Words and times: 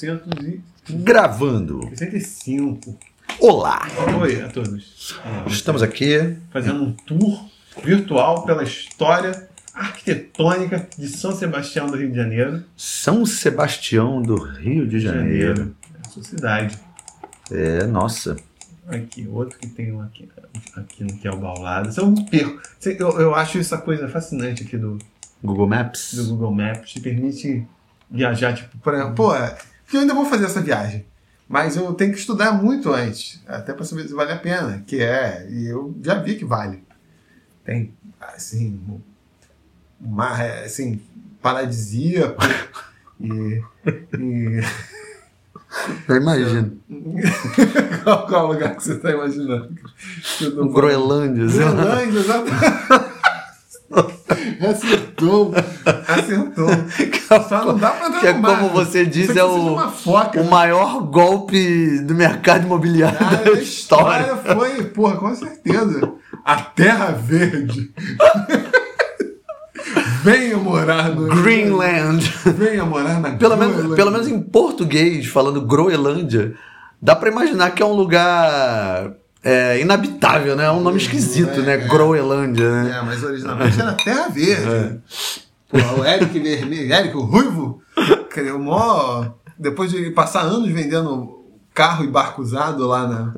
1865. 0.00 0.62
Gravando. 1.04 1.90
Olá! 3.38 3.86
Oi 4.20 4.40
a 4.40 4.48
todos. 4.48 5.14
Estamos 5.46 5.82
aqui. 5.82 6.36
Fazendo 6.50 6.82
um 6.82 6.92
tour 6.92 7.44
virtual 7.84 8.44
pela 8.44 8.62
história 8.62 9.48
arquitetônica 9.74 10.88
de 10.96 11.06
São 11.08 11.32
Sebastião 11.32 11.86
do 11.86 11.98
Rio 11.98 12.10
de 12.10 12.16
Janeiro. 12.16 12.64
São 12.76 13.26
Sebastião 13.26 14.22
do 14.22 14.36
Rio 14.36 14.86
de 14.86 14.98
Janeiro. 15.00 15.76
É 15.94 16.06
a 16.06 16.10
sua 16.10 16.22
cidade. 16.22 16.78
É, 17.50 17.86
nossa. 17.86 18.36
Aqui, 18.88 19.28
outro 19.28 19.58
que 19.58 19.68
tem 19.68 19.92
um 19.92 20.00
aqui, 20.00 20.28
aqui 20.76 21.04
no 21.04 21.16
que 21.16 21.28
é 21.28 21.30
o 21.30 21.36
Baulado. 21.36 21.90
Isso 21.90 22.00
é 22.00 22.04
um 22.04 22.14
perco. 22.14 22.60
Eu, 22.84 23.20
eu 23.20 23.34
acho 23.34 23.58
essa 23.58 23.76
coisa 23.76 24.08
fascinante 24.08 24.62
aqui 24.62 24.76
do, 24.76 24.98
Google 25.42 25.68
Maps. 25.68 26.14
do 26.14 26.24
Google 26.26 26.52
Maps. 26.54 26.90
Te 26.90 27.00
permite 27.00 27.66
viajar, 28.10 28.54
tipo, 28.54 28.76
por 28.78 28.94
exemplo, 28.94 29.14
pô, 29.14 29.32
porque 29.90 29.96
eu 29.96 30.02
ainda 30.02 30.14
vou 30.14 30.24
fazer 30.24 30.44
essa 30.44 30.60
viagem. 30.60 31.04
Mas 31.48 31.76
eu 31.76 31.92
tenho 31.94 32.12
que 32.12 32.18
estudar 32.20 32.52
muito 32.52 32.92
antes, 32.92 33.42
até 33.44 33.72
para 33.72 33.84
saber 33.84 34.06
se 34.06 34.14
vale 34.14 34.30
a 34.30 34.38
pena, 34.38 34.84
que 34.86 35.02
é, 35.02 35.48
e 35.50 35.66
eu 35.66 35.92
já 36.00 36.14
vi 36.14 36.36
que 36.36 36.44
vale. 36.44 36.84
Tem, 37.64 37.92
assim, 38.20 38.80
um 40.00 40.08
mar, 40.08 40.40
assim, 40.64 41.00
paradisíaco 41.42 42.40
e... 43.20 43.60
e... 44.16 44.60
Eu 46.08 46.16
imagino. 46.16 46.78
qual, 48.04 48.26
qual 48.28 48.46
lugar 48.46 48.76
que 48.76 48.84
você 48.84 48.94
está 48.94 49.10
imaginando? 49.10 49.74
Groenlândia. 50.72 51.46
Groenlândia, 51.46 52.18
exatamente. 52.20 53.19
Acertou. 54.60 55.52
Acertou. 56.06 56.68
Só 57.48 57.64
não 57.64 57.76
dá 57.76 57.90
pra 57.90 58.08
dar 58.08 58.20
Que 58.20 58.26
é 58.28 58.32
como 58.34 58.68
você 58.68 59.04
diz, 59.04 59.30
aqui 59.30 59.38
é 59.38 59.44
o, 59.44 59.90
foca. 59.90 60.40
o 60.40 60.48
maior 60.48 61.00
golpe 61.02 61.98
do 62.00 62.14
mercado 62.14 62.66
imobiliário 62.66 63.18
Cara, 63.18 63.36
da 63.36 63.52
história. 63.52 64.20
história 64.32 64.36
foi, 64.56 64.84
porra, 64.84 65.16
com 65.16 65.34
certeza. 65.34 66.12
A 66.44 66.56
Terra 66.56 67.12
Verde. 67.12 67.90
Venha 70.22 70.56
morar 70.58 71.08
no. 71.10 71.26
Greenland. 71.42 72.20
Venha 72.56 72.84
morar 72.84 73.18
na 73.20 73.30
Pelo 73.30 73.56
menos, 73.56 73.94
pelo 73.96 74.10
menos 74.10 74.28
em 74.28 74.40
português, 74.40 75.26
falando 75.26 75.62
Groenlândia, 75.62 76.54
dá 77.00 77.16
pra 77.16 77.30
imaginar 77.30 77.70
que 77.70 77.82
é 77.82 77.86
um 77.86 77.94
lugar 77.94 79.14
é, 79.42 79.80
inabitável, 79.80 80.54
né? 80.56 80.64
É 80.64 80.70
um 80.70 80.80
nome 80.80 80.98
esquisito, 80.98 81.60
é, 81.60 81.62
né? 81.62 81.74
é. 81.74 81.78
Groenlândia, 81.88 82.70
né? 82.82 82.98
É, 82.98 83.02
mas 83.02 83.22
originalmente 83.22 83.80
era 83.80 83.92
Terra 83.94 84.28
Verde. 84.28 85.00
Pô, 85.68 85.78
o 86.00 86.04
Eric 86.04 86.38
Vermelho, 86.38 86.92
Eric, 86.92 87.16
o 87.16 87.20
Ruivo, 87.22 87.80
que 88.32 88.40
é 88.40 88.52
o 88.52 88.58
maior. 88.58 89.34
Depois 89.58 89.90
de 89.90 90.10
passar 90.10 90.40
anos 90.42 90.68
vendendo 90.70 91.38
carro 91.72 92.04
e 92.04 92.08
barco 92.08 92.42
usado 92.42 92.86
lá 92.86 93.06
na, 93.06 93.34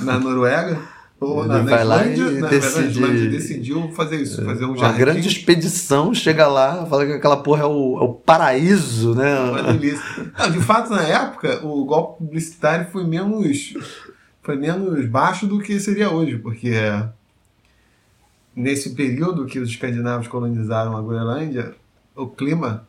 na 0.00 0.18
Noruega. 0.18 0.78
Ou 1.20 1.46
na, 1.46 1.60
vai 1.60 1.84
lá 1.84 2.04
Islândia, 2.06 2.36
e 2.38 2.40
na 2.40 2.48
decide- 2.48 3.00
verdade, 3.00 3.28
decidiu 3.28 3.90
fazer 3.96 4.16
isso, 4.16 4.44
fazer 4.44 4.64
um 4.66 4.70
Uma 4.70 4.76
jardim. 4.78 4.98
grande 4.98 5.28
expedição 5.28 6.12
chega 6.12 6.46
lá, 6.46 6.84
fala 6.84 7.06
que 7.06 7.12
aquela 7.12 7.36
porra 7.38 7.62
é 7.62 7.66
o, 7.66 7.98
é 7.98 8.04
o 8.04 8.12
paraíso, 8.12 9.14
né? 9.14 9.38
Uma 9.40 9.62
delícia. 9.72 10.04
Não, 10.38 10.50
de 10.50 10.60
fato, 10.60 10.90
na 10.90 11.02
época, 11.02 11.60
o 11.64 11.84
golpe 11.86 12.18
publicitário 12.24 12.88
foi 12.92 13.04
menos, 13.06 13.72
foi 14.44 14.56
menos 14.56 15.04
baixo 15.06 15.46
do 15.46 15.58
que 15.58 15.80
seria 15.80 16.10
hoje, 16.10 16.38
porque 16.38 16.70
nesse 18.54 18.94
período 18.94 19.46
que 19.46 19.58
os 19.58 19.70
escandinavos 19.70 20.28
colonizaram 20.28 20.96
a 20.96 21.02
Groenlândia, 21.02 21.74
o 22.14 22.26
clima 22.28 22.86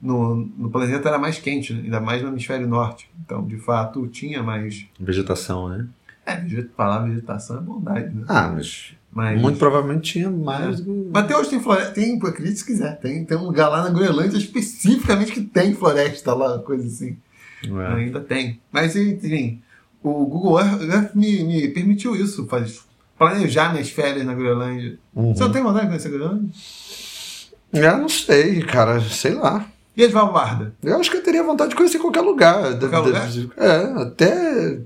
no, 0.00 0.36
no 0.36 0.70
planeta 0.70 1.08
era 1.08 1.18
mais 1.18 1.38
quente, 1.38 1.74
né? 1.74 1.82
ainda 1.84 2.00
mais 2.00 2.22
no 2.22 2.28
hemisfério 2.28 2.66
norte. 2.68 3.10
Então, 3.24 3.44
de 3.46 3.58
fato, 3.58 4.06
tinha 4.06 4.42
mais. 4.42 4.86
Vegetação, 4.98 5.68
né? 5.68 5.86
É, 6.24 6.42
falar 6.76 7.04
vegetação 7.06 7.58
é 7.58 7.60
bondade, 7.60 8.14
né? 8.14 8.24
Ah, 8.28 8.48
mas 8.48 8.94
Mas, 9.12 9.40
muito 9.40 9.58
provavelmente 9.58 10.12
tinha 10.12 10.30
mais. 10.30 10.80
que- 10.80 11.08
mas 11.12 11.24
até 11.24 11.36
hoje 11.36 11.50
tem 11.50 11.60
floresta. 11.60 11.92
Tem, 11.92 12.18
pô, 12.18 12.26
acredite 12.28 12.58
se 12.58 12.64
quiser. 12.66 12.98
Tem, 13.00 13.24
tem 13.24 13.36
um 13.36 13.44
lugar 13.44 13.68
lá 13.68 13.82
na 13.82 13.90
Groenlândia 13.90 14.36
especificamente 14.38 15.32
que 15.32 15.40
tem 15.42 15.74
floresta 15.74 16.32
lá, 16.34 16.58
coisa 16.60 16.86
assim. 16.86 17.16
É. 17.64 17.94
Ainda 17.94 18.20
tem. 18.20 18.60
Mas, 18.70 18.94
enfim, 18.96 19.60
o 20.10 20.26
Google 20.26 20.60
Earth 20.60 21.14
me, 21.14 21.42
me 21.44 21.68
permitiu 21.68 22.14
isso, 22.14 22.46
faz, 22.46 22.80
planejar 23.18 23.72
minhas 23.72 23.90
férias 23.90 24.24
na 24.24 24.34
Groenlândia. 24.34 24.98
Uhum. 25.14 25.34
Você 25.34 25.42
não 25.42 25.52
tem 25.52 25.62
vontade 25.62 25.84
de 25.84 25.88
conhecer 25.88 26.08
a 26.08 26.10
Groenlândia? 26.10 26.50
Eu 27.72 27.98
não 27.98 28.08
sei, 28.08 28.62
cara, 28.62 29.00
sei 29.00 29.34
lá. 29.34 29.66
E 29.96 30.04
a 30.04 30.06
Svalbard? 30.06 30.72
Eu 30.82 30.98
acho 30.98 31.10
que 31.10 31.16
eu 31.16 31.22
teria 31.22 31.42
vontade 31.42 31.70
de 31.70 31.76
conhecer 31.76 31.98
qualquer 31.98 32.20
lugar. 32.20 32.78
Qualquer 32.78 32.98
lugar? 32.98 33.28
É, 33.56 34.02
até. 34.02 34.80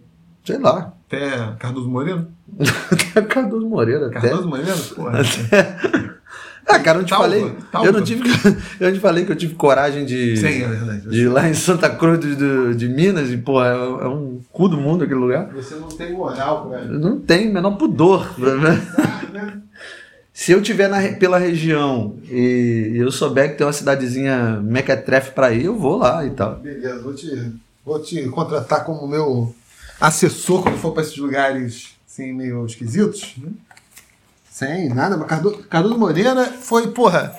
Sei 0.44 0.58
lá. 0.58 0.92
Até 1.06 1.56
Cardoso 1.58 1.88
Moreira? 1.88 2.28
Até 2.90 3.22
Cardoso 3.22 3.68
Moreira. 3.68 4.06
Até. 4.06 4.20
Cardoso 4.20 4.48
Moreira? 4.48 4.76
Porra. 4.94 5.20
Ah, 6.70 6.78
cara, 6.78 6.98
eu 6.98 7.00
não 7.00 7.06
te 7.06 7.14
falei. 7.14 7.52
Eu 7.84 7.92
não 7.92 8.02
tive. 8.02 8.22
Eu 8.80 8.92
te 8.92 9.00
falei 9.00 9.24
que 9.24 9.32
eu 9.32 9.36
tive 9.36 9.54
coragem 9.54 10.04
de. 10.04 10.36
Sim, 10.36 10.62
é 10.62 10.68
verdade. 10.68 11.08
De 11.08 11.22
ir 11.22 11.28
lá 11.28 11.48
em 11.48 11.54
Santa 11.54 11.90
Cruz 11.90 12.18
do, 12.20 12.36
do- 12.36 12.74
de 12.74 12.88
Minas, 12.88 13.30
e, 13.30 13.36
pô, 13.36 13.62
é, 13.62 13.72
é 13.72 14.08
um 14.08 14.40
cu 14.52 14.68
do 14.68 14.76
mundo 14.76 15.04
aquele 15.04 15.18
lugar. 15.20 15.50
Você 15.52 15.74
não 15.74 15.88
tem 15.88 16.12
moral, 16.12 16.70
cara. 16.70 16.84
Eu 16.84 16.98
não 16.98 17.18
tenho 17.20 17.50
o 17.50 17.54
menor 17.54 17.72
pudor. 17.76 18.26
né? 18.38 18.80
Se 20.32 20.52
eu 20.52 20.62
tiver 20.62 20.88
na 20.88 21.00
pela 21.18 21.38
região 21.38 22.16
e 22.30 22.92
eu 22.94 23.10
souber 23.12 23.50
que 23.50 23.58
tem 23.58 23.66
uma 23.66 23.72
cidadezinha 23.72 24.58
mequetrefe 24.62 25.32
pra 25.32 25.52
ir, 25.52 25.66
eu 25.66 25.76
vou 25.76 25.98
lá 25.98 26.24
e 26.24 26.30
tal. 26.30 26.56
Beleza, 26.56 27.02
vou 27.02 27.12
te, 27.14 27.52
vou 27.84 28.00
te 28.00 28.22
contratar 28.28 28.84
como 28.84 29.06
meu 29.06 29.54
assessor 30.00 30.62
quando 30.62 30.78
for 30.78 30.92
para 30.92 31.02
esses 31.02 31.16
lugares 31.18 31.90
assim, 32.08 32.32
meio 32.32 32.64
esquisitos. 32.64 33.34
Né? 33.36 33.50
Sem 34.60 34.90
nada, 34.90 35.16
mas 35.16 35.26
Cardoso, 35.26 35.56
Cardoso 35.70 35.98
Moreira 35.98 36.44
foi, 36.44 36.88
porra, 36.88 37.34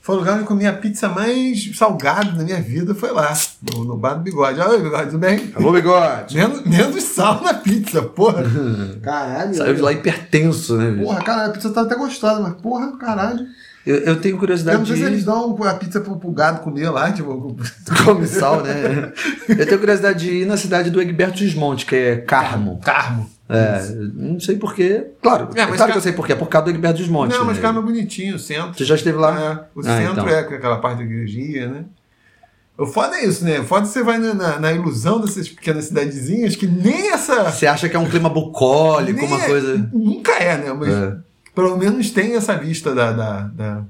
foi 0.00 0.14
o 0.14 0.18
lugar 0.20 0.34
onde 0.34 0.42
eu 0.42 0.46
comi 0.46 0.64
a 0.68 0.72
pizza 0.72 1.08
mais 1.08 1.76
salgada 1.76 2.30
na 2.30 2.44
minha 2.44 2.62
vida, 2.62 2.94
foi 2.94 3.10
lá, 3.10 3.36
no, 3.72 3.84
no 3.84 3.96
bar 3.96 4.14
do 4.14 4.20
Bigode. 4.20 4.60
Oi, 4.60 4.80
Bigode, 4.80 5.06
tudo 5.06 5.18
bem? 5.18 5.52
Alô, 5.56 5.72
bigode! 5.72 6.36
Menos, 6.36 6.62
menos 6.62 7.02
sal 7.02 7.42
na 7.42 7.54
pizza, 7.54 8.02
porra. 8.02 8.44
Caralho. 9.02 9.52
Saiu 9.52 9.74
de 9.74 9.80
lá 9.80 9.92
hipertenso, 9.92 10.76
né, 10.76 10.92
bicho? 10.92 11.06
Porra, 11.06 11.24
caralho, 11.24 11.50
a 11.50 11.52
pizza 11.54 11.70
tava 11.70 11.88
até 11.88 11.96
gostosa, 11.96 12.38
mas 12.38 12.54
porra, 12.62 12.96
caralho. 12.98 13.48
Eu, 13.86 13.96
eu 13.96 14.20
tenho 14.20 14.34
Eu 14.34 14.38
curiosidade 14.38 14.78
não 14.78 14.84
sei 14.86 14.96
de 14.96 15.00
se 15.02 15.06
eles 15.06 15.24
dão 15.24 15.56
a 15.64 15.74
pizza 15.74 16.00
pro, 16.00 16.16
pro 16.16 16.30
gado 16.32 16.60
comer 16.60 16.90
lá, 16.90 17.10
tipo. 17.12 17.56
Come 18.04 18.26
sal, 18.28 18.62
né? 18.62 19.12
Eu 19.48 19.66
tenho 19.66 19.78
curiosidade 19.78 20.18
de 20.24 20.30
ir 20.42 20.46
na 20.46 20.56
cidade 20.56 20.90
do 20.90 21.00
Egberto 21.00 21.38
Gismonte, 21.38 21.86
que 21.86 21.96
é 21.96 22.16
Carmo. 22.16 22.78
Carmo. 22.84 23.28
É, 23.48 23.82
não 24.14 24.38
sei 24.38 24.56
porquê. 24.56 25.06
Claro, 25.20 25.48
É, 25.52 25.64
claro 25.66 25.76
Car- 25.76 25.90
que 25.92 25.96
eu 25.98 26.02
sei 26.02 26.12
porquê. 26.12 26.32
É 26.34 26.36
por 26.36 26.48
causa 26.48 26.66
do 26.66 26.70
Egberto 26.76 26.98
Gismonte. 26.98 27.34
Não, 27.34 27.44
mas 27.44 27.56
né? 27.56 27.62
Carmo 27.62 27.80
é 27.80 27.82
bonitinho, 27.82 28.36
o 28.36 28.38
centro. 28.38 28.74
Você 28.76 28.84
já 28.84 28.94
esteve 28.94 29.18
lá? 29.18 29.40
É, 29.40 29.78
o 29.78 29.80
Ah, 29.80 29.96
centro 29.96 30.12
então. 30.12 30.28
é 30.28 30.38
aquela 30.40 30.76
parte 30.78 30.98
da 30.98 31.04
igrejinha, 31.04 31.68
né? 31.68 31.84
O 32.78 32.86
foda 32.86 33.16
é 33.16 33.24
isso, 33.26 33.44
né? 33.44 33.60
O 33.60 33.64
foda 33.64 33.86
é 33.86 33.88
você 33.88 34.02
vai 34.02 34.18
na, 34.18 34.32
na, 34.34 34.58
na 34.60 34.72
ilusão 34.72 35.20
dessas 35.20 35.48
pequenas 35.48 35.86
cidadezinhas 35.86 36.54
que 36.56 36.66
nem 36.66 37.10
essa. 37.12 37.50
Você 37.50 37.66
acha 37.66 37.88
que 37.88 37.96
é 37.96 37.98
um 37.98 38.08
clima 38.08 38.28
bucólico, 38.30 39.24
uma 39.26 39.42
é- 39.42 39.46
coisa. 39.46 39.90
Nunca 39.92 40.32
é, 40.32 40.56
né? 40.56 40.72
Mas 40.72 40.88
É. 40.88 41.16
pelo 41.54 41.76
menos 41.76 42.10
tem 42.10 42.34
essa 42.36 42.56
vista 42.56 42.94
da, 42.94 43.12
da, 43.12 43.40
da, 43.48 43.84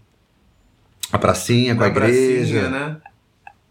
A 1.12 1.18
pracinha 1.18 1.74
com 1.76 1.82
a 1.82 1.88
igreja. 1.88 2.60
pracinha, 2.60 2.70
né? 2.70 2.96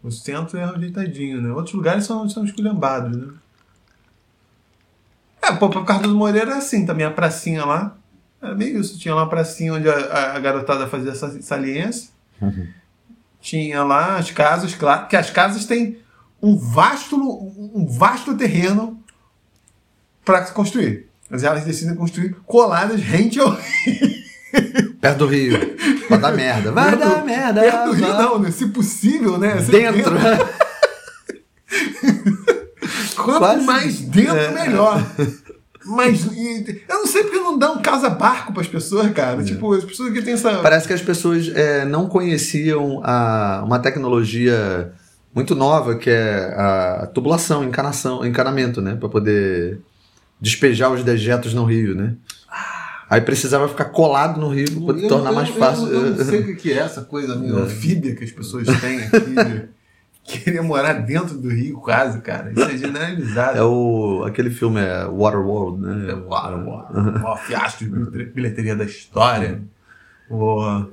O 0.02 0.10
centro 0.10 0.56
é 0.58 0.64
ajeitadinho, 0.64 1.42
né? 1.42 1.52
Outros 1.52 1.74
lugares 1.74 2.04
são, 2.04 2.28
são 2.28 2.44
esculhambados, 2.44 3.16
né? 3.16 3.28
É, 5.42 5.52
pô, 5.52 5.68
pro 5.68 5.84
Cardoso 5.84 6.14
Moreira 6.16 6.52
é 6.52 6.56
assim 6.58 6.86
também, 6.86 7.04
a 7.06 7.10
pracinha 7.10 7.64
lá. 7.64 7.96
Era 8.40 8.54
meio 8.54 8.80
isso. 8.80 8.98
Tinha 8.98 9.14
lá 9.14 9.22
uma 9.22 9.28
pracinha 9.28 9.74
onde 9.74 9.88
a, 9.88 9.94
a- 9.94 10.36
a 10.36 10.40
garotada 10.40 10.86
fazia 10.86 11.10
essa 11.12 11.40
saliência. 11.42 12.10
Uhum. 12.40 12.66
Tinha 13.40 13.82
lá 13.84 14.16
as 14.16 14.30
casas, 14.30 14.74
claro, 14.74 15.06
que 15.08 15.16
as 15.16 15.30
casas 15.30 15.64
têm 15.66 15.98
um 16.42 16.56
vasto, 16.56 17.16
um 17.16 17.86
vasto 17.86 18.34
terreno 18.36 19.02
para 20.24 20.44
se 20.46 20.52
construir. 20.52 21.09
Mas 21.30 21.44
elas 21.44 21.64
decidem 21.64 21.94
construir 21.94 22.34
coladas 22.44 23.00
rente 23.00 23.38
ao 23.38 23.56
Perto 25.00 25.18
do 25.18 25.26
rio. 25.26 25.58
Vai 26.08 26.18
dar 26.18 26.32
merda. 26.32 26.72
Vai 26.72 26.96
Perto- 26.96 27.08
dar 27.14 27.24
merda. 27.24 27.60
perto 27.62 27.84
do 27.86 27.92
rio, 27.92 28.06
vai. 28.08 28.22
não, 28.22 28.38
né? 28.40 28.50
Se 28.50 28.66
possível, 28.66 29.38
né? 29.38 29.60
Se 29.62 29.70
Dentro. 29.70 30.12
Quanto 33.16 33.38
Quase. 33.38 33.64
mais 33.64 34.00
dentro, 34.00 34.36
É. 34.36 34.50
melhor. 34.66 35.02
Mas 35.84 36.26
eu 36.26 36.98
não 36.98 37.06
sei 37.06 37.22
porque 37.22 37.38
não 37.38 37.58
dão 37.58 37.80
casa-barco 37.80 38.52
para 38.52 38.62
as 38.62 38.68
pessoas, 38.68 39.10
cara. 39.12 39.42
Tipo, 39.42 39.72
as 39.74 39.84
pessoas 39.84 40.12
que 40.12 40.20
têm 40.22 40.34
essa. 40.34 40.58
Parece 40.58 40.86
que 40.86 40.92
as 40.92 41.00
pessoas 41.02 41.48
é, 41.54 41.84
não 41.84 42.06
conheciam 42.06 43.00
a, 43.04 43.62
uma 43.64 43.78
tecnologia 43.78 44.92
muito 45.34 45.54
nova 45.54 45.94
que 45.96 46.10
é 46.10 46.54
a 46.56 47.08
tubulação, 47.14 47.64
encanação, 47.64 48.24
encanamento, 48.26 48.80
né? 48.82 48.94
Para 48.96 49.08
poder 49.08 49.80
despejar 50.40 50.90
os 50.90 51.02
dejetos 51.04 51.52
no 51.54 51.64
rio, 51.64 51.94
né? 51.94 52.14
Aí 53.08 53.20
precisava 53.20 53.68
ficar 53.68 53.86
colado 53.86 54.40
no 54.40 54.48
rio 54.54 54.86
para 54.86 54.96
Eu- 54.98 55.08
tornar 55.08 55.30
eu- 55.30 55.34
mais 55.34 55.48
eu- 55.48 55.54
fácil. 55.56 55.88
Eu, 55.88 56.10
não 56.16 56.24
sei 56.24 56.40
o 56.52 56.56
que 56.56 56.72
é 56.72 56.76
essa 56.78 57.02
coisa 57.02 57.34
meio 57.36 57.58
É. 57.58 57.62
anfíbia 57.62 58.14
que 58.14 58.22
as 58.24 58.30
pessoas 58.30 58.66
têm 58.80 59.00
aqui. 59.02 59.20
de 59.20 59.68
queria 60.22 60.62
morar 60.62 60.92
dentro 60.92 61.36
do 61.36 61.48
Rio 61.48 61.78
quase, 61.80 62.20
cara. 62.20 62.52
Isso 62.52 62.62
é 62.62 62.76
generalizado. 62.76 63.58
É 63.58 63.62
o. 63.64 64.22
aquele 64.24 64.50
filme 64.50 64.80
é 64.80 65.04
Waterworld, 65.06 65.80
né? 65.82 66.10
É 66.12 66.14
o 66.14 66.28
maior 66.28 67.36
fiasco 67.44 67.84
de 67.84 68.24
bilheteria 68.26 68.76
da 68.76 68.84
história. 68.84 69.60
O, 70.30 70.84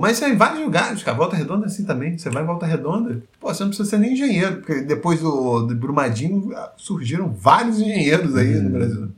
mas 0.00 0.16
isso 0.16 0.24
é 0.24 0.30
em 0.30 0.36
vários 0.36 0.60
lugares, 0.62 1.02
cara. 1.02 1.16
Volta 1.16 1.36
Redonda 1.36 1.64
é 1.64 1.66
assim 1.66 1.84
também. 1.84 2.16
Você 2.18 2.28
vai 2.30 2.42
em 2.42 2.46
Volta 2.46 2.66
Redonda, 2.66 3.22
pô, 3.38 3.52
você 3.52 3.62
não 3.62 3.70
precisa 3.70 3.88
ser 3.88 3.98
nem 3.98 4.12
engenheiro, 4.12 4.56
porque 4.56 4.80
depois 4.82 5.20
do, 5.20 5.62
do 5.62 5.74
Brumadinho 5.74 6.52
surgiram 6.76 7.32
vários 7.32 7.78
engenheiros 7.80 8.36
aí 8.36 8.54
no 8.60 8.70
Brasil. 8.70 9.08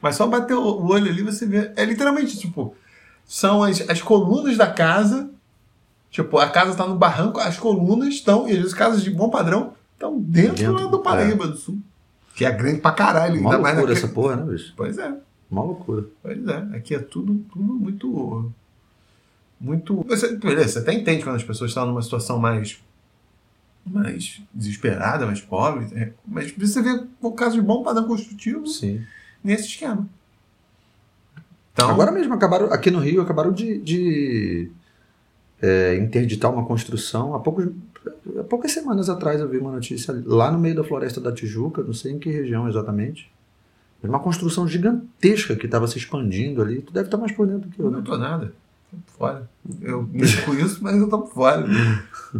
Mas 0.00 0.16
só 0.16 0.26
bater 0.26 0.54
o 0.54 0.86
olho 0.86 1.10
ali 1.10 1.22
você 1.22 1.44
vê. 1.46 1.72
É 1.76 1.84
literalmente, 1.84 2.38
tipo, 2.38 2.74
são 3.24 3.62
as, 3.62 3.88
as 3.88 4.00
colunas 4.02 4.56
da 4.56 4.66
casa. 4.66 5.30
Tipo, 6.10 6.38
a 6.38 6.48
casa 6.48 6.70
está 6.70 6.86
no 6.86 6.94
barranco, 6.96 7.40
as 7.40 7.58
colunas 7.58 8.08
estão, 8.14 8.48
e 8.48 8.56
as 8.58 8.72
casas 8.72 9.02
de 9.02 9.10
bom 9.10 9.28
padrão 9.28 9.72
estão 9.94 10.18
dentro, 10.18 10.54
Dentro, 10.56 10.84
lá 10.84 10.90
do 10.90 10.98
Paraíba 11.00 11.46
do 11.48 11.56
Sul. 11.56 11.78
Que 12.34 12.44
é 12.44 12.50
grande 12.52 12.80
pra 12.80 12.92
caralho. 12.92 13.40
Uma 13.40 13.50
ainda 13.50 13.62
mais 13.62 13.74
loucura 13.76 13.94
naquele- 13.94 14.06
essa 14.06 14.14
porra, 14.14 14.36
né, 14.36 14.52
bicho? 14.52 14.72
Pois 14.76 14.96
é. 14.98 15.14
Uma 15.50 15.62
loucura. 15.62 16.04
Pois 16.22 16.46
é, 16.46 16.56
aqui 16.76 16.94
é 16.94 16.98
tudo, 16.98 17.34
tudo 17.52 17.64
muito. 17.74 18.50
Muito. 19.60 20.04
Você, 20.06 20.36
beleza, 20.36 20.68
você 20.68 20.78
até 20.80 20.92
entende 20.92 21.24
quando 21.24 21.36
as 21.36 21.44
pessoas 21.44 21.70
estão 21.70 21.86
numa 21.86 22.02
situação 22.02 22.38
mais. 22.38 22.78
mais 23.84 24.42
desesperada, 24.54 25.26
mais 25.26 25.40
pobre. 25.40 25.86
é, 25.94 26.12
Mas 26.26 26.52
você 26.52 26.82
vê 26.82 27.04
o 27.20 27.32
caso 27.32 27.56
de 27.56 27.62
bom 27.62 27.82
padrão 27.82 28.06
construtivo 28.06 28.66
Sim. 28.66 29.02
nesse 29.42 29.68
esquema. 29.68 30.06
Então, 31.72 31.90
Agora 31.90 32.10
mesmo 32.10 32.32
acabaram, 32.32 32.72
aqui 32.72 32.90
no 32.90 32.98
Rio, 33.00 33.20
acabaram 33.20 33.52
de, 33.52 33.78
de, 33.78 34.70
é, 35.60 35.96
interditar 35.96 36.50
uma 36.52 36.64
construção. 36.64 37.34
Há, 37.34 37.40
poucos, 37.40 37.68
há 38.38 38.44
poucas 38.44 38.72
semanas 38.72 39.10
atrás 39.10 39.40
eu 39.40 39.48
vi 39.48 39.58
uma 39.58 39.72
notícia 39.72 40.22
lá 40.24 40.50
no 40.50 40.58
meio 40.58 40.74
da 40.74 40.84
Floresta 40.84 41.20
da 41.20 41.32
Tijuca, 41.32 41.82
não 41.82 41.92
sei 41.92 42.12
em 42.12 42.18
que 42.18 42.30
região 42.30 42.66
exatamente. 42.68 43.30
Uma 44.02 44.20
construção 44.20 44.68
gigantesca 44.68 45.56
que 45.56 45.66
estava 45.66 45.86
se 45.88 45.98
expandindo 45.98 46.62
ali. 46.62 46.80
Tu 46.80 46.92
deve 46.92 47.08
estar 47.08 47.16
mais 47.18 47.32
por 47.32 47.46
dentro 47.46 47.68
do 47.68 47.74
que 47.74 47.80
eu, 47.80 47.90
né? 47.90 47.96
não 47.96 48.04
tô 48.04 48.16
nada. 48.16 48.52
Tô 48.90 48.96
fora. 49.18 49.48
Eu 49.80 50.02
me 50.02 50.20
com 50.44 50.54
isso, 50.54 50.82
mas 50.82 50.96
eu 50.96 51.08
tô 51.08 51.26
fora. 51.26 51.66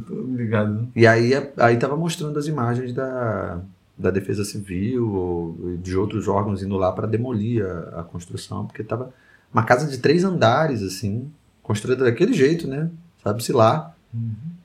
tô 0.07 0.15
ligado. 0.23 0.73
né? 0.75 0.89
E 0.95 1.07
aí, 1.07 1.33
aí 1.59 1.77
tava 1.79 1.97
mostrando 1.97 2.39
as 2.39 2.47
imagens 2.47 2.93
da, 2.93 3.61
da 3.99 4.11
Defesa 4.11 4.45
Civil 4.45 5.11
ou 5.13 5.77
de 5.79 5.97
outros 5.97 6.29
órgãos 6.29 6.63
indo 6.63 6.77
lá 6.77 6.93
para 6.93 7.07
demolir 7.07 7.65
a, 7.65 8.01
a 8.01 8.05
construção, 8.05 8.67
porque 8.67 8.83
tava 8.85 9.13
uma 9.53 9.65
casa 9.65 9.87
de 9.91 9.99
três 9.99 10.25
andares, 10.25 10.83
assim, 10.83 11.31
construída 11.63 12.05
daquele 12.05 12.33
jeito, 12.33 12.67
né? 12.69 12.91
Sabe-se 13.23 13.53
lá, 13.53 13.95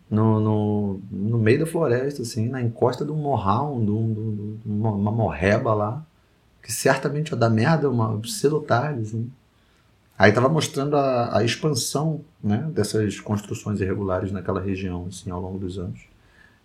no, 0.10 0.40
no, 0.40 1.00
no 1.10 1.38
meio 1.38 1.60
da 1.60 1.66
floresta, 1.66 2.22
assim, 2.22 2.48
na 2.50 2.62
encosta 2.62 3.04
de 3.06 3.12
um 3.12 3.16
morral, 3.18 3.80
de, 3.80 3.90
um- 3.92 4.14
de 4.14 4.20
um- 4.20 4.58
de 4.66 4.70
uma, 4.72 4.92
uma 4.92 5.12
morreba 5.12 5.74
lá, 5.74 6.04
que 6.62 6.72
certamente 6.72 7.30
ia 7.32 7.38
dar 7.38 7.50
merda 7.50 7.90
uma 7.90 8.20
cedo 8.28 8.58
ou 8.58 8.62
tarde, 8.62 9.02
assim. 9.02 9.32
Aí 10.22 10.32
tava 10.32 10.48
mostrando 10.48 10.96
a, 10.96 11.40
a 11.40 11.44
expansão, 11.44 12.22
né, 12.44 12.70
dessas 12.72 13.20
construções 13.20 13.82
irregulares 13.82 14.32
naquela 14.32 14.62
região, 14.62 15.08
assim, 15.10 15.32
ao 15.32 15.42
longo 15.42 15.58
dos 15.58 15.80
anos. 15.80 16.00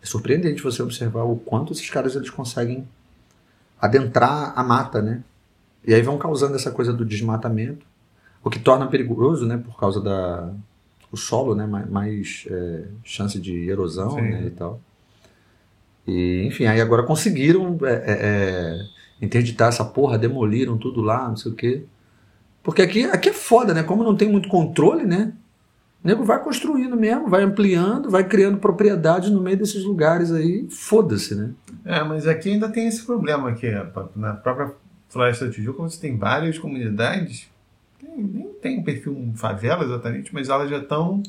É 0.02 0.04
surpreendente 0.04 0.62
você 0.62 0.82
observar 0.82 1.22
o 1.22 1.36
quanto 1.38 1.72
esses 1.72 1.88
caras 1.88 2.14
eles 2.14 2.28
conseguem 2.28 2.86
adentrar 3.80 4.52
a 4.54 4.62
mata, 4.62 5.00
né? 5.00 5.24
E 5.86 5.94
aí 5.94 6.02
vão 6.02 6.18
causando 6.18 6.54
essa 6.54 6.70
coisa 6.70 6.92
do 6.92 7.02
desmatamento, 7.02 7.86
o 8.44 8.50
que 8.50 8.58
torna 8.58 8.88
perigoso, 8.88 9.46
né? 9.46 9.56
Por 9.56 9.78
causa 9.80 10.02
da 10.02 10.52
o 11.10 11.16
solo, 11.16 11.54
né? 11.54 11.64
Mais, 11.64 11.88
mais, 11.88 12.46
é, 12.50 12.84
chance 13.04 13.40
de 13.40 13.70
erosão, 13.70 14.16
Sim. 14.16 14.20
né? 14.20 14.46
E 14.48 14.50
tal. 14.50 14.78
E 16.06 16.44
enfim, 16.46 16.66
aí 16.66 16.78
agora 16.78 17.04
conseguiram 17.04 17.78
é, 17.84 17.94
é, 17.94 18.02
é, 18.04 18.86
interditar 19.24 19.70
essa 19.70 19.82
porra, 19.82 20.18
demoliram 20.18 20.76
tudo 20.76 21.00
lá, 21.00 21.26
não 21.26 21.36
sei 21.36 21.52
o 21.52 21.54
quê. 21.54 21.86
Porque 22.66 22.82
aqui, 22.82 23.04
aqui 23.04 23.28
é 23.28 23.32
foda, 23.32 23.72
né? 23.72 23.84
Como 23.84 24.02
não 24.02 24.16
tem 24.16 24.28
muito 24.28 24.48
controle, 24.48 25.06
né? 25.06 25.32
O 26.02 26.08
nego 26.08 26.24
vai 26.24 26.42
construindo 26.42 26.96
mesmo, 26.96 27.28
vai 27.28 27.44
ampliando, 27.44 28.10
vai 28.10 28.24
criando 28.24 28.58
propriedades 28.58 29.30
no 29.30 29.40
meio 29.40 29.56
desses 29.56 29.84
lugares 29.84 30.32
aí, 30.32 30.66
foda-se, 30.68 31.36
né? 31.36 31.52
É, 31.84 32.02
mas 32.02 32.26
aqui 32.26 32.50
ainda 32.50 32.68
tem 32.68 32.88
esse 32.88 33.06
problema 33.06 33.50
aqui. 33.50 33.68
Na 34.16 34.32
própria 34.32 34.72
Floresta 35.08 35.48
Tijuca, 35.48 35.80
você 35.80 36.00
tem 36.00 36.18
várias 36.18 36.58
comunidades 36.58 37.48
que 38.00 38.08
nem 38.08 38.48
tem 38.60 38.80
um 38.80 38.82
perfil 38.82 39.32
favela 39.36 39.84
exatamente, 39.84 40.34
mas 40.34 40.48
elas 40.48 40.68
já 40.68 40.78
estão 40.78 41.22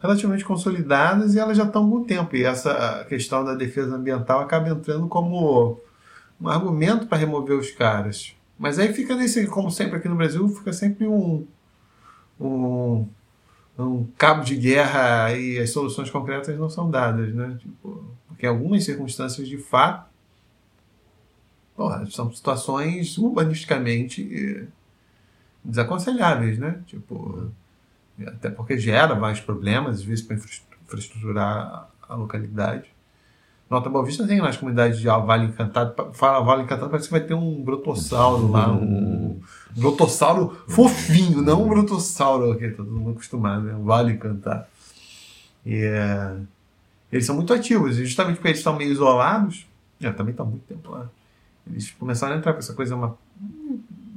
relativamente 0.00 0.44
consolidadas 0.44 1.34
e 1.34 1.40
elas 1.40 1.56
já 1.56 1.64
estão 1.64 1.82
há 1.82 1.84
algum 1.84 2.04
tempo. 2.04 2.36
E 2.36 2.44
essa 2.44 3.04
questão 3.08 3.44
da 3.44 3.56
defesa 3.56 3.96
ambiental 3.96 4.38
acaba 4.38 4.68
entrando 4.68 5.08
como 5.08 5.80
um 6.40 6.48
argumento 6.48 7.08
para 7.08 7.18
remover 7.18 7.58
os 7.58 7.72
caras. 7.72 8.37
Mas 8.58 8.78
aí 8.78 8.92
fica 8.92 9.14
nesse, 9.14 9.46
como 9.46 9.70
sempre 9.70 9.98
aqui 9.98 10.08
no 10.08 10.16
Brasil, 10.16 10.48
fica 10.48 10.72
sempre 10.72 11.06
um, 11.06 11.46
um, 12.40 13.06
um 13.78 14.04
cabo 14.16 14.42
de 14.42 14.56
guerra 14.56 15.32
e 15.34 15.58
as 15.58 15.70
soluções 15.70 16.10
concretas 16.10 16.58
não 16.58 16.68
são 16.68 16.90
dadas, 16.90 17.32
né? 17.32 17.56
Tipo, 17.60 18.04
porque 18.26 18.46
algumas 18.46 18.84
circunstâncias, 18.84 19.48
de 19.48 19.58
fato, 19.58 20.08
porra, 21.76 22.04
são 22.10 22.32
situações 22.32 23.16
urbanisticamente 23.16 24.28
eh, 24.32 24.66
desaconselháveis, 25.64 26.58
né? 26.58 26.80
Tipo, 26.86 27.52
até 28.26 28.50
porque 28.50 28.76
gera 28.76 29.14
vários 29.14 29.40
problemas, 29.40 29.98
às 29.98 30.02
vezes, 30.02 30.24
para 30.24 30.36
infraestruturar 30.36 31.88
a 32.08 32.14
localidade. 32.16 32.90
Nota 33.70 33.90
Boa 33.90 34.04
Vista 34.04 34.26
tem 34.26 34.40
lá 34.40 34.48
as 34.48 34.56
comunidades 34.56 34.98
de 34.98 35.06
Vale 35.06 35.46
Encantado. 35.46 35.94
Fala 36.14 36.40
Vale 36.44 36.62
Encantado, 36.62 36.90
parece 36.90 37.08
que 37.08 37.12
vai 37.12 37.20
ter 37.20 37.34
um 37.34 37.62
brotossauro 37.62 38.50
lá, 38.50 38.72
um 38.72 39.38
brotossauro 39.76 40.56
fofinho, 40.66 41.42
não 41.42 41.64
um 41.64 41.68
brotossauro 41.68 42.56
que 42.58 42.68
tá 42.70 42.76
todo 42.78 42.90
mundo 42.90 43.10
acostumado, 43.10 43.64
né? 43.64 43.76
Vale 43.82 44.12
Encantado. 44.14 44.64
E 45.66 45.74
é, 45.84 46.36
eles 47.12 47.26
são 47.26 47.34
muito 47.36 47.52
ativos, 47.52 47.98
e 47.98 48.06
justamente 48.06 48.36
porque 48.36 48.48
eles 48.48 48.58
estão 48.58 48.74
meio 48.74 48.90
isolados, 48.90 49.66
é, 50.00 50.10
também 50.12 50.30
estão 50.30 50.46
há 50.46 50.48
muito 50.48 50.62
tempo 50.64 50.90
lá. 50.90 51.06
Eles 51.70 51.90
começaram 51.90 52.34
a 52.34 52.38
entrar 52.38 52.54
com 52.54 52.60
essa 52.60 52.72
coisa, 52.72 52.96
uma, 52.96 53.18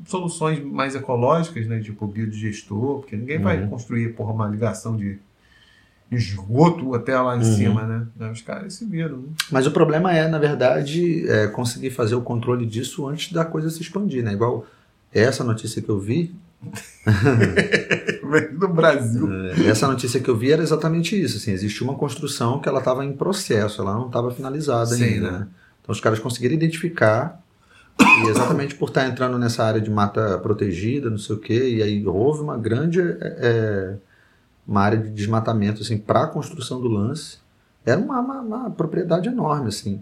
soluções 0.05 0.63
mais 0.63 0.95
ecológicas, 0.95 1.67
né? 1.67 1.79
Tipo 1.81 2.07
biodigestor, 2.07 2.99
porque 2.99 3.17
ninguém 3.17 3.39
vai 3.39 3.61
Uhum. 3.61 3.69
construir 3.69 4.13
porra, 4.15 4.31
uma 4.31 4.47
ligação 4.47 4.95
de 4.95 5.19
esgoto 6.11 6.93
até 6.93 7.17
lá 7.19 7.35
em 7.35 7.39
Uhum. 7.39 7.55
cima, 7.55 7.83
né? 8.17 8.31
Os 8.31 8.41
caras 8.41 8.73
se 8.73 8.85
viram, 8.85 9.17
né? 9.17 9.27
Mas 9.51 9.65
o 9.65 9.71
problema 9.71 10.11
é, 10.13 10.27
na 10.27 10.37
verdade, 10.37 11.27
é 11.29 11.47
conseguir 11.47 11.91
fazer 11.91 12.15
o 12.15 12.21
controle 12.21 12.65
disso 12.65 13.07
antes 13.07 13.31
da 13.31 13.45
coisa 13.45 13.69
se 13.69 13.81
expandir, 13.81 14.23
né? 14.23 14.33
Igual 14.33 14.65
essa 15.13 15.43
notícia 15.43 15.81
que 15.81 15.89
eu 15.89 15.99
vi, 15.99 16.33
Vem 18.23 18.53
do 18.55 18.67
Brasil. 18.67 19.27
é, 19.31 19.67
essa 19.67 19.87
notícia 19.87 20.19
que 20.19 20.29
eu 20.29 20.37
vi 20.37 20.51
era 20.51 20.61
exatamente 20.61 21.19
isso, 21.19 21.37
assim, 21.37 21.51
existe 21.51 21.83
uma 21.83 21.95
construção 21.95 22.59
que 22.59 22.69
ela 22.69 22.79
estava 22.79 23.03
em 23.03 23.13
processo, 23.13 23.81
ela 23.81 23.93
não 23.95 24.07
estava 24.07 24.31
finalizada 24.31 24.95
Sim, 24.95 25.03
ainda, 25.05 25.31
né? 25.31 25.39
né? 25.39 25.47
Então 25.81 25.91
os 25.93 25.99
caras 25.99 26.19
conseguiram 26.19 26.53
identificar 26.53 27.41
e 27.99 28.29
exatamente 28.29 28.75
por 28.75 28.89
estar 28.89 29.07
entrando 29.07 29.37
nessa 29.37 29.63
área 29.63 29.81
de 29.81 29.89
mata 29.89 30.37
protegida, 30.39 31.09
não 31.09 31.17
sei 31.17 31.35
o 31.35 31.39
quê, 31.39 31.69
e 31.77 31.83
aí 31.83 32.05
houve 32.05 32.41
uma 32.41 32.57
grande 32.57 32.99
é, 33.01 33.15
é, 33.21 33.95
uma 34.67 34.81
área 34.81 34.97
de 34.97 35.09
desmatamento 35.09 35.81
assim 35.81 35.97
para 35.97 36.23
a 36.23 36.27
construção 36.27 36.79
do 36.79 36.87
lance. 36.87 37.37
Era 37.85 37.99
uma, 37.99 38.19
uma, 38.19 38.41
uma 38.41 38.71
propriedade 38.71 39.27
enorme 39.27 39.69
assim. 39.69 40.01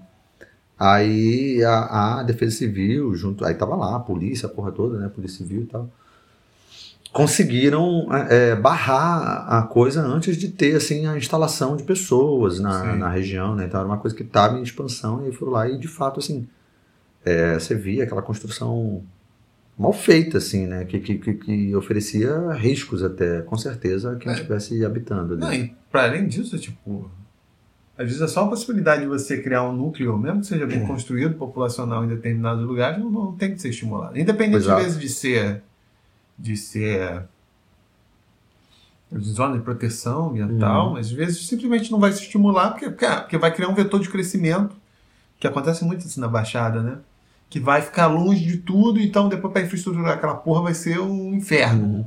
Aí 0.78 1.64
a, 1.64 2.20
a 2.20 2.24
Defesa 2.24 2.56
Civil, 2.58 3.14
junto, 3.16 3.44
aí 3.44 3.54
tava 3.54 3.76
lá 3.76 3.96
a 3.96 4.00
polícia, 4.00 4.48
a 4.48 4.50
porra 4.50 4.72
toda, 4.72 4.98
né, 4.98 5.08
a 5.08 5.10
Polícia 5.10 5.40
Civil 5.40 5.64
e 5.64 5.66
tal, 5.66 5.90
conseguiram 7.12 8.08
é, 8.30 8.56
barrar 8.56 9.46
a 9.52 9.64
coisa 9.64 10.02
antes 10.02 10.38
de 10.38 10.48
ter 10.50 10.76
assim 10.76 11.06
a 11.06 11.18
instalação 11.18 11.76
de 11.76 11.84
pessoas 11.84 12.60
na, 12.60 12.96
na 12.96 13.10
região, 13.10 13.56
né? 13.56 13.66
Então 13.66 13.80
era 13.80 13.90
uma 13.90 13.98
coisa 13.98 14.16
que 14.16 14.24
estava 14.24 14.58
em 14.58 14.64
expansão 14.64 15.28
e 15.28 15.32
foram 15.32 15.52
lá 15.52 15.68
e 15.68 15.78
de 15.78 15.88
fato 15.88 16.20
assim 16.20 16.48
é, 17.26 17.56
você 17.56 17.76
via 17.76 18.04
aquela 18.04 18.22
construção 18.22 19.04
mal 19.80 19.94
feita 19.94 20.38
assim, 20.40 20.68
né? 20.68 20.84
Que, 20.84 21.00
que, 21.00 21.18
que, 21.36 21.74
oferecia 21.76 22.52
riscos 22.52 23.02
até, 23.02 23.42
com 23.44 23.58
certeza, 23.58 24.12
a 24.12 24.16
quem 24.18 24.30
É. 24.32 24.36
estivesse 24.36 24.84
habitando 24.86 25.34
ali. 25.34 25.42
Não, 25.42 25.54
e 25.54 25.76
para 25.90 26.04
além 26.04 26.28
disso, 26.28 26.58
tipo, 26.60 27.10
às 27.98 28.06
vezes 28.06 28.22
é 28.22 28.28
só 28.28 28.44
a 28.44 28.48
possibilidade 28.50 29.02
de 29.04 29.08
você 29.08 29.42
criar 29.42 29.64
um 29.64 29.72
núcleo, 29.74 30.18
mesmo 30.18 30.42
que 30.42 30.48
seja 30.48 30.68
bem 30.68 30.86
construído, 30.86 31.36
populacional 31.36 32.04
em 32.04 32.08
determinados 32.10 32.64
lugares, 32.66 33.00
não, 33.00 33.10
não 33.10 33.32
tem 33.38 33.54
que 33.54 33.62
ser 33.62 33.70
estimulado. 33.70 34.20
Independente, 34.20 34.58
Exato. 34.64 34.78
às 34.80 34.84
vezes, 34.86 35.00
de 35.00 35.10
ser 35.10 35.64
de 36.38 36.56
ser 36.56 37.24
de 39.12 39.30
zona 39.32 39.58
de 39.58 39.64
proteção 39.64 40.30
ambiental, 40.30 40.88
Uhum. 40.88 40.94
mas 40.94 41.08
às 41.08 41.12
vezes 41.12 41.48
simplesmente 41.48 41.92
não 41.92 42.00
vai 42.00 42.12
se 42.12 42.22
estimular 42.22 42.72
porque, 42.72 42.90
porque, 42.90 43.06
ah, 43.06 43.22
porque 43.22 43.38
vai 43.38 43.52
criar 43.54 43.68
um 43.70 43.74
vetor 43.74 44.00
de 44.00 44.08
crescimento, 44.10 44.76
que 45.40 45.48
acontece 45.48 45.84
muito 45.84 46.06
assim 46.06 46.22
na 46.22 46.28
Baixada, 46.28 46.82
né? 46.84 46.98
Que 47.50 47.60
vai 47.60 47.82
ficar 47.82 48.08
longe 48.08 48.46
de 48.46 48.58
tudo, 48.58 49.00
então 49.00 49.28
depois 49.28 49.52
para 49.52 49.64
infraestruturar 49.64 50.14
aquela 50.14 50.36
porra 50.36 50.62
vai 50.64 50.74
ser 50.74 51.00
um 51.00 51.34
inferno 51.34 51.84
Uhum. 51.84 52.06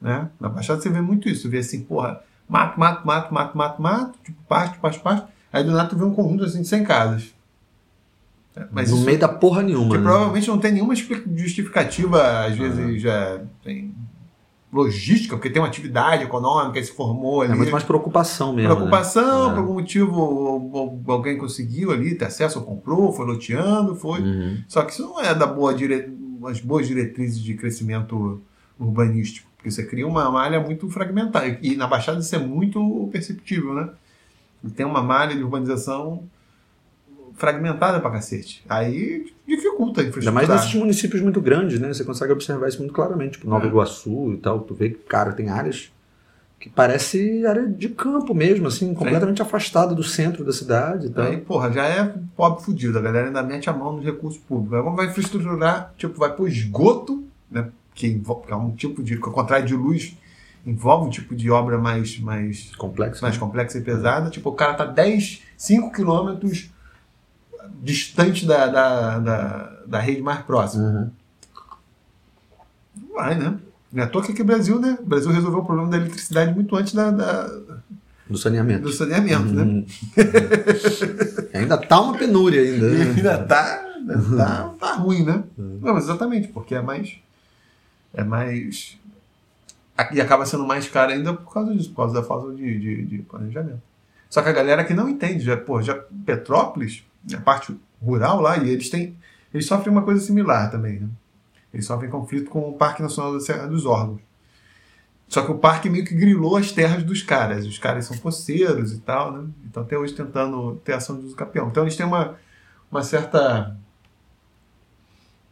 né? 0.00 0.28
Na 0.38 0.48
Baixada 0.48 0.80
você 0.80 0.88
vê 0.88 1.00
muito 1.00 1.28
isso, 1.28 1.42
você 1.42 1.48
vê 1.48 1.58
assim, 1.58 1.82
porra, 1.82 2.20
mato, 2.48 2.78
mato, 2.78 3.04
mato, 3.06 3.34
mato, 3.34 3.56
mato, 3.58 3.82
mato, 3.82 4.18
tipo, 4.22 4.40
pasto, 4.44 4.78
pasto, 4.78 5.02
pasto. 5.02 5.26
Aí 5.52 5.64
do 5.64 5.72
nada 5.72 5.88
tu 5.88 5.96
vê 5.96 6.04
um 6.04 6.14
conjunto 6.14 6.44
assim 6.44 6.62
de 6.62 6.68
100 6.68 6.84
casas. 6.84 7.34
É, 8.56 8.64
Mas 8.70 8.90
no 8.90 8.96
isso- 8.98 9.06
meio 9.06 9.18
da 9.18 9.28
porra 9.28 9.62
nenhuma. 9.62 9.90
que 9.90 9.96
né? 9.98 10.02
provavelmente 10.04 10.46
não 10.48 10.58
tem 10.58 10.72
nenhuma 10.72 10.94
justificativa, 10.94 12.44
às 12.46 12.56
vezes 12.56 13.02
já 13.02 13.40
tem 13.64 13.92
logística, 14.74 15.36
porque 15.36 15.48
tem 15.48 15.62
uma 15.62 15.68
atividade 15.68 16.24
econômica, 16.24 16.82
se 16.82 16.90
formou 16.90 17.42
ali. 17.42 17.52
É 17.52 17.54
muito 17.54 17.70
mais 17.70 17.84
preocupação 17.84 18.52
mesmo. 18.52 18.74
preocupação, 18.74 19.48
né? 19.48 19.54
por 19.54 19.60
algum 19.60 19.74
motivo 19.74 21.00
alguém 21.06 21.38
conseguiu 21.38 21.92
ali 21.92 22.16
ter 22.16 22.24
acesso, 22.24 22.58
ou 22.58 22.64
comprou, 22.64 23.12
foi 23.12 23.24
loteando, 23.24 23.94
foi. 23.94 24.20
Uhum. 24.20 24.58
Só 24.66 24.82
que 24.82 24.92
isso 24.92 25.02
não 25.02 25.20
é 25.20 25.32
da 25.32 25.46
boa 25.46 25.72
dire... 25.72 26.12
as 26.46 26.60
boas 26.60 26.88
diretrizes 26.88 27.40
de 27.40 27.54
crescimento 27.54 28.42
urbanístico, 28.78 29.48
porque 29.56 29.70
você 29.70 29.84
cria 29.84 30.06
uma 30.08 30.28
malha 30.28 30.58
muito 30.58 30.90
fragmentada. 30.90 31.56
E 31.62 31.76
na 31.76 31.86
Baixada 31.86 32.18
isso 32.18 32.34
é 32.34 32.40
muito 32.40 33.08
perceptível, 33.12 33.74
né? 33.74 33.90
Tem 34.74 34.84
uma 34.84 35.02
malha 35.02 35.36
de 35.36 35.42
urbanização 35.42 36.24
fragmentada 37.34 38.00
pra 38.00 38.10
cacete. 38.10 38.64
Aí 38.68 39.32
dificulta 39.46 40.00
a 40.00 40.04
Ainda 40.04 40.08
infraestrutura. 40.10 40.32
mais 40.32 40.48
nesses 40.48 40.74
municípios 40.74 41.20
muito 41.22 41.40
grandes, 41.40 41.78
né? 41.80 41.88
Você 41.92 42.04
consegue 42.04 42.32
observar 42.32 42.68
isso 42.68 42.78
muito 42.78 42.94
claramente. 42.94 43.32
Tipo, 43.32 43.48
Nova 43.48 43.64
É. 43.64 43.68
Iguaçu 43.68 44.32
e 44.34 44.36
tal. 44.38 44.60
Tu 44.60 44.74
vê 44.74 44.90
que, 44.90 44.96
cara, 44.98 45.32
tem 45.32 45.48
áreas 45.50 45.90
que 46.60 46.70
parece 46.70 47.44
área 47.44 47.66
de 47.66 47.90
campo 47.90 48.32
mesmo, 48.34 48.68
assim, 48.68 48.94
completamente 48.94 49.42
afastada 49.42 49.94
do 49.94 50.02
centro 50.02 50.44
da 50.44 50.52
cidade 50.52 51.08
e 51.08 51.10
tal. 51.10 51.24
Aí, 51.26 51.36
porra, 51.36 51.70
já 51.70 51.84
é 51.84 52.14
pobre 52.36 52.62
fudido. 52.64 52.98
A 52.98 53.02
galera 53.02 53.26
ainda 53.26 53.42
mete 53.42 53.68
a 53.68 53.72
mão 53.72 53.92
nos 53.96 54.04
recursos 54.04 54.40
públicos. 54.40 54.78
Agora 54.78 54.96
vai 54.96 55.06
infraestruturar, 55.06 55.92
tipo, 55.98 56.18
vai 56.18 56.32
pro 56.34 56.48
esgoto, 56.48 57.22
né? 57.50 57.68
Que, 57.94 58.06
envolve, 58.06 58.46
que 58.46 58.52
é 58.52 58.56
um 58.56 58.70
tipo 58.70 59.02
de. 59.02 59.16
Que 59.18 59.24
ao 59.26 59.32
contrário 59.32 59.66
de 59.66 59.74
luz, 59.74 60.16
envolve 60.66 61.06
um 61.06 61.10
tipo 61.10 61.34
de 61.34 61.50
obra 61.50 61.76
mais, 61.78 62.18
mais, 62.18 62.74
Complexo. 62.76 63.22
mais 63.22 63.34
né? 63.34 63.40
complexa 63.40 63.76
e 63.78 63.82
pesada. 63.82 64.30
Tipo, 64.30 64.48
o 64.48 64.54
cara 64.54 64.72
tá 64.74 64.84
10, 64.86 65.42
5 65.56 65.92
quilômetros 65.92 66.70
distante 67.84 68.46
da, 68.46 68.66
da, 68.66 69.18
da, 69.18 69.72
da 69.86 69.98
rede 70.00 70.22
mais 70.22 70.40
próxima. 70.42 70.84
Uhum. 70.84 71.10
Não 73.08 73.14
vai, 73.14 73.34
né? 73.36 73.58
Não 73.92 74.02
é 74.02 74.06
à 74.06 74.08
toa 74.08 74.22
que 74.24 74.32
aqui 74.32 74.40
no 74.40 74.46
Brasil, 74.46 74.80
né? 74.80 74.96
O 75.00 75.06
Brasil 75.06 75.30
resolveu 75.30 75.60
o 75.60 75.64
problema 75.64 75.90
da 75.90 75.96
eletricidade 75.98 76.52
muito 76.54 76.74
antes 76.74 76.92
da, 76.94 77.10
da- 77.10 77.48
Do 78.28 78.38
saneamento. 78.38 78.82
do 78.82 78.92
saneamento, 78.92 79.52
né? 79.52 79.62
Uhum. 79.62 79.86
ainda 81.52 81.76
tá 81.78 82.00
uma 82.00 82.16
penúria 82.16 82.60
ainda. 82.62 82.86
E 82.88 82.94
né? 82.98 83.04
ainda 83.16 83.38
tá, 83.44 83.84
ainda 83.96 84.36
tá, 84.36 84.74
tá 84.80 84.94
ruim, 84.94 85.22
né? 85.24 85.44
Não, 85.56 85.94
mas 85.94 86.04
exatamente, 86.04 86.48
porque 86.48 86.74
é 86.74 86.80
mais. 86.82 87.16
É 88.12 88.24
mais. 88.24 88.96
E 90.12 90.20
acaba 90.20 90.44
sendo 90.46 90.66
mais 90.66 90.88
caro 90.88 91.12
ainda 91.12 91.32
por 91.34 91.52
causa 91.52 91.72
disso, 91.74 91.90
por 91.90 91.96
causa 91.96 92.14
da 92.14 92.22
falta 92.22 92.52
de, 92.54 92.78
de, 92.78 93.02
de 93.04 93.18
planejamento. 93.18 93.80
Só 94.28 94.42
que 94.42 94.48
a 94.48 94.52
galera 94.52 94.82
que 94.84 94.92
não 94.94 95.08
entende, 95.08 95.44
já, 95.44 95.56
pô, 95.56 95.80
já 95.80 95.94
Petrópolis, 96.26 97.04
a 97.32 97.40
parte 97.40 97.78
rural 98.02 98.40
lá, 98.40 98.58
e 98.58 98.68
eles 98.68 98.90
têm. 98.90 99.16
Eles 99.52 99.66
sofrem 99.66 99.92
uma 99.92 100.02
coisa 100.02 100.20
similar 100.20 100.70
também, 100.70 101.00
né? 101.00 101.08
Eles 101.72 101.86
sofrem 101.86 102.10
conflito 102.10 102.50
com 102.50 102.68
o 102.68 102.74
Parque 102.74 103.02
Nacional 103.02 103.32
da 103.32 103.40
Serra 103.40 103.66
dos 103.66 103.86
Órgãos. 103.86 104.20
Só 105.28 105.42
que 105.42 105.50
o 105.50 105.58
parque 105.58 105.88
meio 105.88 106.04
que 106.04 106.14
grilou 106.14 106.56
as 106.56 106.70
terras 106.70 107.02
dos 107.02 107.22
caras. 107.22 107.66
Os 107.66 107.78
caras 107.78 108.04
são 108.04 108.16
poceiros 108.18 108.92
e 108.92 109.00
tal, 109.00 109.32
né? 109.32 109.48
Então 109.64 109.82
até 109.82 109.96
hoje 109.96 110.14
tentando 110.14 110.76
ter 110.84 110.92
ação 110.92 111.18
de 111.18 111.26
uso 111.26 111.34
capião. 111.34 111.68
Então 111.68 111.82
eles 111.82 111.96
têm 111.96 112.06
uma, 112.06 112.36
uma 112.90 113.02
certa 113.02 113.76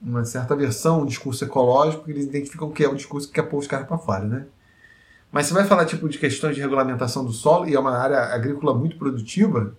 uma 0.01 0.25
certa 0.25 0.57
versão, 0.57 1.03
um 1.03 1.07
discurso 1.07 1.45
ecológico, 1.45 2.05
que 2.05 2.11
eles 2.11 2.25
identificam 2.25 2.71
que 2.71 2.85
é 2.85 2.89
o 2.89 2.95
discurso 2.95 3.29
que 3.29 3.35
quer 3.35 3.43
pôr 3.43 3.59
os 3.59 3.67
caras 3.67 3.87
para 3.87 3.99
fora, 3.99 4.25
né? 4.25 4.47
Mas 5.31 5.47
você 5.47 5.55
vai 5.55 5.65
falar 5.65 5.87
tipo 5.87 6.09
de 6.09 6.19
questões 6.19 6.55
de 6.55 6.61
regulamentação 6.61 7.25
do 7.25 7.33
solo 7.33 7.69
e 7.69 7.75
é 7.75 7.81
uma 7.81 7.97
área 7.97 8.19
agrícola 8.35 8.75
muito 8.75 8.99
produtiva, 8.99 9.75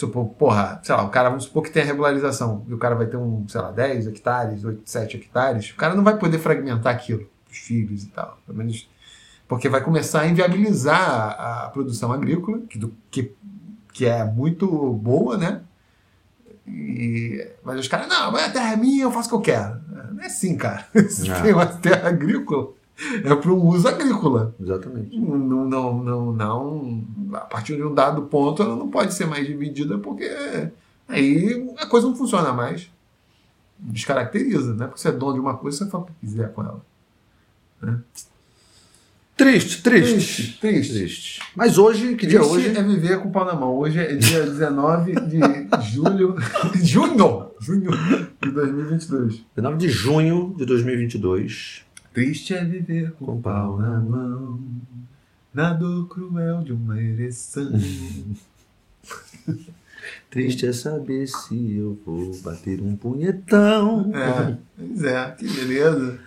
supor, 0.00 0.26
porra, 0.30 0.80
sei 0.82 0.94
lá, 0.94 1.02
o 1.04 1.08
cara, 1.10 1.28
vamos 1.28 1.44
supor 1.44 1.62
que 1.62 1.70
tem 1.70 1.82
a 1.82 1.86
regularização 1.86 2.64
e 2.68 2.74
o 2.74 2.78
cara 2.78 2.94
vai 2.94 3.06
ter 3.06 3.16
um, 3.16 3.46
sei 3.48 3.60
lá, 3.60 3.70
10 3.70 4.06
hectares, 4.08 4.64
8, 4.64 4.82
7 4.84 5.16
hectares, 5.16 5.70
o 5.70 5.76
cara 5.76 5.94
não 5.94 6.02
vai 6.04 6.16
poder 6.18 6.38
fragmentar 6.38 6.94
aquilo 6.94 7.26
os 7.50 7.58
filhos 7.58 8.04
e 8.04 8.06
tal, 8.08 8.38
pelo 8.46 8.58
menos 8.58 8.88
porque 9.48 9.68
vai 9.68 9.80
começar 9.82 10.20
a 10.20 10.26
inviabilizar 10.28 11.00
a, 11.00 11.64
a 11.66 11.68
produção 11.70 12.12
agrícola, 12.12 12.60
que, 12.68 12.78
do- 12.78 12.94
que, 13.10 13.32
que 13.92 14.06
é 14.06 14.24
muito 14.24 14.66
boa, 14.94 15.36
né? 15.36 15.62
E- 16.66 17.50
mas 17.64 17.78
os 17.80 17.88
caras, 17.88 18.06
não, 18.08 18.30
mas 18.30 18.44
a 18.44 18.50
terra 18.50 18.72
é 18.72 18.76
minha, 18.76 19.02
eu 19.04 19.10
faço 19.10 19.28
o 19.28 19.30
que 19.40 19.50
eu 19.50 19.54
quero. 19.54 19.80
Não 20.14 20.22
é 20.22 20.26
assim, 20.26 20.56
cara. 20.56 20.86
Se 21.08 21.28
Não. 21.28 21.42
tem 21.42 21.52
uma 21.52 21.66
terra 21.66 22.08
agrícola, 22.08 22.68
é 23.24 23.34
para 23.34 23.50
um 23.50 23.66
uso 23.66 23.88
agrícola. 23.88 24.54
Exatamente. 24.60 25.18
Não, 25.18 25.66
não, 25.66 26.02
não, 26.02 26.32
não, 26.32 27.04
a 27.32 27.40
partir 27.40 27.76
de 27.76 27.82
um 27.82 27.94
dado 27.94 28.22
ponto, 28.22 28.62
ela 28.62 28.76
não 28.76 28.88
pode 28.88 29.14
ser 29.14 29.26
mais 29.26 29.46
dividida, 29.46 29.98
porque 29.98 30.28
aí 31.08 31.68
a 31.78 31.86
coisa 31.86 32.06
não 32.06 32.16
funciona 32.16 32.52
mais. 32.52 32.90
Descaracteriza, 33.78 34.74
né? 34.74 34.86
Porque 34.86 35.00
você 35.00 35.08
é 35.08 35.12
dono 35.12 35.34
de 35.34 35.40
uma 35.40 35.56
coisa, 35.56 35.78
você 35.78 35.90
faz 35.90 36.04
o 36.04 36.06
que 36.06 36.12
quiser 36.20 36.52
com 36.52 36.62
ela. 36.62 36.82
Triste, 39.36 39.82
triste. 39.82 40.12
Triste, 40.12 40.60
triste. 40.60 40.92
Triste. 40.92 41.40
Mas 41.56 41.78
hoje, 41.78 42.14
que 42.14 42.26
dia 42.26 42.40
é 42.40 42.42
Triste 42.42 42.56
hoje? 42.56 42.76
é 42.76 42.82
viver 42.82 43.20
com 43.20 43.28
o 43.28 43.32
pau 43.32 43.46
na 43.46 43.54
mão. 43.54 43.74
Hoje 43.74 43.98
é 43.98 44.14
dia 44.14 44.42
19 44.42 45.14
de 45.14 45.40
julho. 45.90 46.36
junho! 46.84 47.46
Junho 47.58 47.90
de 48.42 48.50
2022. 48.50 49.42
19 49.56 49.78
de 49.78 49.88
junho 49.88 50.54
de 50.58 50.66
2022. 50.66 51.86
Triste 52.12 52.54
é 52.54 52.64
viver 52.64 53.12
com 53.12 53.36
o 53.36 53.40
pau 53.40 53.78
na 53.78 54.00
mão, 54.00 54.60
na 55.54 55.72
dor 55.72 56.08
cruel 56.08 56.62
de 56.62 56.72
uma 56.72 57.00
ereção. 57.00 57.70
Triste 60.28 60.66
é 60.66 60.72
saber 60.72 61.26
se 61.28 61.76
eu 61.76 61.98
vou 62.04 62.36
bater 62.42 62.80
um 62.80 62.96
punhetão. 62.96 64.10
É, 64.14 64.56
pois 64.76 65.04
é, 65.04 65.30
que 65.32 65.48
beleza. 65.48 66.18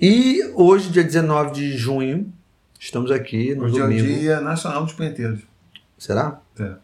E 0.00 0.42
hoje, 0.54 0.90
dia 0.90 1.04
19 1.04 1.52
de 1.52 1.76
junho, 1.76 2.32
estamos 2.78 3.10
aqui 3.10 3.54
no 3.54 3.64
Hoje 3.64 3.78
é 3.78 3.84
o 3.84 3.86
domingo. 3.86 4.06
Dia 4.06 4.40
Nacional 4.40 4.84
dos 4.84 4.94
Punheteiros. 4.94 5.40
Será? 5.98 6.40
É. 6.58 6.74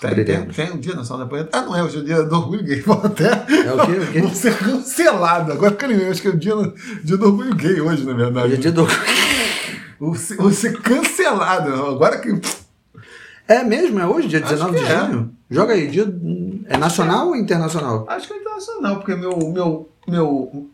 Tem, 0.00 0.10
tem, 0.10 0.24
Descobriremos. 0.24 0.56
tem 0.56 0.70
o 0.70 0.78
Dia 0.78 0.94
Nacional 0.94 1.26
da 1.26 1.30
Punheta. 1.30 1.58
Ah, 1.58 1.62
não 1.62 1.76
é, 1.76 1.82
hoje 1.82 1.96
é 1.96 2.00
o 2.00 2.04
Dia 2.04 2.22
do 2.22 2.36
Orgulho 2.36 2.64
Gay. 2.64 2.80
Vou 2.82 3.00
até 3.02 3.28
É 3.28 3.72
o 3.72 3.86
quê? 3.86 3.92
O 3.92 4.12
quê? 4.12 4.20
vou 4.22 4.34
ser 4.34 4.58
cancelado. 4.58 5.52
Agora 5.52 5.74
que 5.74 5.84
eu 5.84 5.88
lembrei, 5.88 6.10
acho 6.10 6.20
que 6.20 6.28
é 6.28 6.30
o 6.32 6.36
dia, 6.36 6.54
dia 7.02 7.16
do 7.16 7.26
Orgulho 7.26 7.54
Gay 7.54 7.80
hoje, 7.80 8.04
na 8.04 8.12
verdade. 8.12 8.46
Hoje 8.46 8.54
é 8.54 8.58
dia 8.58 8.72
do... 8.72 8.86
Vou 9.98 10.14
ser, 10.14 10.36
vou 10.36 10.50
ser 10.50 10.78
cancelado. 10.82 11.72
Agora 11.72 12.18
que. 12.18 12.28
É 13.48 13.62
mesmo? 13.62 13.98
É 13.98 14.06
hoje, 14.06 14.28
dia 14.28 14.40
Acho 14.40 14.54
19 14.54 14.78
de 14.78 14.84
é. 14.84 14.98
junho? 14.98 15.32
Joga 15.48 15.72
aí, 15.72 15.88
dia... 15.88 16.06
É 16.66 16.76
nacional 16.76 17.28
ou 17.28 17.36
internacional? 17.36 18.04
Acho 18.08 18.26
que 18.26 18.34
é 18.34 18.36
internacional, 18.36 18.96
porque 18.96 19.14
meu, 19.14 19.38
meu, 19.52 19.88
meu, 20.06 20.70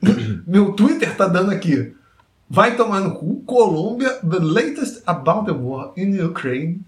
meu 0.46 0.72
Twitter 0.72 1.14
tá 1.16 1.28
dando 1.28 1.52
aqui. 1.52 1.94
Vai 2.50 2.76
tomar 2.76 3.00
no 3.00 3.14
cu. 3.14 3.42
Colômbia, 3.46 4.10
the 4.28 4.38
latest 4.40 5.02
about 5.06 5.46
the 5.46 5.52
war 5.52 5.92
in 5.96 6.20
Ukraine. 6.20 6.80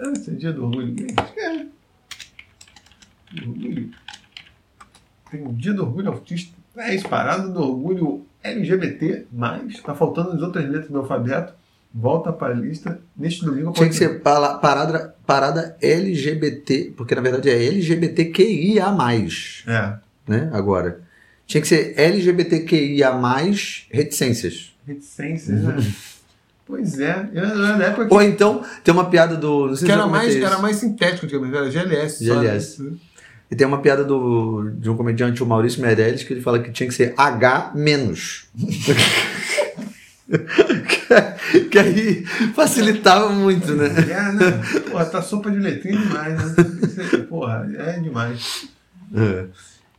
Esse 0.00 0.30
é 0.30 0.34
dia 0.34 0.52
do 0.52 0.64
orgulho 0.64 0.94
é. 1.36 1.66
Do 3.32 3.48
Orgulho. 3.50 3.90
Tem 5.30 5.46
o 5.46 5.52
dia 5.52 5.72
do 5.72 5.82
orgulho 5.82 6.08
autista. 6.08 6.56
É 6.76 6.94
isso, 6.94 7.08
parada 7.08 7.48
do 7.48 7.60
orgulho 7.60 8.24
LGBT, 8.42 9.26
mas 9.32 9.80
tá 9.80 9.94
faltando 9.94 10.32
as 10.32 10.42
outras 10.42 10.64
letras 10.68 10.90
do 10.90 10.98
alfabeto. 10.98 11.52
Volta 11.92 12.32
pra 12.32 12.52
lista 12.52 13.00
neste 13.16 13.44
domingo. 13.44 13.72
Tinha 13.72 13.88
que 13.88 13.94
ser 13.96 14.20
pala- 14.20 14.58
parada, 14.58 15.14
parada 15.26 15.76
LGBT, 15.82 16.92
porque 16.96 17.14
na 17.16 17.20
verdade 17.20 17.50
é 17.50 17.64
LGBTQIA+, 17.66 18.86
É. 19.66 19.98
né, 20.26 20.50
agora. 20.52 21.00
Tinha 21.46 21.60
que 21.60 21.66
ser 21.66 21.94
LGBTQIA+, 21.98 23.10
reticências. 23.90 24.72
Reticências, 24.86 25.62
né? 25.64 25.74
Pois 26.70 26.98
é. 27.00 27.28
Na 27.32 27.84
época 27.84 28.06
que 28.06 28.14
Ou 28.14 28.22
então, 28.22 28.62
tem 28.84 28.94
uma 28.94 29.10
piada 29.10 29.36
do... 29.36 29.66
Não 29.66 29.76
sei 29.76 29.78
se 29.78 29.84
Que 29.86 29.92
era 29.92 30.06
mais, 30.06 30.34
isso. 30.34 30.46
era 30.46 30.58
mais 30.58 30.76
sintético 30.76 31.26
antigamente, 31.26 31.56
era 31.56 31.68
GLS. 31.68 32.24
só, 32.24 32.34
GLS. 32.40 32.82
né? 32.82 32.92
E 33.50 33.56
tem 33.56 33.66
uma 33.66 33.82
piada 33.82 34.04
do, 34.04 34.70
de 34.78 34.88
um 34.88 34.96
comediante, 34.96 35.42
o 35.42 35.46
Maurício 35.46 35.82
Meirelles, 35.82 36.22
que 36.22 36.32
ele 36.32 36.40
fala 36.40 36.60
que 36.60 36.70
tinha 36.70 36.88
que 36.88 36.94
ser 36.94 37.12
H 37.16 37.72
menos. 37.74 38.48
que, 40.30 41.66
que 41.68 41.78
aí 41.78 42.24
facilitava 42.54 43.30
muito, 43.30 43.74
né? 43.74 43.88
É, 44.08 44.32
né? 44.32 44.62
Porra, 44.88 45.04
tá 45.06 45.20
sopa 45.20 45.50
de 45.50 45.58
letrinha 45.58 45.98
demais, 45.98 46.36
né? 46.36 46.54
Porra, 47.28 47.68
é 47.76 47.98
demais. 47.98 48.68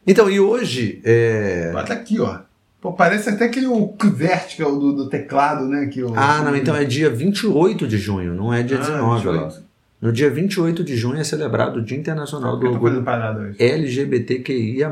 Então, 0.08 0.30
e 0.30 0.40
hoje, 0.40 1.01
é... 1.04 1.72
Bota 1.74 1.92
aqui, 1.92 2.22
ó. 2.22 2.40
Pô, 2.82 2.92
parece 2.94 3.30
até 3.30 3.46
aquele 3.46 3.68
o 3.68 3.94
vertical 4.14 4.78
do, 4.78 4.92
do 4.94 5.08
teclado, 5.08 5.66
né? 5.68 5.86
Que 5.86 6.04
o, 6.04 6.14
Ah, 6.18 6.42
não, 6.42 6.56
então 6.56 6.76
é 6.76 6.84
dia 6.84 7.10
28 7.12 7.88
de 7.88 7.98
junho, 7.98 8.34
não 8.34 8.52
é 8.52 8.64
dia 8.64 8.78
Ah, 8.78 8.82
19. 8.82 9.28
olha 9.28 9.42
lá. 9.42 9.48
28. 9.48 9.72
No 10.02 10.12
dia 10.12 10.32
28 10.32 10.84
de 10.84 10.98
junho 10.98 11.20
é 11.20 11.24
celebrado 11.24 11.78
o 11.78 11.82
Dia 11.84 11.96
Internacional 11.96 12.54
Por 12.54 12.62
do 12.62 12.62
que 12.62 12.74
Orgulho? 12.74 13.06
LGBTQIA+. 13.60 14.92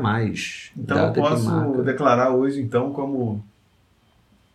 Então 0.76 0.98
eu 0.98 1.12
que 1.12 1.20
posso 1.20 1.82
declarar 1.82 2.30
hoje, 2.30 2.60
então, 2.60 2.92
como 2.92 3.44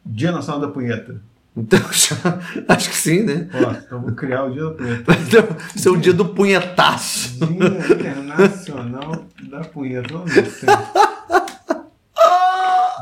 Dia 0.05 0.31
Nacional 0.31 0.61
da 0.61 0.69
Punheta. 0.69 1.17
Então, 1.57 1.79
já- 1.91 2.39
acho 2.69 2.89
que 2.89 2.95
sim, 2.95 3.23
né? 3.23 3.49
Ó, 3.53 3.71
então 3.71 4.01
vou 4.01 4.13
criar 4.13 4.45
o 4.45 4.51
dia 4.51 4.63
da 4.63 4.71
punheta. 4.71 5.11
Então, 5.27 5.57
Esse 5.75 5.87
é 5.89 5.91
o 5.91 5.97
dia 5.97 6.13
do 6.13 6.25
punhetaço. 6.29 7.37
Dia 7.45 7.67
Internacional 8.13 9.25
da 9.49 9.59
Punheta. 9.59 10.07
Vamos 10.13 10.33
ver 10.33 10.45
se 10.45 10.65
tem. 10.65 10.75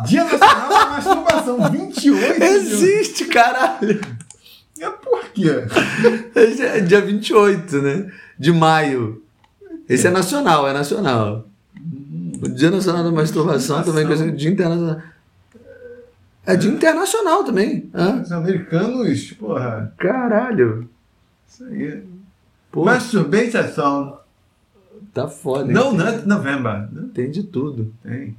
Dia 0.05 0.23
Nacional 0.23 0.69
da 0.69 0.85
Masturbação, 0.89 1.71
28 1.71 2.39
de 2.39 2.43
Existe, 2.45 3.25
caralho. 3.25 4.01
É 4.79 4.89
por 4.89 5.23
quê? 5.29 5.49
É 6.35 6.79
dia 6.81 6.99
28, 7.01 7.81
né? 7.81 8.11
De 8.37 8.51
maio. 8.51 9.23
Esse 9.87 10.07
é 10.07 10.09
nacional, 10.09 10.67
é 10.67 10.73
nacional. 10.73 11.47
O 12.41 12.49
Dia 12.49 12.69
Nacional 12.71 13.03
da 13.03 13.11
Masturbação 13.11 13.83
também, 13.83 14.05
coisa 14.05 14.29
Dia 14.31 14.49
Internacional. 14.51 15.01
É 16.45 16.57
dia 16.57 16.69
internacional 16.71 17.43
também. 17.45 17.89
Hã? 17.93 18.21
Os 18.21 18.31
americanos, 18.33 19.31
porra, 19.31 19.93
Caralho. 19.97 20.89
isso 21.47 21.63
aí. 21.63 22.03
Masturbação. 22.75 24.19
tá 25.13 25.27
foda. 25.29 25.67
hein? 25.69 25.73
No 25.73 25.93
Nut 25.93 26.27
November. 26.27 26.89
Tem 27.13 27.31
de 27.31 27.43
tudo. 27.43 27.93
Tem. 28.03 28.35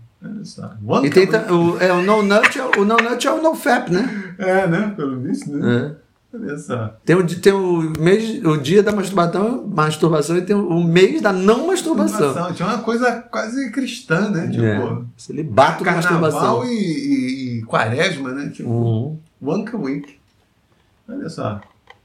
One 0.87 1.07
E 1.07 1.11
tem 1.11 1.27
ta- 1.27 1.47
o, 1.53 1.79
é, 1.79 1.93
o 1.93 2.03
No 2.03 2.23
Nut, 2.23 2.59
é, 2.59 2.65
o 2.79 2.85
No 2.85 2.97
Nut 2.97 3.27
é 3.27 3.33
o 3.33 3.43
No 3.43 3.55
Fap, 3.55 3.89
né? 3.91 4.35
É, 4.39 4.67
né? 4.67 4.93
Pelo 4.97 5.21
visto, 5.21 5.51
né? 5.53 5.97
É. 6.01 6.05
Olha 6.37 6.59
só. 6.59 6.97
Tem, 7.05 7.15
o, 7.15 7.25
tem 7.25 7.53
o, 7.53 7.93
mês, 8.01 8.45
o 8.45 8.57
dia 8.57 8.83
da 8.83 8.91
masturbação, 8.91 9.65
masturbação 9.69 10.37
e 10.37 10.43
tem 10.43 10.57
o, 10.57 10.67
o 10.69 10.83
mês 10.83 11.23
da 11.23 11.33
não 11.33 11.69
masturbação. 11.69 12.19
Masturbação. 12.35 12.55
Tinha 12.55 12.69
uma 12.69 12.79
coisa 12.83 13.13
quase 13.31 13.71
cristã, 13.71 14.31
né? 14.31 14.49
Tipo, 14.49 14.65
É. 14.65 15.03
Celibato 15.17 15.85
carnaval 15.85 16.21
masturbação. 16.21 16.65
e, 16.67 17.59
e, 17.59 17.63
quaresma, 17.63 18.33
né? 18.33 18.49
Tipo, 18.53 18.69
Uhum. 18.69 19.19
one 19.41 19.65
a 19.73 19.77
week. 19.77 20.17
Olha 21.09 21.29
só. 21.29 21.61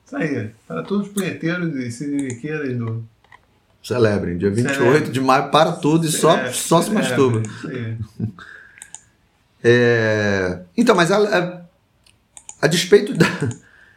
Isso 0.06 0.16
aí. 0.16 0.52
Para 0.68 0.84
todos 0.84 1.08
os 1.08 1.14
punheteiros 1.14 1.76
e 1.76 1.90
siririqueiras 1.92 2.78
do... 2.78 3.04
Celebrem, 3.82 4.38
dia 4.38 4.50
28 4.52 4.78
Celebrem. 4.78 5.12
de 5.12 5.22
maio 5.22 5.50
para 5.52 5.72
tudo 5.72 6.06
e 6.06 6.12
só, 6.12 6.36
É, 6.38 6.52
só 6.52 6.82
se 6.82 6.92
masturba. 6.92 7.42
É, 9.64 10.60
Então, 10.78 10.96
mas 10.96 11.12
a, 11.12 11.18
a, 11.18 11.62
a 12.62 12.68
despeito 12.68 13.14
da- 13.14 13.26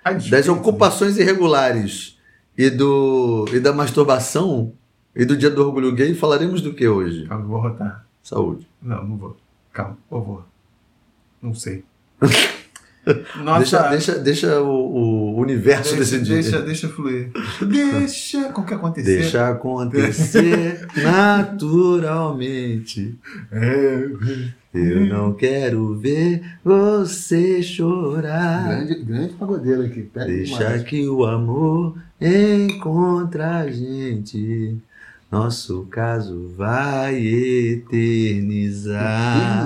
A 0.04 0.12
das 0.12 0.48
ocupações 0.48 1.16
irregulares 1.18 2.18
e, 2.58 2.68
do, 2.70 3.46
e 3.52 3.60
da 3.60 3.72
masturbação 3.72 4.72
e 5.14 5.24
do 5.24 5.36
dia 5.36 5.50
do 5.50 5.64
orgulho 5.66 5.92
gay, 5.94 6.14
falaremos 6.14 6.60
do 6.60 6.74
que 6.74 6.88
hoje? 6.88 7.26
Calma, 7.26 7.44
vou 7.44 7.60
rotar. 7.60 8.04
Saúde. 8.22 8.66
Não, 8.80 9.04
não 9.06 9.16
vou. 9.16 9.36
Calma, 9.72 9.96
eu 10.10 10.20
vou. 10.22 10.44
Não 11.40 11.54
sei. 11.54 11.84
Nossa, 13.42 13.58
Deixa, 13.58 13.88
deixa, 13.88 14.18
deixa 14.18 14.60
o, 14.62 15.34
o 15.34 15.40
universo 15.40 15.96
deixa, 15.96 16.12
decidir. 16.18 16.34
deixa, 16.34 16.60
deixa 16.62 16.88
fluir. 16.88 17.30
Deixa 17.60 18.48
o 18.48 18.64
que 18.64 18.74
acontecer. 18.74 19.18
Deixa 19.20 19.48
acontecer 19.48 20.86
naturalmente. 21.02 23.18
É. 23.50 24.08
Eu 24.74 25.04
não 25.06 25.34
quero 25.34 25.96
ver 25.98 26.42
você 26.64 27.62
chorar. 27.62 28.68
Grande, 28.68 28.94
grande 29.04 29.32
pagodeiro 29.34 29.82
aqui. 29.82 30.02
Pega 30.02 30.26
Deixa 30.26 30.56
demais. 30.56 30.82
que 30.84 31.06
o 31.08 31.24
amor 31.26 31.94
encontra 32.20 33.58
a 33.58 33.70
gente. 33.70 34.78
Nosso 35.32 35.86
caso 35.86 36.48
vai 36.54 37.16
eternizar. 37.16 39.00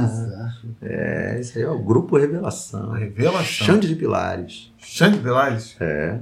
Eternizar. 0.05 0.63
É, 0.81 1.41
isso 1.41 1.59
aí 1.59 1.65
é 1.65 1.69
o 1.69 1.83
Grupo 1.83 2.17
Revelação. 2.17 2.93
Revelação. 2.93 3.67
Xande 3.67 3.89
de 3.89 3.97
Pilares. 3.97 4.73
Xande 4.79 5.19
Pilares? 5.19 5.77
É. 5.81 6.21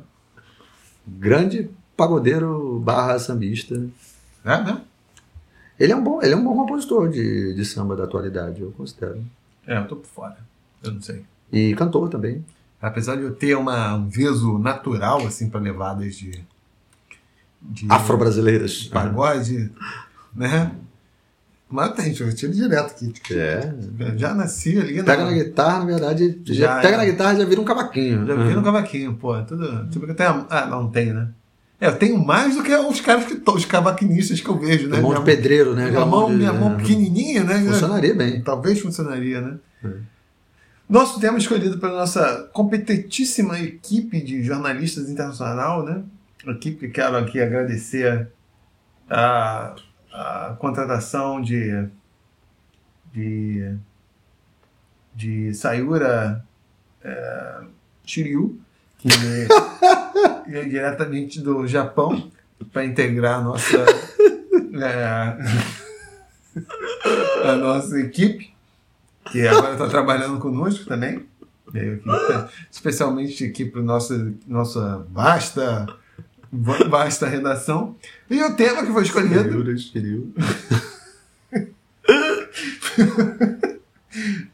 Grande 1.06 1.70
pagodeiro 1.94 2.80
barra 2.80 3.18
sambista. 3.18 3.74
É 4.42 4.62
mesmo? 4.62 4.80
Ele 5.78 5.92
é 5.92 5.96
um 5.96 6.02
bom, 6.02 6.22
ele 6.22 6.32
é 6.32 6.36
um 6.36 6.42
bom 6.44 6.54
compositor 6.54 7.10
de, 7.10 7.52
de 7.54 7.64
samba 7.66 7.94
da 7.94 8.04
atualidade, 8.04 8.62
eu 8.62 8.72
considero. 8.72 9.22
É, 9.66 9.76
eu 9.76 9.86
tô 9.86 9.96
por 9.96 10.06
fora. 10.06 10.38
Eu 10.82 10.92
não 10.92 11.02
sei. 11.02 11.22
E 11.52 11.74
cantor 11.74 12.08
também. 12.08 12.42
Apesar 12.80 13.16
de 13.16 13.22
eu 13.22 13.34
ter 13.34 13.54
uma, 13.56 13.94
um 13.94 14.08
veso 14.08 14.58
natural, 14.58 15.26
assim, 15.26 15.50
para 15.50 15.60
levadas 15.60 16.16
de. 16.16 16.42
De 17.64 17.86
Afro-brasileiras. 17.88 18.84
pagode, 18.92 19.70
né? 20.34 20.72
Mas 21.68 21.92
tem, 21.92 22.14
eu 22.20 22.34
tiro 22.34 22.52
direto 22.52 22.92
aqui. 22.92 23.12
É. 23.32 23.74
Já 24.16 24.32
nasci 24.34 24.78
ali. 24.78 25.02
Pega 25.02 25.24
na 25.24 25.32
guitarra, 25.32 25.78
na 25.80 25.84
verdade. 25.86 26.40
Já, 26.44 26.54
Já 26.54 26.80
pega 26.80 26.94
é. 26.94 26.96
na 26.98 27.04
guitarra 27.06 27.36
já 27.36 27.44
vira 27.44 27.60
um 27.60 27.64
cavaquinho. 27.64 28.26
Já 28.26 28.34
vi 28.36 28.54
no 28.54 28.62
cavaquinho, 28.62 29.14
pô. 29.14 29.42
Tudo. 29.42 29.88
Tipo, 29.88 30.04
que 30.04 30.12
eu 30.12 30.16
tenho. 30.16 30.46
Ah, 30.50 30.66
não 30.66 30.88
tem, 30.88 31.12
né? 31.12 31.28
É, 31.80 31.88
eu 31.88 31.96
tenho 31.96 32.24
mais 32.24 32.54
do 32.54 32.62
que 32.62 32.74
os 32.74 33.00
caras 33.00 33.24
que 33.24 33.42
os 33.50 33.64
cavaquinistas 33.64 34.40
que 34.40 34.48
eu 34.48 34.56
vejo, 34.58 34.88
né? 34.88 35.00
Mão 35.00 35.14
de 35.14 35.22
pedreiro, 35.22 35.74
né? 35.74 35.90
Minha 35.90 36.06
mão, 36.06 36.30
de- 36.30 36.36
minha 36.36 36.52
mão 36.52 36.74
é. 36.74 36.76
pequenininha, 36.76 37.42
né? 37.42 37.58
Funcionaria 37.64 38.14
bem. 38.14 38.40
Talvez 38.42 38.80
funcionaria, 38.80 39.40
né? 39.40 39.56
É. 39.84 39.88
Nosso 40.88 41.18
tema 41.18 41.38
escolhido 41.38 41.78
pela 41.78 41.98
nossa 42.00 42.48
competentíssima 42.52 43.58
equipe 43.58 44.20
de 44.22 44.44
jornalistas 44.44 45.08
internacional, 45.10 45.84
né? 45.84 46.02
Equipe, 46.52 46.88
quero 46.88 47.16
aqui 47.16 47.40
agradecer 47.40 48.28
a, 49.08 49.74
a 50.12 50.56
contratação 50.58 51.40
de, 51.40 51.88
de, 53.12 53.76
de 55.14 55.54
Sayura 55.54 56.44
é, 57.02 57.60
Shiryu, 58.04 58.60
que 58.98 59.08
é 60.54 60.64
diretamente 60.64 61.40
do 61.40 61.66
Japão, 61.66 62.30
para 62.72 62.84
integrar 62.84 63.40
a 63.40 63.42
nossa, 63.42 63.84
é, 64.80 65.38
a 67.48 67.56
nossa 67.56 67.98
equipe 68.00 68.54
que 69.30 69.46
agora 69.46 69.72
está 69.72 69.88
trabalhando 69.88 70.38
conosco 70.38 70.86
também. 70.86 71.26
Aqui, 71.68 72.54
especialmente 72.70 73.44
aqui 73.44 73.64
para 73.64 73.82
nossa 73.82 74.32
nossa 74.46 75.04
vasta 75.10 75.86
va- 76.54 76.84
vasta 76.88 77.26
redação. 77.28 77.94
E 78.30 78.42
o 78.42 78.54
tema 78.56 78.84
que 78.84 78.92
foi 78.92 79.02
escolhido 79.02 79.54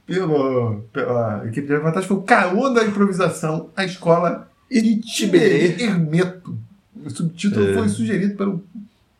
pelo, 0.06 0.80
pela 0.92 1.44
equipe 1.46 1.66
de 1.66 1.72
reportagem 1.74 2.08
foi 2.08 2.16
o 2.16 2.22
Caô 2.22 2.70
da 2.70 2.84
Improvisação, 2.84 3.70
a 3.76 3.84
escola 3.84 4.50
Itiberê 4.70 5.76
Hermeto. 5.82 6.56
O 7.04 7.10
subtítulo 7.10 7.70
É. 7.70 7.74
foi 7.74 7.88
sugerido 7.88 8.34
pelo 8.36 8.62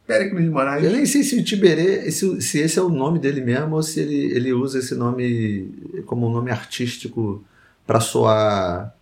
Péricles 0.07 0.45
de 0.45 0.51
Moraes. 0.51 0.85
Eu 0.85 0.93
nem 0.93 1.07
sei 1.07 1.23
se 1.23 1.39
o 1.39 1.45
Tiberê, 1.45 2.11
se, 2.11 2.41
se 2.43 2.59
esse 2.59 2.79
é 2.79 2.83
o 2.83 2.89
nome 2.89 3.19
dele 3.19 3.41
mesmo 3.41 3.77
ou 3.77 3.83
se 3.83 4.01
ele, 4.01 4.17
ele 4.37 4.53
usa 4.53 4.79
esse 4.81 4.95
nome 4.95 5.73
como 6.07 6.29
um 6.29 6.33
nome 6.33 6.51
artístico 6.51 7.43
para 7.87 8.01
soar. 8.01 8.95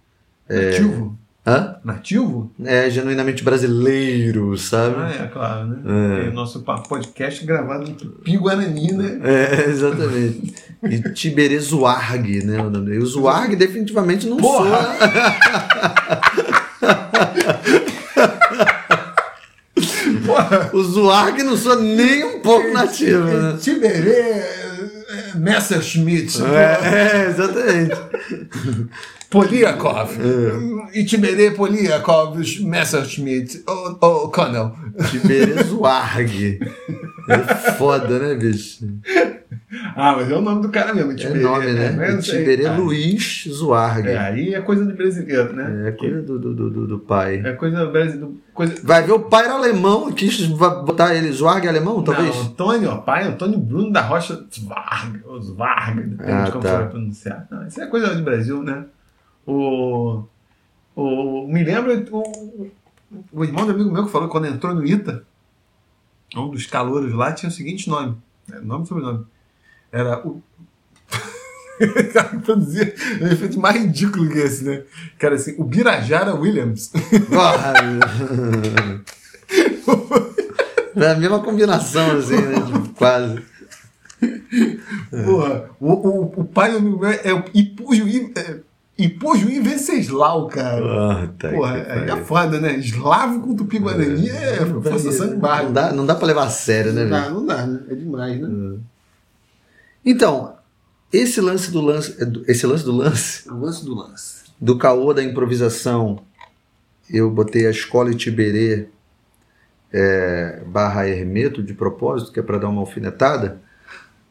Nativo? 0.49 1.19
Hã? 1.49 1.77
Nativo? 1.83 2.53
É 2.63 2.91
genuinamente 2.91 3.43
brasileiro, 3.43 4.55
sabe? 4.59 4.97
Ah, 4.99 5.25
é, 5.25 5.27
claro, 5.29 5.67
né? 5.67 5.79
É. 6.21 6.27
E 6.27 6.29
o 6.29 6.33
nosso 6.35 6.63
podcast 6.63 7.47
gravado 7.47 7.89
no 7.89 7.95
Tupi 7.95 8.37
Guarani, 8.37 8.93
né? 8.93 9.19
É, 9.25 9.71
exatamente. 9.71 10.53
E 10.83 11.01
Tiberê 11.15 11.59
Zuarg, 11.59 12.45
né? 12.45 12.61
O 12.61 12.69
nome 12.69 12.91
dele. 12.91 13.03
O 13.03 13.07
Zuarg 13.07 13.57
definitivamente 13.57 14.27
não 14.27 14.37
Porra! 14.37 14.89
soa. 20.49 20.71
O 20.73 20.83
Zuarg 20.83 21.43
não 21.43 21.57
soa 21.57 21.77
nem 21.77 22.25
um 22.25 22.41
pouco 22.41 22.73
nativo, 22.73 23.25
né? 23.25 23.59
Tiberê 23.61 24.67
Messerschmitt, 25.35 26.43
É, 26.43 27.25
é, 27.25 27.27
exatamente. 27.29 27.97
Poliakov. 29.31 30.11
É. 30.19 30.99
E 30.99 31.05
Tiberê 31.05 31.51
Poliakov 31.51 32.38
Messerschmitt, 32.61 33.62
o, 33.69 34.07
o 34.07 34.29
Connell. 34.31 34.73
Tiberê 35.11 35.62
Zuarg. 35.64 36.59
É 37.29 37.73
foda, 37.75 38.19
né, 38.19 38.35
bicho? 38.35 38.87
Ah, 40.01 40.15
mas 40.15 40.31
é 40.31 40.35
o 40.37 40.41
nome 40.41 40.63
do 40.63 40.69
cara 40.69 40.95
mesmo, 40.95 41.11
É 41.11 41.15
Tiberê. 41.17 41.41
nome, 41.43 41.73
né? 41.73 42.09
É, 42.09 42.15
O 42.15 42.21
Tiberê 42.21 42.65
é, 42.67 42.71
Luiz 42.71 43.49
Zuarg. 43.49 44.07
É, 44.09 44.17
aí 44.17 44.55
é 44.55 44.61
coisa 44.61 44.87
de 44.87 44.93
brasileiro, 44.93 45.53
né? 45.53 45.89
É 45.89 45.91
coisa 45.91 46.23
do, 46.23 46.39
do, 46.39 46.55
do, 46.71 46.87
do 46.87 46.99
pai. 47.01 47.43
É 47.45 47.53
coisa 47.55 47.85
brasileira. 47.85 48.33
Coisa... 48.55 48.81
Vai 48.85 49.03
ver 49.03 49.11
o 49.11 49.19
pai 49.19 49.47
era 49.47 49.55
alemão, 49.55 50.13
quis 50.13 50.47
botar 50.47 51.17
ele 51.17 51.33
Zuarg 51.33 51.67
alemão, 51.67 52.01
talvez? 52.05 52.33
Não, 52.33 52.43
Antônio, 52.43 52.91
ó, 52.91 52.99
pai 52.99 53.25
Antônio 53.27 53.59
Bruno 53.59 53.91
da 53.91 54.03
Rocha 54.03 54.47
Svarg, 54.53 55.21
ou 55.27 55.43
Svarg, 55.43 56.01
depende 56.01 56.31
Ah, 56.31 56.45
de 56.45 56.53
como 56.53 56.63
tá. 56.63 56.71
você 56.71 56.77
vai 56.77 56.89
pronunciar. 56.91 57.49
Não, 57.51 57.67
isso 57.67 57.81
é 57.83 57.87
coisa 57.87 58.15
de 58.15 58.23
Brasil, 58.23 58.63
né? 58.63 58.85
O, 59.45 60.23
o, 60.95 61.49
me 61.49 61.65
lembra 61.65 62.05
o, 62.13 62.71
o 63.33 63.45
irmão 63.45 63.67
do 63.67 63.73
amigo 63.73 63.91
meu 63.91 64.05
que 64.07 64.13
falou 64.13 64.29
que 64.29 64.33
quando 64.33 64.47
entrou 64.47 64.73
no 64.77 64.87
ITA, 64.87 65.25
um 66.37 66.51
dos 66.51 66.67
calouros 66.67 67.13
lá 67.15 67.33
tinha 67.33 67.49
o 67.49 67.53
seguinte 67.53 67.89
nome, 67.91 68.17
é, 68.53 68.61
nome 68.61 68.85
e 68.85 68.87
sobrenome. 68.87 69.25
Era 69.92 70.27
o. 70.27 70.42
cara 72.12 72.40
produzia 72.44 72.94
um 73.22 73.27
efeito 73.29 73.59
mais 73.61 73.81
ridículo 73.81 74.29
que 74.29 74.38
esse, 74.38 74.64
né? 74.64 74.83
Cara, 75.18 75.37
assim, 75.37 75.55
o 75.59 75.64
Birajara 75.64 76.35
Williams. 76.35 76.90
é 80.96 81.11
a 81.11 81.14
mesma 81.14 81.40
combinação, 81.40 82.18
assim, 82.18 82.37
né? 82.37 82.61
Tipo, 82.66 82.88
quase. 82.94 83.42
Porra, 85.24 85.70
o, 85.81 85.92
o, 85.92 86.40
o 86.40 86.44
pai 86.44 86.72
do 86.72 86.79
amigo 86.79 86.98
meu 86.98 87.11
é 87.11 87.33
o 87.33 87.44
Ipujuí, 87.55 88.33
é, 88.37 88.57
Ipujuí 88.98 89.61
Venceslau, 89.61 90.48
cara. 90.48 91.29
Tá 91.38 91.51
Porra, 91.51 91.74
aí 91.74 92.11
é 92.11 92.16
foda, 92.16 92.61
né? 92.61 92.74
Eslavo 92.77 93.40
com 93.40 93.55
tupi-guarani 93.55 94.29
é, 94.29 94.55
é 94.55 94.66
força 94.66 95.12
sangue 95.12 95.37
barra. 95.37 95.62
Não 95.62 95.72
dá, 95.72 95.92
não 95.92 96.07
dá 96.07 96.14
pra 96.16 96.27
levar 96.27 96.46
a 96.46 96.51
sério, 96.51 96.92
né? 96.92 97.05
Não 97.05 97.11
dá, 97.11 97.31
não 97.31 97.46
dá, 97.46 97.66
né? 97.66 97.81
É 97.88 97.94
demais, 97.94 98.40
né? 98.40 98.79
Então, 100.11 100.57
esse 101.12 101.38
lance 101.38 101.71
do 101.71 101.83
lance, 101.83 102.16
esse 102.47 102.66
lance 102.66 102.83
do 102.83 102.92
lance, 102.92 103.47
O 103.47 103.61
lance 103.61 103.85
do 103.85 103.94
lance. 103.94 104.44
do 104.59 104.79
caô 104.79 105.12
da 105.12 105.23
improvisação, 105.23 106.21
eu 107.11 107.31
botei 107.31 107.66
a 107.66 107.71
escola 107.71 108.11
Itiberê 108.11 108.88
é, 109.92 110.62
barra 110.66 111.07
Hermeto 111.07 111.62
de 111.62 111.75
propósito, 111.75 112.33
que 112.33 112.40
é 112.40 112.42
para 112.42 112.57
dar 112.57 112.71
uma 112.71 112.81
alfinetada. 112.81 113.61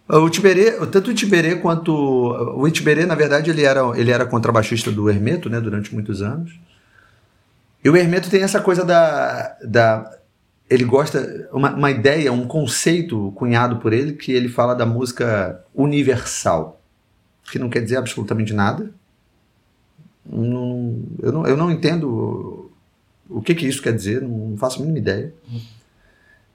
O 0.10 0.26
Itiberê, 0.26 0.72
tanto 0.88 1.10
o 1.10 1.12
Itiberê 1.12 1.58
quanto 1.58 1.94
o 1.94 2.68
Itiberê, 2.68 3.06
na 3.06 3.13
verdade, 3.13 3.52
ele 3.52 3.62
era, 3.63 3.82
ele 3.96 4.10
era 4.10 4.26
contrabaixista 4.26 4.92
do 4.92 5.08
Hermeto, 5.12 5.48
né, 5.48 5.62
durante 5.62 5.94
muitos 5.94 6.24
anos. 6.24 6.60
E 7.86 7.90
o 7.90 7.96
Hermeto 7.96 8.32
tem 8.32 8.42
essa 8.42 8.60
coisa 8.60 8.84
da, 8.84 9.56
da 9.63 10.18
ele 10.70 10.84
gosta 10.84 11.50
uma, 11.52 11.74
uma 11.74 11.92
ideia, 11.92 12.32
um 12.32 12.48
conceito 12.48 13.32
cunhado 13.36 13.78
por 13.78 13.94
ele 13.94 14.14
que 14.14 14.32
ele 14.32 14.50
fala 14.50 14.74
da 14.76 14.86
música 14.86 15.64
universal, 15.74 16.82
que 17.50 17.58
não 17.58 17.70
quer 17.70 17.82
dizer 17.82 17.98
absolutamente 17.98 18.54
nada. 18.54 18.92
Não- 20.26 21.02
eu, 21.22 21.32
não, 21.32 21.48
eu 21.48 21.56
não 21.58 21.72
entendo 21.72 22.70
o 23.30 23.42
que, 23.42 23.56
que 23.56 23.68
isso 23.68 23.82
quer 23.82 23.94
dizer, 23.94 24.22
não 24.22 24.58
faço 24.58 24.78
a 24.78 24.82
mínima 24.82 25.00
ideia. 25.00 25.34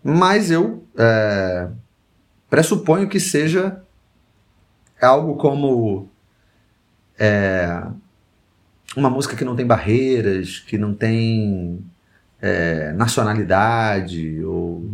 Mas 0.04 0.50
eu 0.50 0.84
é, 0.96 1.68
pressuponho 2.50 3.08
que 3.08 3.20
seja 3.20 3.82
algo 5.00 5.36
como 5.36 6.08
é, 7.18 7.82
uma 8.96 9.08
música 9.08 9.36
que 9.36 9.44
não 9.44 9.56
tem 9.56 9.66
barreiras, 9.66 10.58
que 10.60 10.76
não 10.76 10.92
tem 10.92 11.82
é, 12.42 12.92
nacionalidade, 12.92 14.42
ou. 14.44 14.90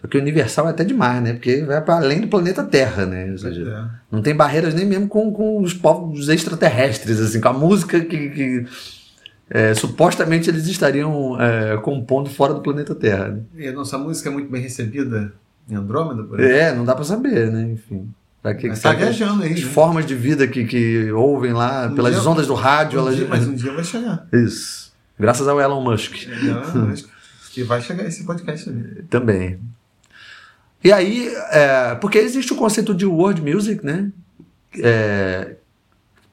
Só 0.00 0.06
que 0.08 0.16
universal 0.16 0.66
é 0.66 0.70
até 0.70 0.82
demais, 0.84 1.22
né? 1.22 1.32
Porque 1.34 1.62
vai 1.62 1.80
para 1.82 1.96
além 1.96 2.20
do 2.22 2.28
planeta 2.28 2.62
Terra, 2.64 3.04
né? 3.04 3.30
Ou 3.32 3.36
seja, 3.38 3.62
É. 3.62 3.98
não 4.14 4.22
tem 4.22 4.34
barreiras 4.34 4.72
nem 4.72 4.86
mesmo 4.86 5.06
com, 5.08 5.30
com 5.32 5.60
os 5.60 5.74
povos 5.74 6.28
extraterrestres, 6.30 7.20
assim, 7.20 7.38
com 7.40 7.48
a 7.48 7.52
música 7.52 8.00
que, 8.00 8.30
que, 8.30 8.66
é, 9.50 9.74
supostamente 9.74 10.48
eles 10.48 10.66
estariam 10.66 11.38
é, 11.38 11.76
compondo 11.78 12.30
fora 12.30 12.54
do 12.54 12.60
planeta 12.62 12.94
Terra. 12.94 13.28
Né? 13.28 13.40
E 13.58 13.68
a 13.68 13.72
nossa 13.72 13.98
música 13.98 14.30
é 14.30 14.32
muito 14.32 14.50
bem 14.50 14.62
recebida 14.62 15.32
em 15.68 15.74
Andrômeda, 15.74 16.22
por 16.22 16.40
exemplo. 16.40 16.56
É, 16.58 16.74
não 16.74 16.84
dá 16.86 16.94
pra 16.94 17.04
saber, 17.04 17.50
né? 17.50 17.68
Enfim. 17.72 18.08
Pra 18.42 18.54
que, 18.54 18.68
Mas 18.68 18.80
tá 18.80 18.92
viajando 18.94 19.42
aí, 19.42 19.52
As 19.52 19.60
né? 19.62 19.66
formas 19.70 20.06
de 20.06 20.14
vida 20.14 20.48
que, 20.48 20.64
que 20.64 21.12
ouvem 21.12 21.52
lá, 21.52 21.88
Um 21.88 21.94
pelas 21.94 22.18
dia- 22.18 22.30
ondas 22.30 22.46
do 22.46 22.54
rádio, 22.54 22.98
Um 22.98 23.02
elas. 23.02 23.16
dia, 23.16 23.26
mas 23.28 23.46
um 23.46 23.54
dia 23.54 23.70
vai 23.70 23.84
chegar. 23.84 24.26
Isso. 24.32 24.79
Graças 25.20 25.46
ao 25.46 25.60
Elon 25.60 25.82
Musk. 25.82 26.14
Não, 26.42 26.90
acho 26.90 27.06
que 27.52 27.62
vai 27.62 27.82
chegar 27.82 28.04
esse 28.04 28.24
podcast 28.24 28.64
também. 28.64 29.04
Também. 29.10 29.60
E 30.82 30.90
aí, 30.90 31.28
é, 31.50 31.94
porque 31.96 32.16
existe 32.16 32.54
o 32.54 32.56
conceito 32.56 32.94
de 32.94 33.04
world 33.04 33.42
music, 33.42 33.84
né? 33.84 34.10
É, 34.82 35.56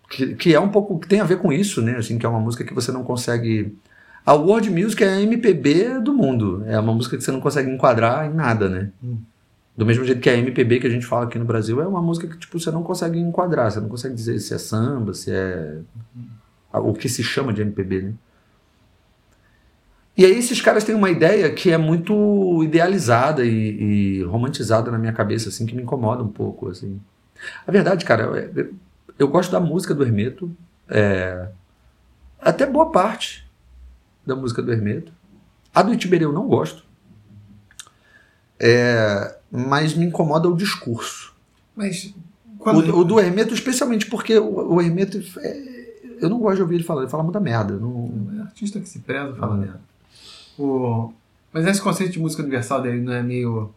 que, 0.10 0.36
que 0.36 0.56
é 0.56 0.60
um 0.60 0.70
pouco, 0.70 1.00
que 1.00 1.08
tem 1.08 1.20
a 1.20 1.26
ver 1.26 1.38
com 1.40 1.52
isso, 1.52 1.82
né? 1.82 1.98
Assim, 1.98 2.18
que 2.18 2.26
é 2.26 2.30
uma 2.30 2.40
música 2.40 2.64
que 2.64 2.74
você 2.74 2.90
não 2.90 3.04
consegue. 3.04 3.76
A 4.26 4.34
world 4.34 4.70
music 4.70 5.04
é 5.04 5.10
a 5.10 5.22
MPB 5.22 6.00
do 6.00 6.14
mundo. 6.14 6.64
É 6.66 6.80
uma 6.80 6.94
música 6.94 7.18
que 7.18 7.24
você 7.24 7.32
não 7.32 7.42
consegue 7.42 7.70
enquadrar 7.70 8.26
em 8.26 8.34
nada, 8.34 8.70
né? 8.70 8.90
Hum. 9.04 9.18
Do 9.76 9.86
mesmo 9.86 10.06
jeito 10.06 10.22
que 10.22 10.30
a 10.30 10.38
MPB 10.38 10.80
que 10.80 10.88
a 10.88 10.90
gente 10.90 11.06
fala 11.06 11.26
aqui 11.26 11.38
no 11.38 11.46
Brasil 11.46 11.82
é 11.82 11.88
uma 11.88 12.02
música 12.02 12.26
que 12.26 12.38
tipo, 12.38 12.58
você 12.58 12.72
não 12.72 12.84
consegue 12.84 13.20
enquadrar, 13.20 13.70
você 13.70 13.82
não 13.82 13.90
consegue 13.90 14.16
dizer 14.16 14.40
se 14.40 14.54
é 14.54 14.58
samba, 14.58 15.14
se 15.14 15.30
é. 15.30 15.78
o 16.74 16.94
que 16.94 17.10
se 17.10 17.22
chama 17.22 17.52
de 17.52 17.62
MPB, 17.62 18.02
né? 18.02 18.14
E 20.18 20.26
aí 20.26 20.32
esses 20.32 20.60
caras 20.60 20.84
têm 20.84 20.96
uma 20.96 21.12
ideia 21.12 21.52
que 21.54 21.72
é 21.72 21.78
muito 21.78 22.64
idealizada 22.64 23.46
e, 23.46 24.20
e 24.20 24.24
romantizada 24.24 24.90
na 24.90 24.98
minha 24.98 25.14
cabeça, 25.14 25.50
assim, 25.50 25.66
que 25.66 25.76
me 25.76 25.84
incomoda 25.84 26.24
um 26.24 26.28
pouco, 26.28 26.70
assim. 26.70 27.00
A 27.68 27.72
verdade, 27.72 28.04
cara, 28.04 28.24
eu, 28.56 28.74
eu 29.20 29.28
gosto 29.28 29.52
da 29.52 29.60
música 29.60 29.94
do 29.94 30.04
Hermeto, 30.04 30.52
é, 30.90 31.50
até 32.42 32.66
boa 32.66 32.92
parte 32.92 33.48
da 34.26 34.36
música 34.36 34.62
do 34.62 34.72
Hermeto. 34.72 35.12
A 35.74 35.84
do 35.84 35.94
Itiberê 35.94 36.26
eu 36.26 36.34
não 36.34 36.48
gosto, 36.48 36.84
é, 38.60 39.38
mas 39.52 39.94
me 39.94 40.06
incomoda 40.06 40.50
o 40.50 40.58
discurso. 40.58 41.36
Mas 41.76 42.12
O, 42.56 42.58
quando 42.58 42.98
o 42.98 43.04
do 43.04 43.20
Hermeto, 43.20 43.54
especialmente 43.54 44.08
porque 44.08 44.36
o, 44.40 44.74
o 44.74 44.82
Hermeto, 44.82 45.20
é, 45.40 46.18
eu 46.20 46.28
não 46.28 46.40
gosto 46.40 46.56
de 46.56 46.62
ouvir 46.64 46.76
ele 46.76 46.84
falar, 46.84 47.02
ele 47.02 47.12
fala 47.12 47.22
muita 47.22 47.40
merda. 47.40 47.76
Não, 47.76 48.32
é 48.36 48.42
artista 48.42 48.80
que 48.80 48.90
se 48.90 48.98
preza 48.98 49.36
fala 49.36 49.56
merda. 49.56 49.80
O... 50.58 51.14
Mas 51.52 51.66
esse 51.66 51.82
conceito 51.82 52.14
de 52.14 52.20
música 52.20 52.42
universal 52.42 52.82
dele 52.82 53.02
não 53.02 53.14
é 53.14 53.24
meio 53.24 53.74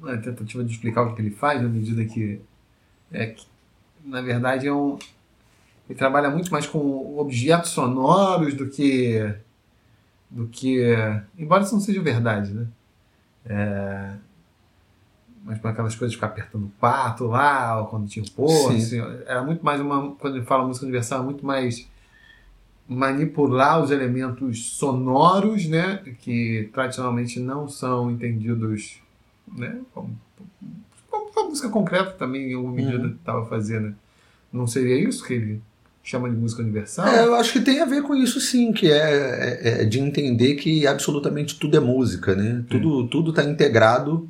uma 0.00 0.16
tentativa 0.16 0.64
de 0.64 0.72
explicar 0.72 1.02
o 1.02 1.14
que 1.14 1.20
ele 1.20 1.30
faz, 1.30 1.60
na 1.60 1.68
medida 1.68 2.04
que 2.04 2.40
é 3.12 3.26
que, 3.26 3.46
na 4.04 4.22
verdade, 4.22 4.66
é 4.66 4.72
um 4.72 4.98
ele 5.88 5.98
trabalha 5.98 6.30
muito 6.30 6.52
mais 6.52 6.66
com 6.66 7.18
objetos 7.18 7.70
sonoros 7.70 8.54
do 8.54 8.68
que 8.68 9.34
do 10.30 10.46
que 10.46 10.80
embora 11.36 11.64
isso 11.64 11.74
não 11.74 11.80
seja 11.80 12.00
verdade, 12.00 12.52
né? 12.52 12.66
É, 13.44 14.12
mas 15.44 15.58
com 15.58 15.66
aquelas 15.66 15.96
coisas 15.96 16.12
de 16.12 16.16
ficar 16.16 16.28
apertando 16.28 16.66
o 16.66 16.72
pato 16.80 17.24
lá, 17.26 17.80
ou 17.80 17.86
quando 17.86 18.08
tinha 18.08 18.24
o 18.24 18.30
poço, 18.30 18.70
Sim. 18.70 18.76
assim, 18.76 19.22
era 19.26 19.42
muito 19.42 19.64
mais 19.64 19.80
uma 19.80 20.12
quando 20.12 20.36
ele 20.36 20.46
fala 20.46 20.66
música 20.66 20.86
universal, 20.86 21.22
é 21.22 21.24
muito 21.24 21.44
mais 21.44 21.88
manipular 22.90 23.80
os 23.80 23.92
elementos 23.92 24.72
sonoros, 24.72 25.66
né, 25.66 26.00
que 26.20 26.68
tradicionalmente 26.72 27.38
não 27.38 27.68
são 27.68 28.10
entendidos, 28.10 28.96
né, 29.56 29.78
como, 29.94 30.18
como 31.08 31.30
a 31.40 31.44
música 31.48 31.68
concreta 31.68 32.10
também 32.10 32.50
em 32.50 32.54
alguma 32.54 32.74
medida 32.74 33.04
Uhum. 33.04 33.10
estava 33.14 33.46
fazendo. 33.46 33.94
Não 34.52 34.66
seria 34.66 34.98
isso 35.08 35.24
que 35.24 35.34
ele 35.34 35.62
chama 36.02 36.28
de 36.28 36.34
música 36.34 36.62
universal? 36.62 37.06
É, 37.06 37.24
eu 37.24 37.36
acho 37.36 37.52
que 37.52 37.60
tem 37.60 37.80
a 37.80 37.84
ver 37.84 38.02
com 38.02 38.12
isso 38.16 38.40
sim, 38.40 38.72
que 38.72 38.90
é, 38.90 38.96
é- 39.62 39.82
é 39.82 39.84
de 39.84 40.00
entender 40.00 40.56
que 40.56 40.84
absolutamente 40.84 41.56
tudo 41.60 41.76
é 41.76 41.80
música, 41.80 42.34
né? 42.34 42.64
Tudo 42.68 43.06
tudo 43.06 43.30
está 43.30 43.44
integrado 43.44 44.28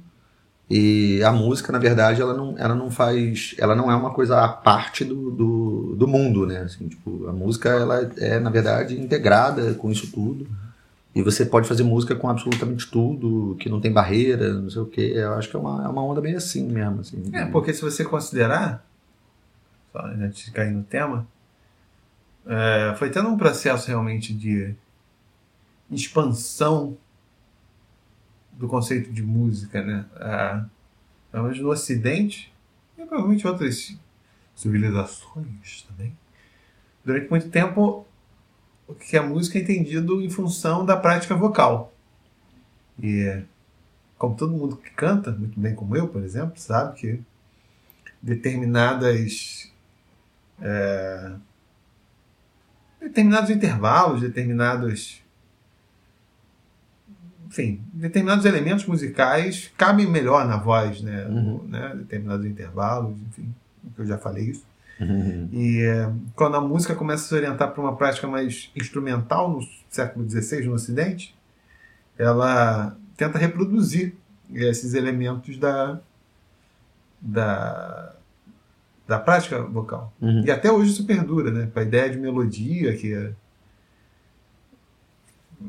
e 0.70 1.20
a 1.24 1.32
música, 1.32 1.72
na 1.72 1.80
verdade, 1.80 2.22
ela 2.22 2.32
não, 2.32 2.54
ela 2.56 2.76
não 2.76 2.92
faz, 2.92 3.56
ela 3.58 3.74
não 3.74 3.90
é 3.90 3.96
uma 3.96 4.14
coisa 4.14 4.44
à 4.44 4.48
parte 4.48 5.04
do, 5.04 5.32
do, 5.32 5.96
do 5.96 6.06
mundo, 6.06 6.46
né? 6.46 6.60
Assim, 6.60 6.86
tipo, 6.86 7.26
a 7.26 7.32
música 7.32 7.70
ela 7.70 8.08
é 8.16 8.38
na 8.38 8.50
verdade 8.50 8.98
integrada 8.98 9.74
com 9.74 9.90
isso 9.90 10.12
tudo 10.12 10.46
e 11.12 11.22
você 11.22 11.44
pode 11.44 11.66
fazer 11.66 11.82
música 11.82 12.14
com 12.14 12.28
absolutamente 12.28 12.88
tudo, 12.88 13.56
que 13.58 13.68
não 13.68 13.80
tem 13.80 13.92
barreira, 13.92 14.54
não 14.54 14.70
sei 14.70 14.80
o 14.80 14.86
quê. 14.86 15.12
Eu 15.16 15.34
acho 15.34 15.50
que 15.50 15.56
é 15.56 15.58
uma, 15.58 15.84
é 15.84 15.88
uma 15.88 16.04
onda 16.04 16.20
meio 16.20 16.36
assim 16.36 16.64
mesmo, 16.68 17.00
assim. 17.00 17.20
É, 17.32 17.44
porque 17.46 17.74
se 17.74 17.82
você 17.82 18.04
considerar, 18.04 18.86
só 19.90 19.98
antes 20.06 20.44
de 20.44 20.52
cair 20.52 20.70
no 20.70 20.84
tema, 20.84 21.26
é, 22.46 22.94
foi 22.96 23.10
tendo 23.10 23.28
um 23.28 23.36
processo 23.36 23.88
realmente 23.88 24.32
de 24.32 24.72
expansão 25.90 26.96
do 28.60 28.68
conceito 28.68 29.10
de 29.10 29.22
música, 29.22 29.82
né? 29.82 30.04
Pelo 31.32 31.44
menos 31.44 31.58
no 31.60 31.70
Ocidente, 31.70 32.52
e 32.98 33.06
provavelmente 33.06 33.46
outras 33.46 33.98
civilizações 34.54 35.86
também. 35.88 36.14
Durante 37.02 37.30
muito 37.30 37.48
tempo, 37.48 38.06
o 38.86 38.94
que 38.94 39.16
é 39.16 39.20
música 39.20 39.58
é 39.58 39.62
entendido 39.62 40.20
em 40.20 40.28
função 40.28 40.84
da 40.84 40.94
prática 40.94 41.34
vocal. 41.34 41.90
E 43.02 43.42
como 44.18 44.36
todo 44.36 44.52
mundo 44.52 44.76
que 44.76 44.90
canta, 44.90 45.32
muito 45.32 45.58
bem 45.58 45.74
como 45.74 45.96
eu, 45.96 46.08
por 46.08 46.22
exemplo, 46.22 46.52
sabe 46.60 47.00
que 47.00 47.20
determinadas 48.20 49.72
é, 50.60 51.32
determinados 53.00 53.48
intervalos, 53.48 54.20
determinados 54.20 55.22
enfim, 57.50 57.82
determinados 57.92 58.44
elementos 58.44 58.86
musicais 58.86 59.72
cabem 59.76 60.06
melhor 60.06 60.46
na 60.46 60.56
voz, 60.56 61.02
né? 61.02 61.26
Uhum. 61.26 61.64
né? 61.66 61.94
Determinados 61.96 62.46
intervalos, 62.46 63.18
enfim, 63.28 63.52
que 63.96 64.00
eu 64.00 64.06
já 64.06 64.16
falei 64.16 64.44
isso. 64.44 64.64
Uhum. 65.00 65.48
E 65.50 65.82
é, 65.82 66.08
quando 66.36 66.56
a 66.56 66.60
música 66.60 66.94
começa 66.94 67.24
a 67.24 67.28
se 67.28 67.34
orientar 67.34 67.72
para 67.72 67.82
uma 67.82 67.96
prática 67.96 68.28
mais 68.28 68.70
instrumental 68.76 69.50
no 69.50 69.60
século 69.88 70.30
XVI 70.30 70.64
no 70.66 70.74
Ocidente, 70.74 71.34
ela 72.16 72.96
tenta 73.16 73.36
reproduzir 73.36 74.14
esses 74.54 74.94
elementos 74.94 75.58
da, 75.58 75.98
da 77.20 78.14
da 79.08 79.18
prática 79.18 79.60
vocal. 79.60 80.12
Uhum. 80.20 80.44
E 80.44 80.52
até 80.52 80.70
hoje 80.70 80.92
isso 80.92 81.04
perdura, 81.04 81.50
né? 81.50 81.68
A 81.74 81.82
ideia 81.82 82.08
de 82.08 82.16
melodia, 82.16 82.96
que 82.96 83.12
é 83.12 83.32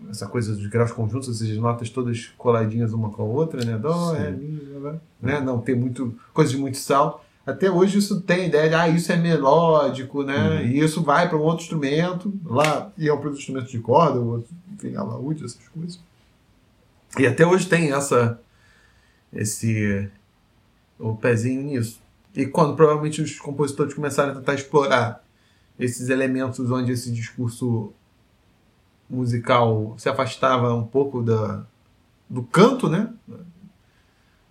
essa 0.09 0.27
coisa 0.27 0.55
dos 0.55 0.67
graus 0.67 0.91
conjuntos, 0.91 1.27
ou 1.27 1.33
seja, 1.33 1.53
as 1.53 1.59
notas 1.59 1.89
todas 1.89 2.31
coladinhas 2.37 2.93
uma 2.93 3.09
com 3.09 3.21
a 3.21 3.25
outra, 3.25 3.63
né? 3.63 3.77
Dó, 3.77 4.13
mi, 4.13 4.57
blá, 4.79 4.95
né? 5.21 5.39
Não 5.41 5.59
ter 5.59 5.75
muito, 5.75 6.17
coisa 6.33 6.51
de 6.51 6.57
muito 6.57 6.77
salto. 6.77 7.21
Até 7.45 7.71
hoje 7.71 7.97
isso 7.97 8.21
tem 8.21 8.47
ideia 8.47 8.69
de, 8.69 8.75
ah, 8.75 8.87
isso 8.87 9.11
é 9.11 9.17
melódico, 9.17 10.23
né? 10.23 10.65
E 10.65 10.79
isso 10.79 11.01
vai 11.01 11.27
para 11.27 11.37
um 11.37 11.41
outro 11.41 11.63
instrumento, 11.63 12.33
lá, 12.45 12.91
e 12.97 13.09
é 13.09 13.13
um 13.13 13.17
para 13.17 13.29
os 13.29 13.39
instrumentos 13.39 13.71
de 13.71 13.79
corda, 13.79 14.19
ou 14.19 14.27
outro, 14.33 14.49
enfim, 14.73 14.95
alaúde, 14.95 15.43
essas 15.43 15.67
coisas. 15.69 15.99
E 17.17 17.25
até 17.25 17.45
hoje 17.45 17.67
tem 17.67 17.91
essa, 17.91 18.39
esse, 19.33 20.09
o 20.99 21.15
pezinho 21.15 21.63
nisso. 21.63 21.99
E 22.35 22.45
quando 22.45 22.75
provavelmente 22.75 23.21
os 23.21 23.39
compositores 23.39 23.93
começaram 23.93 24.31
a 24.31 24.35
tentar 24.35 24.53
explorar 24.53 25.23
esses 25.77 26.09
elementos 26.09 26.71
onde 26.71 26.91
esse 26.91 27.11
discurso 27.11 27.91
musical 29.11 29.93
se 29.97 30.07
afastava 30.07 30.73
um 30.73 30.85
pouco 30.85 31.21
da, 31.21 31.63
do 32.29 32.41
canto, 32.43 32.89
né? 32.89 33.09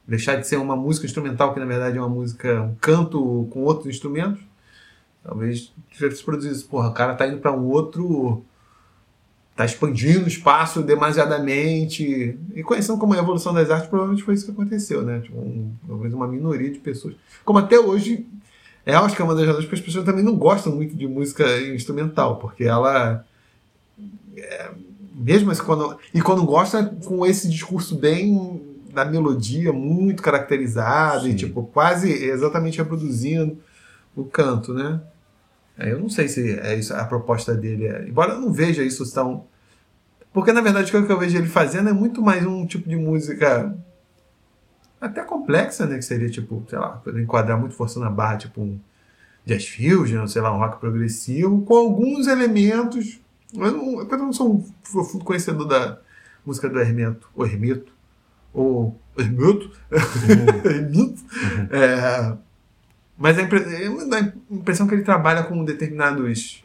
Deixar 0.06 0.36
de 0.36 0.46
ser 0.46 0.56
uma 0.56 0.76
música 0.76 1.06
instrumental, 1.06 1.54
que 1.54 1.60
na 1.60 1.66
verdade 1.66 1.96
é 1.96 2.00
uma 2.00 2.08
música, 2.08 2.62
um 2.62 2.74
canto 2.74 3.48
com 3.50 3.60
outros 3.62 3.86
instrumentos. 3.86 4.42
Talvez 5.22 5.72
tivesse 5.90 6.22
produzido 6.22 6.54
isso. 6.54 6.68
Porra, 6.68 6.88
o 6.88 6.94
cara 6.94 7.14
tá 7.14 7.26
indo 7.26 7.38
para 7.38 7.52
um 7.52 7.66
outro. 7.66 8.44
tá 9.54 9.64
expandindo 9.64 10.24
o 10.24 10.28
espaço 10.28 10.82
demasiadamente. 10.82 12.38
E 12.54 12.62
conhecendo 12.62 12.98
como 12.98 13.14
a 13.14 13.18
evolução 13.18 13.54
das 13.54 13.70
artes, 13.70 13.88
provavelmente 13.88 14.24
foi 14.24 14.34
isso 14.34 14.46
que 14.46 14.52
aconteceu, 14.52 15.02
né? 15.02 15.20
Tipo, 15.20 15.38
um, 15.38 15.72
talvez 15.86 16.12
uma 16.12 16.26
minoria 16.26 16.70
de 16.70 16.78
pessoas. 16.78 17.14
Como 17.44 17.58
até 17.58 17.78
hoje, 17.78 18.26
é, 18.84 18.94
acho 18.94 19.14
que 19.14 19.22
é 19.22 19.24
uma 19.24 19.34
das 19.34 19.46
razões 19.46 19.66
que 19.66 19.74
as 19.74 19.80
pessoas 19.80 20.04
também 20.04 20.24
não 20.24 20.36
gostam 20.36 20.74
muito 20.74 20.96
de 20.96 21.06
música 21.06 21.44
instrumental, 21.68 22.36
porque 22.36 22.64
ela 22.64 23.24
é, 24.36 24.70
mesmo 25.14 25.50
assim, 25.50 25.62
quando, 25.62 25.98
e 26.14 26.20
quando 26.20 26.44
gosta 26.44 26.84
com 27.04 27.24
esse 27.26 27.48
discurso 27.48 27.96
bem 27.96 28.68
da 28.92 29.04
melodia 29.04 29.72
muito 29.72 30.22
caracterizado 30.22 31.24
Sim. 31.24 31.30
e 31.30 31.34
tipo 31.34 31.64
quase 31.64 32.10
exatamente 32.10 32.78
reproduzindo 32.78 33.58
o 34.16 34.24
canto, 34.24 34.74
né? 34.74 35.00
É, 35.78 35.92
Eu 35.92 36.00
não 36.00 36.08
sei 36.08 36.28
se 36.28 36.58
é 36.58 36.74
isso 36.74 36.92
a 36.94 37.04
proposta 37.04 37.54
dele 37.54 37.86
é. 37.86 38.08
Embora 38.08 38.32
eu 38.32 38.40
não 38.40 38.52
veja 38.52 38.82
isso 38.82 39.10
tão 39.12 39.44
porque 40.32 40.52
na 40.52 40.60
verdade 40.60 40.94
o 40.94 41.06
que 41.06 41.12
eu 41.12 41.18
vejo 41.18 41.36
ele 41.36 41.48
fazendo 41.48 41.88
é 41.88 41.92
muito 41.92 42.22
mais 42.22 42.46
um 42.46 42.64
tipo 42.64 42.88
de 42.88 42.96
música 42.96 43.76
até 45.00 45.22
complexa, 45.22 45.86
né? 45.86 45.96
Que 45.96 46.04
seria 46.04 46.28
tipo, 46.28 46.62
sei 46.68 46.78
lá, 46.78 47.02
enquadrar 47.16 47.58
muito 47.58 47.74
forçando 47.74 48.06
a 48.06 48.10
barra, 48.10 48.36
tipo 48.36 48.60
um 48.60 48.78
jazz 49.44 49.66
fusion, 49.66 50.26
sei 50.26 50.42
lá, 50.42 50.54
um 50.54 50.58
rock 50.58 50.78
progressivo, 50.78 51.62
com 51.62 51.74
alguns 51.74 52.26
elementos 52.26 53.18
eu 53.54 53.72
não, 53.72 54.00
eu 54.00 54.18
não 54.18 54.32
sou 54.32 54.54
um 54.54 54.64
profundo 54.90 55.24
conhecedor 55.24 55.66
da 55.66 55.98
música 56.44 56.68
do 56.68 56.78
Hermeto, 56.78 57.28
ou 57.34 57.46
Hermeto, 57.46 57.92
ou 58.52 58.98
Hermeto, 59.16 59.70
Hermito. 60.64 61.22
É, 61.70 62.36
mas 63.16 63.38
a 63.38 63.42
a 63.42 64.32
impressão 64.50 64.86
que 64.86 64.94
ele 64.94 65.02
trabalha 65.02 65.42
com 65.42 65.64
determinados, 65.64 66.64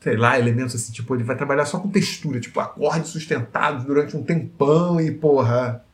sei 0.00 0.16
lá, 0.16 0.38
elementos 0.38 0.74
assim, 0.74 0.92
tipo, 0.92 1.14
ele 1.14 1.24
vai 1.24 1.36
trabalhar 1.36 1.64
só 1.64 1.78
com 1.78 1.88
textura, 1.88 2.38
tipo, 2.38 2.60
acordes 2.60 3.10
sustentados 3.10 3.84
durante 3.84 4.16
um 4.16 4.22
tempão 4.22 5.00
e, 5.00 5.10
porra, 5.10 5.84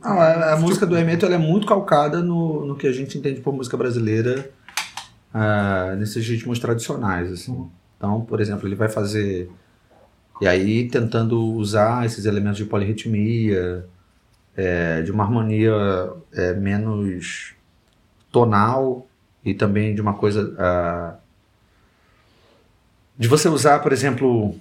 Não, 0.00 0.20
a, 0.20 0.52
a 0.52 0.56
música 0.56 0.86
do 0.86 0.96
Hermeto 0.96 1.26
ela 1.26 1.34
é 1.34 1.38
muito 1.38 1.66
calcada 1.66 2.22
no, 2.22 2.64
no 2.64 2.76
que 2.76 2.86
a 2.86 2.92
gente 2.92 3.18
entende 3.18 3.40
por 3.40 3.52
música 3.52 3.76
brasileira, 3.76 4.50
ah, 5.32 5.94
nesses 5.98 6.26
ritmos 6.26 6.58
tradicionais. 6.58 7.30
Assim. 7.32 7.68
Então, 7.96 8.20
por 8.22 8.40
exemplo, 8.40 8.66
ele 8.68 8.74
vai 8.76 8.88
fazer. 8.88 9.50
E 10.40 10.46
aí, 10.46 10.88
tentando 10.88 11.42
usar 11.54 12.06
esses 12.06 12.24
elementos 12.24 12.58
de 12.58 12.64
polirritmia, 12.64 13.84
é, 14.56 15.02
de 15.02 15.10
uma 15.10 15.24
harmonia 15.24 15.72
é, 16.32 16.54
menos 16.54 17.54
tonal 18.30 19.06
e 19.44 19.54
também 19.54 19.94
de 19.94 20.00
uma 20.00 20.14
coisa. 20.14 20.54
ah, 20.58 21.16
de 23.18 23.26
você 23.26 23.48
usar, 23.48 23.80
por 23.80 23.92
exemplo, 23.92 24.54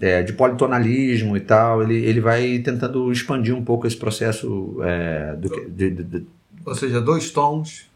é, 0.00 0.22
de 0.22 0.32
politonalismo 0.32 1.36
e 1.36 1.40
tal, 1.40 1.82
ele, 1.82 1.94
ele 2.04 2.20
vai 2.20 2.58
tentando 2.58 3.10
expandir 3.12 3.54
um 3.54 3.64
pouco 3.64 3.86
esse 3.86 3.96
processo 3.96 4.78
é, 4.82 5.36
do 5.36 5.48
de- 5.70 5.90
de- 5.90 6.02
de- 6.04 6.26
ou 6.66 6.74
seja, 6.74 7.00
dois 7.00 7.30
tons, 7.30 7.88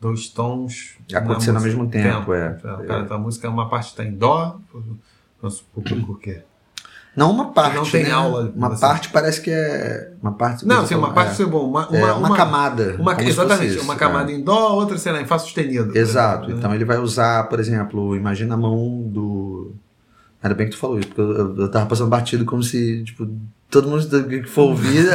dois 0.00 0.28
tons 0.28 0.96
acontecendo 1.12 1.54
na 1.54 1.60
ao 1.60 1.64
mesmo 1.64 1.84
música. 1.84 2.02
tempo. 2.02 2.34
É. 2.34 2.54
Cara, 2.86 3.14
a 3.14 3.18
música, 3.18 3.48
uma 3.48 3.68
parte 3.68 3.88
está 3.88 4.04
em 4.04 4.12
dó, 4.12 4.58
nosso 5.42 5.64
público 5.74 6.14
quer. 6.16 6.44
Não 7.16 7.30
uma 7.30 7.50
parte. 7.50 7.76
Não 7.76 7.84
tem 7.84 8.04
né? 8.04 8.10
aula, 8.10 8.52
Uma 8.54 8.68
assim. 8.68 8.80
parte 8.80 9.08
parece 9.08 9.40
que 9.40 9.50
é. 9.50 10.12
Uma 10.20 10.32
parte. 10.32 10.66
Não, 10.66 10.86
sim, 10.86 10.94
uma 10.94 11.14
parte 11.14 11.42
é, 11.42 11.46
bom, 11.46 11.66
uma, 11.66 11.88
é, 11.90 12.12
uma, 12.12 12.28
uma 12.28 12.36
camada. 12.36 12.94
uma- 12.98 13.18
exatamente, 13.22 13.78
uma 13.78 13.96
camada 13.96 14.30
é. 14.30 14.34
em 14.34 14.42
dó, 14.42 14.74
outra, 14.74 14.98
sei 14.98 15.12
lá, 15.12 15.22
em 15.22 15.24
fá 15.24 15.38
sustenido. 15.38 15.96
Exato. 15.96 16.44
exemplo, 16.44 16.52
né? 16.52 16.58
Então 16.58 16.74
ele 16.74 16.84
vai 16.84 16.98
usar, 16.98 17.44
por 17.44 17.58
exemplo, 17.58 18.14
imagina 18.14 18.52
a 18.52 18.58
mão 18.58 19.02
do. 19.06 19.72
Ainda 20.42 20.54
bem 20.54 20.66
que 20.66 20.72
tu 20.72 20.78
falou 20.78 20.98
isso, 20.98 21.08
porque 21.08 21.22
eu, 21.22 21.32
eu, 21.32 21.56
eu 21.56 21.70
tava 21.70 21.86
passando 21.86 22.10
batido 22.10 22.44
como 22.44 22.62
se, 22.62 23.02
tipo, 23.02 23.26
todo 23.70 23.88
mundo 23.88 24.28
que 24.28 24.44
for 24.44 24.68
ouvir. 24.68 25.06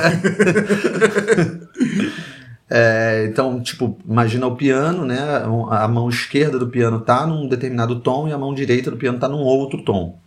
É, 2.73 3.27
então, 3.29 3.62
tipo, 3.62 3.99
imagina 4.07 4.47
o 4.47 4.55
piano, 4.55 5.03
né? 5.05 5.19
A 5.71 5.89
mão 5.89 6.07
esquerda 6.07 6.57
do 6.57 6.67
piano 6.67 7.01
tá 7.01 7.27
num 7.27 7.45
determinado 7.45 7.99
tom 7.99 8.29
e 8.29 8.31
a 8.31 8.38
mão 8.38 8.53
direita 8.53 8.89
do 8.89 8.95
piano 8.95 9.19
tá 9.19 9.27
num 9.27 9.39
outro 9.41 9.84
tom. 9.84 10.17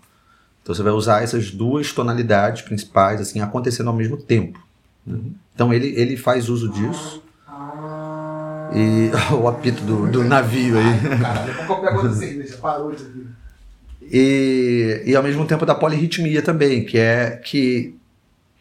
Então 0.62 0.74
você 0.74 0.82
vai 0.82 0.92
usar 0.92 1.22
essas 1.22 1.50
duas 1.50 1.90
tonalidades 1.92 2.60
principais, 2.60 3.18
assim, 3.18 3.40
acontecendo 3.40 3.88
ao 3.88 3.96
mesmo 3.96 4.18
tempo. 4.18 4.62
né? 5.06 5.18
Então 5.54 5.72
ele, 5.72 5.88
ele 5.96 6.18
faz 6.18 6.50
uso 6.50 6.68
disso. 6.68 7.22
E 8.74 9.10
o 9.34 9.48
apito 9.48 9.82
do, 9.82 10.06
do 10.10 10.22
navio 10.22 10.76
aí. 10.76 11.18
Caralho, 11.18 12.14
cerveja, 12.14 12.58
parou 12.58 12.90
aqui. 12.90 13.26
E, 14.02 15.02
e 15.06 15.16
ao 15.16 15.22
mesmo 15.22 15.46
tempo 15.46 15.64
da 15.64 15.74
polirritmia 15.74 16.42
também, 16.42 16.84
que 16.84 16.98
é 16.98 17.40
que, 17.42 17.94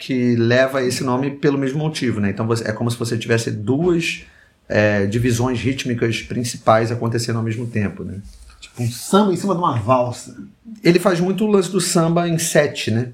que 0.05 0.35
leva 0.35 0.83
esse 0.83 1.01
nome 1.01 1.31
pelo 1.31 1.57
mesmo 1.57 1.79
motivo, 1.79 2.19
né? 2.19 2.29
Então 2.29 2.45
você- 2.45 2.67
é 2.67 2.73
como 2.73 2.91
se 2.91 2.97
você 2.97 3.17
tivesse 3.17 3.49
duas 3.49 4.23
é, 4.67 5.05
divisões 5.05 5.59
rítmicas 5.61 6.21
principais 6.21 6.91
acontecendo 6.91 7.37
ao 7.37 7.43
mesmo 7.43 7.67
tempo, 7.67 8.03
né? 8.03 8.19
Tipo 8.59 8.83
um 8.83 8.89
samba 8.91 9.31
em 9.33 9.35
cima 9.37 9.53
de 9.53 9.59
uma 9.61 9.77
valsa. 9.77 10.35
Ele 10.83 10.99
faz 10.99 11.19
muito 11.19 11.45
o 11.45 11.47
lance 11.47 11.69
do 11.71 11.79
samba 11.79 12.27
em 12.27 12.37
sete, 12.37 12.91
né? 12.91 13.09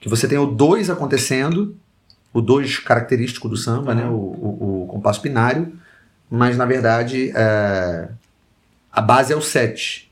Que 0.00 0.08
você 0.08 0.26
tem 0.28 0.38
o 0.38 0.46
dois 0.46 0.88
acontecendo, 0.88 1.76
o 2.32 2.40
dois 2.40 2.78
característico 2.78 3.48
do 3.48 3.56
samba, 3.56 3.94
né? 3.94 4.06
O, 4.06 4.12
o, 4.14 4.82
o 4.84 4.86
compasso 4.88 5.20
binário, 5.20 5.72
mas 6.30 6.56
na 6.56 6.64
verdade 6.64 7.32
é, 7.34 8.08
a 8.92 9.00
base 9.02 9.32
é 9.32 9.36
o 9.36 9.42
sete. 9.42 10.10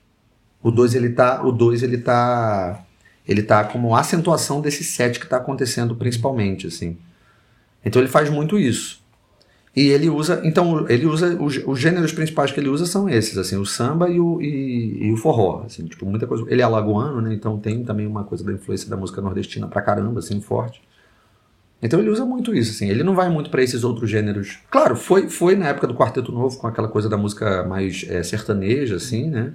O 0.62 0.70
dois 0.70 0.94
ele 0.94 1.10
tá, 1.10 1.42
o 1.42 1.52
dois 1.52 1.82
ele 1.82 1.98
tá, 1.98 2.83
ele 3.26 3.42
tá 3.42 3.64
como 3.64 3.94
acentuação 3.94 4.60
desse 4.60 4.84
sete 4.84 5.18
que 5.18 5.26
está 5.26 5.38
acontecendo 5.38 5.96
principalmente, 5.96 6.66
assim. 6.66 6.96
Então 7.84 8.00
ele 8.00 8.08
faz 8.08 8.30
muito 8.30 8.58
isso. 8.58 9.02
E 9.76 9.88
ele 9.88 10.08
usa, 10.08 10.40
então 10.44 10.88
ele 10.88 11.04
usa 11.04 11.36
os, 11.42 11.60
os 11.66 11.80
gêneros 11.80 12.12
principais 12.12 12.52
que 12.52 12.60
ele 12.60 12.68
usa 12.68 12.86
são 12.86 13.08
esses, 13.08 13.36
assim, 13.36 13.56
o 13.56 13.66
samba 13.66 14.08
e 14.08 14.20
o, 14.20 14.40
e, 14.40 15.08
e 15.08 15.12
o 15.12 15.16
forró, 15.16 15.64
assim, 15.66 15.84
tipo 15.86 16.06
muita 16.06 16.28
coisa. 16.28 16.44
Ele 16.48 16.60
é 16.62 16.64
alagoano, 16.64 17.20
né? 17.20 17.34
Então 17.34 17.58
tem 17.58 17.82
também 17.82 18.06
uma 18.06 18.22
coisa 18.22 18.44
da 18.44 18.52
influência 18.52 18.88
da 18.88 18.96
música 18.96 19.20
nordestina 19.20 19.66
pra 19.66 19.82
caramba, 19.82 20.20
assim, 20.20 20.40
forte. 20.40 20.80
Então 21.82 21.98
ele 21.98 22.08
usa 22.08 22.24
muito 22.24 22.54
isso, 22.54 22.70
assim. 22.70 22.88
Ele 22.88 23.02
não 23.02 23.16
vai 23.16 23.28
muito 23.28 23.50
pra 23.50 23.62
esses 23.62 23.82
outros 23.82 24.08
gêneros. 24.08 24.58
Claro, 24.70 24.94
foi, 24.94 25.28
foi 25.28 25.56
na 25.56 25.68
época 25.68 25.88
do 25.88 25.94
Quarteto 25.94 26.30
Novo 26.30 26.56
com 26.56 26.68
aquela 26.68 26.88
coisa 26.88 27.08
da 27.08 27.16
música 27.16 27.64
mais 27.64 28.06
é, 28.08 28.22
sertaneja, 28.22 28.96
assim, 28.96 29.28
né? 29.28 29.54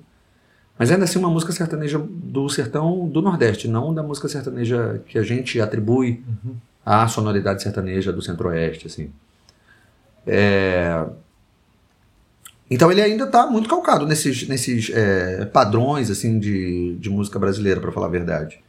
Mas 0.79 0.89
ainda 0.89 1.03
assim 1.03 1.19
uma 1.19 1.29
música 1.29 1.51
sertaneja 1.51 1.99
do 1.99 2.47
sertão 2.47 3.05
do 3.09 3.21
Nordeste, 3.21 3.67
não 3.67 3.93
da 3.93 4.01
música 4.01 4.29
sertaneja 4.29 5.01
que 5.05 5.17
a 5.17 5.23
gente 5.23 5.59
atribui 5.59 6.23
à 6.85 7.05
sonoridade 7.05 7.61
sertaneja 7.61 8.13
do 8.13 8.21
Centro-Oeste, 8.21 8.87
assim. 8.87 9.11
É, 10.25 11.05
Então 12.71 12.89
ele 12.89 13.01
ainda 13.01 13.25
está 13.25 13.45
muito 13.45 13.67
calcado 13.67 14.05
nesses, 14.07 14.47
nesses 14.47 14.89
é, 14.91 15.43
padrões 15.45 16.09
assim 16.09 16.39
de, 16.39 16.95
de 16.95 17.09
música 17.09 17.37
brasileira, 17.37 17.81
para 17.81 17.91
falar 17.91 18.07
a 18.07 18.11
verdade. 18.11 18.59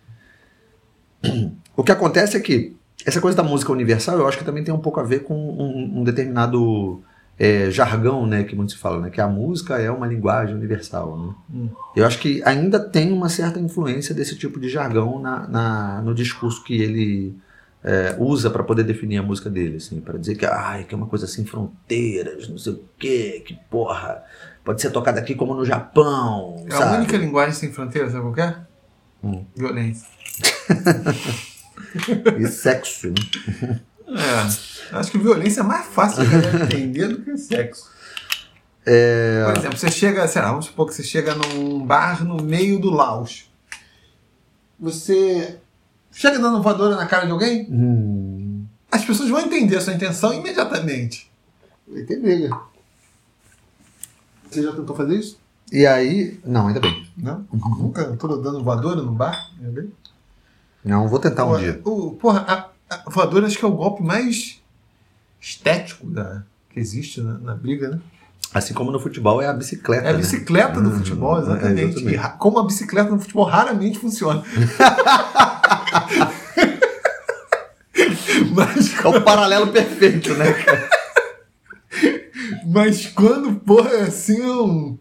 O 1.77 1.85
que 1.85 1.92
acontece 1.92 2.37
é 2.37 2.40
que 2.40 2.77
essa 3.07 3.23
coisa 3.23 3.37
da 3.37 3.42
música 3.42 3.73
universal, 3.73 4.18
eu 4.18 4.29
acho 4.29 4.37
que 4.37 4.44
também 4.44 4.62
tem 4.62 4.75
um 4.75 4.81
pouco 4.81 5.01
a 5.01 5.03
ver 5.03 5.20
com 5.20 5.35
um, 5.35 6.01
um 6.01 6.05
determinado 6.05 7.03
é, 7.42 7.70
jargão, 7.70 8.26
né, 8.26 8.44
que 8.44 8.55
muito 8.55 8.72
se 8.72 8.79
fala, 8.79 9.00
né, 9.00 9.09
que 9.09 9.18
a 9.18 9.26
música 9.26 9.79
é 9.79 9.90
uma 9.90 10.07
linguagem 10.07 10.55
universal. 10.55 11.16
Né? 11.18 11.35
Hum. 11.55 11.68
Eu 11.96 12.07
acho 12.07 12.18
que 12.18 12.42
ainda 12.44 12.79
tem 12.79 13.11
uma 13.11 13.31
certa 13.31 13.59
influência 13.59 14.14
desse 14.14 14.37
tipo 14.37 14.61
de 14.61 14.68
jargão 14.68 15.18
na, 15.18 15.48
na- 15.48 16.03
no 16.03 16.14
discurso 16.14 16.62
que 16.62 16.74
ele 16.83 17.35
é, 17.83 18.14
usa 18.18 18.50
para 18.50 18.62
poder 18.62 18.83
definir 18.83 19.16
a 19.16 19.22
música 19.22 19.48
dele, 19.48 19.79
assim, 19.79 20.03
para 20.03 20.18
dizer 20.18 20.35
que, 20.37 20.44
ai, 20.44 20.85
que 20.85 20.94
é 20.94 20.98
uma 20.98 21.07
coisa 21.07 21.26
sem 21.26 21.46
fronteiras, 21.46 22.46
não 22.46 22.59
sei 22.59 22.74
o 22.74 22.85
quê, 22.98 23.42
que 23.46 23.55
porra, 23.70 24.22
pode 24.62 24.83
ser 24.83 24.90
tocada 24.90 25.18
aqui 25.18 25.35
como 25.35 25.55
no 25.55 25.64
Japão. 25.64 26.62
É 26.68 26.72
sabe? 26.72 26.96
a 26.96 26.98
única 26.98 27.16
linguagem 27.16 27.55
sem 27.55 27.72
fronteiras, 27.72 28.12
sabe 28.12 28.35
qual 28.35 28.46
é? 28.46 28.57
Hum. 29.24 29.44
Violência. 29.57 30.07
E 32.38 32.46
sexo, 32.46 33.09
né? 33.09 33.81
É. 34.16 34.96
Acho 34.96 35.11
que 35.11 35.18
violência 35.18 35.61
é 35.61 35.64
mais 35.64 35.87
fácil 35.87 36.25
de 36.27 36.57
entender 36.62 37.09
do 37.09 37.23
que 37.23 37.37
sexo. 37.37 37.90
É, 38.85 39.44
Por 39.44 39.59
exemplo, 39.59 39.79
você 39.79 39.90
chega, 39.90 40.27
sei 40.27 40.42
lá, 40.42 40.49
vamos 40.49 40.66
supor 40.66 40.87
que 40.88 40.94
você 40.94 41.03
chega 41.03 41.35
num 41.35 41.85
bar 41.85 42.25
no 42.25 42.42
meio 42.42 42.79
do 42.81 42.90
Laos. 42.90 43.51
Você 44.79 45.59
chega 46.11 46.38
dando 46.38 46.62
voadora 46.62 46.96
na 46.96 47.07
cara 47.07 47.27
de 47.27 47.33
alguém, 47.33 47.68
hum, 47.70 48.66
as 48.90 49.05
pessoas 49.05 49.29
vão 49.29 49.40
entender 49.40 49.77
a 49.77 49.81
sua 49.81 49.92
intenção 49.92 50.33
imediatamente. 50.33 51.31
Vai 51.87 52.03
ter 52.03 52.18
briga. 52.20 52.59
Você 54.51 54.62
já 54.62 54.73
tentou 54.73 54.96
fazer 54.96 55.16
isso? 55.16 55.38
e 55.70 55.87
aí, 55.87 56.40
não, 56.44 56.66
ainda 56.66 56.81
bem. 56.81 57.07
Não? 57.16 57.46
Nunca 57.53 58.05
tô 58.16 58.37
dando 58.38 58.64
voadora 58.64 59.01
no 59.03 59.12
bar? 59.12 59.53
Ainda 59.59 59.83
bem. 59.83 59.92
Não, 60.85 61.07
vou 61.07 61.20
tentar 61.20 61.44
um 61.44 61.57
dia. 61.59 61.81
O, 61.85 62.12
porra, 62.12 62.44
a, 62.49 62.69
a 62.90 63.09
voadora 63.09 63.46
acho 63.46 63.57
que 63.59 63.64
é 63.64 63.68
o 63.68 63.72
golpe 63.72 64.03
mais 64.03 64.61
estético 65.40 66.07
da, 66.07 66.42
que 66.70 66.81
existe 66.81 67.20
na, 67.20 67.38
na 67.38 67.55
briga, 67.55 67.88
né? 67.88 68.00
Assim 68.53 68.74
como 68.74 68.90
no 68.90 68.98
futebol 68.98 69.40
é 69.40 69.46
a 69.46 69.53
bicicleta. 69.53 70.07
É 70.07 70.11
a 70.11 70.12
né? 70.12 70.18
bicicleta 70.18 70.81
do 70.81 70.88
Uhum, 70.90 70.98
futebol, 70.98 71.38
é, 71.38 71.42
exatamente. 71.42 71.98
exatamente. 71.98 72.16
E 72.16 72.38
como 72.38 72.59
a 72.59 72.64
bicicleta 72.66 73.09
no 73.11 73.20
futebol 73.20 73.44
raramente 73.44 73.98
funciona. 73.98 74.42
mas, 78.53 78.92
É 79.05 79.09
o 79.09 79.22
paralelo 79.22 79.68
perfeito, 79.68 80.35
né, 80.35 80.53
cara? 80.53 80.90
mas 82.66 83.07
quando, 83.07 83.55
porra, 83.61 83.90
é 83.90 84.03
assim, 84.03 84.40
é 84.40 84.46
um, 84.46 84.98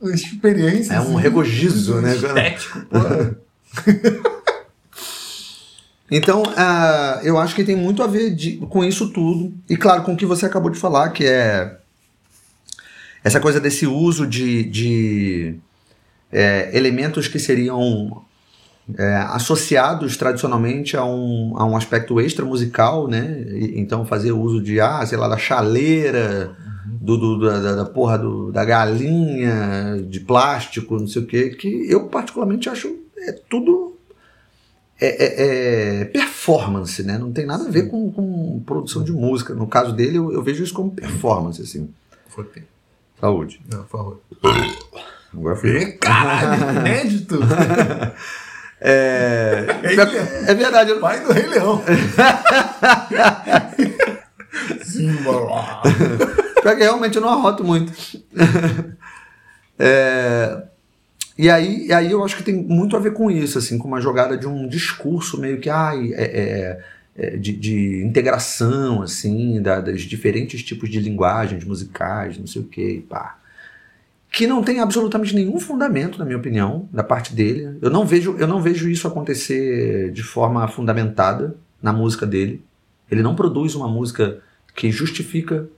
uma 0.00 0.12
experiência. 0.14 0.92
É 0.94 1.00
um 1.00 1.04
assim, 1.04 1.16
regozijo, 1.16 1.94
né? 2.00 2.14
Estético, 2.14 2.80
porra. 2.86 3.36
Então, 6.10 6.42
ah, 6.56 7.20
eu 7.24 7.36
acho 7.38 7.54
que 7.54 7.64
tem 7.64 7.74
muito 7.76 8.02
a 8.02 8.06
ver 8.06 8.34
de- 8.34 8.58
com 8.68 8.84
isso 8.84 9.08
tudo. 9.12 9.52
E 9.68 9.76
claro, 9.76 10.02
com 10.02 10.12
o 10.12 10.16
que 10.16 10.24
você 10.26 10.46
acabou 10.46 10.70
de 10.70 10.78
falar, 10.78 11.10
que 11.10 11.24
é 11.24 11.76
essa 13.24 13.40
coisa 13.40 13.58
desse 13.58 13.86
uso 13.86 14.24
de, 14.26 14.62
de, 14.64 15.54
é, 16.30 16.70
elementos 16.76 17.26
que 17.26 17.38
seriam 17.40 18.22
é, 18.96 19.16
associados 19.30 20.16
tradicionalmente 20.16 20.96
a 20.96 21.04
um, 21.04 21.54
a 21.56 21.64
um 21.64 21.76
aspecto 21.76 22.20
extra 22.20 22.44
musical, 22.44 23.08
né? 23.08 23.44
E- 23.48 23.80
então, 23.80 24.06
fazer 24.06 24.30
uso 24.30 24.62
de, 24.62 24.80
ah, 24.80 25.04
sei 25.04 25.18
lá, 25.18 25.26
da 25.26 25.36
chaleira, 25.36 26.54
do, 26.86 27.16
do- 27.16 27.40
da, 27.40 27.58
da- 27.60 27.74
da 27.74 27.84
porra 27.84 28.16
do- 28.16 28.52
da 28.52 28.64
galinha, 28.64 30.00
de 30.08 30.20
plástico, 30.20 31.00
não 31.00 31.08
sei 31.08 31.22
o 31.22 31.26
quê, 31.26 31.50
que 31.50 31.90
eu 31.90 32.04
particularmente 32.06 32.68
acho 32.68 32.94
é 33.18 33.32
tudo 33.32 33.95
é, 35.00 35.06
é- 35.08 36.00
é 36.00 36.04
performance, 36.06 37.02
né? 37.02 37.18
Não 37.18 37.32
tem 37.32 37.44
nada 37.46 37.64
a 37.66 37.70
ver 37.70 37.88
com, 37.88 38.10
com 38.12 38.60
produção 38.64 39.02
de 39.04 39.12
música. 39.12 39.54
No 39.54 39.66
caso 39.66 39.92
dele, 39.92 40.16
eu, 40.18 40.32
eu 40.32 40.42
vejo 40.42 40.62
isso 40.64 40.72
como 40.74 40.90
performance, 40.90 41.60
assim. 41.60 41.90
Fotei. 42.28 42.64
Saúde. 43.20 43.60
Não, 43.70 43.82
por 43.84 43.88
favor. 43.90 44.20
Agora 45.32 45.56
foi. 45.56 45.92
Caralho, 45.92 46.80
inédito. 46.80 47.38
É, 48.78 49.64
É 49.82 50.50
é 50.50 50.54
verdade. 50.54 50.90
eu- 50.90 51.00
Pai 51.00 51.18
do 51.24 51.32
Rei 51.32 51.46
Leão. 51.46 51.82
Simba. 54.84 55.82
Pior 56.62 56.76
que 56.76 56.82
realmente 56.82 57.16
eu 57.16 57.22
não 57.22 57.30
arroto 57.30 57.64
muito. 57.64 57.92
É, 59.78 60.62
e 61.38 61.50
aí, 61.50 61.86
e 61.86 61.92
aí 61.92 62.10
eu 62.10 62.24
acho 62.24 62.36
que 62.36 62.42
tem 62.42 62.54
muito 62.54 62.96
a 62.96 63.00
ver 63.00 63.12
com 63.12 63.30
isso, 63.30 63.58
assim, 63.58 63.76
com 63.78 63.86
uma 63.88 64.00
jogada 64.00 64.36
de 64.36 64.46
um 64.46 64.66
discurso 64.68 65.38
meio 65.40 65.60
que 65.60 65.68
ai, 65.68 66.12
é, 66.14 66.24
é, 66.24 66.84
é, 67.16 67.36
de, 67.36 67.52
de 67.52 68.02
integração, 68.04 69.02
assim, 69.02 69.60
da- 69.60 69.80
das 69.80 70.02
diferentes 70.02 70.62
tipos 70.62 70.88
de 70.90 70.98
linguagens 71.00 71.64
musicais, 71.64 72.38
não 72.38 72.46
sei 72.46 72.62
o 72.62 72.64
que, 72.64 73.04
pá. 73.08 73.38
Que 74.30 74.46
não 74.46 74.62
tem 74.62 74.80
absolutamente 74.80 75.34
nenhum 75.34 75.58
fundamento, 75.60 76.18
na 76.18 76.24
minha 76.24 76.36
opinião, 76.36 76.88
da 76.92 77.02
parte 77.04 77.34
dele. 77.34 77.78
Eu 77.80 77.90
não 77.90 78.04
vejo, 78.06 78.36
eu 78.38 78.46
não 78.46 78.60
vejo 78.60 78.88
isso 78.88 79.06
acontecer 79.08 80.10
de 80.12 80.22
forma 80.22 80.66
fundamentada 80.68 81.56
na 81.82 81.92
música 81.92 82.26
dele. 82.26 82.62
Ele 83.10 83.22
não 83.22 83.34
produz 83.34 83.74
uma 83.74 83.88
música 83.88 84.38
que 84.74 84.90
justifica 84.90 85.68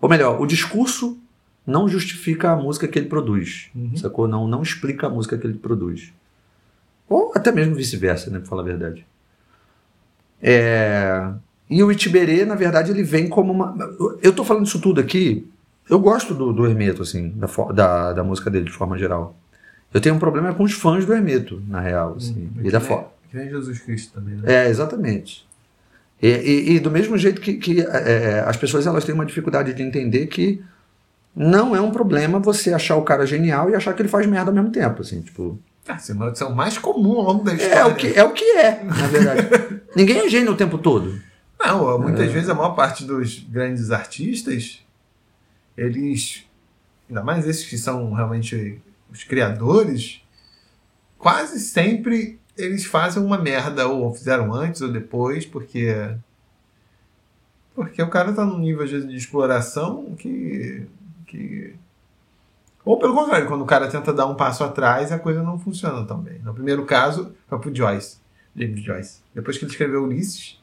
ou 0.00 0.08
melhor, 0.08 0.38
o 0.38 0.44
discurso 0.46 1.18
não 1.66 1.88
justifica 1.88 2.50
a 2.50 2.56
música 2.56 2.86
que 2.88 2.98
ele 2.98 3.08
produz. 3.08 3.70
Uhum. 3.74 3.96
Sacou? 3.96 4.28
Não, 4.28 4.46
não 4.46 4.62
explica 4.62 5.06
a 5.06 5.10
música 5.10 5.36
que 5.38 5.46
ele 5.46 5.58
produz. 5.58 6.12
Ou 7.08 7.32
até 7.34 7.50
mesmo 7.52 7.74
vice-versa, 7.74 8.30
né? 8.30 8.38
Pra 8.38 8.48
falar 8.48 8.62
a 8.62 8.66
verdade. 8.66 9.06
É, 10.42 11.30
E 11.70 11.82
o 11.82 11.90
Itiberê, 11.90 12.44
na 12.44 12.54
verdade, 12.54 12.90
ele 12.90 13.02
vem 13.02 13.28
como 13.28 13.52
uma. 13.52 13.74
Eu 14.22 14.32
tô 14.32 14.44
falando 14.44 14.66
isso 14.66 14.80
tudo 14.80 15.00
aqui. 15.00 15.46
Eu 15.88 15.98
gosto 15.98 16.34
do, 16.34 16.52
do 16.52 16.66
Hermeto, 16.66 17.02
assim, 17.02 17.30
da, 17.36 17.46
da, 17.72 18.12
da 18.14 18.24
música 18.24 18.50
dele 18.50 18.64
de 18.66 18.70
forma 18.72 18.96
geral. 18.98 19.36
Eu 19.92 20.00
tenho 20.00 20.14
um 20.14 20.18
problema 20.18 20.52
com 20.54 20.62
os 20.64 20.72
fãs 20.72 21.04
do 21.06 21.12
Hermeto, 21.12 21.62
na 21.68 21.80
real. 21.80 22.14
Assim, 22.16 22.50
e 22.62 22.70
da 22.70 22.80
fo- 22.80 23.04
Que 23.30 23.36
nem 23.36 23.48
Jesus 23.50 23.78
Cristo 23.80 24.12
também, 24.14 24.34
né? 24.36 24.42
é, 24.66 24.68
exatamente. 24.68 25.46
E, 26.22 26.28
e- 26.28 26.72
e 26.76 26.80
do 26.80 26.90
mesmo 26.90 27.16
jeito 27.18 27.40
que, 27.40 27.54
que, 27.54 27.80
é, 27.82 28.42
as 28.46 28.56
pessoas 28.56 28.86
elas 28.86 29.04
têm 29.04 29.14
uma 29.14 29.26
dificuldade 29.26 29.72
de 29.74 29.82
entender 29.82 30.26
que 30.26 30.62
não 31.34 31.74
é 31.74 31.80
um 31.80 31.90
problema 31.90 32.38
você 32.38 32.72
achar 32.72 32.96
o 32.96 33.02
cara 33.02 33.26
genial 33.26 33.70
e 33.70 33.74
achar 33.74 33.92
que 33.94 34.02
ele 34.02 34.08
faz 34.08 34.26
merda 34.26 34.50
ao 34.50 34.54
mesmo 34.54 34.70
tempo, 34.70 35.02
assim, 35.02 35.20
tipo... 35.20 35.58
Ah, 35.86 35.94
Essa 35.94 36.12
é 36.12 36.14
uma 36.14 36.28
opção 36.28 36.54
mais 36.54 36.78
comum 36.78 37.18
ao 37.18 37.24
longo 37.24 37.44
da 37.44 37.52
história. 37.54 37.74
É 37.74 37.84
o 37.84 37.94
que 37.94 38.06
é, 38.18 38.24
o 38.24 38.32
que 38.32 38.44
é 38.56 38.82
na 38.84 39.06
verdade. 39.06 39.48
Ninguém 39.94 40.18
é 40.18 40.28
gênio 40.28 40.52
o 40.52 40.56
tempo 40.56 40.78
todo. 40.78 41.20
Não, 41.60 41.98
muitas 41.98 42.28
É. 42.28 42.32
vezes 42.32 42.48
a 42.48 42.54
maior 42.54 42.70
parte 42.74 43.04
dos 43.04 43.38
grandes 43.40 43.90
artistas, 43.90 44.82
eles, 45.76 46.44
ainda 47.08 47.22
mais 47.22 47.46
esses 47.46 47.66
que 47.68 47.76
são 47.76 48.12
realmente 48.12 48.80
os 49.10 49.24
criadores, 49.24 50.22
quase 51.18 51.60
sempre 51.60 52.38
eles 52.56 52.84
fazem 52.84 53.22
uma 53.22 53.36
merda, 53.36 53.86
ou 53.88 54.12
fizeram 54.14 54.54
antes 54.54 54.80
ou 54.80 54.90
depois, 54.90 55.44
porque. 55.44 55.92
Porque 57.74 58.00
o 58.00 58.08
cara 58.08 58.32
tá 58.32 58.44
num 58.44 58.58
nível 58.58 58.86
de 58.86 59.16
exploração 59.16 60.14
que. 60.16 60.86
Que 61.34 61.76
ou 62.84 62.98
pelo 62.98 63.14
contrário, 63.14 63.48
quando 63.48 63.62
o 63.62 63.66
cara 63.66 63.88
tenta 63.88 64.12
dar 64.12 64.26
um 64.26 64.34
passo 64.34 64.62
atrás, 64.62 65.10
a 65.10 65.18
coisa 65.18 65.42
não 65.42 65.58
funciona 65.58 66.04
tão 66.06 66.18
bem. 66.18 66.38
No 66.40 66.52
primeiro 66.52 66.84
caso, 66.84 67.34
foi 67.48 67.58
pro 67.58 67.74
Joyce, 67.74 68.18
James 68.54 68.82
Joyce. 68.82 69.20
Depois 69.34 69.56
que 69.56 69.64
ele 69.64 69.72
escreveu 69.72 70.04
Ulisses, 70.04 70.62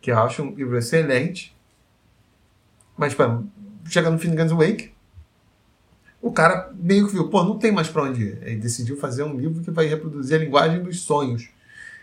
que 0.00 0.10
eu 0.10 0.18
acho 0.18 0.42
um 0.42 0.52
livro 0.52 0.76
excelente. 0.76 1.56
Mas, 2.96 3.14
pá, 3.14 3.40
chega 3.86 4.10
no 4.10 4.18
fim 4.18 4.30
de 4.30 4.36
Guns 4.36 4.50
Wake, 4.50 4.92
o 6.20 6.32
cara 6.32 6.72
meio 6.74 7.06
que 7.06 7.12
viu, 7.12 7.28
pô, 7.28 7.44
não 7.44 7.56
tem 7.56 7.70
mais 7.70 7.88
pra 7.88 8.02
onde 8.02 8.22
ir. 8.22 8.38
Aí 8.42 8.56
decidiu 8.56 8.96
fazer 8.96 9.22
um 9.22 9.38
livro 9.38 9.62
que 9.62 9.70
vai 9.70 9.86
reproduzir 9.86 10.40
a 10.40 10.44
linguagem 10.44 10.82
dos 10.82 11.00
sonhos. 11.00 11.48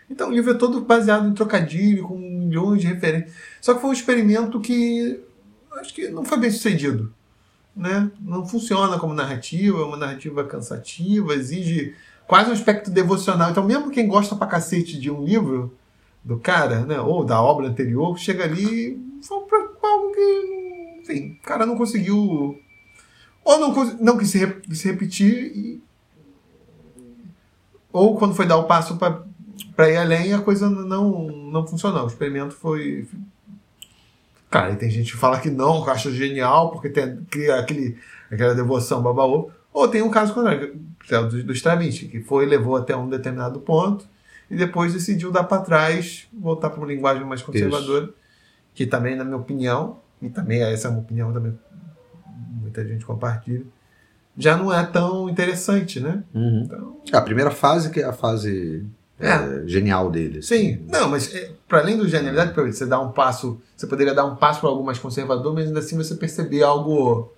Então 0.08 0.30
o 0.30 0.32
livro 0.32 0.52
é 0.52 0.54
todo 0.54 0.80
baseado 0.80 1.28
em 1.28 1.34
trocadilho, 1.34 2.08
com 2.08 2.18
milhões 2.18 2.80
de 2.80 2.86
referências. 2.86 3.32
Só 3.60 3.74
que 3.74 3.80
foi 3.80 3.90
um 3.90 3.92
experimento 3.92 4.58
que 4.58 5.20
acho 5.72 5.94
que 5.94 6.08
não 6.08 6.24
foi 6.24 6.38
bem 6.38 6.50
sucedido. 6.50 7.14
Né? 7.80 8.10
Não 8.20 8.44
funciona 8.46 8.98
como 8.98 9.14
narrativa, 9.14 9.78
é 9.78 9.84
uma 9.84 9.96
narrativa 9.96 10.44
cansativa, 10.44 11.32
exige 11.32 11.94
quase 12.26 12.50
um 12.50 12.52
aspecto 12.52 12.90
devocional. 12.90 13.50
Então, 13.50 13.64
mesmo 13.64 13.90
quem 13.90 14.06
gosta 14.06 14.36
pra 14.36 14.46
cacete 14.46 15.00
de 15.00 15.10
um 15.10 15.24
livro, 15.24 15.74
do 16.22 16.38
cara, 16.38 16.80
né, 16.84 17.00
ou 17.00 17.24
da 17.24 17.40
obra 17.40 17.66
anterior, 17.68 18.18
chega 18.18 18.44
ali 18.44 19.00
foi 19.22 19.40
pra 19.46 19.58
algo 19.88 20.12
que, 20.12 20.98
enfim, 21.00 21.38
o 21.40 21.42
cara 21.42 21.64
não 21.64 21.74
conseguiu, 21.74 22.60
ou 23.42 23.58
não, 23.58 23.72
não 23.98 24.18
quis 24.18 24.28
se, 24.28 24.38
se 24.72 24.86
repetir, 24.86 25.32
e- 25.56 25.82
ou 27.90 28.18
quando 28.18 28.34
foi 28.34 28.44
dar 28.46 28.58
o 28.58 28.64
passo 28.64 28.98
para 28.98 29.90
ir 29.90 29.96
além, 29.96 30.34
a 30.34 30.40
coisa 30.42 30.68
não, 30.68 31.26
não 31.28 31.66
funcionou. 31.66 32.04
O 32.04 32.08
experimento 32.08 32.54
foi. 32.54 33.08
Cara, 34.50 34.72
e 34.72 34.76
tem 34.76 34.90
gente 34.90 35.12
que 35.12 35.18
fala 35.18 35.38
que 35.38 35.48
não, 35.48 35.84
que 35.84 35.90
acha 35.90 36.10
genial, 36.10 36.70
porque 36.72 36.88
tem, 36.88 37.16
cria 37.30 37.60
aquele, 37.60 37.96
aquela 38.30 38.54
devoção 38.54 39.02
babaú. 39.02 39.50
Ou 39.72 39.86
tem 39.86 40.02
um 40.02 40.10
caso 40.10 40.34
contrário, 40.34 40.76
que 41.04 41.14
é 41.14 41.18
o 41.18 41.28
do, 41.28 41.44
do 41.44 41.52
Stravinsky, 41.52 42.08
que 42.08 42.20
foi 42.20 42.46
levou 42.46 42.76
até 42.76 42.96
um 42.96 43.08
determinado 43.08 43.60
ponto 43.60 44.08
e 44.50 44.56
depois 44.56 44.92
decidiu 44.92 45.30
dar 45.30 45.44
para 45.44 45.62
trás, 45.62 46.26
voltar 46.32 46.70
para 46.70 46.80
uma 46.80 46.88
linguagem 46.88 47.24
mais 47.24 47.40
conservadora, 47.40 48.10
que 48.74 48.84
também, 48.84 49.14
na 49.14 49.24
minha 49.24 49.36
opinião, 49.36 49.98
e 50.20 50.28
também 50.28 50.60
essa 50.62 50.88
é 50.88 50.90
uma 50.90 51.00
opinião 51.00 51.32
também 51.32 51.56
muita 52.70 52.84
gente 52.86 53.04
compartilha, 53.04 53.64
já 54.36 54.56
não 54.56 54.72
é 54.72 54.84
tão 54.86 55.28
interessante, 55.28 56.00
né? 56.00 56.22
Uhum. 56.34 56.62
Então, 56.64 56.96
A 57.12 57.20
primeira 57.20 57.50
fase, 57.50 57.90
que 57.90 58.00
é 58.00 58.04
a 58.04 58.12
fase 58.12 58.86
é. 59.20 59.66
genial 59.66 60.10
dele. 60.10 60.38
Assim. 60.38 60.56
Sim, 60.56 60.86
não, 60.88 61.08
mas 61.08 61.34
é, 61.34 61.50
para 61.68 61.80
além 61.80 61.96
do 61.96 62.08
genialidade, 62.08 62.54
você 62.54 62.86
dá 62.86 63.00
um 63.00 63.12
passo, 63.12 63.60
você 63.76 63.86
poderia 63.86 64.14
dar 64.14 64.24
um 64.24 64.36
passo 64.36 64.60
para 64.60 64.70
algo 64.70 64.84
mais 64.84 64.98
conservador, 64.98 65.54
mas 65.54 65.66
ainda 65.66 65.80
assim 65.80 65.96
você 65.96 66.14
perceber 66.14 66.62
algo. 66.62 67.32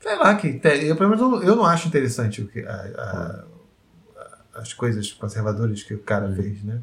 Sei 0.00 0.16
lá, 0.16 0.34
que 0.34 0.60
eu, 0.64 0.96
pelo 0.96 1.10
menos 1.10 1.44
eu 1.44 1.54
não 1.54 1.64
acho 1.64 1.86
interessante 1.86 2.42
o 2.42 2.48
que, 2.48 2.60
a, 2.60 2.72
a, 2.72 4.60
as 4.60 4.72
coisas 4.72 5.12
conservadoras 5.12 5.82
que 5.82 5.94
o 5.94 6.00
cara 6.00 6.26
uhum. 6.26 6.34
fez, 6.34 6.62
né? 6.64 6.80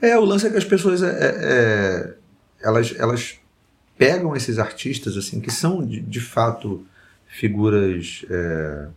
É, 0.00 0.16
o 0.16 0.24
lance 0.24 0.46
é 0.46 0.50
que 0.50 0.56
as 0.56 0.64
pessoas 0.64 1.02
é, 1.02 1.08
é, 1.08 1.34
é, 1.42 2.14
elas, 2.60 2.94
elas 2.98 3.40
pegam 3.98 4.36
esses 4.36 4.58
artistas 4.58 5.16
assim 5.16 5.40
que 5.40 5.50
são 5.50 5.84
de, 5.84 6.00
de 6.00 6.20
fato 6.20 6.86
figuras 7.26 8.24
é, 8.30 8.88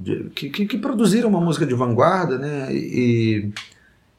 de, 0.00 0.30
que, 0.30 0.48
que, 0.48 0.78
produziram 0.78 1.28
uma 1.28 1.40
música 1.40 1.66
de 1.66 1.74
vanguarda, 1.74 2.38
né? 2.38 2.74
E, 2.74 3.50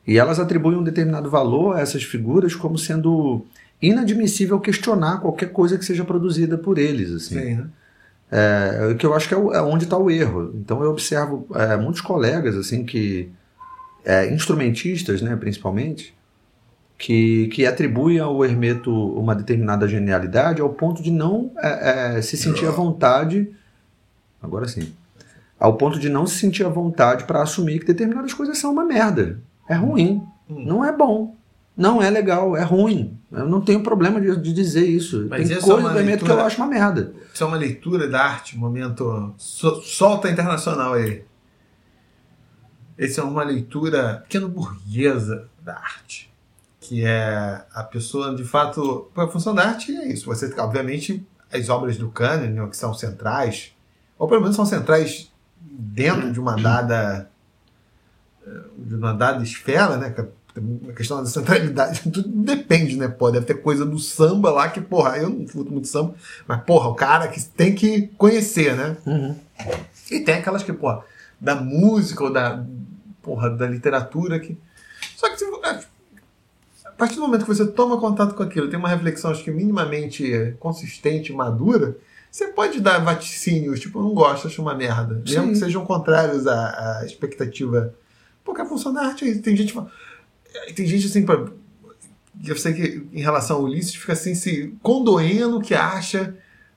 e 0.06 0.20
elas 0.20 0.40
atribuem 0.40 0.78
um 0.78 0.84
determinado 0.84 1.30
valor 1.30 1.76
a 1.76 1.82
essas 1.82 2.04
figuras 2.04 2.54
como 2.54 2.78
sendo 2.78 3.44
inadmissível 3.82 4.60
questionar 4.60 5.20
qualquer 5.20 5.52
coisa 5.52 5.78
que 5.78 5.84
seja 5.84 6.06
produzida 6.06 6.56
por 6.56 6.78
eles, 6.78 7.12
assim. 7.12 7.40
Sim, 7.40 7.56
né? 7.56 7.68
É, 8.34 8.94
que 8.98 9.06
eu 9.06 9.14
acho 9.14 9.28
que 9.28 9.34
é, 9.34 9.38
é 9.38 9.62
onde 9.62 9.84
está 9.84 9.98
o 9.98 10.10
erro. 10.10 10.54
Então 10.56 10.82
eu 10.84 10.92
observo 10.92 11.48
é, 11.54 11.76
muitos 11.76 12.00
colegas 12.00 12.56
assim 12.56 12.86
que 12.86 13.30
é, 14.06 14.32
instrumentistas, 14.34 15.22
né, 15.22 15.36
principalmente, 15.36 16.16
que, 16.98 17.48
que 17.48 17.66
atribuem 17.66 18.20
ao 18.20 18.46
Hermeto 18.46 18.94
uma 19.20 19.36
determinada 19.36 19.88
genialidade 19.88 20.62
ao 20.62 20.70
ponto 20.70 21.02
de 21.04 21.12
não 21.12 21.52
é, 21.58 22.18
é, 22.18 22.22
se 22.22 22.38
sentir 22.38 22.68
à 22.68 22.72
vontade. 22.72 23.52
Agora 24.42 24.68
sim. 24.68 24.94
Ao 25.62 25.76
ponto 25.76 26.00
de 26.00 26.10
não 26.10 26.26
se 26.26 26.40
sentir 26.40 26.66
à 26.66 26.70
vontade 26.70 27.26
para 27.26 27.44
assumir 27.44 27.80
que 27.80 27.86
determinadas 27.86 28.34
coisas 28.34 28.58
são 28.58 28.72
uma 28.72 28.84
merda. 28.84 29.40
É 29.70 29.76
ruim. 29.76 30.24
Hum. 30.50 30.66
Não 30.66 30.84
é 30.84 30.92
bom. 30.92 31.36
Não 31.78 32.02
é 32.02 32.10
legal. 32.10 32.58
É 32.58 32.64
ruim. 32.64 33.16
Eu 33.32 33.48
não 33.48 33.62
tenho 33.62 33.84
problema 33.84 34.20
de, 34.20 34.36
de 34.38 34.54
dizer 34.54 34.88
isso. 34.88 35.28
Mas 35.30 35.48
Tem 35.48 35.62
coisa 35.62 35.88
é 35.88 35.94
do 35.94 36.00
Hermeto 36.00 36.26
que 36.26 36.32
eu 36.32 36.42
acho 36.42 36.58
uma 36.58 36.66
merda. 36.66 37.14
Isso 37.32 37.44
é 37.44 37.46
uma 37.46 37.58
leitura 37.58 38.08
da 38.08 38.24
arte, 38.24 38.58
momento. 38.58 39.36
Solta 39.38 40.32
internacional 40.32 40.94
aí. 40.94 41.24
Essa 42.98 43.22
é 43.22 43.24
uma 43.24 43.44
leitura 43.44 44.24
pequeno 44.28 44.50
burguesa 44.50 45.48
da 45.64 45.76
arte 45.76 46.32
que 46.82 47.06
é 47.06 47.64
a 47.74 47.84
pessoa, 47.84 48.36
de 48.36 48.44
fato, 48.44 49.10
a 49.16 49.28
função 49.28 49.54
da 49.54 49.64
arte 49.64 49.96
é 49.96 50.12
isso. 50.12 50.26
Você, 50.26 50.52
obviamente, 50.60 51.26
as 51.54 51.70
obras 51.70 51.96
do 51.96 52.10
Kahneman, 52.10 52.68
que 52.68 52.76
são 52.76 52.92
centrais, 52.94 53.72
ou 54.18 54.28
pelo 54.28 54.42
menos 54.42 54.56
são 54.56 54.66
centrais 54.66 55.31
dentro 55.72 56.32
de 56.32 56.40
uma 56.40 56.56
dada 56.56 57.30
de 58.78 58.96
uma 58.96 59.14
dada 59.14 59.44
esfera, 59.44 59.98
né? 59.98 60.14
A 60.90 60.94
questão 60.94 61.24
da 61.24 61.30
centralidade, 61.30 62.02
tudo 62.12 62.28
depende, 62.28 62.98
né? 62.98 63.08
Pô, 63.08 63.32
deve 63.32 63.46
ter 63.46 63.62
coisa 63.62 63.86
do 63.86 64.00
samba 64.00 64.52
lá 64.52 64.70
que, 64.70 64.82
porra, 64.82 65.18
eu 65.18 65.30
não 65.30 65.48
fui 65.48 65.64
muito 65.64 65.88
samba, 65.88 66.16
mas, 66.48 66.62
porra, 66.64 66.90
o 66.90 66.96
cara 66.96 67.28
que 67.28 67.42
tem 67.42 67.74
que 67.74 68.08
conhecer, 68.18 68.76
né? 68.76 68.98
Uhum. 69.06 69.36
E 70.10 70.20
tem 70.20 70.36
aquelas 70.36 70.64
que, 70.64 70.74
porra, 70.74 71.04
da 71.40 71.56
música 71.56 72.24
ou 72.24 72.34
da, 72.34 72.66
porra, 73.22 73.50
da 73.50 73.68
literatura 73.68 74.40
que. 74.40 74.58
Só 75.16 75.30
que 75.30 75.38
partir 77.02 77.16
do 77.16 77.22
momento 77.22 77.46
que 77.46 77.48
você 77.48 77.66
toma 77.66 78.00
contato 78.00 78.36
com 78.36 78.44
aquilo, 78.44 78.70
tem 78.70 78.78
uma 78.78 78.88
reflexão, 78.88 79.32
acho 79.32 79.44
que 79.44 79.50
minimamente 79.50 80.56
consistente, 80.60 81.34
madura, 81.34 81.98
você 82.32 82.48
pode 82.48 82.80
dar 82.80 83.00
vaticínios, 83.00 83.80
tipo, 83.80 84.02
não 84.02 84.14
gosto, 84.14 84.48
acho 84.48 84.62
uma 84.62 84.74
merda. 84.74 85.22
Sim. 85.26 85.34
Mesmo 85.36 85.50
que 85.50 85.58
sejam 85.58 85.86
contrários 85.86 86.48
à, 86.48 87.00
à 87.00 87.06
expectativa. 87.06 87.94
Porque 88.44 88.62
a 88.62 88.66
função 88.66 88.94
da 88.94 89.02
arte 89.02 89.30
é. 89.30 89.36
Tem 89.36 89.56
gente, 89.56 89.76
tem 90.74 90.86
gente 90.88 91.08
assim, 91.08 91.26
pra, 91.26 91.46
eu 92.46 92.56
sei 92.56 92.74
que 92.74 93.08
em 93.12 93.22
relação 93.22 93.58
ao 93.58 93.64
Ulisses, 93.64 93.96
fica 93.96 94.14
assim, 94.14 94.34
se 94.34 94.74
condoendo 94.82 95.60
que 95.60 95.74
acha, 95.74 96.36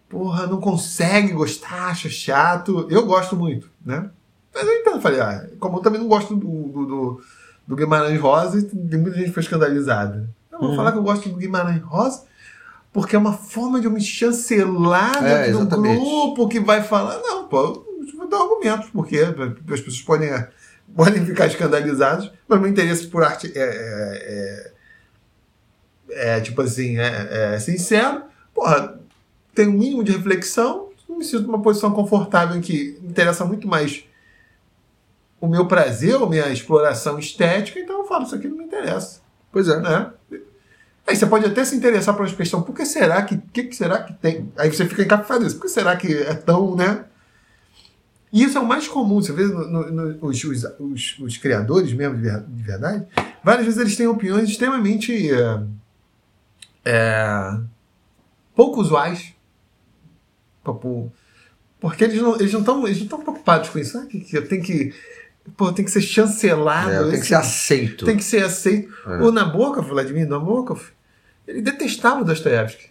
porra, 0.09 0.47
não 0.47 0.61
consegue 0.61 1.33
gostar, 1.33 1.91
acha 1.91 2.09
chato. 2.11 2.87
Eu 2.91 3.07
gosto 3.07 3.37
muito, 3.37 3.71
né? 3.87 4.11
Mas 4.53 4.67
eu 4.67 4.75
entendo, 4.75 5.01
falei, 5.01 5.21
ah, 5.21 5.49
como 5.59 5.79
eu 5.79 5.83
também 5.83 6.01
não 6.01 6.09
gosto 6.09 6.35
do, 6.35 6.69
do, 6.69 6.87
do 6.87 7.23
do 7.67 7.77
Guimarães 7.77 8.21
Rosa 8.21 8.63
tem 8.63 8.99
muita 8.99 9.17
gente 9.17 9.29
que 9.29 9.33
foi 9.33 9.43
escandalizada. 9.43 10.29
Eu 10.53 10.61
vou 10.61 10.71
uhum. 10.71 10.77
falar 10.77 10.93
que 10.93 10.99
eu 10.99 11.03
gosto 11.03 11.29
do 11.29 11.37
Guimarães 11.37 11.83
Rosa 11.83 12.25
porque 12.95 13.17
é 13.17 13.19
uma 13.19 13.33
forma 13.33 13.81
de 13.81 13.87
eu 13.87 13.91
me 13.91 14.01
chancelar 14.01 15.23
é, 15.25 15.51
dentro 15.51 15.67
do 15.67 15.83
grupo 15.83 16.49
que 16.49 16.61
vai 16.61 16.81
falar. 16.81 17.19
Não, 17.19 17.49
pô, 17.49 17.59
eu 17.59 18.17
vou 18.17 18.29
dar 18.29 18.37
argumentos, 18.37 18.89
porque 18.91 19.19
as 19.19 19.81
pessoas 19.81 20.01
podem, 20.03 20.31
podem 20.95 21.27
ficar 21.27 21.49
escandalizadas, 21.49 22.31
mas 22.47 22.61
meu 22.61 22.71
interesse 22.71 23.09
por 23.09 23.25
arte 23.25 23.53
é, 23.53 23.61
é, 23.61 24.73
é, 26.09 26.37
é 26.37 26.41
tipo 26.41 26.63
assim, 26.63 26.97
é, 26.97 27.55
é 27.55 27.59
sincero. 27.59 28.23
Porra, 28.55 28.97
tem 29.53 29.67
um 29.67 29.73
mínimo 29.73 30.05
de 30.05 30.13
reflexão, 30.13 30.91
me 31.09 31.25
sinto 31.25 31.49
numa 31.49 31.61
posição 31.61 31.91
confortável 31.91 32.57
em 32.57 32.61
que 32.61 32.97
me 33.03 33.09
interessa 33.09 33.45
muito 33.45 33.67
mais 33.67 34.05
o 35.41 35.49
meu 35.49 35.67
prazer, 35.67 36.15
a 36.15 36.27
minha 36.27 36.49
exploração 36.49 37.19
estética, 37.19 37.81
então 37.81 37.99
eu 37.99 38.05
falo, 38.05 38.25
isso 38.25 38.37
aqui 38.37 38.47
não 38.47 38.57
me 38.57 38.65
interessa. 38.65 39.21
Pois 39.51 39.67
é. 39.67 39.81
Né? 39.81 40.13
Aí 41.07 41.15
você 41.15 41.27
pode 41.27 41.45
até 41.45 41.65
se 41.65 41.77
interessar 41.77 42.15
por 42.17 42.27
uma 42.27 42.35
questão, 42.35 42.63
por 42.63 42.75
que 42.75 42.87
será 42.87 43.23
que, 43.23 43.37
que, 43.37 43.65
que 43.65 43.77
será 43.77 44.03
que 44.03 44.15
tem? 44.15 44.51
Aí 44.57 44.73
você 44.73 44.87
fica 44.87 45.03
encapado 45.03 45.47
isso, 45.47 45.57
por 45.57 45.63
que 45.63 45.69
será 45.69 45.97
que 45.97 46.13
é 46.13 46.35
tão, 46.35 46.75
né? 46.75 47.05
E 48.33 48.43
isso 48.43 48.57
é 48.57 48.61
o 48.61 48.67
mais 48.67 48.89
comum, 48.89 49.21
você 49.21 49.33
vê 49.33 49.45
no, 49.45 49.69
no, 49.69 49.91
no, 49.91 50.27
os, 50.27 50.43
os, 50.43 50.65
os, 50.81 51.19
os, 51.21 51.37
criadores 51.37 51.93
mesmo 51.93 52.17
de 52.17 52.63
verdade, 52.63 53.07
várias 53.45 53.67
vezes 53.67 53.81
eles 53.81 53.97
têm 53.97 54.09
opiniões 54.09 54.49
extremamente 54.49 55.31
é, 55.31 55.63
é, 56.85 57.59
pouco 58.57 58.81
usuais. 58.81 59.33
Porque 61.79 62.03
eles 62.03 62.21
não 62.21 62.33
estão 62.37 62.41
eles 62.41 62.65
não 62.65 62.89
eles 62.89 63.09
não 63.09 63.21
preocupados 63.21 63.69
com 63.69 63.79
isso. 63.79 63.99
Ah, 63.99 64.07
que, 64.07 64.21
que 64.21 64.37
eu 64.37 64.49
tenho 64.49 64.63
que 64.63 64.93
Pô, 65.57 65.73
tem 65.73 65.85
que 65.85 65.91
ser 65.91 66.01
chancelado. 66.01 66.91
É, 66.91 67.11
tem 67.11 67.21
que 67.21 67.27
ser 67.27 67.35
aceito. 67.35 68.05
Tem 68.05 68.17
que 68.17 68.25
ser 68.25 68.45
aceito. 68.45 68.93
É. 69.07 69.23
O 69.23 69.31
Nabokov, 69.31 69.87
Vladimir 69.87 70.29
Nabokov, 70.29 70.81
ele 71.47 71.61
detestava 71.61 72.25
Dostoiévski. 72.25 72.89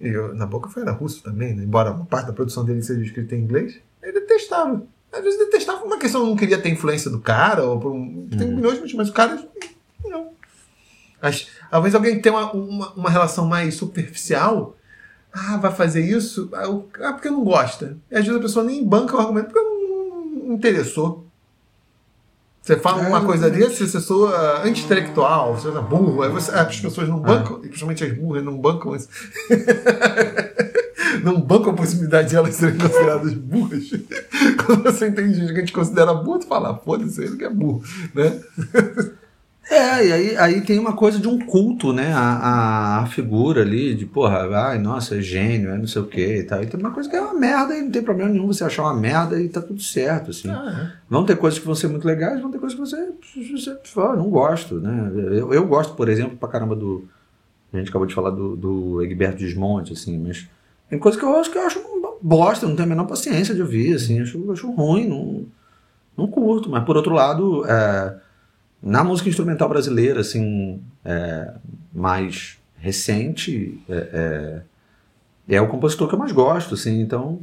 E 0.00 0.16
o 0.16 0.34
Nabokov 0.34 0.76
era 0.78 0.92
russo 0.92 1.22
também, 1.22 1.54
né? 1.54 1.62
embora 1.62 1.92
uma 1.92 2.04
parte 2.04 2.26
da 2.26 2.32
produção 2.32 2.64
dele 2.64 2.82
seja 2.82 3.00
escrita 3.02 3.34
em 3.34 3.40
inglês. 3.40 3.78
Ele 4.02 4.12
detestava. 4.12 4.82
Às 5.12 5.22
vezes 5.22 5.38
detestava 5.38 5.84
uma 5.84 5.98
questão, 5.98 6.26
não 6.26 6.36
queria 6.36 6.58
ter 6.60 6.70
influência 6.70 7.10
do 7.10 7.20
cara, 7.20 7.62
ou 7.64 7.78
por 7.78 7.92
um, 7.92 8.26
tem 8.28 8.48
uhum. 8.48 8.56
milhões, 8.56 8.92
mas 8.94 9.08
o 9.08 9.12
cara 9.12 9.40
não. 10.04 10.34
Mas, 11.22 11.48
talvez 11.70 11.94
alguém 11.94 12.20
tenha 12.20 12.34
uma, 12.34 12.52
uma, 12.52 12.92
uma, 12.92 13.10
relação 13.10 13.46
mais 13.46 13.76
superficial. 13.76 14.76
Ah, 15.32 15.56
vai 15.56 15.72
fazer 15.72 16.04
isso? 16.04 16.50
Ah, 16.52 17.12
porque 17.12 17.30
não 17.30 17.42
gosta. 17.42 17.96
E 18.10 18.16
às 18.16 18.26
vezes 18.26 18.38
a 18.38 18.42
pessoa 18.42 18.64
nem 18.64 18.84
banca 18.84 19.16
o 19.16 19.20
argumento 19.20 19.46
porque 19.46 19.60
não, 19.60 20.48
não 20.48 20.54
interessou. 20.54 21.23
Você 22.64 22.78
fala 22.78 23.04
é, 23.04 23.08
uma 23.08 23.22
coisa 23.22 23.50
desse, 23.50 23.86
você 23.86 24.00
soa 24.00 24.62
anti-intelectual, 24.64 25.54
você 25.54 25.68
é 25.68 25.82
burro, 25.82 26.22
aí 26.22 26.30
você, 26.30 26.50
as 26.50 26.80
pessoas 26.80 27.06
não 27.06 27.20
bancam, 27.20 27.58
é. 27.58 27.60
principalmente 27.60 28.02
as 28.02 28.12
burras 28.16 28.42
não 28.42 28.56
bancam 28.56 28.96
isso. 28.96 29.06
não 31.22 31.42
bancam 31.42 31.72
a 31.72 31.76
possibilidade 31.76 32.30
de 32.30 32.36
elas 32.36 32.54
serem 32.54 32.78
consideradas 32.78 33.34
burras. 33.34 33.90
Quando 34.64 34.82
você 34.82 35.08
entende 35.08 35.34
gente 35.34 35.52
que 35.52 35.58
a 35.58 35.60
gente 35.60 35.74
considera 35.74 36.14
burro, 36.14 36.38
tu 36.38 36.46
fala, 36.46 36.70
ah, 36.70 36.74
foda-se, 36.74 37.22
ele 37.22 37.36
que 37.36 37.44
é 37.44 37.50
burro, 37.50 37.82
né? 38.14 38.40
É, 39.70 40.06
e 40.06 40.12
aí, 40.12 40.36
aí 40.36 40.60
tem 40.60 40.78
uma 40.78 40.94
coisa 40.94 41.18
de 41.18 41.26
um 41.26 41.38
culto, 41.38 41.92
né? 41.92 42.12
A, 42.12 43.00
a 43.02 43.06
figura 43.06 43.62
ali, 43.62 43.94
de 43.94 44.04
porra, 44.04 44.46
ai, 44.68 44.78
nossa, 44.78 45.16
é 45.16 45.20
gênio, 45.20 45.70
é 45.70 45.78
não 45.78 45.86
sei 45.86 46.02
o 46.02 46.06
que 46.06 46.38
e 46.38 46.42
tal. 46.42 46.62
E 46.62 46.66
tem 46.66 46.78
uma 46.78 46.90
coisa 46.90 47.08
que 47.08 47.16
é 47.16 47.20
uma 47.20 47.34
merda 47.34 47.74
e 47.76 47.82
não 47.82 47.90
tem 47.90 48.02
problema 48.02 48.30
nenhum 48.30 48.46
você 48.46 48.62
achar 48.64 48.82
uma 48.82 48.94
merda 48.94 49.40
e 49.40 49.48
tá 49.48 49.60
tudo 49.60 49.80
certo, 49.82 50.30
assim. 50.30 50.50
Ah, 50.50 50.92
é. 50.92 50.98
Vão 51.08 51.24
ter 51.24 51.36
coisas 51.36 51.58
que 51.58 51.66
vão 51.66 51.74
ser 51.74 51.88
muito 51.88 52.06
legais, 52.06 52.40
vão 52.40 52.50
ter 52.50 52.58
coisas 52.58 52.78
que 52.78 52.84
você, 52.84 53.12
você 53.50 53.78
fala, 53.84 54.16
não 54.16 54.28
gosto, 54.28 54.80
né? 54.80 55.10
Eu, 55.14 55.52
eu 55.52 55.66
gosto, 55.66 55.94
por 55.94 56.08
exemplo, 56.08 56.36
pra 56.36 56.48
caramba 56.48 56.76
do. 56.76 57.08
A 57.72 57.78
gente 57.78 57.88
acabou 57.88 58.06
de 58.06 58.14
falar 58.14 58.30
do, 58.30 58.54
do 58.54 59.02
Egberto 59.02 59.38
Desmonte, 59.38 59.94
assim, 59.94 60.16
mas 60.18 60.46
tem 60.88 60.98
coisas 60.98 61.18
que 61.18 61.26
eu 61.26 61.36
acho 61.36 61.50
que 61.50 61.58
eu 61.58 61.66
acho 61.66 61.80
bosta, 62.22 62.66
não 62.66 62.74
tenho 62.74 62.86
a 62.86 62.88
menor 62.88 63.06
paciência 63.06 63.54
de 63.54 63.60
ouvir, 63.60 63.94
assim, 63.94 64.20
acho, 64.20 64.50
acho 64.52 64.70
ruim, 64.70 65.08
não, 65.08 65.44
não 66.16 66.26
curto. 66.26 66.70
Mas 66.70 66.84
por 66.84 66.96
outro 66.96 67.12
lado, 67.12 67.64
é, 67.66 68.16
na 68.84 69.02
música 69.02 69.30
instrumental 69.30 69.68
brasileira, 69.68 70.20
assim, 70.20 70.78
é, 71.02 71.54
mais 71.92 72.58
recente, 72.76 73.80
é, 73.88 74.62
é, 75.48 75.56
é, 75.56 75.60
o 75.60 75.68
compositor 75.68 76.06
que 76.06 76.14
eu 76.14 76.18
mais 76.18 76.32
gosto, 76.32 76.74
assim, 76.74 77.00
então... 77.00 77.40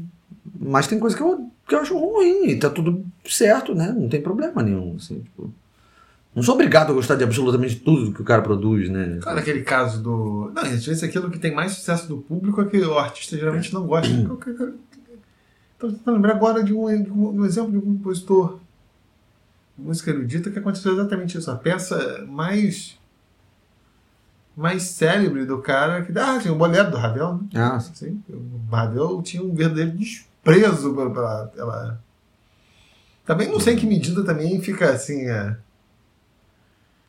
Mas 0.60 0.88
tem 0.88 1.00
coisa 1.00 1.18
que 1.18 1.24
eu, 1.24 1.50
que 1.68 1.74
eu 1.74 1.80
acho 1.80 1.98
ruim, 1.98 2.50
e 2.50 2.60
tá 2.60 2.70
tudo 2.70 3.04
certo, 3.26 3.74
né? 3.74 3.92
Não 3.92 4.08
tem 4.08 4.22
problema 4.22 4.62
nenhum, 4.62 4.96
assim, 4.98 5.20
tipo... 5.20 5.52
Não 6.34 6.44
sou 6.44 6.56
obrigado 6.56 6.92
a 6.92 6.94
gostar 6.94 7.16
de 7.16 7.24
absolutamente 7.26 7.76
tudo 7.78 8.14
que 8.14 8.22
o 8.22 8.26
cara 8.26 8.42
produz, 8.42 8.90
né? 8.90 9.20
Cara, 9.22 9.42
aquele 9.42 9.64
caso 9.64 10.02
do. 10.02 10.50
Não, 10.56 10.62
às 10.62 10.86
vezes 10.86 11.04
aquilo 11.04 11.30
que 11.30 11.38
tem 11.38 11.54
mais 11.54 11.74
sucesso 11.74 12.08
do 12.08 12.20
público 12.20 12.62
é 12.62 12.66
que 12.66 12.78
o 12.78 12.98
artista 12.98 13.36
geralmente 13.36 13.74
não 13.74 13.86
gosta. 13.86 14.14
Estou 15.74 15.92
tentando 15.92 16.16
lembrar 16.16 16.36
agora 16.36 16.64
de 16.64 16.74
um, 16.74 17.04
de 17.04 17.12
um, 17.12 17.44
exemplo 17.44 17.72
de 17.72 17.78
um 17.80 17.82
compositor 17.82 18.61
música 19.82 20.12
erudita 20.12 20.50
que 20.52 20.60
aconteceu 20.60 20.94
exatamente 20.94 21.38
isso. 21.38 21.50
A 21.50 21.56
peça 21.56 22.26
mais 22.28 23.00
mais 24.56 24.84
célebre 24.84 25.46
do 25.46 25.60
cara 25.60 26.02
que 26.02 26.18
ah, 26.18 26.38
tinha 26.40 26.54
o 26.54 26.58
bolero 26.58 26.92
do 26.92 26.98
Ravel, 26.98 27.36
né? 27.36 27.42
Ah, 27.56 27.80
Sim, 27.80 28.22
o 28.30 28.72
Ravel 28.72 29.22
tinha 29.22 29.42
um 29.42 29.54
verdadeiro 29.54 29.92
desprezo 29.92 30.94
pela, 30.94 31.48
pela. 31.48 32.02
Também 33.26 33.50
não 33.50 33.60
sei 33.60 33.74
em 33.74 33.78
que 33.78 33.86
medida 33.86 34.24
também 34.24 34.62
fica 34.62 34.92
assim. 34.92 35.28
É, 35.28 35.56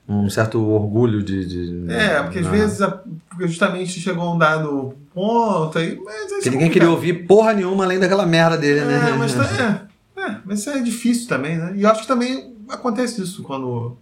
um 0.08 0.28
certo 0.28 0.60
orgulho 0.60 1.22
de. 1.22 1.46
de 1.46 1.92
é 1.92 2.22
porque 2.22 2.40
às 2.40 2.46
ah. 2.46 2.50
vezes 2.50 2.82
a- 2.82 3.02
porque 3.28 3.46
justamente 3.46 4.00
chegou 4.00 4.24
a 4.24 4.34
um 4.34 4.38
dado 4.38 4.94
ponto 5.14 5.78
aí. 5.78 5.98
Mas 6.04 6.32
aí 6.32 6.40
Que 6.42 6.50
ninguém 6.50 6.70
queria 6.70 6.90
ouvir 6.90 7.26
porra 7.26 7.52
nenhuma 7.52 7.84
além 7.84 7.98
daquela 7.98 8.26
merda 8.26 8.58
dele, 8.58 8.84
né? 8.84 9.10
É, 9.10 9.16
mas, 9.16 9.34
tá- 9.34 9.88
é, 10.16 10.20
é, 10.20 10.36
mas 10.44 10.60
isso 10.60 10.70
é 10.70 10.80
difícil 10.80 11.28
também, 11.28 11.56
né? 11.56 11.72
E 11.76 11.82
eu 11.82 11.90
acho 11.90 12.02
que 12.02 12.06
também 12.08 12.51
acontece 12.68 13.22
isso 13.22 13.42
quando. 13.42 13.96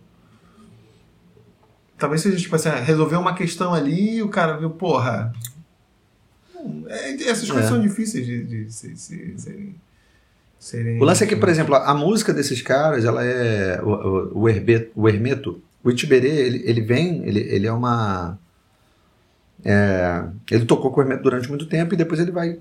Talvez 1.98 2.22
seja 2.22 2.36
tipo 2.38 2.56
assim, 2.56 2.68
ah, 2.70 2.76
resolver 2.80 3.16
uma 3.16 3.34
questão 3.34 3.74
ali 3.74 4.16
e 4.16 4.22
o 4.22 4.28
cara 4.28 4.56
viu, 4.56 4.70
porra. 4.70 5.32
é, 6.88 7.12
essas 7.24 7.48
coisas 7.50 7.66
É. 7.66 7.68
são 7.68 7.80
difíceis 7.80 8.24
de, 8.26 8.42
de 8.44 8.72
se- 8.72 8.96
se- 8.96 9.34
serem. 9.38 9.74
serem. 10.58 10.98
O 11.00 11.04
lance 11.04 11.22
é 11.24 11.26
que, 11.26 11.36
por 11.36 11.48
exemplo, 11.48 11.74
a 11.74 11.94
música 11.94 12.32
desses 12.32 12.62
caras, 12.62 13.04
ela 13.04 13.22
é. 13.24 13.80
O, 13.82 13.88
o, 13.88 14.40
o, 14.42 14.48
Herbe- 14.48 14.90
o 14.94 15.08
Hermeto, 15.08 15.62
o 15.84 15.90
Itiberê, 15.90 16.28
ele, 16.46 16.62
ele 16.64 16.80
vem, 16.80 17.22
ele, 17.26 17.40
ele 17.40 17.66
é 17.66 17.72
uma. 17.72 18.38
é, 19.62 20.24
ele 20.50 20.64
tocou 20.64 20.90
com 20.90 21.00
o 21.00 21.02
Hermeto 21.02 21.22
durante 21.22 21.48
muito 21.50 21.66
tempo 21.66 21.92
e 21.92 21.96
depois 21.98 22.18
ele 22.18 22.30
vai 22.30 22.58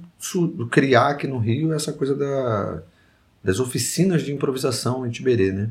criar 0.69 1.09
aqui 1.11 1.27
no 1.27 1.37
Rio 1.37 1.71
essa 1.73 1.93
coisa 1.93 2.13
da, 2.13 2.81
das 3.41 3.59
oficinas 3.61 4.21
de 4.21 4.33
improvisação 4.33 5.05
em 5.05 5.09
Itiberê, 5.09 5.53
né? 5.53 5.69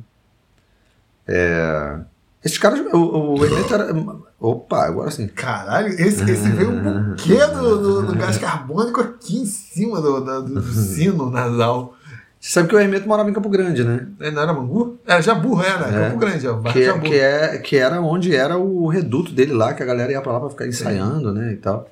É, 1.29 1.99
esses 2.45 2.57
caras, 2.59 2.81
o, 2.93 3.35
o 3.35 3.45
Hermeto 3.45 3.74
era. 3.74 3.95
Opa, 4.41 4.85
agora 4.87 5.11
sim. 5.11 5.26
Caralho, 5.29 5.89
esse, 5.89 6.22
esse 6.31 6.49
veio 6.51 6.70
um 6.70 7.11
buquê 7.11 7.45
do, 7.47 7.79
do, 7.79 8.03
do 8.07 8.14
gás 8.16 8.39
carbônico 8.39 9.01
aqui 9.01 9.43
em 9.43 9.45
cima 9.45 10.01
do, 10.01 10.20
do, 10.20 10.43
do 10.43 10.62
sino 10.62 11.29
nasal. 11.31 11.95
Você 12.41 12.53
sabe 12.53 12.68
que 12.68 12.76
o 12.76 12.79
Hermeto 12.79 13.09
morava 13.09 13.29
em 13.29 13.33
Campo 13.33 13.49
Grande, 13.49 13.83
né? 13.83 14.07
É, 14.20 14.31
Não 14.31 14.41
era 14.43 14.53
Mangu? 14.53 14.97
Era 15.05 15.20
Jabu, 15.20 15.61
era. 15.61 15.89
É. 15.89 16.09
Campo 16.09 16.20
Grande, 16.20 16.47
ó. 16.47 16.55
Bairro 16.55 16.79
que, 16.79 16.85
Jabu. 16.85 17.03
que, 17.03 17.14
é, 17.18 17.59
que 17.59 17.76
era 17.76 18.01
onde 18.01 18.35
era 18.35 18.57
o 18.57 18.87
reduto 18.87 19.33
dele 19.33 19.53
lá, 19.53 19.74
que 19.74 19.83
a 19.83 19.87
galera 19.87 20.12
ia 20.12 20.22
pra 20.22 20.33
lá 20.33 20.41
pra 20.41 20.51
ficar 20.51 20.66
ensaiando, 20.68 21.35
né, 21.35 21.53
e 21.53 21.57
tal. 21.57 21.91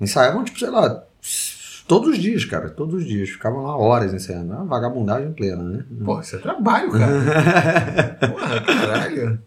Ensaiavam, 0.00 0.44
tipo, 0.44 0.58
sei 0.58 0.70
lá, 0.70 1.02
todos 1.86 2.10
os 2.10 2.18
dias, 2.18 2.44
cara, 2.44 2.68
todos 2.68 2.94
os 2.94 3.06
dias. 3.06 3.28
Ficavam 3.28 3.62
lá 3.62 3.76
horas 3.76 4.12
ensaiando. 4.12 4.52
Uma 4.52 4.64
vagabundagem 4.64 5.32
plena, 5.32 5.62
né? 5.62 5.84
Pô, 6.04 6.20
isso 6.20 6.36
é 6.36 6.38
trabalho, 6.38 6.90
cara. 6.90 8.18
Porra, 8.28 8.60
caralho. 8.60 9.38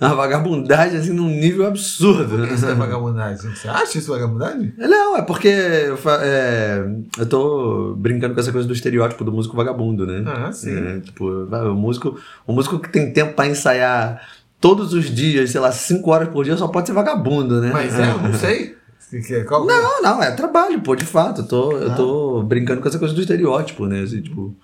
Uma 0.00 0.14
vagabundagem, 0.14 0.98
assim, 0.98 1.12
num 1.12 1.28
nível 1.28 1.66
absurdo, 1.66 2.38
né? 2.38 2.52
Isso 2.52 2.66
é 2.66 2.74
vagabundagem. 2.74 3.50
Você 3.54 3.68
acha 3.68 3.98
isso 3.98 4.12
vagabundagem? 4.12 4.74
Não, 4.76 5.16
é 5.16 5.22
porque 5.22 5.48
eu, 5.48 5.98
é, 6.20 6.84
eu 7.18 7.26
tô 7.26 7.94
brincando 7.96 8.34
com 8.34 8.40
essa 8.40 8.52
coisa 8.52 8.66
do 8.66 8.74
estereótipo 8.74 9.24
do 9.24 9.32
músico 9.32 9.56
vagabundo, 9.56 10.06
né? 10.06 10.24
Ah, 10.26 10.52
sim. 10.52 10.76
É, 10.76 11.00
tipo, 11.00 11.24
o 11.26 11.74
músico, 11.74 12.18
o 12.46 12.52
músico 12.52 12.78
que 12.78 12.88
tem 12.88 13.12
tempo 13.12 13.34
pra 13.34 13.46
ensaiar 13.46 14.20
todos 14.60 14.92
os 14.92 15.04
dias, 15.04 15.50
sei 15.50 15.60
lá, 15.60 15.70
cinco 15.70 16.10
horas 16.10 16.28
por 16.28 16.44
dia, 16.44 16.56
só 16.56 16.68
pode 16.68 16.88
ser 16.88 16.92
vagabundo, 16.92 17.60
né? 17.60 17.70
Mas 17.72 17.98
é, 17.98 18.10
eu 18.10 18.18
não 18.18 18.34
sei. 18.34 18.76
Qual, 19.46 19.64
Não, 19.64 20.02
não, 20.02 20.22
é 20.22 20.32
trabalho, 20.32 20.80
pô, 20.80 20.96
de 20.96 21.04
fato. 21.04 21.42
Eu 21.42 21.48
tô, 21.48 21.72
eu 21.72 21.94
tô 21.94 22.42
brincando 22.42 22.80
com 22.80 22.88
essa 22.88 22.98
coisa 22.98 23.14
do 23.14 23.20
estereótipo, 23.20 23.86
né? 23.86 24.00
Assim, 24.00 24.20
tipo, 24.20 24.54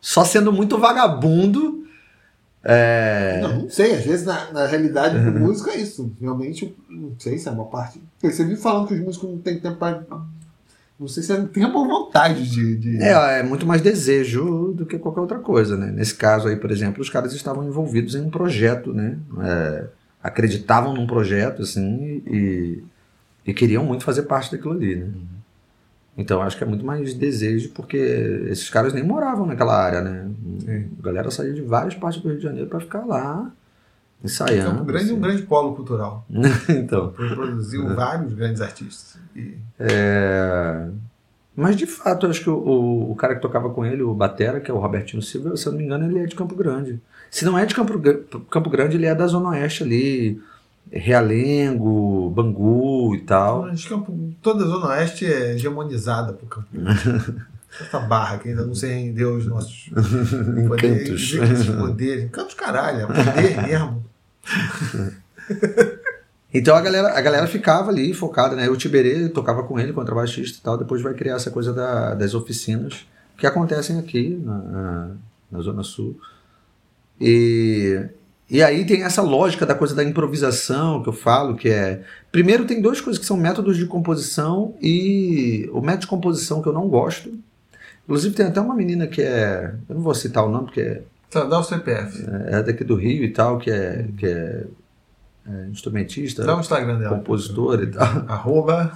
só 0.00 0.24
sendo 0.24 0.52
muito 0.52 0.78
vagabundo. 0.78 1.84
É. 2.62 3.40
Não, 3.42 3.62
não 3.62 3.70
sei. 3.70 3.94
Às 3.94 4.04
vezes, 4.04 4.26
na, 4.26 4.52
na 4.52 4.66
realidade 4.66 5.18
do 5.18 5.38
músico 5.38 5.70
é 5.70 5.76
isso. 5.76 6.12
Realmente, 6.20 6.76
não 6.88 7.12
sei 7.18 7.38
se 7.38 7.48
é 7.48 7.50
uma 7.50 7.64
parte. 7.64 8.00
Você 8.20 8.44
viu 8.44 8.58
falando 8.58 8.88
que 8.88 8.94
os 8.94 9.00
músicos 9.00 9.30
não 9.30 9.38
têm 9.38 9.58
tempo 9.58 9.76
pra. 9.76 10.02
Não 10.98 11.08
sei 11.08 11.22
se 11.22 11.32
é 11.32 11.40
tempo 11.42 11.78
ou 11.78 11.86
vontade 11.86 12.48
de. 12.48 12.76
de... 12.76 13.02
É, 13.02 13.40
é 13.40 13.42
muito 13.42 13.66
mais 13.66 13.80
desejo 13.80 14.72
do 14.74 14.84
que 14.84 14.98
qualquer 14.98 15.20
outra 15.20 15.38
coisa, 15.38 15.76
né? 15.76 15.90
Nesse 15.90 16.14
caso 16.14 16.48
aí, 16.48 16.56
por 16.56 16.70
exemplo, 16.70 17.00
os 17.00 17.08
caras 17.10 17.32
estavam 17.32 17.66
envolvidos 17.66 18.14
em 18.14 18.20
um 18.20 18.30
projeto, 18.30 18.92
né? 18.92 19.18
É, 19.42 19.84
acreditavam 20.22 20.94
num 20.94 21.06
projeto, 21.06 21.62
assim, 21.62 22.22
e, 22.26 22.82
e 23.46 23.54
queriam 23.54 23.84
muito 23.84 24.04
fazer 24.04 24.22
parte 24.22 24.50
daquilo 24.50 24.72
ali, 24.72 24.96
né? 24.96 25.10
Então 26.18 26.40
acho 26.40 26.56
que 26.56 26.64
é 26.64 26.66
muito 26.66 26.84
mais 26.84 27.12
desejo, 27.12 27.70
porque 27.70 27.96
esses 28.48 28.70
caras 28.70 28.92
nem 28.94 29.04
moravam 29.04 29.46
naquela 29.46 29.76
área, 29.76 30.00
né? 30.00 30.30
Sim. 30.60 30.88
A 30.98 31.02
galera 31.02 31.30
saía 31.30 31.52
de 31.52 31.60
várias 31.60 31.94
partes 31.94 32.22
do 32.22 32.28
Rio 32.28 32.38
de 32.38 32.42
Janeiro 32.44 32.68
para 32.68 32.80
ficar 32.80 33.04
lá 33.04 33.50
ensaiando. 34.24 34.70
Campo 34.70 34.84
Grande 34.84 35.10
é 35.10 35.12
um 35.12 35.16
assim. 35.16 35.20
grande 35.20 35.42
polo 35.42 35.74
cultural. 35.76 36.26
então. 36.70 37.12
Produziu 37.12 37.86
vários 37.94 38.32
grandes 38.32 38.62
artistas. 38.62 39.18
E- 39.34 39.58
É... 39.78 40.88
Mas 41.54 41.74
de 41.74 41.86
fato, 41.86 42.26
acho 42.26 42.42
que 42.42 42.50
o, 42.50 43.10
o, 43.10 43.14
cara 43.16 43.34
que 43.34 43.40
tocava 43.40 43.70
com 43.70 43.84
ele, 43.84 44.02
o 44.02 44.12
Batera, 44.12 44.60
que 44.60 44.70
é 44.70 44.74
o 44.74 44.78
Robertinho 44.78 45.22
Silva, 45.22 45.56
se 45.56 45.66
eu 45.66 45.72
não 45.72 45.78
me 45.78 45.86
engano, 45.86 46.04
ele 46.04 46.18
é 46.18 46.26
de 46.26 46.34
Campo 46.36 46.54
Grande. 46.54 47.00
Se 47.30 47.46
não 47.46 47.58
é 47.58 47.64
de 47.64 47.74
Campo, 47.74 47.98
Campo 48.50 48.68
Grande, 48.68 48.98
ele 48.98 49.06
é 49.06 49.14
da 49.14 49.26
Zona 49.26 49.48
Oeste 49.50 49.82
ali, 49.82 50.38
Realengo, 50.90 52.30
Bangu 52.30 53.14
e 53.14 53.20
tal. 53.20 53.64
Acho 53.66 53.82
que 53.88 53.94
Campo- 53.94 54.34
toda 54.40 54.64
a 54.64 54.68
Zona 54.68 54.86
Oeste 54.88 55.24
é 55.26 55.54
hegemonizada 55.54 56.32
por 56.32 56.48
Campo. 56.48 56.68
Essa 57.78 57.98
barra 58.00 58.38
que 58.38 58.48
ainda 58.48 58.64
não 58.64 58.74
se 58.74 58.86
rendeu 58.86 59.34
aos 59.34 59.44
nossos 59.46 59.90
Encantos. 59.92 61.34
Esses 61.34 61.66
poderes. 61.68 62.24
Encantos, 62.24 62.54
caralho. 62.54 63.00
É 63.00 63.06
poder 63.06 63.62
mesmo. 63.68 64.04
Então 66.54 66.74
a 66.74 66.80
galera, 66.80 67.08
a 67.18 67.20
galera 67.20 67.46
ficava 67.46 67.90
ali 67.90 68.14
focada, 68.14 68.56
né? 68.56 68.68
O 68.70 68.76
Tiberê 68.76 69.28
tocava 69.28 69.62
com 69.64 69.78
ele, 69.78 69.92
contrabaixista 69.92 70.58
e 70.58 70.62
tal. 70.62 70.78
Depois 70.78 71.02
vai 71.02 71.12
criar 71.14 71.34
essa 71.36 71.50
coisa 71.50 71.72
da- 71.72 72.14
das 72.14 72.34
oficinas 72.34 73.06
que 73.36 73.46
acontecem 73.46 73.98
aqui 73.98 74.30
na, 74.42 74.58
na- 74.58 75.10
na 75.52 75.60
Zona 75.60 75.82
Sul. 75.82 76.18
E, 77.20 78.02
e 78.48 78.62
aí 78.62 78.84
tem 78.84 79.02
essa 79.02 79.22
lógica 79.22 79.66
da 79.66 79.74
coisa 79.74 79.94
da 79.94 80.04
improvisação 80.04 81.02
que 81.02 81.08
eu 81.08 81.12
falo, 81.12 81.56
que 81.56 81.68
é. 81.68 82.02
Primeiro, 82.30 82.64
tem 82.64 82.80
duas 82.80 83.00
coisas 83.00 83.18
que 83.18 83.26
são 83.26 83.36
métodos 83.36 83.76
de 83.76 83.86
composição 83.86 84.74
e 84.80 85.68
o 85.72 85.80
método 85.80 86.02
de 86.02 86.06
composição 86.08 86.62
que 86.62 86.68
eu 86.68 86.72
não 86.72 86.88
gosto. 86.88 87.32
Inclusive, 88.04 88.34
tem 88.36 88.46
até 88.46 88.60
uma 88.60 88.74
menina 88.74 89.06
que 89.06 89.20
é. 89.20 89.74
Eu 89.88 89.96
não 89.96 90.02
vou 90.02 90.14
citar 90.14 90.44
o 90.44 90.48
nome, 90.48 90.66
porque 90.66 90.80
é, 90.80 91.02
Só 91.30 91.44
dá 91.44 91.58
o 91.58 91.64
CPF. 91.64 92.24
é 92.46 92.62
daqui 92.62 92.84
do 92.84 92.94
Rio 92.94 93.24
e 93.24 93.30
tal, 93.32 93.58
que 93.58 93.68
é, 93.70 94.06
que 94.16 94.26
é, 94.26 94.64
é 95.48 95.66
instrumentista 95.68 96.44
Dá 96.44 96.56
o 96.56 96.60
Instagram 96.60 96.98
dela. 97.00 97.16
compositora 97.18 97.82
e 97.82 97.88
tal, 97.88 98.06
Arroba. 98.28 98.92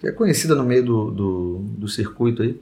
que 0.00 0.06
é 0.08 0.12
conhecida 0.12 0.54
no 0.54 0.64
meio 0.64 0.82
do, 0.86 1.10
do, 1.10 1.58
do 1.76 1.86
circuito 1.88 2.42
aí, 2.42 2.58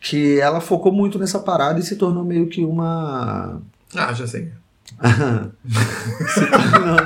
que 0.00 0.40
ela 0.40 0.60
focou 0.60 0.90
muito 0.90 1.16
nessa 1.16 1.38
parada 1.38 1.78
e 1.78 1.82
se 1.84 1.94
tornou 1.94 2.24
meio 2.24 2.48
que 2.48 2.64
uma. 2.64 3.60
Ah, 3.94 4.12
já 4.12 4.26
sei. 4.26 4.50
se 6.28 6.46
tornou, 6.50 6.96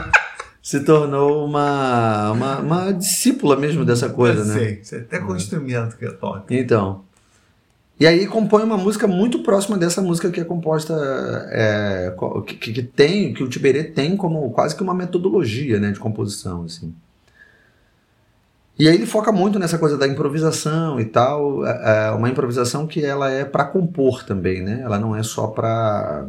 se 0.62 0.81
tornou 0.81 1.47
uma, 1.47 2.33
uma, 2.33 2.59
uma 2.59 2.93
discípula 2.93 3.57
mesmo 3.57 3.85
dessa 3.85 4.09
coisa, 4.09 4.45
já 4.45 4.55
né? 4.55 4.59
sei. 4.59 4.81
Sei 4.85 5.01
até 5.01 5.18
com 5.18 5.33
o 5.33 5.37
instrumento 5.37 5.97
que 5.97 6.05
eu 6.05 6.16
toco. 6.16 6.47
Então. 6.51 7.05
E 7.99 8.07
aí 8.07 8.27
compõe 8.27 8.62
uma 8.62 8.77
música 8.77 9.07
muito 9.07 9.39
próxima 9.43 9.79
dessa 9.79 10.03
música 10.03 10.31
que 10.31 10.39
é 10.39 10.45
composta, 10.45 10.93
é, 11.51 12.14
que- 12.47 12.72
que 12.72 12.83
tem, 12.83 13.33
que 13.33 13.43
o 13.43 13.49
Tiberê 13.49 13.85
tem 13.85 14.16
como 14.18 14.51
quase 14.51 14.77
que 14.77 14.83
uma 14.83 14.93
metodologia 14.93 15.81
né, 15.81 15.93
de 15.93 15.99
composição, 15.99 16.64
assim. 16.64 16.95
E 18.79 18.87
aí 18.87 18.95
ele 18.95 19.07
foca 19.07 19.33
muito 19.33 19.59
nessa 19.59 19.79
coisa 19.79 19.97
da 19.97 20.07
improvisação 20.07 21.01
e 21.01 21.07
tal, 21.07 21.66
é, 21.66 22.09
é 22.09 22.11
uma 22.11 22.29
improvisação 22.29 22.87
que 22.87 23.03
ela 23.03 23.31
é 23.31 23.47
para 23.47 23.64
compor 23.64 24.22
também, 24.24 24.62
né? 24.62 24.81
Ela 24.83 24.99
não 24.99 25.16
é 25.16 25.22
só 25.22 25.47
para 25.47 26.27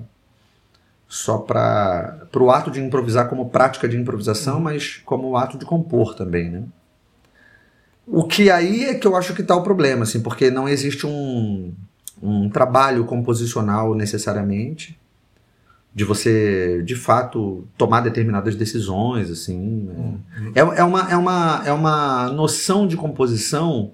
só 1.08 1.38
para 1.38 2.28
o 2.36 2.52
ato 2.52 2.70
de 2.70 2.82
improvisar 2.82 3.30
como 3.30 3.50
prática 3.50 3.88
de 3.88 3.98
improvisação, 3.98 4.60
mas 4.60 5.02
como 5.06 5.38
ato 5.38 5.58
de 5.58 5.66
compor 5.66 6.14
também, 6.16 6.50
né? 6.50 6.64
O 8.06 8.24
que 8.24 8.50
aí 8.50 8.86
é 8.86 8.96
que 8.96 9.06
eu 9.06 9.16
acho 9.16 9.34
que 9.34 9.42
está 9.42 9.56
o 9.56 9.64
problema, 9.64 10.04
assim, 10.04 10.22
porque 10.22 10.50
não 10.50 10.68
existe 10.68 11.06
um, 11.06 11.74
um 12.22 12.50
trabalho 12.50 13.06
composicional 13.06 13.94
necessariamente 13.94 14.98
de 15.94 16.04
você, 16.04 16.84
de 16.84 16.96
fato, 16.96 17.68
tomar 17.76 18.02
determinadas 18.02 18.56
decisões, 18.56 19.32
assim. 19.32 20.20
É, 20.54 20.60
é, 20.60 20.80
é 20.80 20.84
uma, 20.84 21.12
é, 21.12 21.18
uma, 21.18 21.64
é 21.66 21.74
uma 21.74 22.30
noção 22.30 22.86
de 22.86 22.96
composição 22.96 23.92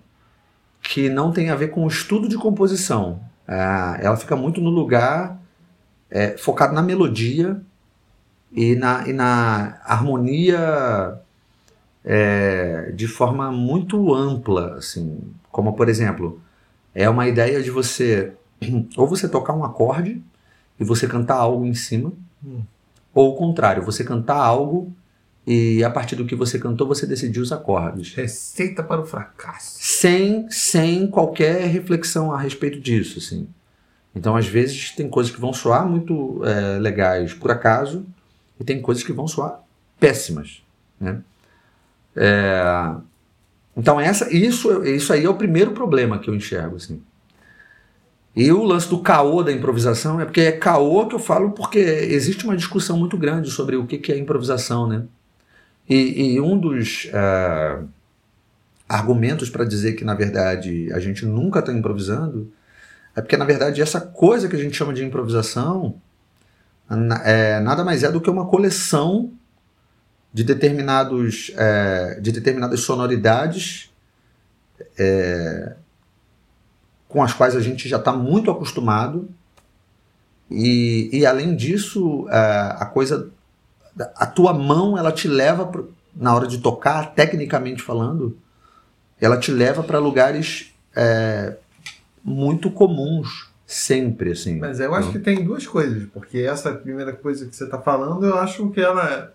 que 0.82 1.08
não 1.08 1.32
tem 1.32 1.50
a 1.50 1.56
ver 1.56 1.70
com 1.70 1.86
o 1.86 1.88
estudo 1.88 2.28
de 2.28 2.36
composição. 2.36 3.22
Ah, 3.48 3.98
ela 4.02 4.18
fica 4.18 4.36
muito 4.36 4.60
no 4.60 4.70
lugar 4.70 5.40
é, 6.14 6.38
focado 6.38 6.74
na 6.76 6.82
melodia 6.84 7.60
e 8.52 8.76
na, 8.76 9.08
e 9.10 9.12
na 9.14 9.82
harmonia 9.84 11.20
é, 12.06 12.92
de 12.96 13.08
forma 13.08 13.52
muito 13.52 14.14
ampla, 14.14 14.76
assim, 14.76 15.20
como 15.52 15.74
por 15.74 15.90
exemplo, 15.90 16.40
é 16.94 17.10
uma 17.10 17.28
ideia 17.28 17.64
de 17.64 17.72
você 17.72 18.34
ou 18.96 19.08
você 19.08 19.28
tocar 19.28 19.54
um 19.54 19.64
acorde 19.64 20.22
e 20.80 20.84
você 20.84 21.08
cantar 21.08 21.36
algo 21.36 21.66
em 21.66 21.74
cima, 21.74 22.14
Hum. 22.46 22.62
ou 23.14 23.34
o 23.34 23.38
contrário, 23.38 23.84
você 23.84 24.04
cantar 24.04 24.36
algo 24.36 24.94
e 25.48 25.82
a 25.82 25.90
partir 25.90 26.16
do 26.18 26.26
que 26.26 26.36
você 26.36 26.60
cantou 26.60 26.86
você 26.86 27.08
decidir 27.08 27.40
os 27.40 27.54
acordes. 27.54 28.14
Receita 28.14 28.84
para 28.84 29.00
o 29.02 29.06
fracasso. 29.06 29.78
sem, 29.80 30.50
sem 30.52 31.08
qualquer 31.08 31.66
reflexão 31.68 32.32
a 32.34 32.38
respeito 32.40 32.80
disso, 32.82 33.20
assim. 33.20 33.48
Então, 34.16 34.36
às 34.36 34.48
vezes, 34.48 34.92
tem 34.92 35.10
coisas 35.10 35.34
que 35.34 35.42
vão 35.42 35.54
soar 35.54 35.88
muito 35.88 36.42
é, 36.46 36.78
legais 36.80 37.34
por 37.34 37.50
acaso 37.50 38.06
e 38.60 38.64
tem 38.64 38.82
coisas 38.82 39.04
que 39.04 39.12
vão 39.12 39.28
soar 39.28 39.60
péssimas, 40.00 40.64
né? 41.00 41.22
É, 42.16 42.96
então, 43.76 44.00
essa, 44.00 44.32
isso, 44.32 44.84
isso 44.84 45.12
aí 45.12 45.26
é 45.26 45.30
o 45.30 45.36
primeiro 45.36 45.72
problema 45.72 46.20
que 46.20 46.30
eu 46.30 46.36
enxergo, 46.36 46.76
assim. 46.76 47.02
E 48.36 48.52
o 48.52 48.64
lance 48.64 48.88
do 48.90 49.00
caô 49.00 49.44
da 49.44 49.52
improvisação 49.52 50.20
é 50.20 50.26
porque 50.26 50.42
é 50.42 50.52
caô 50.52 51.08
que 51.08 51.16
eu 51.16 51.20
falo 51.20 51.52
porque 51.52 51.80
existe 51.80 52.46
uma 52.46 52.58
discussão 52.58 52.98
muito 52.98 53.18
grande 53.18 53.50
sobre 53.50 53.76
o 53.76 53.86
que 53.86 53.98
que 53.98 54.12
é 54.12 54.18
improvisação, 54.18 54.88
né? 54.88 55.06
E, 55.90 56.34
e 56.34 56.42
um 56.42 56.58
dos... 56.58 57.10
é, 57.12 57.84
argumentos 58.88 59.50
para 59.50 59.66
dizer 59.66 59.94
que, 59.94 60.04
na 60.04 60.14
verdade, 60.14 60.92
a 60.94 61.00
gente 61.00 61.26
nunca 61.26 61.60
está 61.60 61.74
improvisando, 61.74 62.52
é 63.16 63.22
porque, 63.22 63.38
na 63.38 63.46
verdade, 63.46 63.82
essa 63.82 64.02
coisa 64.02 64.48
que 64.48 64.56
a 64.56 64.60
gente 64.60 64.76
chama 64.76 64.94
de 64.94 65.04
improvisação 65.04 65.96
é, 67.24 67.60
nada 67.60 67.84
mais 67.84 68.04
é 68.04 68.12
do 68.12 68.22
que 68.22 68.30
uma 68.30 68.46
coleção 68.48 69.32
de 70.34 70.44
determinados 70.44 71.52
é, 71.56 72.20
de 72.20 72.32
determinadas 72.32 72.82
sonoridades 72.82 73.92
é, 74.98 75.76
com 77.08 77.22
as 77.24 77.34
quais 77.34 77.56
a 77.56 77.60
gente 77.62 77.88
já 77.88 77.98
está 77.98 78.12
muito 78.12 78.50
acostumado. 78.50 79.30
E, 80.50 81.10
e 81.14 81.26
além 81.26 81.56
disso 81.56 82.28
é, 82.30 82.36
a 82.80 82.86
coisa 82.86 83.30
a 84.16 84.26
tua 84.26 84.54
mão 84.54 84.98
ela 84.98 85.12
te 85.12 85.28
leva 85.28 85.66
pro- 85.68 85.94
na 86.16 86.34
hora 86.36 86.48
de 86.48 86.58
tocar 86.60 87.14
tecnicamente 87.14 87.82
falando 87.82 88.38
ela 89.22 89.38
te 89.38 89.52
leva 89.52 89.84
para 89.84 90.00
lugares 90.00 90.74
é, 90.96 91.56
muito 92.24 92.72
comuns 92.72 93.54
sempre 93.66 94.32
assim 94.32 94.60
Mas 94.60 94.80
eu 94.80 94.94
acho 94.94 95.12
que 95.12 95.20
tem 95.20 95.44
duas 95.44 95.66
coisas, 95.66 96.08
porque 96.10 96.40
essa 96.40 96.74
primeira 96.74 97.14
coisa 97.14 97.48
que 97.48 97.56
você 97.56 97.64
está 97.64 97.80
falando, 97.82 98.26
eu 98.26 98.38
acho 98.38 98.70
que 98.70 98.80
ela. 98.80 99.34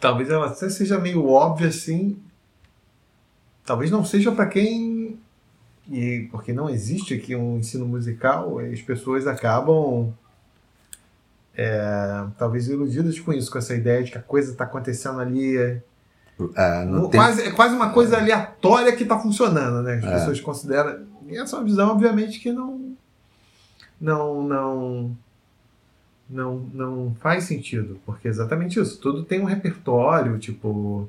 Talvez 0.00 0.28
ela 0.28 0.46
até 0.46 0.68
seja 0.68 0.98
meio 0.98 1.26
óbvia 1.26 1.68
assim. 1.68 2.18
Talvez 3.64 3.90
não 3.90 4.04
seja 4.04 4.30
para 4.32 4.46
quem. 4.46 5.18
E 5.90 6.28
porque 6.30 6.52
não 6.52 6.68
existe 6.68 7.14
aqui 7.14 7.34
um 7.34 7.58
ensino 7.58 7.86
musical, 7.86 8.58
as 8.58 8.82
pessoas 8.82 9.26
acabam. 9.26 10.12
é, 11.56 12.26
talvez 12.36 12.68
iludidas 12.68 13.18
com 13.20 13.32
isso, 13.32 13.50
com 13.50 13.58
essa 13.58 13.74
ideia 13.74 14.02
de 14.02 14.10
que 14.10 14.18
a 14.18 14.22
coisa 14.22 14.52
está 14.52 14.64
acontecendo 14.64 15.20
ali. 15.20 15.80
É, 16.56 16.82
É, 16.82 16.84
no 16.84 17.02
tempo- 17.02 17.16
quase, 17.24 17.42
é 17.42 17.50
quase 17.52 17.74
uma 17.76 17.90
coisa 17.90 18.18
aleatória 18.18 18.94
que 18.96 19.02
está 19.04 19.18
funcionando, 19.18 19.82
né? 19.82 19.94
As 19.98 20.04
É. 20.04 20.10
pessoas 20.14 20.40
consideram. 20.40 21.06
E 21.28 21.36
essa 21.38 21.56
é 21.56 21.58
uma 21.60 21.64
visão, 21.64 21.90
obviamente, 21.90 22.40
que 22.40 22.52
não. 22.52 22.94
Não. 24.00 24.42
Não. 24.42 25.16
Não, 26.28 26.56
não 26.72 27.16
faz 27.20 27.44
sentido, 27.44 28.00
porque 28.06 28.26
é 28.26 28.30
exatamente 28.30 28.80
isso. 28.80 28.98
Tudo 28.98 29.24
tem 29.24 29.40
um 29.40 29.44
repertório, 29.44 30.38
tipo. 30.38 31.08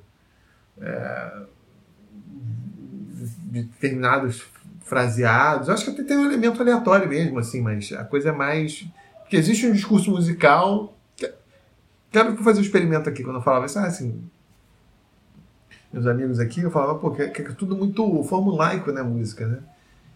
é, 0.79 1.31
de 3.51 3.63
determinados 3.63 4.43
fraseados. 4.81 5.67
Eu 5.67 5.73
acho 5.73 5.85
que 5.85 5.91
até 5.91 6.03
tem 6.03 6.17
um 6.17 6.25
elemento 6.25 6.61
aleatório 6.61 7.07
mesmo, 7.07 7.39
assim, 7.39 7.61
mas 7.61 7.91
a 7.93 8.03
coisa 8.03 8.29
é 8.29 8.31
mais. 8.31 8.85
Porque 9.21 9.37
existe 9.37 9.65
um 9.65 9.71
discurso 9.71 10.11
musical. 10.11 10.93
que- 11.15 11.33
Quero 12.11 12.35
fazer 12.43 12.59
um 12.59 12.63
experimento 12.63 13.09
aqui 13.09 13.23
quando 13.23 13.37
eu 13.37 13.41
falava 13.41 13.65
isso, 13.65 13.79
ah, 13.79 13.85
assim, 13.85 14.21
meus 15.95 16.07
amigos 16.07 16.39
aqui, 16.39 16.61
eu 16.61 16.69
falava, 16.69 16.99
pô, 16.99 17.09
que, 17.11 17.21
é 17.21 17.29
tudo 17.29 17.75
muito 17.75 18.23
formulaico, 18.23 18.91
né, 18.91 19.01
música, 19.01 19.47
né? 19.47 19.59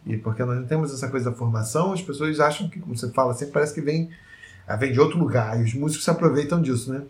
E 0.05 0.17
porque 0.17 0.43
nós 0.43 0.57
não 0.59 0.65
temos 0.65 0.93
essa 0.93 1.07
coisa 1.07 1.31
da 1.31 1.35
formação, 1.35 1.93
as 1.93 2.01
pessoas 2.01 2.39
acham 2.39 2.67
que, 2.69 2.79
como 2.79 2.95
você 2.95 3.09
fala, 3.11 3.33
sempre 3.33 3.53
parece 3.53 3.73
que 3.73 3.81
vem, 3.81 4.09
ah, 4.67 4.75
vem 4.75 4.91
de 4.91 4.99
outro 4.99 5.17
lugar, 5.17 5.59
e 5.59 5.63
os 5.63 5.73
músicos 5.73 6.03
se 6.03 6.09
aproveitam 6.11 6.61
disso, 6.61 6.91
né? 6.91 7.03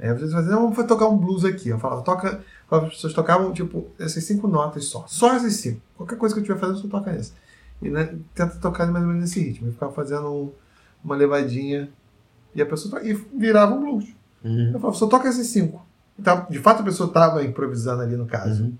Aí 0.00 0.08
às 0.08 0.18
vezes 0.18 0.32
fazem, 0.32 0.50
não, 0.50 0.70
vamos 0.70 0.86
tocar 0.86 1.08
um 1.08 1.16
blues 1.16 1.44
aqui. 1.44 1.68
Eu 1.70 1.78
falava, 1.78 2.02
toca. 2.02 2.40
As 2.70 2.88
pessoas 2.90 3.12
tocavam, 3.12 3.52
tipo, 3.52 3.88
essas 3.98 4.22
cinco 4.22 4.46
notas 4.46 4.84
só. 4.84 5.04
Só 5.08 5.34
essas 5.34 5.54
cinco. 5.54 5.80
Qualquer 5.96 6.16
coisa 6.16 6.34
que 6.34 6.40
eu 6.40 6.42
estiver 6.42 6.60
fazendo, 6.60 6.80
você 6.80 6.88
toca 6.88 7.10
essa. 7.10 7.32
E 7.82 7.90
né, 7.90 8.14
tenta 8.32 8.56
tocar 8.58 8.86
mais 8.92 9.02
ou 9.04 9.08
menos 9.10 9.22
nesse 9.24 9.40
ritmo. 9.40 9.68
E 9.68 9.72
ficava 9.72 9.90
fazendo 9.92 10.32
um- 10.32 10.52
uma 11.02 11.16
levadinha. 11.16 11.90
E 12.54 12.62
a 12.62 12.66
pessoa 12.66 13.02
e 13.02 13.12
virava 13.12 13.74
um 13.74 13.80
blues. 13.80 14.06
Uhum. 14.44 14.70
Eu 14.72 14.78
falava, 14.78 14.96
só 14.96 15.08
toca 15.08 15.28
esses 15.28 15.48
cinco. 15.48 15.84
Então, 16.18 16.46
de 16.50 16.58
fato, 16.58 16.80
a 16.80 16.84
pessoa 16.84 17.08
estava 17.08 17.44
improvisando 17.44 18.02
ali 18.02 18.16
no 18.16 18.26
caso. 18.26 18.64
Uhum. 18.64 18.76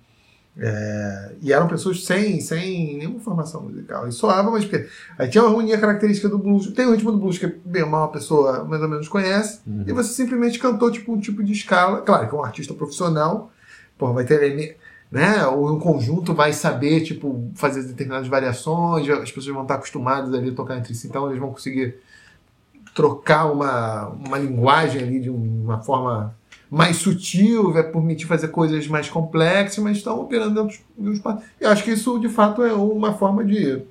É, 0.60 1.32
e 1.40 1.52
eram 1.52 1.68
pessoas 1.68 2.04
sem, 2.04 2.40
sem 2.40 2.98
nenhuma 2.98 3.20
formação 3.20 3.62
musical. 3.62 4.08
E 4.08 4.12
soava, 4.12 4.50
mas 4.50 4.64
porque 4.64 4.88
aí 5.16 5.28
tinha 5.28 5.44
uma 5.44 5.56
unia 5.56 5.78
característica 5.78 6.28
do 6.28 6.36
blues. 6.36 6.66
Tem 6.72 6.84
o 6.84 6.90
ritmo 6.90 7.12
do 7.12 7.18
blues 7.18 7.38
que 7.38 7.46
bem 7.46 7.84
ou 7.84 7.88
mal 7.88 8.04
a 8.04 8.08
pessoa 8.08 8.64
mais 8.64 8.82
ou 8.82 8.88
menos 8.88 9.08
conhece. 9.08 9.60
Uhum. 9.64 9.84
E 9.86 9.92
você 9.92 10.12
simplesmente 10.12 10.58
cantou 10.58 10.90
tipo 10.90 11.12
um 11.12 11.20
tipo 11.20 11.44
de 11.44 11.52
escala. 11.52 12.00
Claro 12.00 12.28
que 12.28 12.34
um 12.34 12.42
artista 12.42 12.74
profissional 12.74 13.52
pô, 13.96 14.12
vai 14.12 14.24
ter 14.24 14.76
né? 15.10 15.46
Ou 15.46 15.72
um 15.72 15.78
conjunto 15.78 16.34
vai 16.34 16.52
saber 16.52 17.02
tipo 17.02 17.50
fazer 17.54 17.82
determinadas 17.82 18.28
variações. 18.28 19.08
As 19.08 19.30
pessoas 19.30 19.54
vão 19.54 19.62
estar 19.62 19.76
acostumadas 19.76 20.34
ali 20.34 20.50
a 20.50 20.54
tocar 20.54 20.76
entre 20.76 20.94
si, 20.94 21.08
então 21.08 21.26
eles 21.28 21.38
vão 21.38 21.50
conseguir 21.50 21.96
trocar 22.94 23.46
uma, 23.46 24.08
uma 24.08 24.38
linguagem 24.38 25.02
ali 25.02 25.20
de 25.20 25.30
uma 25.30 25.80
forma 25.80 26.34
mais 26.70 26.96
sutil, 26.96 27.72
vai 27.72 27.82
permitir 27.82 28.26
fazer 28.26 28.48
coisas 28.48 28.86
mais 28.86 29.08
complexas, 29.08 29.82
mas 29.82 29.96
estão 29.96 30.20
operando 30.20 30.62
dentro 30.62 30.78
de 30.96 31.08
um 31.08 31.12
espaço. 31.12 31.42
Eu 31.60 31.70
acho 31.70 31.82
que 31.82 31.90
isso, 31.90 32.18
de 32.18 32.28
fato, 32.28 32.62
é 32.62 32.72
uma 32.72 33.14
forma 33.14 33.44
de, 33.44 33.82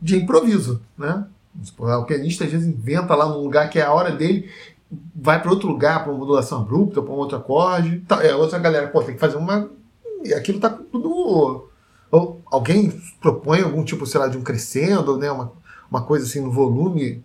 de 0.00 0.16
improviso, 0.16 0.82
né? 0.96 1.26
O 1.78 2.04
pianista 2.04 2.44
às 2.44 2.52
vezes 2.52 2.68
inventa 2.68 3.14
lá 3.14 3.26
num 3.26 3.42
lugar 3.42 3.68
que 3.68 3.78
é 3.78 3.82
a 3.82 3.92
hora 3.92 4.12
dele, 4.12 4.48
vai 5.14 5.40
para 5.40 5.50
outro 5.50 5.68
lugar, 5.68 6.02
para 6.02 6.12
uma 6.12 6.18
modulação 6.18 6.60
abrupta, 6.60 7.02
para 7.02 7.12
um 7.12 7.16
outro 7.16 7.36
acorde. 7.36 8.00
Tá, 8.00 8.24
é, 8.24 8.34
outra 8.34 8.58
galera, 8.58 8.88
pô, 8.88 9.02
tem 9.02 9.14
que 9.14 9.20
fazer 9.20 9.36
uma. 9.36 9.68
E 10.24 10.32
aquilo 10.34 10.60
tá 10.60 10.70
tudo. 10.70 11.68
Ou 12.10 12.40
alguém 12.46 12.90
propõe 13.20 13.60
algum 13.60 13.84
tipo, 13.84 14.06
sei 14.06 14.20
lá, 14.20 14.28
de 14.28 14.38
um 14.38 14.42
crescendo, 14.42 15.18
né? 15.18 15.30
Uma, 15.30 15.52
uma 15.90 16.02
coisa 16.02 16.26
assim 16.26 16.40
no 16.40 16.50
volume 16.50 17.24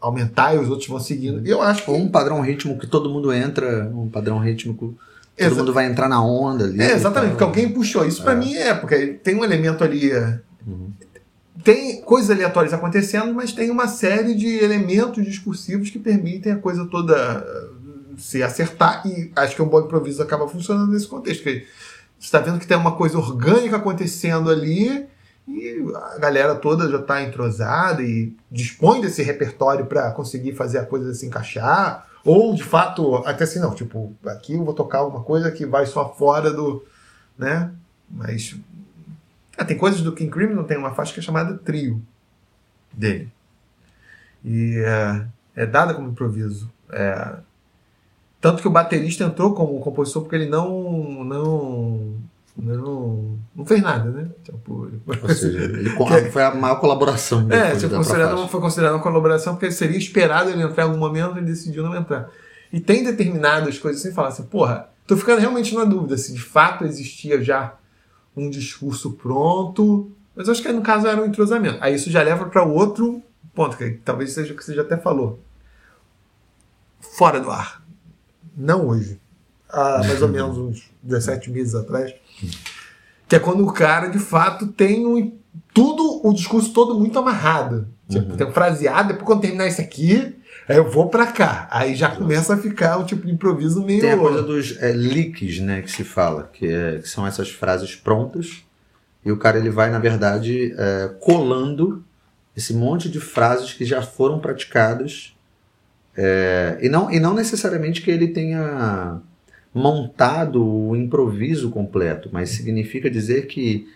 aumentar 0.00 0.54
e 0.54 0.58
os 0.58 0.68
outros 0.68 0.88
vão 0.88 1.00
seguindo. 1.00 1.46
E 1.46 1.50
eu 1.50 1.60
acho 1.60 1.84
que 1.84 1.90
Ou 1.90 1.96
um 1.98 2.08
padrão 2.08 2.40
rítmico 2.40 2.78
que 2.80 2.86
todo 2.86 3.10
mundo 3.10 3.32
entra, 3.32 3.90
um 3.94 4.08
padrão 4.08 4.38
rítmico, 4.38 4.94
todo 5.36 5.46
Exa- 5.46 5.54
mundo 5.56 5.72
vai 5.72 5.86
entrar 5.86 6.08
na 6.08 6.22
onda 6.22 6.64
ali. 6.64 6.80
É, 6.80 6.92
exatamente, 6.92 7.30
porque 7.32 7.44
alguém 7.44 7.68
puxou. 7.72 8.04
Isso 8.06 8.22
É. 8.32 8.34
mim 8.36 8.54
é, 8.54 8.74
porque 8.74 9.08
tem 9.22 9.34
um 9.34 9.44
elemento 9.44 9.82
ali. 9.84 10.10
é, 10.10 10.38
Uhum. 10.66 10.90
Tem 11.64 12.00
coisas 12.02 12.30
aleatórias 12.30 12.72
acontecendo, 12.72 13.34
mas 13.34 13.52
tem 13.52 13.70
uma 13.70 13.86
série 13.86 14.34
de 14.34 14.46
elementos 14.62 15.22
discursivos 15.24 15.90
que 15.90 15.98
permitem 15.98 16.52
a 16.52 16.56
coisa 16.56 16.86
toda 16.86 17.14
uh, 17.44 18.18
se 18.18 18.42
acertar. 18.42 19.02
E 19.06 19.30
acho 19.36 19.56
que 19.56 19.60
um 19.62 19.68
bom 19.68 19.80
improviso 19.80 20.22
acaba 20.22 20.48
funcionando 20.48 20.90
nesse 20.92 21.06
contexto. 21.06 21.42
Que 21.42 21.50
você 22.18 22.26
está 22.26 22.38
vendo 22.40 22.58
que 22.58 22.66
tem 22.66 22.76
uma 22.78 22.92
coisa 22.92 23.18
orgânica 23.18 23.76
acontecendo 23.76 24.48
ali 24.50 25.04
e 25.50 25.92
a 25.94 26.18
galera 26.18 26.54
toda 26.54 26.88
já 26.88 26.98
está 26.98 27.22
entrosada 27.22 28.02
e 28.02 28.34
dispõe 28.50 29.00
desse 29.00 29.22
repertório 29.22 29.86
para 29.86 30.10
conseguir 30.12 30.52
fazer 30.52 30.78
a 30.78 30.86
coisa 30.86 31.12
se 31.14 31.26
encaixar. 31.26 32.06
Ou, 32.24 32.54
de 32.54 32.62
fato, 32.62 33.16
até 33.26 33.44
assim, 33.44 33.58
não, 33.58 33.74
tipo, 33.74 34.14
aqui 34.26 34.54
eu 34.54 34.64
vou 34.64 34.74
tocar 34.74 34.98
alguma 34.98 35.22
coisa 35.22 35.50
que 35.50 35.66
vai 35.66 35.86
só 35.86 36.14
fora 36.14 36.52
do. 36.52 36.84
né? 37.36 37.72
Mas. 38.08 38.56
Ah, 39.56 39.64
tem 39.64 39.76
coisas 39.76 40.00
do 40.02 40.12
King 40.12 40.30
Crimson, 40.30 40.64
tem 40.64 40.76
uma 40.76 40.94
faixa 40.94 41.12
que 41.12 41.20
é 41.20 41.22
chamada 41.22 41.58
Trio 41.58 42.02
dele. 42.92 43.30
E 44.44 44.76
é, 44.78 45.26
é 45.62 45.66
dada 45.66 45.94
como 45.94 46.08
improviso. 46.08 46.70
É, 46.90 47.36
tanto 48.40 48.62
que 48.62 48.68
o 48.68 48.70
baterista 48.70 49.24
entrou 49.24 49.54
como 49.54 49.78
compositor 49.80 50.22
porque 50.22 50.36
ele 50.36 50.48
não. 50.48 51.24
não. 51.24 52.14
Não, 52.62 53.38
não 53.54 53.64
fez 53.66 53.80
nada, 53.82 54.10
né? 54.10 54.28
Tipo, 54.44 54.90
Ou 55.22 55.28
seja, 55.34 55.58
ele 55.64 55.90
co- 55.94 56.06
foi 56.30 56.42
a 56.42 56.54
maior 56.54 56.76
colaboração. 56.80 57.46
é, 57.50 57.74
tipo, 57.76 57.94
considerado, 57.94 58.48
foi 58.48 58.60
considerado 58.60 58.94
uma 58.94 59.02
colaboração 59.02 59.54
porque 59.54 59.70
seria 59.72 59.96
esperado 59.98 60.50
ele 60.50 60.62
entrar 60.62 60.84
em 60.84 60.86
algum 60.86 60.98
momento 60.98 61.36
ele 61.38 61.46
decidiu 61.46 61.82
não 61.82 61.94
entrar. 61.96 62.28
E 62.72 62.78
tem 62.80 63.02
determinadas 63.04 63.78
coisas 63.78 64.00
assim, 64.04 64.14
falar 64.14 64.28
assim, 64.28 64.44
porra, 64.44 64.88
tô 65.06 65.16
ficando 65.16 65.40
realmente 65.40 65.74
na 65.74 65.84
dúvida 65.84 66.16
se 66.16 66.32
de 66.32 66.40
fato 66.40 66.84
existia 66.84 67.42
já 67.42 67.74
um 68.36 68.48
discurso 68.48 69.12
pronto, 69.12 70.10
mas 70.36 70.46
eu 70.46 70.52
acho 70.52 70.62
que 70.62 70.70
no 70.70 70.80
caso 70.82 71.06
era 71.08 71.20
um 71.20 71.26
entrosamento. 71.26 71.78
Aí 71.80 71.94
isso 71.94 72.10
já 72.10 72.22
leva 72.22 72.46
para 72.46 72.62
outro 72.62 73.20
ponto, 73.54 73.76
que 73.76 73.90
talvez 74.04 74.32
seja 74.32 74.52
o 74.54 74.56
que 74.56 74.64
você 74.64 74.74
já 74.74 74.82
até 74.82 74.96
falou. 74.96 75.40
Fora 77.00 77.40
do 77.40 77.50
ar. 77.50 77.82
Não 78.56 78.86
hoje. 78.88 79.20
Há 79.68 79.98
mais 79.98 80.22
ou 80.22 80.28
menos 80.28 80.56
uns 80.58 80.90
17 81.02 81.50
meses 81.50 81.74
atrás, 81.74 82.14
Que 83.28 83.36
é 83.36 83.38
quando 83.38 83.64
o 83.66 83.72
cara, 83.72 84.08
de 84.08 84.18
fato, 84.18 84.66
tem 84.68 85.06
um, 85.06 85.32
tudo, 85.72 86.20
o 86.26 86.32
discurso 86.34 86.72
todo 86.72 86.98
muito 86.98 87.18
amarrado. 87.18 87.86
Tipo, 88.08 88.30
Uhum. 88.32 88.36
tem 88.36 88.46
um 88.46 88.52
fraseado, 88.52 89.08
depois 89.08 89.24
quando 89.26 89.40
terminar 89.42 89.68
isso 89.68 89.80
aqui, 89.80 90.34
aí 90.68 90.76
eu 90.76 90.90
vou 90.90 91.08
pra 91.08 91.26
cá. 91.28 91.68
Aí 91.70 91.94
já 91.94 92.10
começa 92.10 92.54
a 92.54 92.56
ficar 92.56 92.98
um 92.98 93.04
tipo 93.04 93.24
de 93.26 93.32
improviso 93.32 93.84
meio. 93.84 94.00
Tem 94.00 94.10
a 94.12 94.16
coisa 94.18 94.42
dos 94.42 94.76
é, 94.82 94.90
leaks, 94.92 95.60
né, 95.60 95.80
que 95.82 95.90
se 95.92 96.02
fala, 96.02 96.50
que, 96.52 96.66
é- 96.66 96.98
que 96.98 97.08
são 97.08 97.24
essas 97.26 97.50
frases 97.50 97.94
prontas, 97.94 98.64
e 99.24 99.30
o 99.30 99.36
cara 99.36 99.58
ele 99.58 99.70
vai, 99.70 99.90
na 99.90 99.98
verdade, 100.00 100.74
é, 100.76 101.10
colando 101.20 102.02
esse 102.56 102.74
monte 102.74 103.08
de 103.08 103.20
frases 103.20 103.72
que 103.74 103.84
já 103.84 104.02
foram 104.02 104.40
praticadas, 104.40 105.32
é, 106.16 106.78
e, 106.82 106.88
não, 106.88 107.10
e 107.12 107.20
não 107.20 107.32
necessariamente 107.32 108.02
que 108.02 108.10
ele 108.10 108.26
tenha 108.28 109.20
montado 109.72 110.64
o 110.66 110.96
improviso 110.96 111.70
completo, 111.70 112.28
mas 112.32 112.50
significa 112.50 113.10
dizer 113.10 113.46
que 113.46 113.88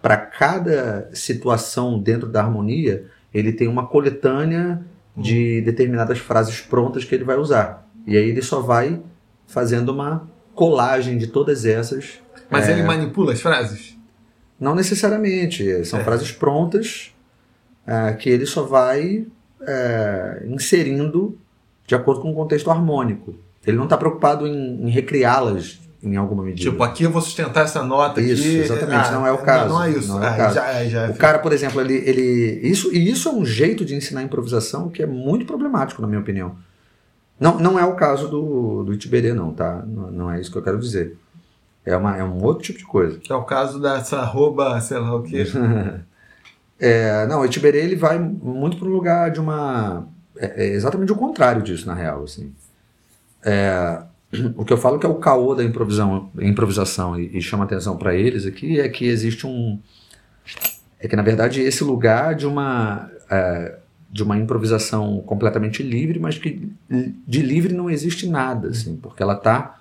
para 0.00 0.16
cada 0.16 1.10
situação 1.12 1.98
dentro 1.98 2.28
da 2.28 2.40
harmonia, 2.42 3.04
ele 3.34 3.52
tem 3.52 3.68
uma 3.68 3.86
coletânea 3.86 4.82
de 5.16 5.60
determinadas 5.62 6.18
frases 6.18 6.60
prontas 6.60 7.04
que 7.04 7.14
ele 7.14 7.24
vai 7.24 7.36
usar. 7.36 7.86
E 8.06 8.16
aí 8.16 8.28
ele 8.28 8.42
só 8.42 8.60
vai 8.60 9.00
fazendo 9.46 9.90
uma 9.90 10.28
colagem 10.54 11.18
de 11.18 11.26
todas 11.26 11.64
essas. 11.64 12.18
Mas 12.50 12.68
É. 12.68 12.72
ele 12.72 12.82
manipula 12.82 13.32
as 13.32 13.40
frases? 13.40 13.96
Não 14.58 14.74
necessariamente, 14.74 15.84
são 15.84 16.00
É. 16.00 16.04
frases 16.04 16.32
prontas 16.32 17.12
ah, 17.86 18.12
que 18.14 18.28
ele 18.30 18.46
só 18.46 18.62
vai 18.62 19.26
eh, 19.68 20.44
inserindo 20.46 21.38
de 21.86 21.94
acordo 21.94 22.20
com 22.20 22.30
o 22.30 22.34
contexto 22.34 22.70
harmônico. 22.70 23.34
Ele 23.66 23.76
não 23.76 23.84
está 23.84 23.96
preocupado 23.96 24.46
em, 24.46 24.86
em 24.86 24.90
recriá-las 24.90 25.80
em 26.02 26.14
alguma 26.16 26.44
medida. 26.44 26.70
Tipo, 26.70 26.82
aqui 26.82 27.02
eu 27.04 27.10
vou 27.10 27.20
sustentar 27.20 27.64
essa 27.64 27.82
nota 27.82 28.20
Isso, 28.20 28.42
aqui. 28.42 28.56
exatamente, 28.58 29.10
não 29.10 29.26
é 29.26 29.32
o 29.32 29.38
caso, 29.38 29.68
Não, 29.70 29.82
é 29.82 29.90
isso. 29.90 30.08
não 30.08 30.22
é 30.22 30.28
o 30.28 30.32
Ah, 30.32 30.36
caso. 30.36 30.54
Já, 30.54 30.84
já, 30.84 31.10
O 31.10 31.14
cara, 31.16 31.38
por 31.40 31.52
exemplo, 31.52 31.80
ele, 31.80 31.94
ele 31.94 32.60
isso 32.62 32.94
e 32.94 33.10
isso 33.10 33.28
é 33.28 33.32
um 33.32 33.44
jeito 33.44 33.84
de 33.84 33.94
ensinar 33.94 34.22
improvisação 34.22 34.88
que 34.88 35.02
é 35.02 35.06
muito 35.06 35.44
problemático, 35.46 36.00
na 36.00 36.06
minha 36.06 36.20
opinião. 36.20 36.54
Não, 37.40 37.58
não 37.58 37.78
é 37.78 37.84
o 37.84 37.94
caso 37.96 38.28
do, 38.28 38.84
do 38.84 38.94
Itiberê, 38.94 39.34
não, 39.34 39.52
tá? 39.52 39.82
Não, 39.86 40.10
não 40.10 40.30
é 40.30 40.40
isso 40.40 40.50
que 40.52 40.56
eu 40.58 40.62
quero 40.62 40.78
dizer. 40.78 41.16
É, 41.84 41.96
uma, 41.96 42.16
é 42.16 42.22
um 42.24 42.42
outro 42.42 42.62
tipo 42.62 42.78
de 42.78 42.84
coisa. 42.86 43.18
Que 43.18 43.32
é 43.32 43.34
o 43.34 43.42
caso 43.42 43.80
dessa 43.80 44.18
arroba, 44.18 44.80
sei 44.80 44.98
lá 44.98 45.14
o 45.16 45.22
quê. 45.22 45.44
É, 46.78 47.26
não, 47.26 47.40
o 47.40 47.44
Itiberê 47.46 47.78
ele 47.78 47.96
vai 47.96 48.18
muito 48.18 48.76
para 48.76 48.86
um 48.86 48.92
lugar 48.92 49.30
de 49.30 49.40
uma. 49.40 50.06
É, 50.36 50.66
é 50.66 50.68
exatamente 50.74 51.10
o 51.10 51.16
contrário 51.16 51.62
disso, 51.62 51.86
na 51.86 51.94
real. 51.94 52.24
Assim. 52.24 52.52
É, 53.46 54.02
o 54.56 54.64
que 54.64 54.72
eu 54.72 54.76
falo 54.76 54.98
que 54.98 55.06
é 55.06 55.08
o 55.08 55.14
caô 55.14 55.54
da 55.54 55.64
improvisão, 55.64 56.30
improvisação 56.40 57.18
e, 57.18 57.38
e 57.38 57.40
chama 57.40 57.64
atenção 57.64 57.96
para 57.96 58.14
eles 58.14 58.44
aqui 58.44 58.80
é 58.80 58.88
que 58.88 59.06
existe 59.06 59.46
um. 59.46 59.78
É 60.98 61.06
que, 61.06 61.16
na 61.16 61.22
verdade, 61.22 61.60
esse 61.60 61.84
lugar 61.84 62.34
de 62.34 62.46
uma. 62.46 63.10
é, 63.30 63.78
de 64.10 64.22
uma 64.22 64.36
improvisação 64.38 65.20
completamente 65.26 65.82
livre, 65.82 66.18
mas 66.18 66.38
que 66.38 66.70
de 67.26 67.42
livre 67.42 67.74
não 67.74 67.90
existe 67.90 68.26
nada, 68.26 68.68
assim, 68.68 68.96
porque 68.96 69.22
ela 69.22 69.34
está 69.34 69.80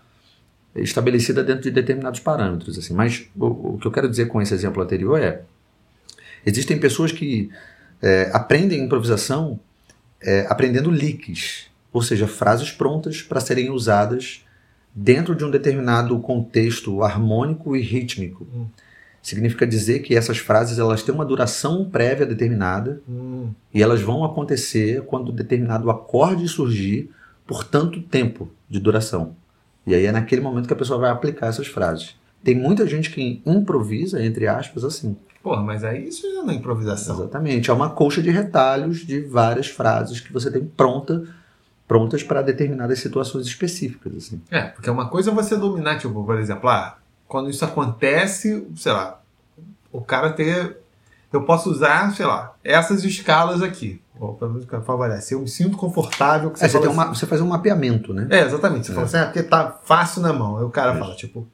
estabelecida 0.76 1.42
dentro 1.42 1.64
de 1.64 1.72
determinados 1.72 2.20
parâmetros. 2.20 2.78
Assim. 2.78 2.94
Mas 2.94 3.28
o, 3.36 3.76
o 3.76 3.78
que 3.78 3.88
eu 3.88 3.92
quero 3.92 4.10
dizer 4.10 4.28
com 4.28 4.42
esse 4.42 4.54
exemplo 4.54 4.84
anterior 4.84 5.22
é 5.22 5.44
Existem 6.46 6.78
pessoas 6.78 7.12
que 7.12 7.50
é, 8.02 8.30
aprendem 8.32 8.84
improvisação 8.84 9.60
é, 10.22 10.46
aprendendo 10.48 10.90
leaks, 10.90 11.68
ou 11.96 12.02
seja, 12.02 12.28
frases 12.28 12.74
prontas 12.74 13.22
para 13.22 13.40
serem 13.40 13.70
usadas 13.70 14.44
dentro 14.94 15.34
de 15.34 15.46
um 15.46 15.50
determinado 15.50 16.20
contexto 16.20 17.02
harmônico 17.02 17.74
e 17.74 17.82
rítmico. 17.82 18.46
Hum. 18.54 18.66
Significa 19.22 19.66
dizer 19.66 20.00
que 20.00 20.14
essas 20.14 20.38
frases 20.40 20.78
elas 20.78 21.04
têm 21.04 21.16
uma 21.16 21.24
duração 21.24 21.90
prévia 21.90 22.26
determinada 22.26 23.02
Hum, 23.08 23.52
e 23.74 23.82
elas 23.82 24.02
vão 24.02 24.26
acontecer 24.26 25.04
quando 25.04 25.32
determinado 25.32 25.90
acorde 25.90 26.50
surgir 26.50 27.10
por 27.48 27.64
tanto 27.64 28.02
tempo 28.02 28.50
de 28.70 28.78
duração. 28.78 29.34
E 29.88 29.96
aí 29.96 30.06
é 30.06 30.12
naquele 30.12 30.42
momento 30.42 30.68
que 30.68 30.74
a 30.74 30.78
pessoa 30.78 31.00
vai 31.00 31.10
aplicar 31.10 31.48
essas 31.48 31.68
frases. 31.68 32.18
Tem 32.44 32.56
muita 32.56 32.86
gente 32.86 33.10
que 33.10 33.42
improvisa, 33.46 34.22
entre 34.22 34.50
aspas, 34.50 34.84
assim. 34.84 35.16
Porra, 35.42 35.64
mas 35.64 35.82
aí 35.86 36.10
isso 36.10 36.30
já 36.30 36.44
não 36.44 36.50
é 36.50 36.56
improvisação. 36.56 37.16
Exatamente. 37.16 37.70
É 37.70 37.74
uma 37.74 37.90
colcha 37.90 38.22
de 38.22 38.32
retalhos 38.32 39.06
de 39.06 39.22
várias 39.22 39.68
frases 39.68 40.20
que 40.20 40.34
você 40.34 40.52
tem 40.52 40.66
pronta, 40.66 41.24
prontas 41.88 42.24
para 42.24 42.42
determinadas 42.42 43.00
situações 43.00 43.46
específicas. 43.46 44.16
Assim. 44.16 44.42
É, 44.52 44.64
porque 44.64 44.90
uma 44.90 45.08
coisa 45.10 45.32
é 45.32 45.34
você 45.34 45.56
dominar, 45.56 45.98
tipo, 46.00 46.24
por 46.24 46.38
exemplo, 46.40 46.70
ah, 46.70 46.98
quando 47.28 47.50
isso 47.50 47.64
acontece, 47.66 48.68
sei 48.76 48.92
lá, 48.92 49.22
o 49.92 50.02
cara 50.02 50.32
ter. 50.32 50.78
Eu 51.34 51.44
posso 51.44 51.70
usar, 51.70 52.16
sei 52.16 52.26
lá, 52.26 52.54
essas 52.64 53.04
escalas 53.04 53.62
aqui. 53.62 54.02
Ou 54.18 54.34
pelo 54.36 54.54
menos 54.54 54.66
favorece. 54.86 55.34
Eu 55.34 55.42
me 55.42 55.48
sinto 55.50 55.76
confortável 55.76 56.50
que 56.52 56.64
É, 56.64 56.70
você, 56.70 56.80
tem 56.80 56.88
uma, 56.90 57.04
assim. 57.04 57.16
você 57.16 57.26
faz 57.26 57.42
um 57.42 57.48
mapeamento, 57.48 58.14
né? 58.14 58.28
É, 58.30 58.42
exatamente. 58.46 58.88
Você 58.88 58.94
fala 58.94 59.06
assim, 59.06 59.18
ah, 59.18 59.26
porque 59.26 59.44
tá 59.44 59.78
fácil 59.84 60.22
na 60.22 60.32
mão. 60.32 60.58
Aí 60.58 60.64
o 60.64 60.70
cara 60.70 60.92
Isso. 60.92 61.00
fala, 61.00 61.16
tipo, 61.16 61.46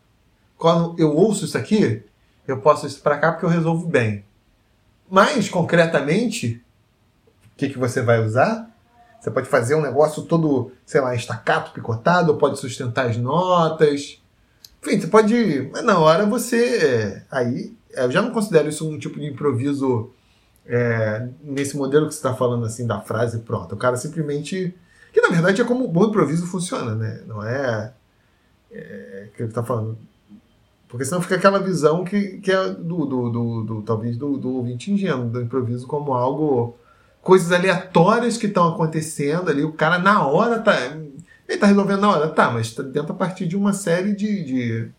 quando 0.57 0.95
eu 0.99 1.11
ouço 1.15 1.45
isso 1.45 1.57
aqui, 1.57 2.03
eu 2.47 2.59
posso 2.59 2.85
isso 2.85 3.01
pra 3.01 3.17
cá 3.17 3.31
porque 3.31 3.45
eu 3.45 3.49
resolvo 3.49 3.87
bem. 3.87 4.23
Mas, 5.09 5.49
concretamente, 5.49 6.61
o 7.53 7.57
que, 7.57 7.69
que 7.69 7.79
você 7.79 8.01
vai 8.03 8.23
usar? 8.23 8.69
Você 9.21 9.29
pode 9.29 9.47
fazer 9.47 9.75
um 9.75 9.81
negócio 9.81 10.23
todo, 10.23 10.71
sei 10.83 10.99
lá, 10.99 11.13
estacato, 11.13 11.71
picotado, 11.71 12.35
pode 12.37 12.59
sustentar 12.59 13.05
as 13.07 13.17
notas. 13.17 14.19
Enfim, 14.83 14.99
você 14.99 15.07
pode. 15.07 15.69
Mas 15.71 15.83
na 15.83 15.99
hora 15.99 16.25
você. 16.25 17.21
Aí, 17.29 17.71
eu 17.91 18.09
já 18.11 18.19
não 18.21 18.31
considero 18.31 18.67
isso 18.67 18.89
um 18.89 18.97
tipo 18.97 19.19
de 19.19 19.27
improviso 19.27 20.09
é, 20.65 21.27
nesse 21.43 21.77
modelo 21.77 22.07
que 22.07 22.13
você 22.13 22.19
está 22.19 22.33
falando 22.33 22.65
assim 22.65 22.87
da 22.87 22.99
frase 22.99 23.39
pronta. 23.41 23.75
O 23.75 23.77
cara 23.77 23.95
simplesmente. 23.95 24.73
Que 25.13 25.21
na 25.21 25.29
verdade 25.29 25.61
é 25.61 25.65
como 25.65 25.85
o 25.85 25.87
bom 25.87 26.05
improviso 26.05 26.47
funciona, 26.47 26.95
né? 26.95 27.21
Não 27.27 27.43
é. 27.45 27.93
é 28.71 29.27
que 29.37 29.43
ele 29.43 29.51
tá 29.51 29.63
falando. 29.63 29.97
Porque 30.87 31.05
senão 31.05 31.21
fica 31.21 31.35
aquela 31.35 31.59
visão 31.59 32.03
que, 32.03 32.39
que 32.39 32.51
é 32.51 32.69
do, 32.69 33.05
do, 33.05 33.29
do, 33.29 33.63
do- 33.63 33.81
talvez 33.83 34.17
do, 34.17 34.35
do 34.37 34.55
ouvinte 34.55 34.91
ingênuo, 34.91 35.29
do 35.29 35.41
improviso 35.41 35.85
como 35.85 36.13
algo. 36.13 36.75
Coisas 37.21 37.51
aleatórias 37.51 38.37
que 38.37 38.47
estão 38.47 38.67
acontecendo 38.67 39.49
ali. 39.49 39.63
O 39.63 39.73
cara 39.73 39.99
na 39.99 40.25
hora 40.25 40.59
tá. 40.59 40.75
Ele 41.47 41.57
tá 41.59 41.67
resolvendo 41.67 42.01
na 42.01 42.09
hora, 42.11 42.29
tá, 42.29 42.49
mas 42.49 42.73
tá 42.73 42.81
dentro 42.81 43.11
a 43.11 43.15
partir 43.15 43.45
de 43.45 43.57
uma 43.57 43.73
série 43.73 44.15
de, 44.15 44.43
de, 44.43 44.89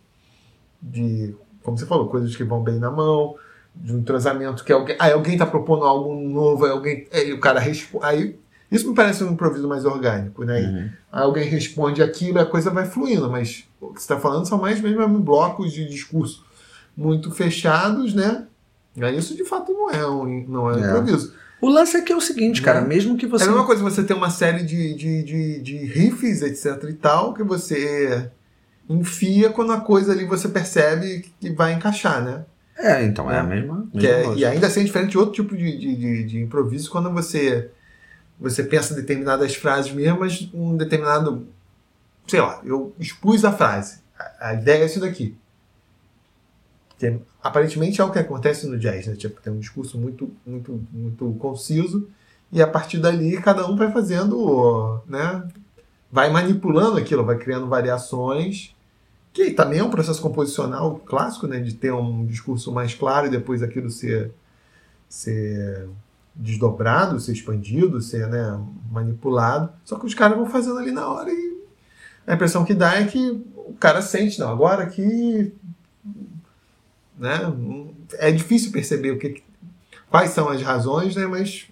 de. 0.82 1.34
Como 1.62 1.78
você 1.78 1.86
falou, 1.86 2.08
coisas 2.08 2.34
que 2.36 2.44
vão 2.44 2.62
bem 2.62 2.78
na 2.78 2.90
mão, 2.90 3.36
de 3.74 3.94
um 3.94 3.98
entrosamento 3.98 4.64
que 4.64 4.72
alguém. 4.72 4.96
Aí 4.98 5.12
alguém 5.12 5.38
tá 5.38 5.46
propondo 5.46 5.84
algo 5.84 6.14
novo, 6.14 6.64
aí 6.64 6.70
alguém. 6.70 7.08
Aí 7.12 7.32
o 7.32 7.40
cara 7.40 7.58
responde. 7.60 8.04
Aí. 8.04 8.38
Isso 8.70 8.88
me 8.88 8.94
parece 8.94 9.22
um 9.22 9.32
improviso 9.32 9.68
mais 9.68 9.84
orgânico, 9.84 10.44
né? 10.44 10.60
Uhum. 10.60 10.90
Aí 11.12 11.22
alguém 11.24 11.44
responde 11.44 12.02
aquilo 12.02 12.38
e 12.38 12.40
a 12.40 12.46
coisa 12.46 12.70
vai 12.70 12.86
fluindo, 12.86 13.30
mas 13.30 13.64
o 13.78 13.88
que 13.88 14.00
você 14.00 14.04
está 14.04 14.18
falando 14.18 14.48
são 14.48 14.56
mais 14.58 14.80
mesmo 14.80 15.18
blocos 15.18 15.72
de 15.72 15.86
discurso 15.86 16.42
muito 16.96 17.30
fechados, 17.30 18.14
né? 18.14 18.46
Aí 18.98 19.16
isso 19.16 19.36
de 19.36 19.44
fato 19.44 19.72
não 19.72 19.90
é 19.90 20.06
um 20.06 20.44
não 20.48 20.70
é 20.70 20.74
um 20.74 20.84
É. 20.84 20.88
improviso. 20.88 21.34
O 21.62 21.68
lance 21.70 21.96
é 21.96 22.02
que 22.02 22.12
é 22.12 22.16
o 22.16 22.20
seguinte, 22.20 22.60
cara, 22.60 22.80
Né? 22.80 22.88
mesmo 22.88 23.16
que 23.16 23.24
É 23.24 23.28
você. 23.28 23.44
a 23.44 23.46
mesma 23.46 23.64
coisa 23.64 23.82
você 23.82 24.02
ter 24.02 24.14
uma 24.14 24.30
série 24.30 24.64
de, 24.64 24.94
de, 24.94 25.22
de, 25.22 25.60
de 25.60 25.76
riffs, 25.86 26.42
etc 26.42 26.82
e 26.90 26.92
tal, 26.94 27.32
que 27.32 27.44
você 27.44 28.28
enfia 28.90 29.48
quando 29.50 29.72
a 29.72 29.80
coisa 29.80 30.10
ali 30.12 30.24
você 30.26 30.48
percebe 30.48 31.24
que 31.40 31.50
vai 31.50 31.72
encaixar, 31.72 32.20
né? 32.22 32.44
É, 32.76 33.04
então, 33.04 33.30
é, 33.30 33.36
É. 33.36 33.38
a 33.38 33.42
mesma. 33.44 33.88
Mesma 33.94 34.08
é- 34.08 34.34
e 34.34 34.44
ainda 34.44 34.66
assim 34.66 34.80
é 34.80 34.84
diferente 34.84 35.12
de 35.12 35.18
outro 35.18 35.34
tipo 35.34 35.56
de, 35.56 35.78
de, 35.78 36.24
de, 36.24 36.40
improviso 36.40 36.90
quando 36.90 37.10
você 37.12 37.70
você 38.40 38.64
pensa 38.64 38.92
em 38.92 38.96
determinadas 38.96 39.54
frases 39.54 39.92
mesmo, 39.92 40.18
mas 40.18 40.50
um 40.52 40.76
determinado 40.76 41.46
sei 42.26 42.40
lá, 42.40 42.60
eu 42.64 42.92
expus 42.98 43.44
a 43.44 43.52
frase. 43.52 43.98
A, 44.18 44.48
a 44.48 44.54
ideia 44.54 44.82
é 44.82 44.86
isso 44.86 44.98
daqui. 44.98 45.36
Que 47.02 47.18
aparentemente 47.42 48.00
é 48.00 48.04
o 48.04 48.12
que 48.12 48.18
acontece 48.20 48.64
no 48.68 48.78
jazz, 48.78 49.08
né? 49.08 49.16
Tipo, 49.16 49.42
tem 49.42 49.52
um 49.52 49.58
discurso 49.58 49.98
muito, 49.98 50.30
muito, 50.46 50.80
muito 50.92 51.32
conciso 51.40 52.08
e 52.52 52.62
a 52.62 52.66
partir 52.66 52.98
dali 52.98 53.42
cada 53.42 53.68
um 53.68 53.74
vai 53.74 53.90
fazendo, 53.90 55.00
né? 55.08 55.48
Vai 56.12 56.30
manipulando 56.30 56.98
aquilo, 56.98 57.24
vai 57.24 57.36
criando 57.36 57.66
variações, 57.66 58.72
que 59.32 59.50
também 59.50 59.80
é 59.80 59.82
um 59.82 59.90
processo 59.90 60.22
composicional 60.22 60.94
clássico, 61.04 61.48
né? 61.48 61.58
De 61.58 61.74
ter 61.74 61.92
um 61.92 62.24
discurso 62.24 62.70
mais 62.70 62.94
claro 62.94 63.26
e 63.26 63.30
depois 63.30 63.64
aquilo 63.64 63.90
ser, 63.90 64.30
ser 65.08 65.88
desdobrado, 66.36 67.18
ser 67.18 67.32
expandido, 67.32 68.00
ser 68.00 68.28
né, 68.28 68.64
manipulado. 68.92 69.72
Só 69.84 69.98
que 69.98 70.06
os 70.06 70.14
caras 70.14 70.36
vão 70.36 70.46
fazendo 70.46 70.78
ali 70.78 70.92
na 70.92 71.08
hora 71.08 71.32
e 71.32 71.64
a 72.28 72.34
impressão 72.34 72.64
que 72.64 72.74
dá 72.74 72.94
é 72.94 73.06
que 73.06 73.44
o 73.56 73.74
cara 73.80 74.00
sente, 74.00 74.38
não, 74.38 74.48
agora 74.48 74.84
aqui 74.84 75.52
né, 77.22 77.40
é 78.18 78.30
difícil 78.30 78.72
perceber 78.72 79.12
o 79.12 79.18
que, 79.18 79.42
quais 80.10 80.30
são 80.30 80.48
as 80.48 80.60
razões, 80.60 81.16
né, 81.16 81.26
mas 81.26 81.66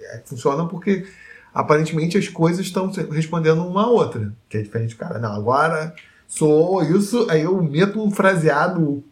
é, 0.00 0.20
funciona 0.24 0.66
porque 0.66 1.06
aparentemente 1.52 2.16
as 2.16 2.28
coisas 2.28 2.66
estão 2.66 2.90
respondendo 3.10 3.66
uma 3.66 3.84
a 3.84 3.88
outra, 3.88 4.32
que 4.48 4.58
é 4.58 4.62
diferente, 4.62 4.94
cara, 4.94 5.18
não, 5.18 5.32
agora 5.32 5.94
sou 6.28 6.82
isso, 6.84 7.26
aí 7.28 7.42
eu 7.42 7.60
meto 7.62 8.00
um 8.00 8.10
fraseado 8.10 9.02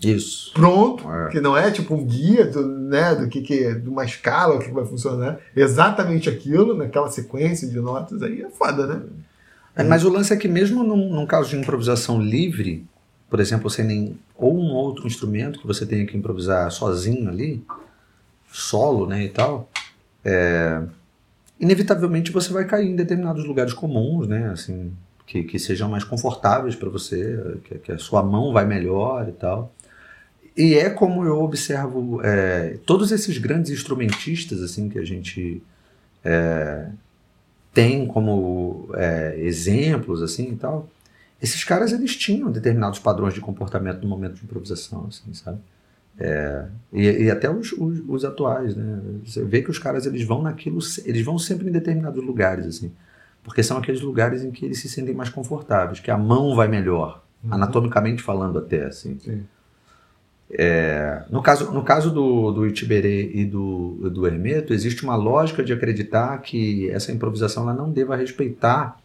Isso. 0.00 0.52
pronto, 0.54 1.10
É. 1.10 1.30
que 1.30 1.40
não 1.40 1.56
é 1.56 1.70
tipo 1.72 1.94
um 1.94 2.04
guia 2.04 2.46
do, 2.46 2.64
né, 2.64 3.14
do 3.16 3.26
que, 3.28 3.40
que 3.40 3.74
de 3.74 3.88
uma 3.88 4.04
escala, 4.04 4.54
o 4.54 4.58
que 4.60 4.70
vai 4.70 4.86
funcionar. 4.86 5.38
Exatamente 5.56 6.28
aquilo, 6.28 6.76
naquela 6.76 7.10
sequência 7.10 7.66
de 7.66 7.80
notas 7.80 8.22
aí 8.22 8.42
é 8.42 8.50
foda, 8.50 8.86
né? 8.86 9.02
É, 9.74 9.82
mas 9.82 10.04
o 10.04 10.10
lance 10.10 10.32
é 10.32 10.36
que 10.36 10.48
mesmo 10.48 10.82
num, 10.82 11.08
num 11.12 11.26
caso 11.26 11.50
de 11.50 11.56
improvisação 11.56 12.20
livre, 12.20 12.84
por 13.28 13.40
exemplo, 13.40 13.68
sem 13.68 13.84
nem 13.84 14.18
ou 14.34 14.56
um 14.58 14.72
outro 14.72 15.06
instrumento 15.06 15.60
que 15.60 15.66
você 15.66 15.84
tenha 15.84 16.06
que 16.06 16.16
improvisar 16.16 16.70
sozinho 16.70 17.28
ali, 17.28 17.62
solo, 18.50 19.06
né, 19.06 19.24
e 19.24 19.28
tal, 19.28 19.70
é, 20.24 20.82
inevitavelmente 21.60 22.32
você 22.32 22.52
vai 22.52 22.64
cair 22.64 22.88
em 22.88 22.96
determinados 22.96 23.44
lugares 23.44 23.72
comuns, 23.72 24.26
né, 24.26 24.50
assim, 24.50 24.92
que, 25.26 25.42
que 25.42 25.58
sejam 25.58 25.88
mais 25.88 26.04
confortáveis 26.04 26.74
para 26.74 26.88
você, 26.88 27.58
que, 27.64 27.78
que 27.78 27.92
a 27.92 27.98
sua 27.98 28.22
mão 28.22 28.52
vai 28.52 28.64
melhor 28.64 29.28
e 29.28 29.32
tal. 29.32 29.72
E 30.56 30.74
é 30.74 30.90
como 30.90 31.24
eu 31.24 31.40
observo 31.40 32.20
é, 32.24 32.78
todos 32.84 33.12
esses 33.12 33.38
grandes 33.38 33.70
instrumentistas 33.70 34.60
assim 34.60 34.88
que 34.88 34.98
a 34.98 35.04
gente 35.04 35.62
é, 36.24 36.88
tem 37.72 38.06
como 38.06 38.88
é, 38.94 39.36
exemplos 39.38 40.20
assim 40.20 40.52
e 40.52 40.56
tal. 40.56 40.88
Esses 41.40 41.62
caras 41.64 41.92
eles 41.92 42.16
tinham 42.16 42.50
determinados 42.50 42.98
padrões 42.98 43.34
de 43.34 43.40
comportamento 43.40 44.02
no 44.02 44.08
momento 44.08 44.34
de 44.34 44.44
improvisação, 44.44 45.06
assim, 45.08 45.32
sabe? 45.32 45.58
É, 46.18 46.66
e, 46.92 47.04
e 47.04 47.30
até 47.30 47.48
os, 47.48 47.72
os, 47.72 48.02
os 48.08 48.24
atuais, 48.24 48.74
né? 48.74 49.00
Você 49.24 49.44
vê 49.44 49.62
que 49.62 49.70
os 49.70 49.78
caras 49.78 50.04
eles 50.04 50.24
vão 50.24 50.42
naquilo, 50.42 50.80
eles 51.04 51.24
vão 51.24 51.38
sempre 51.38 51.68
em 51.68 51.72
determinados 51.72 52.22
lugares, 52.24 52.66
assim, 52.66 52.92
porque 53.44 53.62
são 53.62 53.78
aqueles 53.78 54.00
lugares 54.00 54.42
em 54.42 54.50
que 54.50 54.64
eles 54.64 54.80
se 54.80 54.88
sentem 54.88 55.14
mais 55.14 55.28
confortáveis, 55.28 56.00
que 56.00 56.10
a 56.10 56.18
mão 56.18 56.56
vai 56.56 56.66
melhor, 56.66 57.22
anatomicamente 57.48 58.20
falando 58.20 58.58
até, 58.58 58.86
assim. 58.86 59.16
Sim. 59.20 59.44
É, 60.50 61.24
no 61.30 61.42
caso, 61.42 61.70
no 61.72 61.84
caso 61.84 62.10
do, 62.10 62.50
do 62.50 62.66
Itiberê 62.66 63.30
e 63.34 63.44
do, 63.44 64.10
do 64.10 64.26
Hermeto, 64.26 64.72
existe 64.72 65.04
uma 65.04 65.14
lógica 65.14 65.62
de 65.62 65.72
acreditar 65.72 66.38
que 66.38 66.88
essa 66.90 67.12
improvisação 67.12 67.64
ela 67.64 67.74
não 67.74 67.92
deva 67.92 68.16
respeitar 68.16 68.98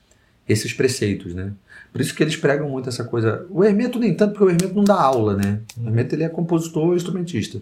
esses 0.47 0.73
preceitos, 0.73 1.35
né? 1.35 1.53
Por 1.93 2.01
isso 2.01 2.15
que 2.15 2.23
eles 2.23 2.35
pregam 2.35 2.67
muito 2.67 2.89
essa 2.89 3.03
coisa. 3.03 3.45
O 3.51 3.63
Hermeto 3.63 3.99
nem 3.99 4.15
tanto, 4.15 4.31
porque 4.31 4.45
o 4.45 4.49
Hermeto 4.49 4.73
não 4.73 4.83
dá 4.83 4.99
aula, 4.99 5.37
né? 5.37 5.59
O 5.77 5.87
Hermeto 5.87 6.15
ele 6.15 6.23
é 6.23 6.29
compositor 6.29 6.93
e 6.93 6.95
instrumentista. 6.95 7.61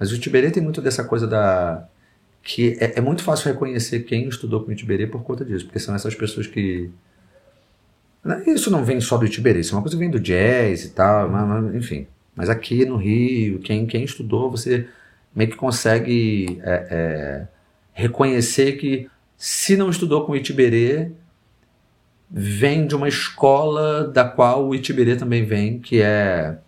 Mas 0.00 0.10
o 0.10 0.16
Itiberê 0.16 0.50
tem 0.50 0.62
muito 0.62 0.80
dessa 0.80 1.04
coisa 1.04 1.26
da 1.26 1.86
que 2.42 2.76
é, 2.80 2.98
é 2.98 3.00
muito 3.00 3.22
fácil 3.22 3.50
reconhecer 3.50 4.00
quem 4.00 4.28
estudou 4.28 4.62
com 4.62 4.70
o 4.70 4.72
Itiberê 4.72 5.06
por 5.06 5.22
conta 5.22 5.44
disso, 5.44 5.64
porque 5.64 5.78
são 5.78 5.94
essas 5.94 6.14
pessoas 6.14 6.46
que 6.46 6.90
isso 8.46 8.70
não 8.70 8.84
vem 8.84 9.00
só 9.00 9.16
do 9.16 9.26
Itiberê, 9.26 9.60
isso 9.60 9.74
é 9.74 9.76
uma 9.76 9.82
coisa 9.82 9.96
que 9.96 10.00
vem 10.00 10.10
do 10.10 10.20
jazz 10.20 10.84
e 10.84 10.90
tal, 10.90 11.28
mas, 11.28 11.48
mas, 11.48 11.74
enfim. 11.74 12.06
Mas 12.34 12.50
aqui 12.50 12.84
no 12.84 12.96
Rio, 12.96 13.60
quem, 13.60 13.86
quem 13.86 14.04
estudou, 14.04 14.50
você 14.50 14.86
meio 15.34 15.50
que 15.50 15.56
consegue 15.56 16.60
é, 16.62 16.86
é, 16.90 17.48
reconhecer 17.92 18.72
que 18.72 19.08
se 19.36 19.76
não 19.76 19.88
estudou 19.88 20.24
com 20.24 20.32
o 20.32 20.36
Itiberê, 20.36 21.10
vem 22.30 22.86
de 22.86 22.94
uma 22.94 23.08
escola 23.08 24.08
da 24.08 24.24
qual 24.24 24.66
o 24.66 24.74
Itiberê 24.74 25.16
também 25.16 25.44
vem, 25.44 25.78
que 25.78 26.00
é 26.00 26.58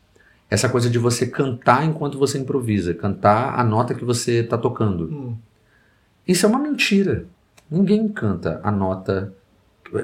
essa 0.49 0.69
coisa 0.69 0.89
de 0.89 0.99
você 0.99 1.27
cantar 1.27 1.85
enquanto 1.85 2.19
você 2.19 2.39
improvisa, 2.39 2.95
cantar 2.95 3.59
a 3.59 3.65
nota 3.65 3.95
que 3.95 4.05
você 4.05 4.41
está 4.41 4.57
tocando. 4.57 5.05
Hum. 5.05 5.37
Isso 6.27 6.47
é 6.47 6.49
uma 6.49 6.59
mentira. 6.59 7.27
Ninguém 7.71 8.09
canta 8.09 8.61
a 8.63 8.71
nota 8.71 9.33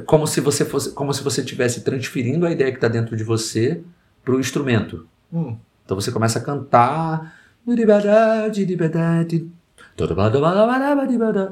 como 0.07 0.27
se 0.27 0.41
você 0.41 0.65
fosse, 0.65 0.93
como 0.93 1.13
se 1.13 1.23
você 1.23 1.41
estivesse 1.41 1.83
transferindo 1.83 2.47
a 2.47 2.51
ideia 2.51 2.71
que 2.71 2.77
está 2.77 2.89
dentro 2.89 3.17
de 3.17 3.25
você 3.25 3.83
para 4.25 4.35
o 4.35 4.41
instrumento. 4.41 5.07
Hum. 5.33 5.57
Então 5.85 6.01
você 6.01 6.11
começa 6.11 6.39
a 6.39 6.43
cantar 6.43 7.37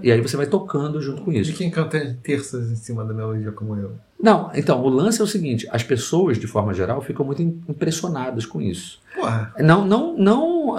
e 0.02 0.10
aí 0.10 0.20
você 0.20 0.36
vai 0.36 0.46
tocando 0.46 1.00
junto 1.00 1.22
com 1.22 1.30
De 1.30 1.40
isso. 1.40 1.52
quem 1.54 1.70
canta 1.70 2.16
terças 2.22 2.70
em 2.70 2.76
cima 2.76 3.04
da 3.04 3.12
melodia 3.14 3.52
como 3.52 3.76
eu. 3.76 3.92
Não, 4.22 4.50
então 4.54 4.82
o 4.82 4.88
lance 4.88 5.20
é 5.20 5.24
o 5.24 5.26
seguinte: 5.26 5.68
as 5.70 5.82
pessoas 5.82 6.38
de 6.38 6.46
forma 6.46 6.72
geral 6.74 7.00
ficam 7.02 7.24
muito 7.24 7.42
im- 7.42 7.60
impressionadas 7.68 8.44
com 8.46 8.60
isso. 8.60 8.98
Porra. 9.14 9.52
Não, 9.58 9.84
não, 9.86 10.16
não 10.16 10.76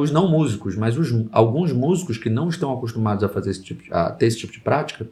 os 0.00 0.10
não 0.10 0.28
músicos, 0.28 0.76
mas 0.76 0.96
os, 0.98 1.12
alguns 1.32 1.72
músicos 1.72 2.18
que 2.18 2.28
não 2.30 2.48
estão 2.48 2.72
acostumados 2.72 3.24
a 3.24 3.28
fazer 3.28 3.50
esse 3.50 3.62
tipo, 3.62 3.82
de- 3.82 3.92
a 3.92 4.10
ter 4.10 4.26
esse 4.26 4.38
tipo 4.38 4.52
de 4.52 4.60
prática 4.60 5.06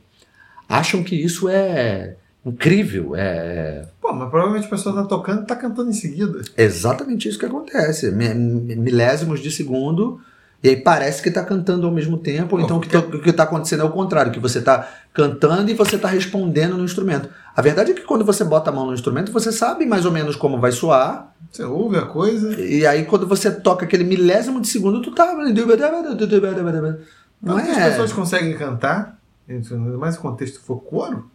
acham 0.68 1.02
que 1.02 1.14
isso 1.14 1.48
é 1.48 2.16
incrível, 2.44 3.14
é 3.16 3.86
Pô, 4.00 4.12
mas 4.12 4.30
provavelmente 4.30 4.66
a 4.66 4.70
pessoa 4.70 4.94
tá 4.94 5.04
tocando 5.04 5.42
e 5.42 5.46
tá 5.46 5.56
cantando 5.56 5.90
em 5.90 5.94
seguida. 5.94 6.42
exatamente 6.56 7.28
isso 7.28 7.38
que 7.38 7.46
acontece. 7.46 8.10
Mi- 8.12 8.34
mi- 8.34 8.76
Milésimos 8.76 9.40
de 9.40 9.50
segundo, 9.50 10.20
e 10.62 10.68
aí 10.68 10.76
parece 10.76 11.22
que 11.22 11.28
está 11.28 11.44
cantando 11.44 11.86
ao 11.86 11.92
mesmo 11.92 12.18
tempo, 12.18 12.56
ou 12.56 12.62
então 12.62 12.78
o 12.78 12.80
que 12.80 12.96
o 12.96 13.30
está 13.30 13.44
acontecendo 13.44 13.82
é 13.82 13.84
o 13.84 13.90
contrário, 13.90 14.32
que 14.32 14.40
você 14.40 14.58
está 14.58 14.88
cantando 15.12 15.70
e 15.70 15.74
você 15.74 15.96
está 15.96 16.08
respondendo 16.08 16.76
no 16.76 16.84
instrumento. 16.84 17.28
A 17.54 17.62
verdade 17.62 17.92
é 17.92 17.94
que 17.94 18.02
quando 18.02 18.24
você 18.24 18.42
bota 18.42 18.70
a 18.70 18.72
mão 18.72 18.86
no 18.86 18.94
instrumento, 18.94 19.30
você 19.32 19.52
sabe 19.52 19.86
mais 19.86 20.04
ou 20.04 20.12
menos 20.12 20.34
como 20.34 20.58
vai 20.58 20.72
soar, 20.72 21.34
Você 21.50 21.62
ouve 21.62 21.96
a 21.96 22.02
coisa. 22.06 22.60
e 22.60 22.86
aí 22.86 23.04
quando 23.04 23.26
você 23.26 23.50
toca 23.50 23.84
aquele 23.84 24.04
milésimo 24.04 24.60
de 24.60 24.68
segundo, 24.68 25.00
tu 25.00 25.12
tá. 25.12 25.32
Não 27.40 27.54
Quando 27.54 27.70
as 27.70 27.76
é. 27.76 27.90
pessoas 27.90 28.12
conseguem 28.12 28.54
cantar, 28.56 29.18
mais 29.98 30.16
no 30.16 30.22
contexto 30.22 30.60
for 30.60 30.80
coro, 30.80 31.30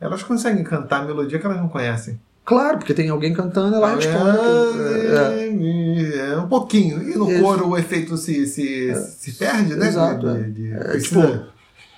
elas 0.00 0.22
conseguem 0.22 0.64
cantar 0.64 1.02
a 1.02 1.04
melodia 1.04 1.38
que 1.38 1.44
elas 1.44 1.58
não 1.58 1.68
conhecem. 1.68 2.18
Claro, 2.50 2.78
porque 2.78 2.92
tem 2.92 3.08
alguém 3.08 3.32
cantando, 3.32 3.76
ela 3.76 3.94
responde. 3.94 4.38
É, 4.80 5.46
é. 5.46 6.32
É, 6.32 6.36
um 6.36 6.48
pouquinho. 6.48 7.00
E 7.00 7.16
no 7.16 7.30
Isso. 7.30 7.40
coro 7.42 7.68
o 7.68 7.78
efeito 7.78 8.16
se, 8.16 8.44
se, 8.46 8.92
se 8.94 9.32
perde, 9.32 9.76
né? 9.76 9.86
Exato, 9.86 10.26
De- 10.26 10.38
é. 10.38 10.42
de- 10.42 10.50
de- 10.52 10.72
É, 10.72 10.98
tipo- 10.98 11.44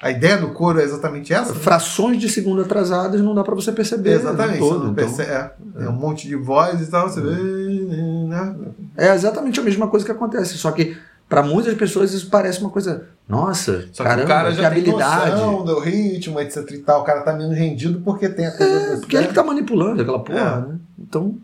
a 0.03 0.11
ideia 0.11 0.37
do 0.37 0.49
coro 0.49 0.79
é 0.79 0.85
exatamente 0.85 1.33
essa? 1.33 1.55
Frações 1.55 2.19
de 2.21 2.29
segundo 2.29 2.61
atrasadas 2.61 3.21
não 3.23 3.35
dá 3.35 3.43
pra 3.43 3.55
você 3.55 3.73
perceber. 3.73 4.11
Exatamente. 4.13 4.59
no 4.61 4.67
você 4.67 4.73
Todo, 4.75 4.85
não 4.85 4.93
então, 4.93 5.05
percebe- 5.07 5.31
é, 5.33 5.85
é 5.85 5.89
um 5.89 5.93
monte 5.93 6.29
de 6.29 6.37
voz 6.37 6.81
e 6.83 6.91
tal, 6.91 7.09
você 7.09 7.21
vê. 7.23 7.31
Né? 7.31 8.55
É 8.97 9.15
exatamente 9.15 9.59
a 9.59 9.63
mesma 9.63 9.89
coisa 9.89 10.05
que 10.05 10.13
acontece, 10.13 10.59
só 10.59 10.71
que 10.73 10.97
para 11.29 11.43
muitas 11.43 11.75
pessoas 11.75 12.13
isso 12.13 12.29
parece 12.29 12.61
uma 12.61 12.71
coisa, 12.71 13.07
nossa, 13.29 13.89
Só 13.93 14.03
que 14.03 14.09
caramba, 14.11 14.25
o 14.25 14.29
cara 14.29 14.51
que 14.51 14.57
já 14.61 14.67
habilidade. 14.67 15.23
tem 15.31 15.41
noção 15.41 15.65
do 15.65 15.79
ritmo, 15.79 16.41
etc 16.41 16.71
e 16.71 16.79
tal. 16.79 17.01
O 17.01 17.05
cara 17.05 17.23
tá 17.23 17.33
menos 17.33 17.57
rendido 17.57 18.01
porque 18.01 18.29
tem 18.29 18.47
a 18.47 18.51
coisa 18.57 18.73
É, 18.95 18.97
porque 18.99 19.17
ele 19.17 19.29
que 19.29 19.35
tá 19.35 19.43
manipulando 19.43 20.03
aquela 20.03 20.19
porra, 20.23 20.39
É. 20.67 20.71
né? 20.73 20.79
Então, 20.99 21.37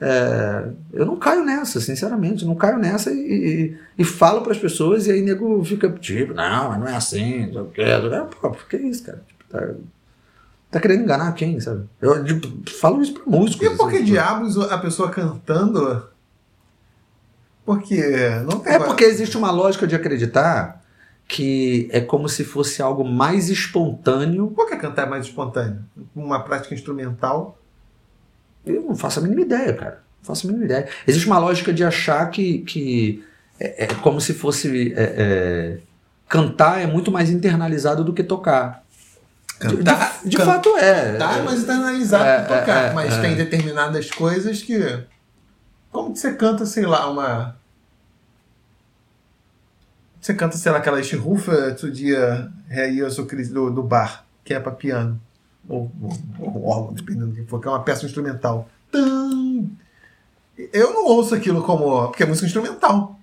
é, 0.00 0.68
eu 0.94 1.04
não 1.04 1.16
caio 1.16 1.44
nessa, 1.44 1.78
sinceramente, 1.80 2.46
não 2.46 2.54
caio 2.54 2.78
nessa 2.78 3.12
e, 3.12 3.18
e, 3.18 3.76
e 3.98 4.04
falo 4.04 4.40
para 4.40 4.52
as 4.52 4.58
pessoas 4.58 5.06
e 5.06 5.12
aí 5.12 5.20
nego 5.20 5.62
fica 5.64 5.90
tipo, 5.90 6.32
não, 6.32 6.70
mas 6.70 6.80
não 6.80 6.88
é 6.88 6.96
assim, 6.96 7.46
não 7.46 7.52
sei 7.52 7.60
o 7.62 7.66
quê. 7.66 7.82
É, 7.82 8.20
pô, 8.40 8.50
por 8.50 8.66
que 8.66 8.78
isso, 8.78 9.04
cara? 9.04 9.22
Tipo, 9.28 9.44
tá, 9.50 9.68
tá 10.70 10.80
querendo 10.80 11.02
enganar 11.02 11.30
quem, 11.32 11.60
sabe? 11.60 11.84
Eu 12.00 12.24
tipo, 12.24 12.48
falo 12.70 13.02
isso 13.02 13.12
para 13.12 13.24
músicos. 13.26 13.66
E 13.66 13.76
por 13.76 13.90
que 13.90 13.96
assim, 13.96 14.04
diabos 14.06 14.56
a 14.58 14.78
pessoa 14.78 15.10
cantando? 15.10 16.08
Porque 17.74 18.28
não 18.48 18.60
tem. 18.60 18.74
É 18.74 18.78
porque 18.78 19.04
existe 19.04 19.36
uma 19.36 19.50
lógica 19.50 19.86
de 19.86 19.94
acreditar 19.94 20.80
que 21.28 21.88
é 21.92 22.00
como 22.00 22.28
se 22.28 22.42
fosse 22.44 22.82
algo 22.82 23.04
mais 23.04 23.48
espontâneo. 23.48 24.48
Por 24.48 24.68
que 24.68 24.76
cantar 24.76 25.06
é 25.06 25.10
mais 25.10 25.26
espontâneo? 25.26 25.84
Uma 26.14 26.42
prática 26.42 26.74
instrumental. 26.74 27.56
Eu 28.66 28.82
não 28.82 28.96
faço 28.96 29.20
a 29.20 29.22
mínima 29.22 29.42
ideia, 29.42 29.72
cara. 29.72 30.02
Não 30.20 30.24
faço 30.26 30.46
a 30.46 30.48
mínima 30.48 30.64
ideia. 30.66 30.88
Existe 31.06 31.26
uma 31.26 31.38
lógica 31.38 31.72
de 31.72 31.84
achar 31.84 32.28
que, 32.30 32.58
que 32.58 33.24
é, 33.60 33.84
é 33.84 33.86
como 34.02 34.20
se 34.20 34.34
fosse. 34.34 34.92
é, 34.96 35.14
é, 35.16 35.78
cantar 36.28 36.80
é 36.80 36.86
muito 36.86 37.10
mais 37.12 37.30
internalizado 37.30 38.02
do 38.04 38.12
que 38.12 38.22
tocar. 38.24 38.84
Cantar, 39.58 40.20
de 40.24 40.30
de 40.30 40.36
can- 40.36 40.44
fato 40.46 40.76
é. 40.78 41.12
Cantar, 41.12 41.42
mas 41.44 41.60
internalizado 41.62 42.24
É, 42.24 42.40
pra 42.42 42.58
tocar. 42.60 42.84
é, 42.84 42.88
é, 42.88 42.92
mas 42.92 43.14
é. 43.14 43.20
tem 43.20 43.36
determinadas 43.36 44.10
coisas 44.10 44.62
que. 44.62 45.04
Como 45.92 46.12
que 46.12 46.18
você 46.18 46.32
canta, 46.34 46.64
sei 46.66 46.86
lá, 46.86 47.08
uma. 47.10 47.56
Você 50.20 50.34
canta, 50.34 50.56
sei 50.56 50.70
lá, 50.70 50.78
aquela 50.78 51.00
Rufa 51.00 51.72
tu 51.72 51.90
dia 51.90 52.50
Ré 52.68 52.92
eu 52.92 53.10
sou 53.10 53.24
Cris 53.24 53.48
do, 53.48 53.70
do 53.70 53.82
bar, 53.82 54.26
que 54.44 54.52
é 54.52 54.60
pra 54.60 54.72
piano. 54.72 55.18
Ou, 55.68 55.90
ou, 56.38 56.66
órgão, 56.66 56.92
dependendo 56.92 57.28
do 57.28 57.34
que 57.34 57.44
for, 57.44 57.60
que 57.60 57.68
é 57.68 57.70
uma 57.70 57.82
peça 57.82 58.04
instrumental. 58.04 58.68
Eu 60.72 60.92
não 60.92 61.06
ouço 61.06 61.34
aquilo 61.34 61.62
como. 61.62 62.08
Porque 62.08 62.22
é 62.22 62.26
música 62.26 62.46
instrumental. 62.46 63.18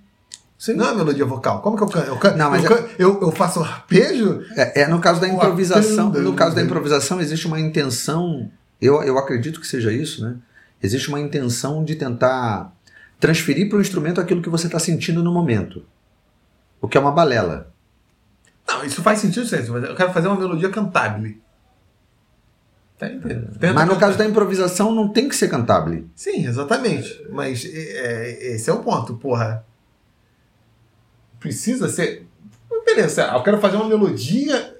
Sim. 0.57 0.73
Não 0.73 0.89
é 0.89 0.95
melodia 0.95 1.25
vocal. 1.25 1.61
Como 1.61 1.77
que 1.77 1.83
eu 1.83 1.87
canto? 1.87 2.07
Eu, 2.07 2.37
Não, 2.37 2.49
mas 2.49 2.63
eu, 2.63 2.69
canto- 2.69 2.89
eu, 2.97 3.21
eu 3.21 3.31
faço 3.31 3.59
arpejo? 3.59 4.41
É, 4.55 4.81
é, 4.81 4.87
no 4.87 4.99
caso 4.99 5.21
da 5.21 5.27
improvisação, 5.27 6.09
no 6.09 6.33
caso 6.33 6.55
da 6.55 6.61
né? 6.61 6.65
improvisação 6.67 7.21
existe 7.21 7.45
uma 7.45 7.59
intenção, 7.59 8.49
eu, 8.81 9.03
eu 9.03 9.19
acredito 9.19 9.61
que 9.61 9.67
seja 9.67 9.91
isso, 9.91 10.25
né? 10.25 10.35
Existe 10.81 11.09
uma 11.09 11.19
intenção 11.19 11.83
de 11.83 11.95
tentar 11.95 12.73
transferir 13.19 13.69
para 13.69 13.77
o 13.77 13.81
instrumento 13.81 14.19
aquilo 14.19 14.41
que 14.41 14.49
você 14.49 14.65
está 14.65 14.79
sentindo 14.79 15.23
no 15.23 15.31
momento. 15.31 15.83
O 16.81 16.87
que 16.87 16.97
é 16.97 17.01
uma 17.01 17.11
balela. 17.11 17.73
Não, 18.67 18.83
isso 18.83 19.01
faz 19.01 19.19
sentido, 19.19 19.45
sim. 19.45 19.55
mas 19.69 19.83
Eu 19.83 19.95
quero 19.95 20.11
fazer 20.11 20.27
uma 20.27 20.37
melodia 20.37 20.69
cantável. 20.69 21.33
Tem. 22.97 23.21
Mas 23.73 23.87
no 23.87 23.95
caso 23.97 24.17
da 24.17 24.25
improvisação 24.25 24.91
não 24.91 25.09
tem 25.09 25.29
que 25.29 25.35
ser 25.35 25.49
cantable. 25.49 26.09
Sim, 26.15 26.45
exatamente. 26.47 27.25
Mas 27.29 27.63
é, 27.63 27.69
é, 27.69 28.55
esse 28.55 28.69
é 28.69 28.73
o 28.73 28.79
ponto, 28.79 29.15
porra. 29.15 29.63
Precisa 31.39 31.87
ser. 31.87 32.25
Beleza, 32.85 33.23
eu 33.33 33.43
quero 33.43 33.59
fazer 33.59 33.77
uma 33.77 33.87
melodia. 33.87 34.75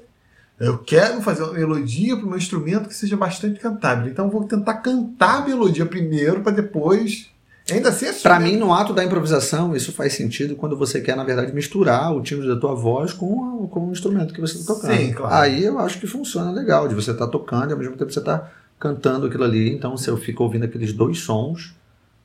Eu 0.59 0.79
quero 0.79 1.21
fazer 1.21 1.43
uma 1.43 1.53
melodia 1.53 2.15
para 2.15 2.25
o 2.25 2.29
meu 2.29 2.37
instrumento 2.37 2.89
que 2.89 2.95
seja 2.95 3.15
bastante 3.15 3.59
cantável. 3.59 4.09
Então 4.09 4.25
eu 4.25 4.31
vou 4.31 4.43
tentar 4.45 4.75
cantar 4.75 5.43
a 5.43 5.45
melodia 5.45 5.85
primeiro 5.85 6.41
para 6.41 6.53
depois. 6.53 7.31
Ainda 7.71 7.89
assim 7.89 8.05
é 8.05 8.13
Pra 8.13 8.35
super- 8.35 8.39
mim, 8.39 8.55
no 8.57 8.73
ato 8.73 8.93
da 8.93 9.03
improvisação, 9.03 9.75
isso 9.75 9.91
faz 9.91 10.13
sentido 10.13 10.55
quando 10.55 10.77
você 10.77 11.01
quer, 11.01 11.15
na 11.17 11.23
verdade, 11.23 11.53
misturar 11.53 12.15
o 12.15 12.21
timbre 12.21 12.47
da 12.47 12.55
tua 12.55 12.73
voz 12.73 13.11
com, 13.13 13.65
a- 13.65 13.67
com 13.67 13.87
o 13.89 13.91
instrumento 13.91 14.33
que 14.33 14.39
você 14.41 14.57
está 14.57 14.73
tocando. 14.73 14.95
Sim, 14.95 15.11
claro. 15.13 15.35
Aí 15.35 15.63
eu 15.65 15.77
acho 15.79 15.99
que 15.99 16.07
funciona 16.07 16.51
legal, 16.51 16.87
de 16.87 16.95
você 16.95 17.11
estar 17.11 17.27
tocando 17.27 17.69
e 17.69 17.73
ao 17.73 17.79
mesmo 17.79 17.97
tempo 17.97 18.11
você 18.11 18.19
está 18.19 18.49
cantando 18.79 19.27
aquilo 19.27 19.43
ali. 19.43 19.73
Então 19.73 19.95
você 19.97 20.15
fica 20.17 20.41
ouvindo 20.43 20.63
aqueles 20.65 20.93
dois 20.93 21.19
sons 21.19 21.75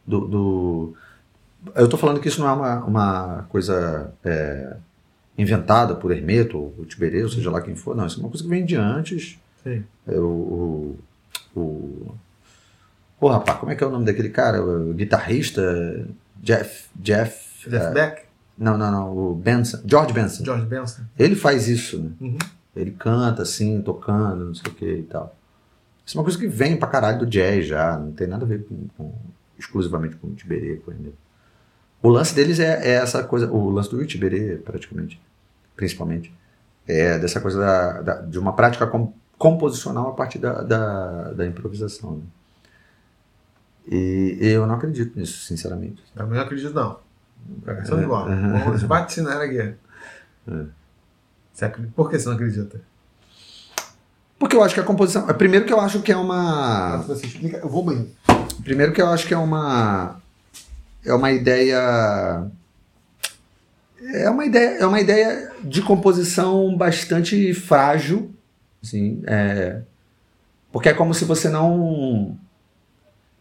do. 0.06 0.20
do- 0.28 0.94
Eu 1.74 1.88
tô 1.88 1.96
falando 1.96 2.20
que 2.20 2.28
isso 2.28 2.40
não 2.40 2.48
é 2.48 2.52
uma, 2.52 2.84
uma 2.84 3.46
coisa 3.48 4.12
é, 4.24 4.76
inventada 5.38 5.94
por 5.94 6.10
Hermeto 6.12 6.56
ou 6.58 6.84
Tiberê, 6.86 7.22
ou 7.22 7.28
seja 7.28 7.50
lá 7.50 7.60
quem 7.60 7.74
for. 7.74 7.96
Não, 7.96 8.06
isso 8.06 8.18
é 8.18 8.20
uma 8.22 8.28
coisa 8.28 8.42
que 8.44 8.50
vem 8.50 8.64
de 8.64 8.76
antes. 8.76 9.38
Sim. 9.64 9.84
É, 10.06 10.18
o, 10.18 10.96
o, 11.54 11.60
o- 11.60 12.14
Pô, 13.22 13.28
rapaz, 13.28 13.56
como 13.60 13.70
é 13.70 13.76
que 13.76 13.84
é 13.84 13.86
o 13.86 13.90
nome 13.90 14.04
daquele 14.04 14.30
cara? 14.30 14.60
O 14.60 14.92
guitarrista 14.92 15.62
Jeff. 16.42 16.88
Jeff. 16.96 17.70
Jeff 17.70 17.86
é, 17.86 17.90
Beck, 17.92 18.22
não, 18.58 18.76
não, 18.76 18.90
não. 18.90 19.16
O 19.16 19.32
Benson. 19.32 19.78
George 19.86 20.12
Benson. 20.12 20.44
George 20.44 20.66
Benson. 20.66 21.02
Ele 21.16 21.36
faz 21.36 21.68
isso, 21.68 22.02
né? 22.02 22.10
Uhum. 22.20 22.38
Ele 22.74 22.90
canta 22.90 23.42
assim, 23.42 23.80
tocando, 23.80 24.46
não 24.46 24.54
sei 24.56 24.72
o 24.72 24.74
que 24.74 24.92
e 24.92 25.02
tal. 25.04 25.36
Isso 26.04 26.16
é 26.16 26.20
uma 26.20 26.24
coisa 26.24 26.36
que 26.36 26.48
vem 26.48 26.76
pra 26.76 26.88
caralho 26.88 27.20
do 27.20 27.26
jazz 27.26 27.64
já. 27.64 27.96
Não 27.96 28.10
tem 28.10 28.26
nada 28.26 28.44
a 28.44 28.48
ver 28.48 28.64
com, 28.64 28.88
com- 28.98 29.14
exclusivamente 29.56 30.16
com 30.16 30.26
o 30.26 30.34
Tiberê, 30.34 30.78
com 30.84 30.90
ele. 30.90 31.14
O 32.02 32.08
lance 32.08 32.34
deles 32.34 32.58
é, 32.58 32.84
é 32.88 32.94
essa 32.94 33.22
coisa. 33.22 33.48
O 33.52 33.70
lance 33.70 33.88
do 33.88 34.04
Tiberê, 34.04 34.56
praticamente. 34.56 35.20
Principalmente. 35.76 36.34
É 36.88 37.20
dessa 37.20 37.40
coisa 37.40 37.60
da, 37.60 38.00
da- 38.02 38.20
de 38.22 38.36
uma 38.36 38.52
prática 38.52 38.84
com- 38.84 39.12
composicional 39.38 40.08
a 40.08 40.12
partir 40.12 40.40
da, 40.40 40.60
da, 40.62 41.32
da 41.34 41.46
improvisação. 41.46 42.16
né? 42.16 42.22
E 43.90 44.38
eu 44.40 44.66
não 44.66 44.74
acredito 44.76 45.18
nisso, 45.18 45.44
sinceramente. 45.44 46.02
Também 46.14 46.36
não 46.36 46.44
acredito, 46.44 46.72
não. 46.74 46.98
São 47.84 47.98
É, 47.98 48.02
igual. 48.02 48.28
é. 48.30 48.36
Vamos 48.36 48.82
vaticinar 48.82 49.40
aqui. 49.40 49.74
Você 51.52 51.64
acredita? 51.64 51.92
Por 51.94 52.10
que 52.10 52.18
você 52.18 52.28
não 52.28 52.34
acredita? 52.34 52.80
Porque 54.38 54.56
eu 54.56 54.62
acho 54.62 54.74
que 54.74 54.80
a 54.80 54.84
composição. 54.84 55.26
Primeiro 55.34 55.64
que 55.66 55.72
eu 55.72 55.80
acho 55.80 56.00
que 56.02 56.10
é 56.12 56.16
uma. 56.16 56.98
Quando 57.04 57.18
você 57.18 57.26
explica, 57.26 57.58
eu 57.58 57.68
vou 57.68 57.84
banheiro. 57.84 58.10
Primeiro 58.62 58.92
que 58.92 59.00
eu 59.02 59.08
acho 59.08 59.26
que 59.26 59.34
é 59.34 59.38
uma 59.38 60.20
é 61.04 61.12
uma 61.12 61.30
ideia 61.32 62.46
é 64.14 64.30
uma 64.30 64.44
ideia 64.44 64.78
é 64.78 64.86
uma 64.86 65.00
ideia 65.00 65.52
de 65.62 65.82
composição 65.82 66.76
bastante 66.76 67.52
frágil, 67.54 68.32
assim, 68.82 69.22
é, 69.26 69.82
porque 70.72 70.88
é 70.88 70.94
como 70.94 71.14
se 71.14 71.24
você 71.24 71.48
não 71.48 72.36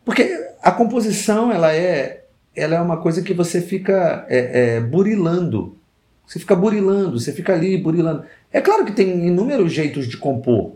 porque 0.03 0.53
a 0.61 0.71
composição 0.71 1.51
ela 1.51 1.73
é 1.73 2.25
ela 2.55 2.75
é 2.75 2.81
uma 2.81 2.97
coisa 2.97 3.21
que 3.21 3.33
você 3.33 3.61
fica 3.61 4.25
é, 4.27 4.75
é, 4.75 4.79
burilando, 4.81 5.77
você 6.25 6.37
fica 6.37 6.55
burilando, 6.55 7.19
você 7.19 7.31
fica 7.31 7.53
ali 7.53 7.77
burilando. 7.77 8.25
É 8.51 8.59
claro 8.59 8.85
que 8.85 8.91
tem 8.91 9.25
inúmeros 9.25 9.71
jeitos 9.71 10.07
de 10.07 10.17
compor, 10.17 10.75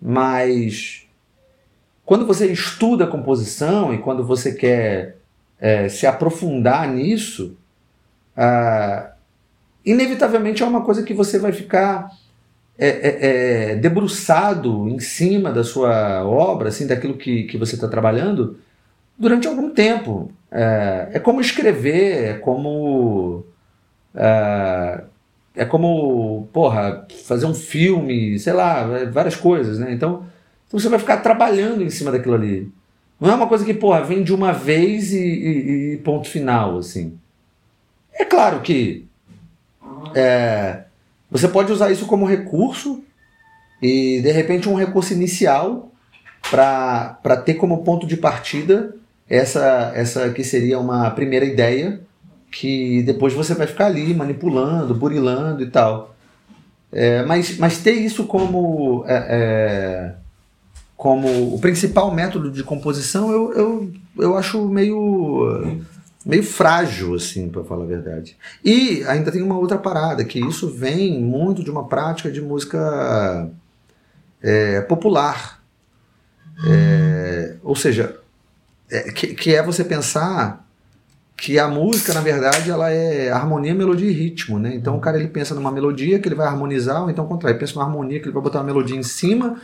mas 0.00 1.06
quando 2.04 2.26
você 2.26 2.50
estuda 2.52 3.04
a 3.04 3.08
composição 3.08 3.94
e 3.94 3.98
quando 3.98 4.24
você 4.24 4.52
quer 4.52 5.16
é, 5.58 5.88
se 5.88 6.06
aprofundar 6.06 6.88
nisso, 6.88 7.56
ah, 8.36 9.12
inevitavelmente 9.84 10.62
é 10.62 10.66
uma 10.66 10.82
coisa 10.82 11.02
que 11.02 11.14
você 11.14 11.38
vai 11.38 11.52
ficar 11.52 12.10
é, 12.78 12.88
é, 12.88 13.72
é, 13.72 13.76
debruçado 13.76 14.88
em 14.88 14.98
cima 14.98 15.52
da 15.52 15.62
sua 15.64 16.24
obra, 16.24 16.68
assim, 16.68 16.86
daquilo 16.86 17.14
que, 17.16 17.44
que 17.44 17.56
você 17.58 17.74
está 17.74 17.88
trabalhando, 17.88 18.58
durante 19.18 19.46
algum 19.46 19.70
tempo. 19.70 20.32
É, 20.50 21.10
é 21.14 21.18
como 21.20 21.40
escrever, 21.40 22.24
é 22.30 22.34
como. 22.34 23.44
É, 24.14 25.04
é 25.54 25.64
como, 25.66 26.48
porra, 26.52 27.06
fazer 27.26 27.46
um 27.46 27.54
filme, 27.54 28.38
sei 28.38 28.52
lá, 28.54 28.84
várias 29.10 29.36
coisas, 29.36 29.78
né? 29.78 29.92
Então, 29.92 30.24
então 30.66 30.80
você 30.80 30.88
vai 30.88 30.98
ficar 30.98 31.18
trabalhando 31.18 31.82
em 31.82 31.90
cima 31.90 32.10
daquilo 32.10 32.34
ali. 32.34 32.72
Não 33.20 33.30
é 33.30 33.34
uma 33.34 33.46
coisa 33.46 33.64
que, 33.64 33.74
porra, 33.74 34.02
vem 34.02 34.22
de 34.24 34.34
uma 34.34 34.52
vez 34.52 35.12
e, 35.12 35.18
e- 35.18 35.92
e 35.94 35.96
ponto 35.98 36.28
final, 36.28 36.78
assim. 36.78 37.18
É 38.14 38.24
claro 38.24 38.60
que 38.62 39.06
é, 40.14 40.84
você 41.32 41.48
pode 41.48 41.72
usar 41.72 41.90
isso 41.90 42.04
como 42.04 42.26
recurso 42.26 43.02
e, 43.80 44.20
de 44.20 44.30
repente, 44.30 44.68
um 44.68 44.74
recurso 44.74 45.14
inicial 45.14 45.90
para 46.50 47.36
ter 47.42 47.54
como 47.54 47.82
ponto 47.82 48.06
de 48.06 48.18
partida 48.18 48.94
essa, 49.28 49.92
essa 49.94 50.28
que 50.28 50.44
seria 50.44 50.78
uma 50.78 51.10
primeira 51.10 51.46
ideia 51.46 52.00
que 52.50 53.02
depois 53.04 53.32
você 53.32 53.54
vai 53.54 53.66
ficar 53.66 53.86
ali 53.86 54.12
manipulando, 54.12 54.94
burilando 54.94 55.62
e 55.62 55.70
tal. 55.70 56.14
É, 56.92 57.24
mas, 57.24 57.56
mas 57.56 57.78
ter 57.78 57.92
isso 57.92 58.26
como, 58.26 59.02
é, 59.08 59.26
é, 59.30 60.14
como 60.94 61.54
o 61.54 61.58
principal 61.58 62.14
método 62.14 62.50
de 62.50 62.62
composição 62.62 63.32
eu, 63.32 63.52
eu, 63.54 63.92
eu 64.18 64.36
acho 64.36 64.68
meio, 64.68 65.80
meio 66.24 66.42
frágil, 66.42 67.14
assim, 67.14 67.48
para 67.48 67.64
falar 67.64 67.84
a 67.84 67.86
verdade. 67.86 68.36
E 68.64 69.04
ainda 69.04 69.32
tem 69.32 69.42
uma 69.42 69.58
outra 69.58 69.78
parada, 69.78 70.24
que 70.24 70.38
isso 70.40 70.68
vem 70.68 71.20
muito 71.20 71.62
de 71.62 71.70
uma 71.70 71.86
prática 71.88 72.30
de 72.30 72.40
música 72.40 73.50
é, 74.42 74.80
popular. 74.82 75.62
É, 76.66 77.56
ou 77.62 77.74
seja, 77.74 78.16
é, 78.90 79.10
que, 79.10 79.28
que 79.34 79.54
é 79.54 79.62
você 79.62 79.82
pensar 79.84 80.66
que 81.36 81.58
a 81.58 81.66
música, 81.66 82.14
na 82.14 82.20
verdade, 82.20 82.70
ela 82.70 82.90
é 82.90 83.30
harmonia, 83.30 83.74
melodia 83.74 84.08
e 84.08 84.12
ritmo, 84.12 84.60
né? 84.60 84.74
Então 84.76 84.96
o 84.96 85.00
cara 85.00 85.18
ele 85.18 85.28
pensa 85.28 85.54
numa 85.54 85.72
melodia 85.72 86.20
que 86.20 86.28
ele 86.28 86.36
vai 86.36 86.46
harmonizar, 86.46 87.02
ou 87.02 87.10
então 87.10 87.24
ao 87.24 87.28
contrário, 87.28 87.54
ele 87.56 87.60
pensa 87.60 87.74
numa 87.74 87.84
harmonia 87.84 88.20
que 88.20 88.26
ele 88.26 88.32
vai 88.32 88.42
botar 88.42 88.60
uma 88.60 88.66
melodia 88.66 88.96
em 88.96 89.02
cima, 89.02 89.60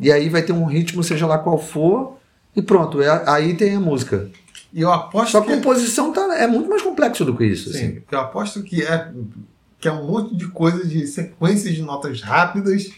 e 0.00 0.10
aí 0.10 0.30
vai 0.30 0.40
ter 0.40 0.54
um 0.54 0.64
ritmo, 0.64 1.02
seja 1.04 1.26
lá 1.26 1.36
qual 1.36 1.58
for, 1.58 2.16
e 2.56 2.62
pronto, 2.62 3.02
é- 3.02 3.24
aí 3.26 3.54
tem 3.54 3.74
a 3.76 3.80
música. 3.80 4.30
E 4.72 4.80
eu 4.80 4.90
aposto 4.90 5.32
Só 5.32 5.40
que 5.42 5.52
a 5.52 5.56
composição 5.56 6.12
tá, 6.12 6.34
é 6.38 6.46
muito 6.46 6.68
mais 6.68 6.80
complexo 6.82 7.24
do 7.24 7.36
que 7.36 7.44
isso. 7.44 7.72
Sim, 7.72 7.78
Assim. 7.78 8.02
eu 8.10 8.18
aposto 8.20 8.62
que 8.62 8.82
é, 8.82 9.12
que 9.78 9.86
é 9.86 9.92
um 9.92 10.06
monte 10.06 10.34
de 10.34 10.48
coisa 10.48 10.86
de 10.86 11.06
sequências 11.06 11.74
de 11.74 11.82
notas 11.82 12.22
rápidas. 12.22 12.90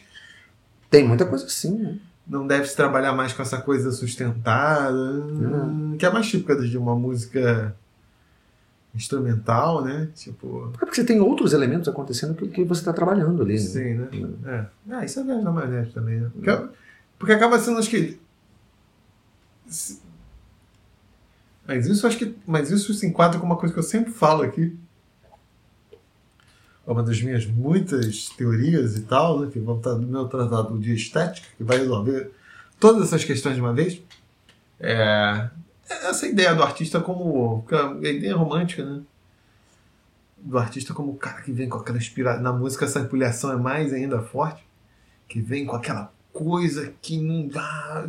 Tem 0.89 1.07
muita 1.07 1.27
coisa 1.27 1.47
assim, 1.47 1.77
né? 1.77 1.99
Não 2.27 2.47
deve 2.47 2.67
se 2.67 2.77
trabalhar 2.77 3.13
mais 3.13 3.33
com 3.33 3.43
essa 3.43 3.61
coisa 3.61 3.91
sustentada, 3.91 4.95
hum, 4.97 5.97
que 5.99 6.07
é 6.07 6.11
mais 6.11 6.27
típica 6.27 6.57
de 6.57 6.79
uma 6.79 6.95
música 6.95 7.75
instrumental, 8.95 9.85
né? 9.85 10.09
Tipo. 10.15 10.71
É 10.75 10.79
porque 10.79 10.95
você 10.95 11.05
tem 11.05 11.21
outros 11.21 11.53
elementos 11.53 11.89
acontecendo 11.89 12.35
que, 12.35 12.47
que 12.49 12.65
você 12.65 12.81
está 12.81 12.93
trabalhando 12.93 13.43
ali. 13.43 13.55
Né? 13.55 13.59
Sim, 13.59 13.95
né? 13.95 14.09
É. 14.47 14.95
Ah, 14.95 15.05
isso 15.05 15.19
é 15.21 15.25
verdade 15.25 15.45
da 15.45 15.51
maionese 15.51 15.91
também, 15.91 16.21
né? 16.21 16.31
Porque, 16.33 16.69
porque 17.19 17.33
acaba 17.33 17.59
sendo, 17.59 17.79
acho 17.79 17.91
que. 17.91 18.19
se- 19.67 20.04
Mas 21.67 21.87
isso 21.87 22.07
acho 22.07 22.19
que. 22.19 22.35
Mas 22.47 22.71
isso 22.71 22.93
se 22.95 23.07
enquadra 23.07 23.39
com 23.39 23.47
uma 23.47 23.57
coisa 23.57 23.73
que 23.73 23.79
eu 23.79 23.85
sempre 23.85 24.13
falo 24.13 24.43
aqui. 24.43 24.77
É 26.87 26.91
Uma 26.91 27.03
das 27.03 27.21
minhas 27.23 27.47
muitas 27.47 28.29
teorias 28.31 28.97
e 28.97 29.03
tal, 29.03 29.41
né? 29.41 29.51
Que 29.51 29.59
vão 29.59 29.79
estar 29.79 29.95
no 29.95 30.07
meu 30.07 30.29
tratado 30.29 30.79
de 30.79 30.95
estética, 30.95 31.47
que 31.57 31.65
vai 31.65 31.79
resolver 31.79 32.31
todas 32.79 33.05
essas 33.05 33.25
questões 33.25 33.55
de 33.55 33.61
uma 33.61 33.73
vez. 33.73 34.01
É, 34.79 35.49
essa 35.89 36.27
ideia 36.27 36.55
do 36.55 36.63
artista 36.63 37.01
como. 37.01 37.65
A 37.71 38.09
ideia 38.09 38.37
romântica, 38.37 38.85
né? 38.85 39.03
do 40.45 40.59
artista 40.59 40.93
como 40.93 41.13
o 41.13 41.17
cara 41.17 41.41
que 41.41 41.51
vem 41.51 41.69
com 41.69 41.79
aquela 41.79 41.97
inspiração. 41.97 42.43
Na 42.43 42.53
música, 42.53 42.85
essa 42.85 43.01
empilhação 43.01 43.51
é 43.51 43.57
mais 43.57 43.93
ainda 43.93 44.21
forte. 44.21 44.63
Que 45.27 45.41
vem 45.41 45.65
com 45.65 45.75
aquela 45.75 46.13
coisa 46.33 46.93
que 47.01 47.17
não 47.17 47.49
dá 47.49 48.07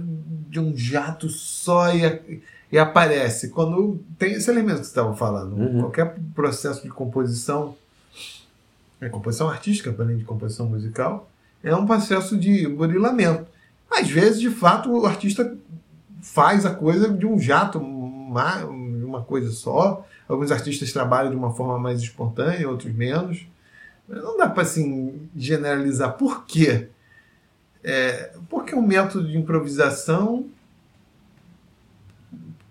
de 0.49 0.59
um 0.59 0.75
jato 0.75 1.29
só 1.29 1.95
e, 1.95 2.41
e 2.75 2.77
aparece. 2.77 3.51
Quando 3.51 4.03
tem 4.19 4.33
esse 4.33 4.51
elemento 4.51 4.79
que 4.79 4.83
você 4.83 4.89
estava 4.89 5.15
falando. 5.15 5.55
Uhum. 5.55 5.79
Qualquer 5.79 6.13
processo 6.35 6.83
de 6.83 6.89
composição, 6.89 7.73
é 8.99 9.07
composição 9.07 9.49
artística, 9.49 9.95
além 9.97 10.17
de 10.17 10.25
composição 10.25 10.65
musical, 10.67 11.29
é 11.63 11.73
um 11.73 11.85
processo 11.85 12.37
de 12.37 12.67
burilamento. 12.67 13.45
Às 13.89 14.09
vezes, 14.09 14.41
de 14.41 14.49
fato, 14.49 14.91
o 14.91 15.05
artista 15.05 15.55
faz 16.21 16.65
a 16.65 16.75
coisa 16.75 17.07
de 17.07 17.25
um 17.25 17.39
jato, 17.39 17.79
uma, 17.79 18.65
uma 18.65 19.21
coisa 19.21 19.51
só. 19.51 20.05
Alguns 20.27 20.51
artistas 20.51 20.91
trabalham 20.91 21.31
de 21.31 21.37
uma 21.37 21.53
forma 21.53 21.79
mais 21.79 22.01
espontânea, 22.01 22.67
outros 22.67 22.93
menos. 22.93 23.47
Mas 24.05 24.21
não 24.21 24.35
dá 24.35 24.49
para 24.49 24.63
assim, 24.63 25.29
generalizar. 25.33 26.17
Por 26.17 26.45
quê? 26.45 26.89
É, 27.81 28.33
porque 28.49 28.75
um 28.75 28.85
método 28.85 29.29
de 29.29 29.37
improvisação 29.37 30.49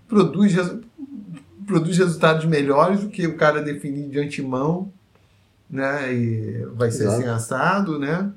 produz, 0.09 0.55
produz 1.66 1.98
resultados 1.98 2.44
melhores 2.44 3.00
do 3.00 3.09
que 3.09 3.26
o 3.26 3.36
cara 3.36 3.62
definir 3.62 4.09
de 4.09 4.18
antemão, 4.18 4.92
né? 5.68 6.12
E 6.14 6.66
vai 6.74 6.90
ser 6.90 7.05
Exato. 7.05 7.20
assim 7.20 7.28
assado, 7.28 7.98
né? 7.98 8.30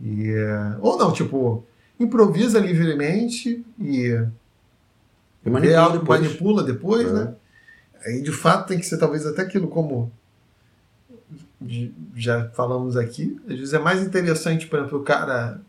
E, 0.00 0.30
é, 0.30 0.76
ou 0.80 0.96
não, 0.96 1.12
tipo, 1.12 1.64
improvisa 1.98 2.58
livremente 2.58 3.64
e, 3.78 4.24
e 5.44 5.50
manipula, 5.50 5.98
depois. 5.98 6.20
manipula 6.20 6.62
depois, 6.62 7.08
é. 7.08 7.12
né? 7.12 7.34
Aí 8.04 8.22
de 8.22 8.32
fato 8.32 8.68
tem 8.68 8.78
que 8.78 8.86
ser 8.86 8.96
talvez 8.96 9.26
até 9.26 9.42
aquilo 9.42 9.68
como 9.68 10.12
já 12.14 12.48
falamos 12.50 12.96
aqui. 12.96 13.40
Às 13.48 13.58
vezes 13.58 13.74
é 13.74 13.78
mais 13.78 14.00
interessante, 14.00 14.66
por 14.66 14.78
exemplo, 14.78 14.98
o 14.98 15.02
cara 15.02 15.60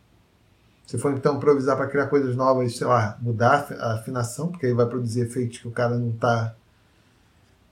se 0.90 0.98
for 0.98 1.14
então 1.14 1.36
improvisar 1.36 1.78
para 1.78 1.86
criar 1.86 2.08
coisas 2.08 2.36
novas, 2.36 2.76
sei 2.76 2.88
lá, 2.88 3.16
mudar 3.22 3.68
a 3.80 3.94
afinação, 3.94 4.48
porque 4.48 4.66
aí 4.66 4.74
vai 4.74 4.88
produzir 4.88 5.22
efeitos 5.22 5.60
que 5.60 5.68
o 5.68 5.72
cara 5.72 5.96
não 5.96 6.10
está 6.10 6.56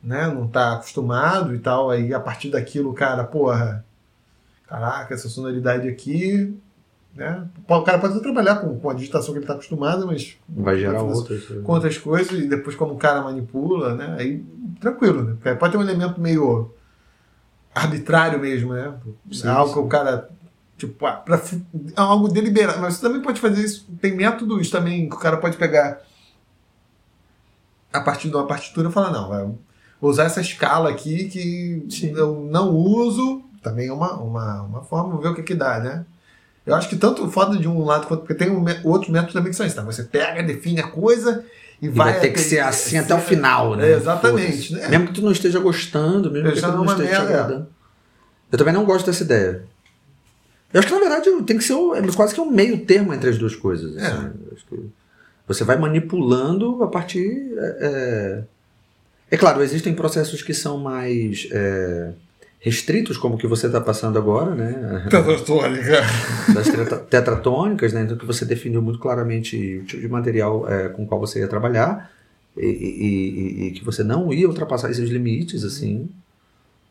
né, 0.04 0.28
não 0.28 0.48
tá 0.48 0.74
acostumado 0.74 1.56
e 1.56 1.58
tal, 1.58 1.90
aí 1.90 2.14
a 2.14 2.20
partir 2.20 2.52
daquilo 2.52 2.92
o 2.92 2.94
cara, 2.94 3.24
porra, 3.24 3.84
caraca, 4.68 5.16
essa 5.16 5.28
sonoridade 5.30 5.90
aqui, 5.90 6.56
né? 7.16 7.48
O 7.68 7.82
cara 7.82 7.98
pode 7.98 8.22
trabalhar 8.22 8.58
com, 8.58 8.78
com 8.78 8.88
a 8.88 8.94
digitação 8.94 9.34
que 9.34 9.40
ele 9.40 9.46
está 9.46 9.56
acostumado, 9.56 10.06
mas 10.06 10.38
vai 10.48 10.78
gerar 10.78 11.02
outras, 11.02 11.44
com 11.64 11.72
outras 11.72 11.98
coisas 11.98 12.40
e 12.40 12.48
depois 12.48 12.76
como 12.76 12.94
o 12.94 12.98
cara 12.98 13.24
manipula, 13.24 13.96
né? 13.96 14.16
Aí 14.20 14.46
tranquilo, 14.80 15.24
né? 15.24 15.56
Pode 15.56 15.72
ter 15.72 15.80
um 15.80 15.82
elemento 15.82 16.22
meio 16.22 16.72
arbitrário 17.74 18.40
mesmo, 18.40 18.74
né? 18.74 18.94
Sim, 19.32 19.48
algo 19.48 19.70
sim. 19.70 19.74
que 19.74 19.80
o 19.80 19.88
cara 19.88 20.30
Tipo, 20.78 21.08
ah, 21.08 21.14
pra, 21.14 21.38
é 21.38 21.42
algo 21.96 22.28
deliberado. 22.28 22.80
Mas 22.80 22.96
você 22.96 23.02
também 23.02 23.22
pode 23.22 23.42
fazer 23.42 23.64
isso. 23.64 23.88
Tem 24.00 24.16
métodos 24.16 24.70
também 24.70 25.10
que 25.10 25.16
o 25.16 25.20
cara 25.20 25.38
pode 25.38 25.58
pegar 25.58 26.02
a 27.92 28.00
partir 28.00 28.30
de 28.30 28.36
uma 28.36 28.46
partitura 28.46 28.90
e 28.90 28.92
falar: 28.92 29.12
não, 29.12 29.58
vou 30.00 30.12
usar 30.12 30.26
essa 30.26 30.40
escala 30.40 30.90
aqui 30.90 31.26
que 31.30 31.86
Sim. 31.90 32.14
eu 32.16 32.48
não 32.52 32.70
uso. 32.70 33.42
Também 33.64 33.88
é 33.88 33.94
uma, 33.94 34.14
uma, 34.14 34.62
uma 34.62 34.82
forma, 34.84 35.14
vou 35.14 35.22
ver 35.22 35.30
o 35.30 35.36
que, 35.36 35.42
que 35.42 35.56
dá, 35.56 35.80
né? 35.80 36.06
Eu 36.66 36.76
acho 36.76 36.88
que 36.88 36.96
tanto 36.96 37.28
foda 37.32 37.58
de 37.58 37.68
um 37.68 37.84
lado 37.84 38.06
quanto. 38.08 38.20
Porque 38.20 38.36
tem 38.36 38.52
um, 38.52 38.64
outros 38.84 39.10
métodos 39.10 39.34
também 39.34 39.50
que 39.50 39.58
são 39.58 39.66
isso. 39.66 39.76
Tá? 39.76 39.82
Você 39.82 40.04
pega, 40.04 40.44
define 40.44 40.80
a 40.80 40.88
coisa 40.88 41.44
e, 41.82 41.88
e 41.88 41.90
vai. 41.90 42.12
vai 42.12 42.22
ter 42.22 42.30
que 42.30 42.40
ser 42.40 42.60
assim 42.60 42.98
até 42.98 43.16
o 43.16 43.20
final, 43.20 43.76
né? 43.76 43.90
É, 43.90 43.96
exatamente. 43.96 44.74
Né? 44.74 44.88
Mesmo 44.90 45.08
que 45.08 45.14
tu 45.14 45.22
não 45.22 45.32
esteja 45.32 45.60
gostando, 45.60 46.30
mesmo 46.30 46.52
que 46.52 46.62
tu 46.62 46.68
não 46.68 46.86
esteja 46.86 47.22
agradando. 47.24 47.68
Eu 48.52 48.58
também 48.58 48.74
não 48.74 48.86
gosto 48.86 49.08
dessa 49.08 49.24
ideia. 49.24 49.64
Eu 50.74 50.80
acho 50.80 50.88
que 50.88 50.94
na 50.94 51.00
verdade 51.00 51.44
tem 51.44 51.58
que 51.58 51.64
ser 51.64 51.74
é 51.74 52.16
quase 52.16 52.34
que 52.34 52.42
um 52.42 52.52
meio 52.52 52.86
termo 52.86 53.14
entre 53.14 53.30
as 53.30 53.38
duas 53.38 53.56
coisas. 53.56 53.96
É. 53.98 54.08
Assim. 54.08 54.92
você 55.48 55.64
vai 55.64 55.78
manipulando 55.78 56.84
a 56.84 56.88
partir. 56.88 57.54
É, 57.58 57.78
é, 57.80 58.44
é, 59.32 59.38
claro, 59.38 59.62
existem 59.62 59.94
processos 59.94 60.42
que 60.42 60.54
são 60.54 60.78
mais 60.78 61.48
é, 61.52 62.12
restritos, 62.60 63.18
como 63.18 63.36
o 63.36 63.38
que 63.38 63.48
você 63.48 63.68
está 63.68 63.80
passando 63.80 64.18
agora, 64.18 64.54
né? 64.54 65.08
Tetratônica. 65.10 66.02
Das 66.54 66.68
tetratônicas, 67.10 67.94
né? 67.94 68.04
Então 68.04 68.18
que 68.18 68.26
você 68.26 68.44
definiu 68.46 68.82
muito 68.82 69.00
claramente 69.00 69.78
o 69.78 69.86
tipo 69.86 70.02
de 70.02 70.10
material 70.10 70.70
é, 70.70 70.90
com 70.90 71.04
o 71.04 71.08
qual 71.08 71.20
você 71.20 71.40
ia 71.40 71.48
trabalhar 71.48 72.12
e, 72.58 72.66
e, 72.66 73.64
e, 73.64 73.68
e, 73.68 73.72
que 73.72 73.86
você 73.86 74.04
não 74.04 74.34
ia 74.34 74.48
ultrapassar 74.48 74.90
esses 74.90 75.10
limites, 75.10 75.64
assim. 75.64 76.10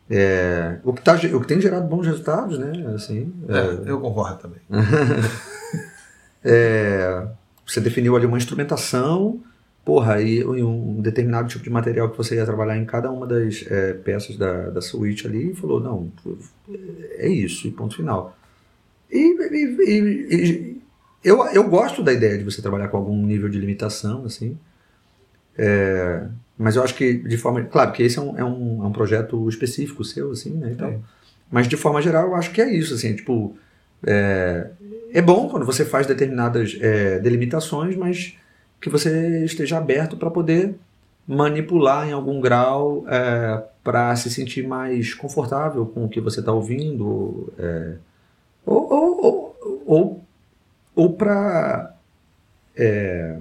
É, 0.09 0.79
o, 0.85 0.93
que 0.93 1.03
tá, 1.03 1.15
o 1.15 1.41
que 1.41 1.47
tem 1.47 1.61
gerado 1.61 1.87
bons 1.89 2.07
resultados, 2.07 2.59
né? 2.59 2.73
Assim, 2.95 3.33
é, 3.49 3.89
é, 3.89 3.91
eu 3.91 4.01
concordo 4.01 4.39
também. 4.39 4.61
é, 6.45 7.27
você 7.67 7.81
definiu 7.81 8.15
ali 8.17 8.25
uma 8.25 8.37
instrumentação, 8.37 9.41
porra, 9.85 10.23
e, 10.23 10.39
e, 10.39 10.63
um 10.63 11.01
determinado 11.01 11.49
tipo 11.49 11.65
de 11.65 11.71
material 11.71 12.11
que 12.11 12.17
você 12.17 12.37
ia 12.37 12.45
trabalhar 12.45 12.77
em 12.77 12.85
cada 12.85 13.11
uma 13.11 13.27
das 13.27 13.65
é, 13.69 13.95
peças 13.95 14.37
da, 14.37 14.71
da 14.71 14.81
suíte 14.81 15.27
ali 15.27 15.51
e 15.51 15.55
falou, 15.55 15.81
não, 15.81 16.13
é 17.19 17.29
isso, 17.29 17.67
e 17.67 17.73
ponto 17.73 17.97
final. 17.97 18.37
E, 19.11 19.19
e, 19.19 20.81
eu, 21.25 21.45
eu 21.47 21.69
gosto 21.69 22.05
da 22.05 22.13
ideia 22.13 22.39
de 22.39 22.45
você 22.45 22.63
trabalhar 22.63 22.87
com 22.89 22.97
algum 22.97 23.27
nível 23.27 23.49
de 23.49 23.59
limitação, 23.59 24.25
assim. 24.25 24.57
É, 25.59 26.29
mas 26.59 26.77
eu 26.77 26.83
acho 26.83 26.95
que 26.95 27.15
de 27.15 27.37
forma. 27.37 27.63
Claro 27.65 27.93
que 27.93 28.03
esse 28.03 28.19
é 28.19 28.23
um, 28.23 28.39
é 28.39 28.45
um, 28.45 28.85
é 28.85 28.87
um 28.87 28.93
projeto 28.93 29.49
específico 29.49 30.05
seu, 30.05 30.33
assim, 30.33 30.51
né? 30.51 30.71
Então, 30.73 30.89
é. 30.89 30.99
Mas 31.51 31.69
de 31.69 31.77
forma 31.77 32.01
geral, 32.03 32.29
eu 32.29 32.35
acho 32.35 32.51
que 32.51 32.61
é 32.61 32.73
isso, 32.73 32.95
assim, 32.95 33.15
tipo. 33.15 33.57
É, 34.07 34.71
é 35.13 35.23
bom 35.23 35.49
quando 35.49 35.65
você 35.65 35.85
faz 35.85 36.07
determinadas 36.07 36.77
é, 36.81 37.19
delimitações, 37.19 37.97
mas 37.97 38.37
que 38.81 38.91
você 38.91 39.45
esteja 39.45 39.79
aberto 39.79 40.17
para 40.17 40.31
poder 40.31 40.75
manipular 41.27 42.09
em 42.09 42.13
algum 42.13 42.41
grau 42.41 43.05
é, 43.09 43.63
para 43.83 44.15
se 44.17 44.31
sentir 44.31 44.67
mais 44.67 45.15
confortável 45.15 45.87
com 45.87 46.05
o 46.05 46.09
que 46.09 46.21
você 46.21 46.41
está 46.41 46.53
ouvindo, 46.53 47.53
é, 47.59 47.95
ou, 48.65 48.93
ou, 48.93 49.25
ou, 49.25 49.83
ou, 49.87 50.25
ou 50.95 51.13
para 51.15 51.95
é, 52.77 53.39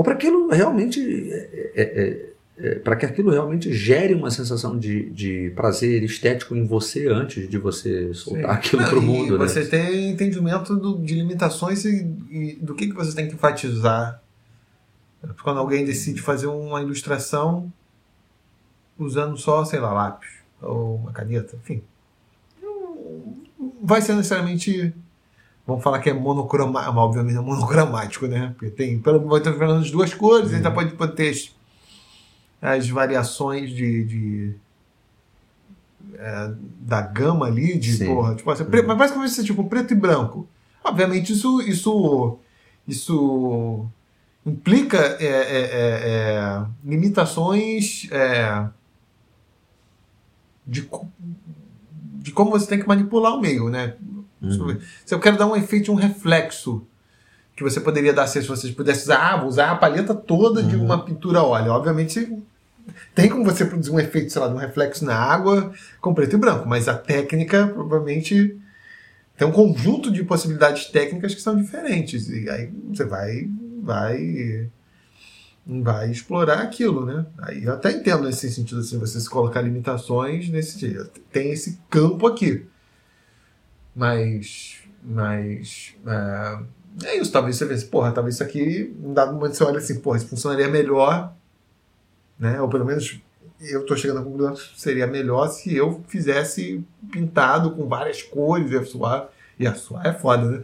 ou 0.00 0.04
para 0.04 0.14
aquilo 0.14 0.48
realmente 0.48 1.30
é, 1.30 1.72
é, 1.74 1.82
é, 1.82 2.32
é 2.56 2.74
para 2.76 2.96
que 2.96 3.04
aquilo 3.04 3.30
realmente 3.30 3.70
gere 3.70 4.14
uma 4.14 4.30
sensação 4.30 4.78
de, 4.78 5.10
de 5.10 5.52
prazer 5.54 6.02
estético 6.02 6.56
em 6.56 6.64
você 6.64 7.06
antes 7.06 7.46
de 7.46 7.58
você 7.58 8.14
soltar 8.14 8.54
Sim. 8.54 8.58
aquilo 8.78 8.84
para 8.86 8.98
o 8.98 9.02
mundo. 9.02 9.36
Né? 9.38 9.46
Você 9.46 9.66
tem 9.66 10.08
entendimento 10.08 10.74
do, 10.74 11.02
de 11.02 11.14
limitações 11.14 11.84
e, 11.84 12.10
e, 12.30 12.58
do 12.62 12.74
que, 12.74 12.86
que 12.86 12.94
você 12.94 13.14
tem 13.14 13.28
que 13.28 13.34
enfatizar. 13.34 14.22
Quando 15.42 15.60
alguém 15.60 15.84
decide 15.84 16.22
fazer 16.22 16.46
uma 16.46 16.80
ilustração 16.80 17.70
usando 18.98 19.36
só, 19.36 19.66
sei 19.66 19.80
lá, 19.80 19.92
lápis 19.92 20.30
ou 20.62 20.96
uma 20.96 21.12
caneta, 21.12 21.58
enfim. 21.62 21.82
Não 22.62 23.36
vai 23.82 24.00
ser 24.00 24.14
necessariamente 24.14 24.94
Vamos 25.70 25.84
falar 25.84 26.00
que 26.00 26.10
é 26.10 26.12
monocromático, 26.12 26.98
obviamente 26.98 27.36
é 27.36 27.40
monocromático, 27.40 28.26
né? 28.26 28.52
Porque 28.58 28.70
tem 28.70 28.98
pelo 28.98 29.20
menos 29.20 29.40
pelo 29.40 29.72
menos 29.72 29.90
duas 29.90 30.12
cores, 30.12 30.52
ainda 30.52 30.68
pode, 30.68 30.94
pode 30.94 31.14
ter 31.14 31.30
as, 31.30 31.54
as 32.60 32.88
variações 32.88 33.70
de, 33.70 34.04
de 34.04 34.54
é, 36.14 36.52
da 36.80 37.00
gama 37.00 37.46
ali, 37.46 37.78
de 37.78 37.92
Sim. 37.92 38.06
porra, 38.06 38.34
tipo 38.34 38.50
assim, 38.50 38.64
uhum. 38.64 38.86
mas 38.86 38.98
basicamente 38.98 39.32
ser 39.32 39.44
tipo 39.44 39.62
preto 39.68 39.92
e 39.92 39.96
branco. 39.96 40.48
Obviamente 40.82 41.32
isso 41.32 41.60
isso 41.62 42.38
isso 42.88 43.86
implica 44.44 44.98
é, 45.20 45.24
é, 45.24 45.60
é, 45.60 46.00
é 46.02 46.66
limitações 46.84 48.08
é, 48.10 48.66
de, 50.66 50.88
de 52.18 52.32
como 52.32 52.50
você 52.50 52.66
tem 52.66 52.80
que 52.80 52.88
manipular 52.88 53.36
o 53.36 53.40
meio, 53.40 53.68
né? 53.68 53.94
Uhum. 54.42 54.78
Se 55.04 55.14
eu 55.14 55.20
quero 55.20 55.36
dar 55.36 55.46
um 55.46 55.56
efeito, 55.56 55.92
um 55.92 55.96
reflexo 55.96 56.86
que 57.54 57.62
você 57.62 57.80
poderia 57.80 58.12
dar 58.12 58.26
se 58.26 58.40
vocês 58.40 58.72
pudessem 58.72 59.02
usar, 59.02 59.18
ah, 59.18 59.36
vou 59.36 59.48
usar 59.48 59.70
a 59.70 59.76
paleta 59.76 60.14
toda 60.14 60.60
uhum. 60.60 60.68
de 60.68 60.76
uma 60.76 61.04
pintura 61.04 61.42
óleo. 61.42 61.72
Obviamente 61.72 62.42
tem 63.14 63.28
como 63.28 63.44
você 63.44 63.64
produzir 63.64 63.90
um 63.90 64.00
efeito, 64.00 64.32
sei 64.32 64.40
lá, 64.40 64.48
de 64.48 64.54
um 64.54 64.58
reflexo 64.58 65.04
na 65.04 65.14
água 65.14 65.72
com 66.00 66.14
preto 66.14 66.36
e 66.36 66.38
branco, 66.38 66.68
mas 66.68 66.88
a 66.88 66.96
técnica 66.96 67.66
provavelmente 67.66 68.58
tem 69.36 69.46
um 69.46 69.52
conjunto 69.52 70.10
de 70.10 70.24
possibilidades 70.24 70.86
técnicas 70.86 71.34
que 71.34 71.40
são 71.40 71.56
diferentes. 71.56 72.28
E 72.28 72.48
aí 72.48 72.70
você 72.88 73.04
vai 73.04 73.48
vai 73.82 74.68
vai 75.66 76.10
explorar 76.10 76.60
aquilo, 76.60 77.04
né? 77.04 77.26
Aí 77.38 77.64
eu 77.64 77.72
até 77.72 77.92
entendo 77.92 78.24
nesse 78.24 78.50
sentido 78.50 78.80
assim, 78.80 78.98
você 78.98 79.20
se 79.20 79.28
colocar 79.28 79.60
limitações 79.60 80.48
nesse 80.48 80.78
tem 81.30 81.52
esse 81.52 81.78
campo 81.88 82.26
aqui. 82.26 82.66
Mas. 83.94 84.78
Mas. 85.02 85.94
É, 86.06 86.58
é 87.04 87.16
isso, 87.16 87.32
talvez 87.32 87.56
você 87.56 87.66
pense, 87.66 87.86
porra, 87.86 88.12
talvez 88.12 88.34
isso 88.34 88.44
aqui, 88.44 88.94
em 89.02 89.12
dado 89.14 89.32
momento 89.32 89.54
você 89.54 89.64
olha 89.64 89.78
assim, 89.78 90.00
porra, 90.00 90.18
isso 90.18 90.26
funcionaria 90.26 90.68
melhor, 90.68 91.32
né? 92.38 92.60
Ou 92.60 92.68
pelo 92.68 92.84
menos 92.84 93.20
eu 93.60 93.82
estou 93.82 93.96
chegando 93.96 94.20
à 94.20 94.22
conclusão 94.22 94.54
que 94.54 94.80
seria 94.80 95.06
melhor 95.06 95.48
se 95.48 95.74
eu 95.74 96.02
fizesse 96.08 96.82
pintado 97.10 97.72
com 97.72 97.86
várias 97.86 98.22
cores, 98.22 98.70
ia 98.70 98.84
suar. 98.84 99.28
E 99.58 99.66
a 99.66 99.74
suar 99.74 100.06
é 100.06 100.12
foda, 100.12 100.46
né? 100.46 100.62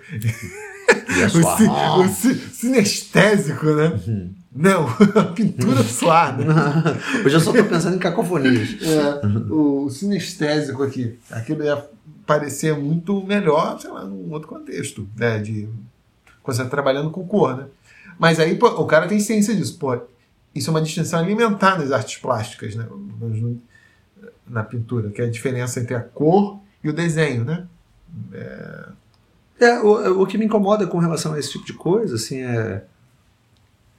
Ia 1.18 1.28
suar. 1.28 1.98
o, 1.98 2.04
o 2.04 2.08
sinestésico, 2.08 3.66
né? 3.66 4.00
Uhum. 4.06 4.34
Não, 4.54 4.86
a 5.14 5.24
pintura 5.34 5.82
suar, 5.82 6.38
né? 6.38 6.46
Hoje 7.24 7.36
eu 7.36 7.40
só 7.40 7.50
estou 7.50 7.66
pensando 7.66 7.96
em 7.96 7.98
cacofonias. 7.98 8.76
É, 8.82 9.26
o, 9.52 9.84
o 9.84 9.90
sinestésico 9.90 10.82
aqui, 10.82 11.18
aquilo 11.30 11.62
ia 11.62 11.84
parecer 12.26 12.76
muito 12.76 13.22
melhor, 13.24 13.80
sei 13.80 13.90
lá, 13.90 14.04
num 14.04 14.32
outro 14.32 14.48
contexto, 14.48 15.08
né? 15.16 15.38
De 15.38 15.68
quando 16.42 16.56
você 16.56 16.62
está 16.62 16.70
trabalhando 16.70 17.10
com 17.10 17.26
cor, 17.26 17.56
né? 17.56 17.66
Mas 18.18 18.40
aí 18.40 18.56
pô, 18.56 18.68
o 18.68 18.86
cara 18.86 19.06
tem 19.06 19.20
ciência 19.20 19.54
disso. 19.54 19.78
Pô, 19.78 19.98
isso 20.54 20.68
é 20.68 20.72
uma 20.72 20.82
distinção 20.82 21.20
alimentar 21.20 21.78
nas 21.78 21.92
artes 21.92 22.18
plásticas, 22.18 22.74
né? 22.74 22.86
Na 24.46 24.62
pintura, 24.62 25.10
que 25.10 25.22
é 25.22 25.26
a 25.26 25.30
diferença 25.30 25.80
entre 25.80 25.94
a 25.94 26.00
cor 26.00 26.58
e 26.82 26.88
o 26.88 26.92
desenho, 26.92 27.44
né? 27.44 27.66
É... 28.32 28.88
É, 29.58 29.80
o, 29.80 30.22
o 30.22 30.26
que 30.26 30.36
me 30.36 30.44
incomoda 30.44 30.86
com 30.86 30.98
relação 30.98 31.32
a 31.32 31.38
esse 31.38 31.52
tipo 31.52 31.64
de 31.64 31.72
coisa, 31.72 32.16
assim, 32.16 32.42
é. 32.42 32.84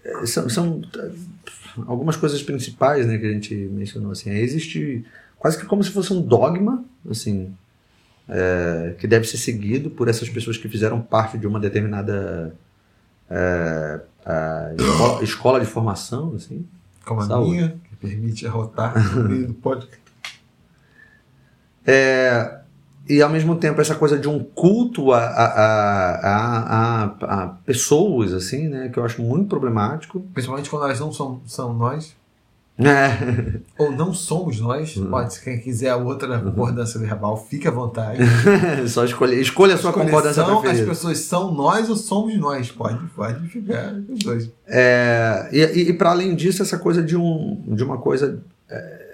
é 0.03 0.25
são, 0.25 0.47
são 0.47 0.81
algumas 1.87 2.15
coisas 2.15 2.41
principais 2.43 3.07
né, 3.07 3.17
que 3.17 3.25
a 3.25 3.31
gente 3.31 3.55
mencionou. 3.55 4.11
Assim, 4.11 4.29
é, 4.29 4.39
existe 4.39 5.03
quase 5.37 5.57
que 5.57 5.65
como 5.65 5.83
se 5.83 5.89
fosse 5.89 6.13
um 6.13 6.21
dogma, 6.21 6.85
assim, 7.09 7.55
é, 8.29 8.95
que 8.99 9.07
deve 9.07 9.25
ser 9.25 9.37
seguido 9.37 9.89
por 9.89 10.07
essas 10.07 10.29
pessoas 10.29 10.57
que 10.57 10.67
fizeram 10.67 11.01
parte 11.01 11.37
de 11.37 11.47
uma 11.47 11.59
determinada 11.59 12.55
é, 13.29 14.01
escola, 14.77 15.23
escola, 15.23 15.59
de 15.59 15.65
formação, 15.65 16.33
assim. 16.35 16.65
Como 17.05 17.21
a 17.21 17.25
Saúde. 17.25 17.51
minha, 17.51 17.79
que 17.89 17.95
permite 17.95 18.45
arrotar 18.45 18.93
no 19.15 19.29
meio 19.29 19.47
do 19.47 19.53
podcast. 19.53 20.01
É, 21.85 22.59
e 23.07 23.21
ao 23.21 23.29
mesmo 23.29 23.55
tempo 23.55 23.79
essa 23.79 23.95
coisa 23.95 24.19
de 24.19 24.27
um 24.27 24.43
culto 24.43 25.13
a, 25.13 25.19
a, 25.19 26.25
a, 26.25 27.03
a, 27.03 27.47
pessoas, 27.65 28.33
assim, 28.33 28.67
né? 28.67 28.89
Que 28.89 28.99
eu 28.99 29.05
acho 29.05 29.21
muito 29.21 29.47
problemático. 29.47 30.19
Principalmente 30.33 30.69
quando 30.69 30.83
elas 30.83 30.99
não 30.99 31.13
são, 31.13 31.41
são 31.45 31.73
nós. 31.73 32.16
É. 32.79 33.59
Ou 33.77 33.91
não 33.91 34.13
somos 34.13 34.59
nós. 34.59 34.95
Uhum. 34.95 35.09
Pode, 35.09 35.33
se 35.33 35.43
quem 35.43 35.59
quiser 35.59 35.95
outra 35.95 36.37
uhum. 36.37 36.51
concordância 36.51 36.99
verbal, 36.99 37.37
fique 37.37 37.67
à 37.67 37.71
vontade. 37.71 38.19
Só 38.87 39.03
escolher. 39.03 39.39
Escolha 39.39 39.75
a 39.75 39.77
sua 39.77 39.91
concordância 39.91 40.43
são, 40.43 40.61
preferida. 40.61 40.83
As 40.83 40.97
pessoas 40.97 41.19
são 41.19 41.51
nós 41.53 41.89
ou 41.89 41.95
somos 41.95 42.37
nós. 42.37 42.71
Pode, 42.71 42.99
pode 43.15 43.47
ficar 43.47 43.93
os 44.09 44.19
dois. 44.19 44.49
É, 44.67 45.49
e 45.51 45.59
e, 45.59 45.89
e 45.89 45.93
para 45.93 46.11
além 46.11 46.35
disso, 46.35 46.61
essa 46.61 46.77
coisa 46.77 47.01
de, 47.01 47.15
um, 47.15 47.63
de 47.67 47.83
uma 47.83 47.97
coisa. 47.97 48.39
É, 48.69 49.07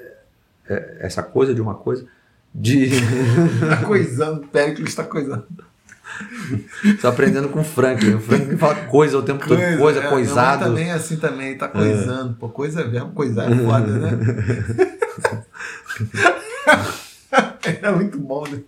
é, 0.70 0.98
essa 1.02 1.24
coisa 1.24 1.54
de 1.54 1.62
uma 1.62 1.76
coisa 1.76 2.06
de. 2.54 2.90
tá 3.68 3.78
coisando, 3.86 4.48
Péricles 4.48 4.90
está 4.90 5.04
coisando. 5.04 5.46
Tô 7.02 7.08
aprendendo 7.08 7.50
com 7.50 7.62
o 7.62 7.64
Franklin. 7.64 8.16
O 8.16 8.20
Franklin 8.20 8.58
fala 8.58 8.76
coisa 8.86 9.18
o 9.18 9.24
tempo 9.24 9.46
coisa, 9.48 9.64
todo, 9.64 9.80
coisa, 9.80 10.00
é, 10.00 10.10
coisado. 10.10 10.66
também 10.66 10.90
é 10.90 10.94
assim 10.94 11.18
também, 11.18 11.58
tá 11.58 11.68
coisando. 11.68 12.32
É. 12.32 12.36
Pô, 12.40 12.50
coisa 12.50 12.82
é 12.82 12.84
verbo, 12.84 13.12
coisar 13.14 13.52
é 13.52 13.56
foda, 13.56 13.88
né? 13.88 14.12
é 17.82 17.92
muito 17.92 18.18
bom, 18.20 18.44
né? 18.48 18.60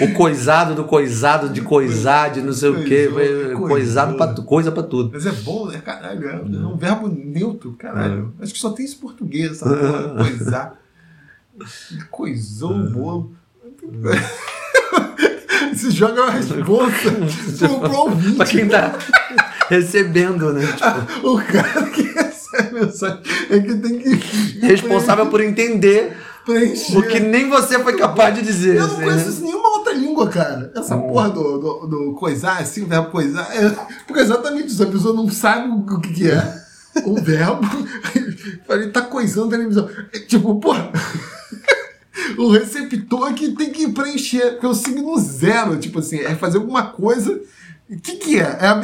O 0.00 0.14
coisado 0.14 0.74
do 0.74 0.84
coisado 0.84 1.48
de 1.50 1.60
coisar, 1.60 2.30
de 2.30 2.40
não 2.40 2.52
sei 2.52 2.70
o 2.70 2.84
quê. 2.84 3.10
Coisado 3.56 4.16
pra, 4.16 4.34
coisa 4.42 4.72
pra 4.72 4.82
tudo. 4.82 5.10
Mas 5.12 5.26
é 5.26 5.32
bom, 5.32 5.66
né? 5.66 5.80
Caralho. 5.84 6.28
É 6.28 6.36
um 6.36 6.76
verbo 6.76 7.08
neutro, 7.08 7.72
caralho. 7.72 8.32
Acho 8.40 8.52
que 8.52 8.58
só 8.58 8.70
tem 8.70 8.84
esse 8.84 8.96
português, 8.96 9.52
essa 9.52 9.68
porra, 9.68 10.14
coisar. 10.16 10.80
Coisou 12.10 12.72
o 12.72 12.90
bolo. 12.90 13.34
Se 15.80 15.90
joga 15.90 16.24
uma 16.24 16.30
resposta 16.32 17.10
pro, 17.80 17.96
ouvinte. 17.96 18.36
pra 18.36 18.44
quem 18.44 18.68
tá 18.68 18.98
recebendo, 19.66 20.52
né? 20.52 20.66
Tipo... 20.76 21.28
o 21.30 21.42
cara 21.42 21.86
que 21.86 22.02
recebe 22.02 22.80
mensagem 22.80 23.20
é 23.48 23.60
que 23.60 23.74
tem 23.76 23.98
que. 23.98 24.58
Responsável 24.60 25.26
por 25.28 25.40
entender. 25.40 26.14
Preencher. 26.44 26.98
O 26.98 27.02
que 27.02 27.18
nem 27.18 27.48
você 27.48 27.78
foi 27.78 27.96
capaz 27.96 28.34
de 28.34 28.42
dizer. 28.42 28.76
Eu 28.76 28.88
não 28.88 28.94
assim, 28.94 29.04
conheço 29.04 29.40
né? 29.40 29.46
nenhuma 29.46 29.68
outra 29.78 29.92
língua, 29.94 30.28
cara. 30.28 30.70
Essa 30.76 30.96
hum. 30.96 31.08
porra 31.08 31.30
do, 31.30 31.58
do, 31.58 31.86
do, 31.86 32.14
coisar, 32.14 32.58
assim, 32.58 32.82
o 32.82 32.86
verbo 32.86 33.10
coisar. 33.10 33.48
É, 33.54 33.70
porque 34.06 34.20
é 34.20 34.24
exatamente 34.24 34.68
isso. 34.68 34.82
A 34.82 34.86
pessoa 34.86 35.14
não 35.14 35.30
sabe 35.30 35.68
o 35.68 36.00
que, 36.00 36.12
que 36.12 36.30
é. 36.30 36.60
O 37.06 37.14
verbo. 37.14 37.66
Ele 38.68 38.88
tá 38.88 39.00
coisando 39.00 39.46
a 39.46 39.50
televisão. 39.50 39.88
É, 40.12 40.18
tipo, 40.18 40.60
porra 40.60 40.90
o 42.40 42.50
receptor 42.50 43.34
que 43.34 43.52
tem 43.52 43.70
que 43.70 43.88
preencher, 43.92 44.52
porque 44.52 44.66
é 44.66 44.68
o 44.68 44.74
signo 44.74 45.18
zero, 45.18 45.78
tipo 45.78 45.98
assim, 45.98 46.20
é 46.20 46.34
fazer 46.34 46.56
alguma 46.56 46.86
coisa. 46.86 47.38
O 47.88 48.00
que, 48.00 48.16
que 48.16 48.40
é? 48.40 48.56
É, 48.60 48.66
a, 48.66 48.82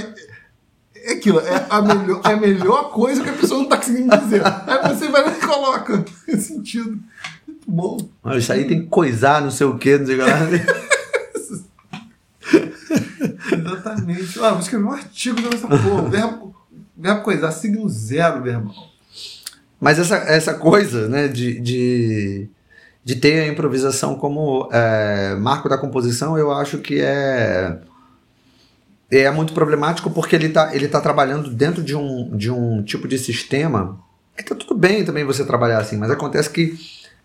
é 0.94 1.12
aquilo, 1.12 1.40
é 1.40 1.66
a, 1.70 1.80
melhor, 1.80 2.20
é 2.22 2.32
a 2.32 2.36
melhor 2.36 2.90
coisa 2.90 3.22
que 3.22 3.30
a 3.30 3.32
pessoa 3.32 3.58
não 3.58 3.64
está 3.64 3.78
conseguindo 3.78 4.14
dizer. 4.18 4.42
Aí 4.44 4.94
você 4.94 5.08
vai 5.08 5.26
e 5.26 5.40
coloca. 5.40 6.04
Faz 6.26 6.42
sentido. 6.42 7.00
Muito 7.48 7.70
bom. 7.70 7.96
Isso 8.36 8.52
aí 8.52 8.66
tem 8.66 8.82
que 8.82 8.88
coisar, 8.88 9.40
não 9.40 9.50
sei 9.50 9.66
o 9.66 9.78
que, 9.78 9.96
não 9.96 10.06
sei 10.06 10.16
o 10.16 10.18
que 10.18 10.30
lá. 10.30 10.38
Exatamente. 13.52 14.38
Ah, 14.40 14.50
vou 14.50 14.60
escrever 14.60 14.84
um 14.84 14.92
artigo 14.92 15.40
nessa 15.40 15.66
porra. 15.66 16.02
Verbo, 16.10 16.54
verbo 16.94 17.22
coisar, 17.22 17.50
signo 17.52 17.88
zero, 17.88 18.42
meu 18.42 18.52
irmão. 18.52 18.74
Mas 19.80 19.98
essa, 19.98 20.16
essa 20.16 20.54
coisa, 20.54 21.08
né, 21.08 21.28
de, 21.28 21.60
de 21.60 22.50
de 23.06 23.14
ter 23.14 23.38
a 23.38 23.46
improvisação 23.46 24.16
como 24.16 24.68
é, 24.72 25.36
marco 25.36 25.68
da 25.68 25.78
composição, 25.78 26.36
eu 26.36 26.50
acho 26.50 26.78
que 26.78 27.00
é 27.00 27.78
é 29.08 29.30
muito 29.30 29.52
problemático 29.52 30.10
porque 30.10 30.34
ele 30.34 30.46
está 30.46 30.74
ele 30.74 30.88
tá 30.88 31.00
trabalhando 31.00 31.48
dentro 31.48 31.84
de 31.84 31.94
um, 31.94 32.36
de 32.36 32.50
um 32.50 32.82
tipo 32.82 33.06
de 33.06 33.16
sistema 33.16 33.96
tá 34.44 34.56
tudo 34.56 34.74
bem 34.74 35.04
também 35.04 35.22
você 35.22 35.44
trabalhar 35.44 35.78
assim, 35.78 35.96
mas 35.96 36.10
acontece 36.10 36.50
que 36.50 36.74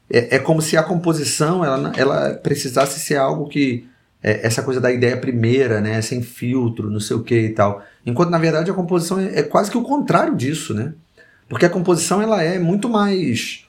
é, 0.07 0.35
é 0.35 0.39
como 0.39 0.61
se 0.61 0.77
a 0.77 0.83
composição 0.83 1.65
ela, 1.65 1.91
ela 1.97 2.33
precisasse 2.35 2.99
ser 2.99 3.15
algo 3.15 3.47
que 3.47 3.89
é, 4.21 4.45
essa 4.45 4.61
coisa 4.61 4.79
da 4.79 4.91
ideia 4.91 5.17
primeira, 5.17 5.81
né, 5.81 5.99
sem 6.03 6.21
filtro, 6.21 6.91
não 6.91 6.99
sei 6.99 7.17
o 7.17 7.23
que 7.23 7.39
e 7.39 7.49
tal. 7.49 7.83
Enquanto 8.05 8.29
na 8.29 8.37
verdade 8.37 8.69
a 8.69 8.75
composição 8.75 9.19
é, 9.19 9.39
é 9.39 9.41
quase 9.41 9.71
que 9.71 9.77
o 9.79 9.81
contrário 9.81 10.35
disso, 10.35 10.75
né? 10.75 10.93
Porque 11.49 11.65
a 11.65 11.69
composição 11.71 12.21
ela 12.21 12.43
é 12.43 12.59
muito 12.59 12.87
mais 12.87 13.65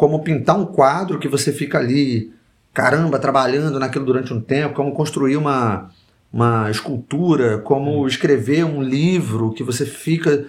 como 0.00 0.22
pintar 0.22 0.58
um 0.58 0.64
quadro 0.64 1.18
que 1.18 1.28
você 1.28 1.52
fica 1.52 1.76
ali, 1.76 2.32
caramba, 2.72 3.18
trabalhando 3.18 3.78
naquilo 3.78 4.06
durante 4.06 4.32
um 4.32 4.40
tempo, 4.40 4.74
como 4.74 4.94
construir 4.94 5.36
uma, 5.36 5.90
uma 6.32 6.70
escultura, 6.70 7.58
como 7.58 8.08
escrever 8.08 8.64
um 8.64 8.82
livro 8.82 9.52
que 9.52 9.62
você 9.62 9.84
fica. 9.84 10.46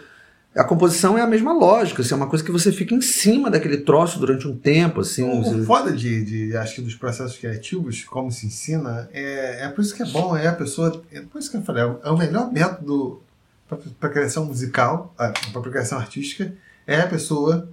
A 0.55 0.63
composição 0.63 1.17
é 1.17 1.21
a 1.21 1.27
mesma 1.27 1.51
lógica, 1.51 2.01
assim, 2.01 2.13
é 2.13 2.15
uma 2.15 2.29
coisa 2.29 2.45
que 2.45 2.51
você 2.51 2.71
fica 2.71 2.95
em 2.95 3.01
cima 3.01 3.51
daquele 3.51 3.79
troço 3.79 4.19
durante 4.19 4.47
um 4.47 4.55
tempo. 4.55 5.01
Assim, 5.01 5.21
o 5.21 5.43
você... 5.43 5.65
foda 5.65 5.91
de, 5.91 6.23
de, 6.23 6.55
acho 6.55 6.75
que 6.75 6.81
dos 6.83 6.95
processos 6.95 7.37
criativos, 7.37 8.05
como 8.05 8.31
se 8.31 8.47
ensina, 8.47 9.09
é, 9.11 9.65
é 9.65 9.67
por 9.67 9.81
isso 9.81 9.93
que 9.93 10.01
é 10.01 10.05
bom, 10.05 10.33
é 10.33 10.47
a 10.47 10.53
pessoa. 10.53 11.03
É 11.11 11.19
por 11.19 11.39
isso 11.39 11.51
que 11.51 11.57
eu 11.57 11.61
falei, 11.61 11.83
é 11.83 12.09
o 12.09 12.17
melhor 12.17 12.49
método 12.53 13.21
para 13.99 14.09
criação 14.09 14.45
musical, 14.45 15.13
para 15.17 15.61
criação 15.69 15.97
artística, 15.97 16.53
é 16.87 17.01
a 17.01 17.07
pessoa 17.07 17.69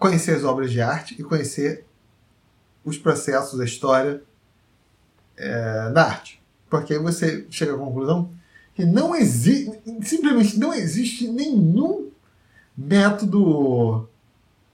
conhecer 0.00 0.34
as 0.34 0.44
obras 0.44 0.72
de 0.72 0.80
arte 0.80 1.14
e 1.16 1.22
conhecer 1.22 1.84
os 2.82 2.96
processos, 2.96 3.60
a 3.60 3.64
história 3.64 4.22
é, 5.36 5.90
da 5.90 6.04
arte. 6.06 6.42
Porque 6.70 6.94
aí 6.94 6.98
você 6.98 7.46
chega 7.50 7.74
à 7.74 7.78
conclusão 7.78 8.30
que 8.74 8.86
não 8.86 9.14
existe, 9.14 9.78
simplesmente 10.02 10.58
não 10.58 10.72
existe 10.72 11.28
nenhum 11.28 12.10
método 12.74 14.08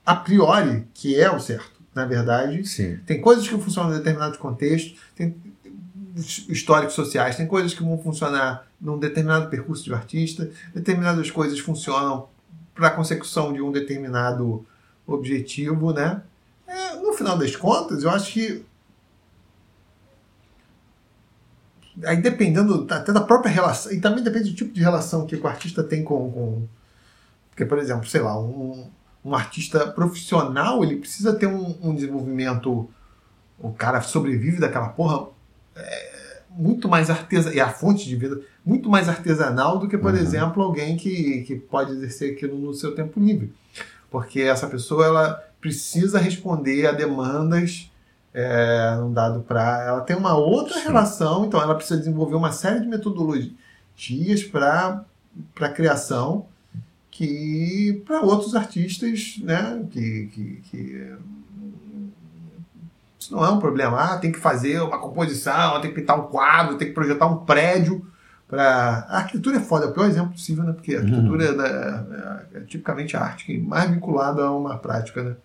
a 0.05 0.15
priori 0.15 0.87
que 0.93 1.19
é 1.19 1.29
o 1.29 1.41
certo. 1.41 1.77
Na 1.93 2.05
verdade, 2.05 2.65
Sim. 2.65 2.97
tem 3.05 3.19
coisas 3.19 3.45
que 3.45 3.57
funcionam 3.57 3.91
em 3.91 3.97
determinados 3.97 4.37
contextos, 4.37 4.97
tem 5.13 5.35
históricos 6.47 6.95
sociais, 6.95 7.35
tem 7.35 7.45
coisas 7.45 7.73
que 7.73 7.83
vão 7.83 7.97
funcionar 8.01 8.65
num 8.79 8.97
determinado 8.97 9.49
percurso 9.49 9.83
de 9.83 9.93
artista, 9.93 10.49
determinadas 10.73 11.29
coisas 11.29 11.59
funcionam 11.59 12.29
para 12.73 12.87
a 12.87 12.91
consecução 12.91 13.51
de 13.51 13.61
um 13.61 13.71
determinado 13.71 14.65
objetivo, 15.07 15.93
né? 15.93 16.21
É, 16.67 16.95
no 16.97 17.13
final 17.13 17.37
das 17.37 17.55
contas, 17.55 18.03
eu 18.03 18.09
acho 18.09 18.33
que 18.33 18.65
aí 22.03 22.17
dependendo 22.17 22.85
até 22.89 23.11
da 23.11 23.21
própria 23.21 23.49
relação, 23.49 23.91
e 23.91 23.99
também 23.99 24.23
depende 24.23 24.49
do 24.49 24.55
tipo 24.55 24.73
de 24.73 24.81
relação 24.81 25.25
que 25.25 25.35
o 25.35 25.47
artista 25.47 25.83
tem 25.83 26.03
com. 26.03 26.31
com 26.31 26.67
porque, 27.49 27.65
por 27.65 27.79
exemplo, 27.79 28.05
sei 28.05 28.21
lá, 28.21 28.39
um, 28.39 28.87
um 29.25 29.33
artista 29.33 29.87
profissional, 29.87 30.83
ele 30.83 30.97
precisa 30.97 31.33
ter 31.33 31.47
um, 31.47 31.75
um 31.81 31.95
desenvolvimento. 31.95 32.89
O 33.59 33.71
cara 33.71 34.01
sobrevive 34.01 34.59
daquela 34.59 34.89
porra 34.89 35.29
é, 35.75 36.41
muito 36.51 36.87
mais 36.87 37.09
artesanal, 37.09 37.55
e 37.55 37.59
a 37.59 37.69
fonte 37.69 38.05
de 38.05 38.15
vida 38.15 38.39
muito 38.63 38.89
mais 38.89 39.09
artesanal 39.09 39.79
do 39.79 39.87
que, 39.87 39.97
por 39.97 40.13
uhum. 40.13 40.19
exemplo, 40.19 40.61
alguém 40.61 40.97
que, 40.97 41.41
que 41.41 41.55
pode 41.55 41.93
exercer 41.93 42.33
aquilo 42.33 42.59
no 42.59 42.73
seu 42.73 42.93
tempo 42.93 43.19
livre 43.19 43.51
porque 44.09 44.41
essa 44.41 44.67
pessoa 44.67 45.05
ela 45.05 45.33
precisa 45.59 46.19
responder 46.19 46.87
a 46.87 46.91
demandas 46.91 47.91
é, 48.33 48.97
um 49.01 49.11
dado 49.11 49.41
para 49.41 49.83
ela 49.83 50.01
tem 50.01 50.15
uma 50.15 50.35
outra 50.35 50.75
Sim. 50.75 50.83
relação 50.83 51.45
então 51.45 51.61
ela 51.61 51.75
precisa 51.75 51.97
desenvolver 51.97 52.35
uma 52.35 52.51
série 52.51 52.81
de 52.81 52.87
metodologias 52.87 54.43
para 54.51 55.03
para 55.53 55.69
criação 55.69 56.45
que 57.09 58.03
para 58.05 58.21
outros 58.21 58.55
artistas 58.55 59.39
né 59.41 59.83
que, 59.89 60.27
que, 60.27 60.61
que, 60.69 61.13
isso 63.19 63.35
não 63.35 63.43
é 63.43 63.49
um 63.49 63.59
problema 63.59 63.99
ah 63.99 64.17
tem 64.17 64.31
que 64.31 64.39
fazer 64.39 64.79
uma 64.81 64.99
composição 64.99 65.81
tem 65.81 65.89
que 65.89 65.99
pintar 65.99 66.19
um 66.19 66.27
quadro 66.27 66.77
tem 66.77 66.89
que 66.89 66.93
projetar 66.93 67.25
um 67.25 67.37
prédio 67.37 68.05
para 68.47 69.05
a 69.09 69.17
arquitetura 69.17 69.57
é 69.57 69.59
foda, 69.59 69.85
é 69.85 69.89
o 69.89 69.91
pior 69.91 70.07
exemplo 70.07 70.31
possível, 70.31 70.63
né? 70.63 70.71
Porque 70.71 70.95
a 70.95 70.99
arquitetura 70.99 71.53
uhum. 71.53 71.61
é, 71.61 72.55
é, 72.55 72.57
é, 72.57 72.61
tipicamente 72.61 73.17
a 73.17 73.21
arte 73.21 73.45
que 73.45 73.55
é 73.55 73.59
mais 73.59 73.89
vinculada 73.89 74.43
a 74.43 74.55
uma 74.55 74.77
prática, 74.77 75.21
né? 75.21 75.35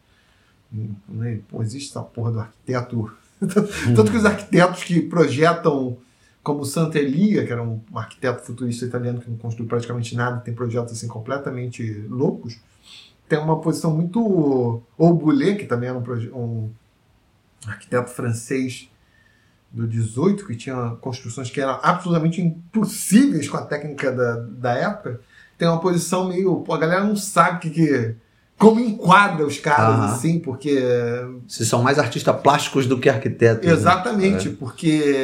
né? 1.09 1.41
Pô, 1.49 1.63
existe 1.63 1.91
essa 1.91 2.03
porra 2.03 2.31
do 2.31 2.41
arquiteto. 2.41 3.13
Tanto 3.41 4.11
que 4.11 4.17
os 4.17 4.25
arquitetos 4.25 4.85
que 4.85 5.03
projetam 5.03 5.97
como 6.45 6.65
Santelia, 6.65 7.45
que 7.45 7.53
era 7.53 7.63
um, 7.63 7.81
um 7.93 7.99
arquiteto 7.99 8.43
futurista 8.43 8.85
italiano 8.85 9.21
que 9.21 9.31
não 9.31 9.37
construiu 9.37 9.69
praticamente 9.69 10.15
nada, 10.15 10.41
tem 10.41 10.55
projetos 10.55 10.93
assim 10.93 11.09
completamente 11.09 12.05
loucos, 12.09 12.59
tem 13.29 13.39
uma 13.39 13.61
posição 13.61 13.93
muito. 13.95 14.21
Ou 14.97 15.15
Boulet, 15.15 15.57
que 15.57 15.67
também 15.67 15.89
era 15.89 15.99
um, 15.99 16.35
um 16.35 16.71
arquiteto 17.67 18.11
francês 18.11 18.89
do 19.73 19.87
18, 19.87 20.47
que 20.47 20.55
tinha 20.55 20.97
construções 21.01 21.51
que 21.51 21.61
eram 21.61 21.79
absolutamente 21.83 22.41
impossíveis 22.43 23.49
com 23.49 23.57
a 23.57 23.63
técnica 23.63 24.13
da, 24.13 24.37
da 24.37 24.73
época, 24.75 25.21
tem 25.57 25.67
uma 25.67 25.81
posição 25.81 26.29
meio. 26.29 26.57
Pô, 26.57 26.75
a 26.75 26.79
galera 26.79 27.05
não 27.05 27.17
sabe 27.17 27.61
que, 27.61 27.71
que 27.71 28.15
como 28.59 28.79
enquadra 28.81 29.47
os 29.47 29.59
caras, 29.59 29.95
Aham. 29.97 30.05
assim, 30.13 30.39
porque. 30.39 30.79
Se 31.49 31.65
são 31.65 31.83
mais 31.83 31.99
artistas 31.99 32.37
plásticos 32.41 32.87
do 32.87 32.99
que 32.99 33.09
arquitetos. 33.09 33.67
né? 33.67 33.73
Exatamente, 33.73 34.51
porque. 34.51 35.15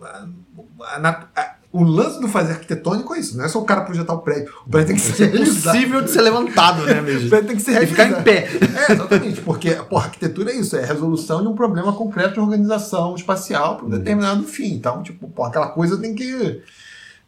a- 0.00 1.26
a- 1.34 1.47
o 1.70 1.82
lance 1.84 2.18
do 2.20 2.28
fazer 2.28 2.52
arquitetônico 2.52 3.14
é 3.14 3.18
isso, 3.20 3.36
não 3.36 3.44
é 3.44 3.48
só 3.48 3.58
o 3.60 3.64
cara 3.64 3.82
projetar 3.82 4.14
o 4.14 4.18
prédio. 4.18 4.50
O 4.66 4.70
prédio 4.70 4.88
tem 4.88 4.96
que 4.96 5.02
ser 5.02 5.24
É 5.24 5.26
realizado. 5.26 5.74
impossível 5.76 6.00
de 6.02 6.10
ser 6.10 6.20
levantado, 6.22 6.84
né, 6.86 7.00
O 7.00 7.04
mesmo? 7.04 7.28
prédio 7.28 7.48
tem 7.48 7.56
que 7.56 7.62
ser 7.62 7.82
E 7.82 7.86
ficar 7.86 8.04
realizado. 8.04 8.20
em 8.20 8.24
pé. 8.24 8.48
É, 8.88 8.92
exatamente, 8.92 9.40
porque 9.42 9.70
pô, 9.74 9.98
arquitetura 9.98 10.50
é 10.50 10.56
isso, 10.56 10.76
é 10.76 10.82
a 10.82 10.86
resolução 10.86 11.42
de 11.42 11.48
um 11.48 11.54
problema 11.54 11.92
concreto 11.92 12.34
de 12.34 12.40
organização 12.40 13.14
espacial 13.14 13.76
para 13.76 13.86
um 13.86 13.90
determinado 13.90 14.44
fim. 14.44 14.72
Então, 14.72 15.02
tipo, 15.02 15.28
pô, 15.28 15.44
aquela 15.44 15.68
coisa 15.68 15.96
tem 15.98 16.14
que. 16.14 16.62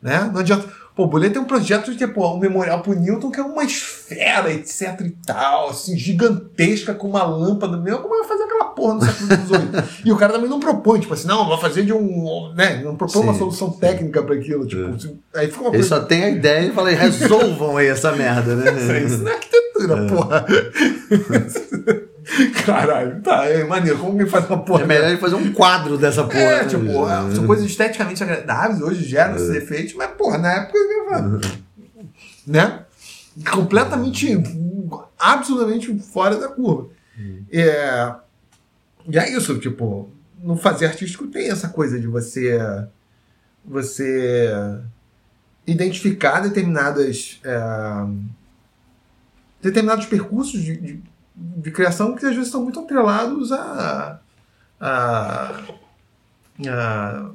Né? 0.02 0.30
Não 0.32 0.40
adianta. 0.40 0.66
Pô, 1.00 1.04
o 1.04 1.06
Bolet 1.06 1.32
tem 1.32 1.40
um 1.40 1.46
projeto 1.46 1.94
de 1.94 2.06
pô, 2.06 2.34
um 2.34 2.38
memorial 2.38 2.82
pro 2.82 2.92
Newton 2.92 3.30
que 3.30 3.40
é 3.40 3.42
uma 3.42 3.64
esfera, 3.64 4.52
etc 4.52 5.00
e 5.00 5.10
tal, 5.26 5.70
assim, 5.70 5.96
gigantesca, 5.96 6.92
com 6.92 7.08
uma 7.08 7.22
lâmpada 7.24 7.78
mesmo. 7.78 8.00
Como 8.00 8.18
vai 8.18 8.28
fazer 8.28 8.42
aquela 8.42 8.66
porra 8.66 8.94
no 8.96 9.00
século 9.00 9.28
XVIII? 9.46 9.84
e 10.04 10.12
o 10.12 10.16
cara 10.18 10.34
também 10.34 10.50
não 10.50 10.60
propõe, 10.60 11.00
tipo 11.00 11.14
assim, 11.14 11.26
não, 11.26 11.48
vai 11.48 11.58
fazer 11.58 11.84
de 11.86 11.92
um. 11.94 12.52
Né? 12.54 12.82
Não 12.84 12.96
propõe 12.96 13.22
uma 13.22 13.32
Sim, 13.32 13.38
solução 13.38 13.70
técnica 13.70 14.22
para 14.22 14.34
aquilo. 14.34 14.66
Tipo, 14.66 15.00
se- 15.00 15.16
aí 15.34 15.46
fica 15.46 15.60
uma 15.60 15.68
Ele 15.70 15.78
coisa. 15.78 15.88
só 15.88 16.00
tem 16.04 16.22
a 16.24 16.28
ideia 16.36 16.66
e 16.66 16.72
fala, 16.72 16.90
resolvam 16.90 17.78
aí 17.78 17.86
essa 17.86 18.12
merda, 18.12 18.54
né? 18.56 19.02
Isso 19.02 19.22
não 19.22 19.30
é 19.30 19.34
arquitetura, 19.36 20.06
porra. 20.06 20.46
Caralho, 22.64 23.20
tá, 23.22 23.46
é 23.46 23.64
maneiro. 23.64 23.98
Como 23.98 24.18
que 24.18 24.26
faz 24.26 24.48
uma 24.48 24.58
porra? 24.62 24.82
É 24.82 24.86
melhor 24.86 25.08
ele 25.08 25.18
fazer 25.18 25.36
um 25.36 25.52
quadro 25.52 25.96
dessa 25.96 26.24
porra. 26.24 26.40
É, 26.40 26.64
tipo, 26.64 27.08
é, 27.08 27.34
são 27.34 27.46
coisas 27.46 27.66
esteticamente 27.66 28.22
agradáveis, 28.22 28.80
hoje 28.80 29.04
geram 29.04 29.36
esses 29.36 29.50
efeitos, 29.50 29.94
mas, 29.94 30.10
porra, 30.12 30.38
na 30.38 30.52
época, 30.52 30.78
né? 32.46 32.84
Completamente, 33.50 34.42
absolutamente 35.18 35.98
fora 35.98 36.36
da 36.36 36.48
curva. 36.48 36.88
É, 37.52 38.14
e 39.08 39.18
é 39.18 39.30
isso, 39.30 39.58
tipo, 39.58 40.10
no 40.42 40.56
fazer 40.56 40.86
artístico 40.86 41.26
tem 41.26 41.50
essa 41.50 41.68
coisa 41.68 41.98
de 41.98 42.06
você 42.06 42.58
você 43.64 44.50
identificar 45.66 46.40
determinadas 46.40 47.40
é, 47.44 47.60
determinados 49.60 50.06
percursos 50.06 50.60
de, 50.60 50.76
de, 50.76 51.02
de 51.40 51.70
criação 51.70 52.14
que 52.14 52.26
às 52.26 52.32
vezes 52.32 52.48
estão 52.48 52.62
muito 52.62 52.80
atrelados 52.80 53.50
a, 53.50 54.20
a, 54.78 55.60
a 56.68 57.30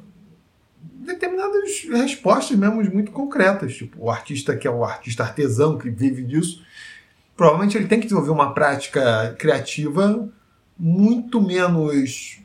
determinadas 0.80 1.84
respostas 1.90 2.56
mesmo 2.58 2.84
muito 2.94 3.12
concretas. 3.12 3.76
Tipo, 3.76 4.06
o 4.06 4.12
artista 4.12 4.56
que 4.56 4.68
é 4.68 4.72
o 4.72 4.84
artista 4.84 5.24
artesão 5.24 5.78
que 5.78 5.90
vive 5.90 6.24
disso, 6.24 6.64
provavelmente 7.36 7.78
ele 7.78 7.88
tem 7.88 8.00
que 8.00 8.06
desenvolver 8.06 8.32
uma 8.32 8.54
prática 8.54 9.36
criativa 9.40 10.30
muito 10.78 11.42
menos 11.42 12.40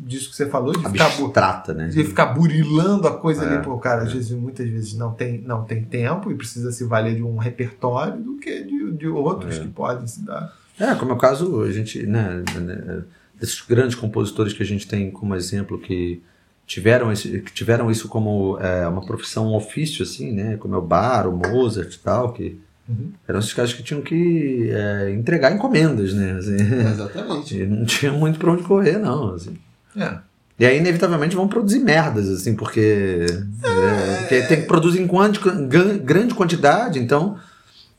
disso 0.00 0.30
que 0.30 0.36
você 0.36 0.46
falou, 0.48 0.72
de 0.72 0.78
ficar, 0.88 1.74
né? 1.74 1.88
de 1.88 2.04
ficar 2.04 2.26
burilando 2.26 3.06
a 3.06 3.16
coisa 3.18 3.44
É, 3.44 3.46
ali, 3.46 3.56
porque 3.56 3.70
o 3.70 3.78
cara 3.78 4.02
às 4.02 4.10
é. 4.10 4.14
vezes, 4.14 4.30
muitas 4.32 4.68
vezes 4.68 4.94
não 4.94 5.12
tem, 5.12 5.38
não 5.38 5.64
tem 5.64 5.84
tempo 5.84 6.30
e 6.30 6.34
precisa 6.34 6.72
se 6.72 6.84
valer 6.84 7.16
de 7.16 7.22
um 7.22 7.36
repertório 7.36 8.16
do 8.22 8.36
que 8.38 8.62
de, 8.64 8.92
de 8.92 9.06
outros 9.06 9.56
É. 9.56 9.60
que 9.60 9.68
podem 9.68 10.06
se 10.06 10.24
dar. 10.24 10.52
É, 10.78 10.94
como 10.94 11.10
é 11.10 11.14
o 11.14 11.18
caso, 11.18 11.60
a 11.62 11.70
gente, 11.70 12.06
né, 12.06 12.42
né, 12.58 13.02
desses 13.38 13.60
grandes 13.60 13.94
compositores 13.94 14.52
que 14.54 14.62
a 14.62 14.66
gente 14.66 14.88
tem 14.88 15.10
como 15.10 15.34
exemplo 15.34 15.78
que 15.78 16.22
tiveram, 16.66 17.12
esse, 17.12 17.40
que 17.40 17.52
tiveram 17.52 17.90
isso 17.90 18.08
como 18.08 18.56
é, 18.60 18.86
uma 18.88 19.04
profissão, 19.04 19.48
um 19.48 19.54
ofício, 19.56 20.02
assim, 20.02 20.32
né, 20.32 20.56
como 20.56 20.74
é 20.74 20.78
o 20.78 20.82
Bar, 20.82 21.28
o 21.28 21.36
Mozart 21.36 21.92
e 21.94 21.98
tal, 21.98 22.32
que 22.32 22.58
Uhum. 22.90 23.12
eram 23.28 23.38
esses 23.38 23.52
caras 23.52 23.72
que 23.72 23.82
tinham 23.84 24.02
que 24.02 24.68
é, 24.72 25.12
entregar 25.12 25.52
encomendas, 25.52 26.12
né, 26.12 26.32
assim, 26.32 26.56
Exatamente. 26.56 27.54
e 27.62 27.64
não 27.66 27.84
tinha 27.84 28.10
muito 28.12 28.38
pra 28.38 28.50
onde 28.50 28.64
correr, 28.64 28.98
não, 28.98 29.34
assim. 29.34 29.56
É. 29.96 30.18
E 30.58 30.66
aí, 30.66 30.76
inevitavelmente, 30.78 31.36
vão 31.36 31.46
produzir 31.48 31.78
merdas, 31.78 32.28
assim, 32.28 32.54
porque, 32.54 33.26
é, 33.62 34.16
porque 34.18 34.42
tem 34.42 34.60
que 34.62 34.66
produzir 34.66 35.00
em 35.00 35.06
quanti- 35.06 35.40
gran- 35.68 35.96
grande 35.98 36.34
quantidade, 36.34 36.98
então 36.98 37.38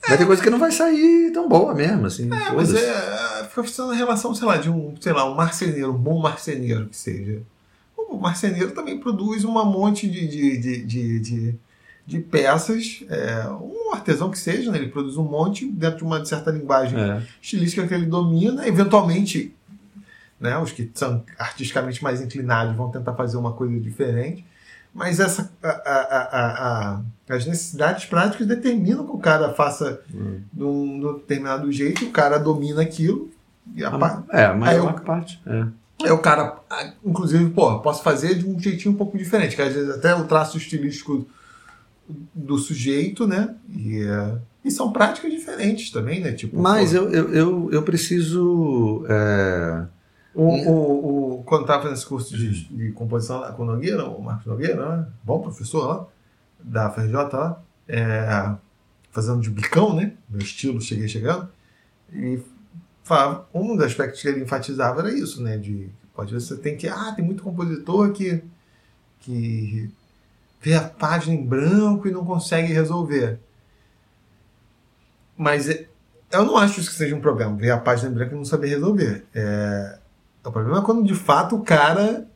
vai 0.08 0.18
ter 0.18 0.26
coisa 0.26 0.42
que 0.44 0.50
não 0.50 0.60
vai 0.60 0.72
sair 0.72 1.32
tão 1.34 1.48
boa 1.48 1.74
mesmo, 1.74 2.06
assim. 2.06 2.26
É, 2.26 2.28
mas 2.54 2.70
foda-se. 2.70 2.86
é, 2.86 3.46
fica 3.50 3.64
pensando 3.64 3.90
na 3.92 3.96
relação, 3.96 4.36
sei 4.36 4.46
lá, 4.48 4.58
de 4.58 4.70
um, 4.70 4.94
sei 5.00 5.14
lá, 5.14 5.32
um 5.32 5.36
marceneiro, 5.36 5.92
um 5.92 5.98
bom 5.98 6.20
marceneiro 6.22 6.88
que 6.88 6.98
seja. 6.98 7.40
O 7.98 8.18
marceneiro 8.18 8.72
também 8.72 9.00
produz 9.00 9.44
um 9.46 9.52
monte 9.52 10.08
de, 10.10 10.28
de, 10.28 10.58
de, 10.60 11.20
de, 11.20 11.56
de, 12.12 12.20
peças. 12.20 13.04
é, 13.10 13.48
um 13.50 13.94
artesão 13.94 14.30
que 14.30 14.38
seja, 14.38 14.72
né, 14.72 14.78
ele 14.78 14.90
produz 14.90 15.18
um 15.18 15.24
monte 15.24 15.66
dentro 15.66 16.00
de 16.00 16.04
uma 16.04 16.24
certa 16.26 16.52
linguagem 16.52 17.00
É. 17.00 17.22
estilística 17.42 17.88
que 17.88 17.94
ele 17.94 18.06
domina. 18.06 18.68
Eventualmente, 18.68 19.56
né, 20.40 20.58
os 20.58 20.72
que 20.72 20.90
são 20.94 21.24
artisticamente 21.38 22.04
mais 22.04 22.22
inclinados 22.22 22.76
vão 22.76 22.90
tentar 22.92 23.14
fazer 23.14 23.38
uma 23.38 23.54
coisa 23.54 23.80
diferente. 23.80 24.46
Mas 24.94 25.22
essa, 25.22 25.50
a- 25.64 25.70
a- 25.70 26.28
a- 26.32 27.00
a- 27.30 27.36
as 27.36 27.46
necessidades 27.46 28.06
práticas 28.06 28.46
determinam 28.46 29.06
que 29.06 29.12
o 29.14 29.18
cara 29.20 29.54
faça 29.54 30.02
Hum. 30.14 30.42
de 30.52 30.64
um 30.64 31.00
de 31.00 31.06
um 31.06 31.14
determinado 31.14 31.72
jeito, 31.72 32.04
o 32.06 32.12
cara 32.12 32.38
domina 32.38 32.82
aquilo. 32.82 33.32
E 33.74 33.86
a 33.86 33.92
pa- 33.92 34.24
É, 34.32 34.46
a 34.46 34.54
maior 34.54 34.96
eu- 34.98 35.00
parte. 35.06 35.42
É. 35.46 35.66
Aí 36.04 36.12
o 36.12 36.18
cara, 36.18 36.58
inclusive, 37.06 37.50
pô, 37.52 37.80
posso 37.80 38.04
fazer 38.04 38.36
de 38.36 38.46
um 38.50 38.60
jeitinho 38.60 38.94
um 38.94 38.98
pouco 38.98 39.18
diferente, 39.18 39.56
que 39.56 39.62
às 39.62 39.74
vezes 39.74 39.90
até 39.96 40.14
o 40.16 40.26
traço 40.26 40.58
estilístico 40.58 41.26
do 42.34 42.58
sujeito, 42.58 43.28
né? 43.28 43.56
E, 43.70 44.02
é, 44.04 44.38
e 44.66 44.72
são 44.72 44.92
práticas 44.92 45.32
diferentes 45.32 45.90
também, 45.92 46.20
né? 46.22 46.32
Tipo, 46.34 46.60
Mas 46.60 46.94
eu, 46.94 47.10
eu, 47.12 47.34
eu, 47.34 47.72
eu 47.72 47.84
preciso. 47.84 49.06
é, 49.10 49.86
o, 50.34 50.44
o, 50.44 51.40
o- 51.40 51.44
quando 51.44 51.66
tava 51.66 51.82
fazendo 51.84 51.98
esse 51.98 52.06
curso 52.06 52.36
de, 52.38 52.66
de 52.68 52.92
composição 52.94 53.40
lá 53.40 53.52
com 53.52 53.64
o 53.64 53.66
Nogueira, 53.66 54.06
o 54.08 54.22
Marcos 54.22 54.46
Nogueira, 54.46 54.98
né? 54.98 55.08
bom 55.24 55.42
professor 55.42 55.88
lá, 55.88 56.08
da 56.64 56.90
FRJ 56.92 57.14
lá, 57.34 57.62
é, 57.88 58.56
fazendo 59.12 59.42
de 59.42 59.50
bicão, 59.50 59.96
né? 59.96 60.14
Meu 60.30 60.40
estilo, 60.40 60.80
cheguei 60.80 61.08
chegando. 61.08 61.50
E 62.14 62.40
falava, 63.04 63.48
um 63.54 63.76
dos 63.76 63.86
aspectos 63.86 64.22
que 64.22 64.28
ele 64.28 64.44
enfatizava 64.44 65.02
era 65.02 65.14
isso, 65.14 65.42
né? 65.44 65.58
De 65.58 65.90
pode 66.14 66.32
ver, 66.34 66.40
você 66.40 66.56
tem 66.58 66.78
que. 66.78 66.88
Ah, 66.88 67.12
tem 67.16 67.26
muito 67.26 67.44
compositor 67.44 68.12
que, 68.12 68.42
que 69.20 69.90
vê 70.62 70.76
a 70.76 70.82
página 70.82 71.34
em 71.36 71.44
branco 71.46 72.08
e 72.08 72.12
não 72.12 72.24
consegue 72.24 72.72
resolver. 72.72 73.40
Mas 75.38 75.68
é- 75.70 75.88
eu 76.32 76.46
não 76.46 76.56
acho 76.58 76.80
isso 76.80 76.90
que 76.92 76.96
seja 76.96 77.16
um 77.16 77.22
problema, 77.22 77.56
ver 77.56 77.72
a 77.72 77.78
página 77.78 78.10
em 78.10 78.14
branco 78.14 78.34
e 78.34 78.38
não 78.38 78.46
saber 78.46 78.68
resolver. 78.68 79.26
É, 79.34 79.98
o 80.46 80.52
problema 80.52 80.80
é 80.80 80.82
quando 80.84 81.04
de 81.04 81.16
fato 81.16 81.56
o 81.56 81.64
cara 81.64 82.28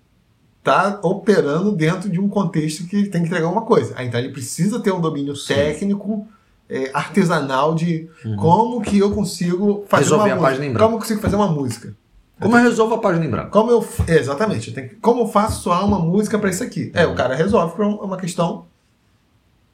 está 0.59 0.99
operando 1.03 1.71
dentro 1.71 2.09
de 2.09 2.19
um 2.19 2.27
contexto 2.27 2.87
que 2.87 2.95
ele 2.95 3.09
tem 3.09 3.21
que 3.21 3.27
entregar 3.27 3.47
uma 3.49 3.61
coisa. 3.61 3.93
Ah, 3.95 4.03
então 4.03 4.19
ele 4.19 4.29
precisa 4.31 4.79
ter 4.79 4.91
um 4.91 4.99
domínio 4.99 5.35
Sim. 5.35 5.53
técnico, 5.53 6.27
é, 6.67 6.89
artesanal 6.91 7.75
de 7.75 8.09
Uhum. 8.25 8.35
como 8.37 8.81
que 8.81 8.97
eu 8.97 9.11
consigo 9.13 9.85
fazer 9.87 10.05
Resolver 10.05 10.33
uma 10.33 10.49
música. 10.49 10.79
Como 10.79 10.95
eu 10.95 10.99
consigo 10.99 11.21
fazer 11.21 11.35
uma 11.35 11.47
música. 11.51 11.93
Como 12.39 12.57
eu 12.57 12.63
resolvo 12.63 12.95
a 12.95 12.99
página 12.99 13.25
em 13.25 13.29
branco? 13.29 13.49
Como 13.51 13.71
eu, 13.71 13.87
é, 14.07 14.17
exatamente, 14.17 14.69
eu 14.69 14.75
que- 14.75 14.95
como 14.97 15.21
eu 15.21 15.27
faço 15.27 15.61
soar 15.63 15.85
uma 15.85 15.99
música 15.99 16.37
para 16.37 16.49
isso 16.49 16.63
aqui? 16.63 16.91
É, 16.93 17.05
o 17.07 17.15
cara 17.15 17.33
resolve 17.35 17.75
para 17.75 17.87
uma 17.87 18.17
questão 18.17 18.65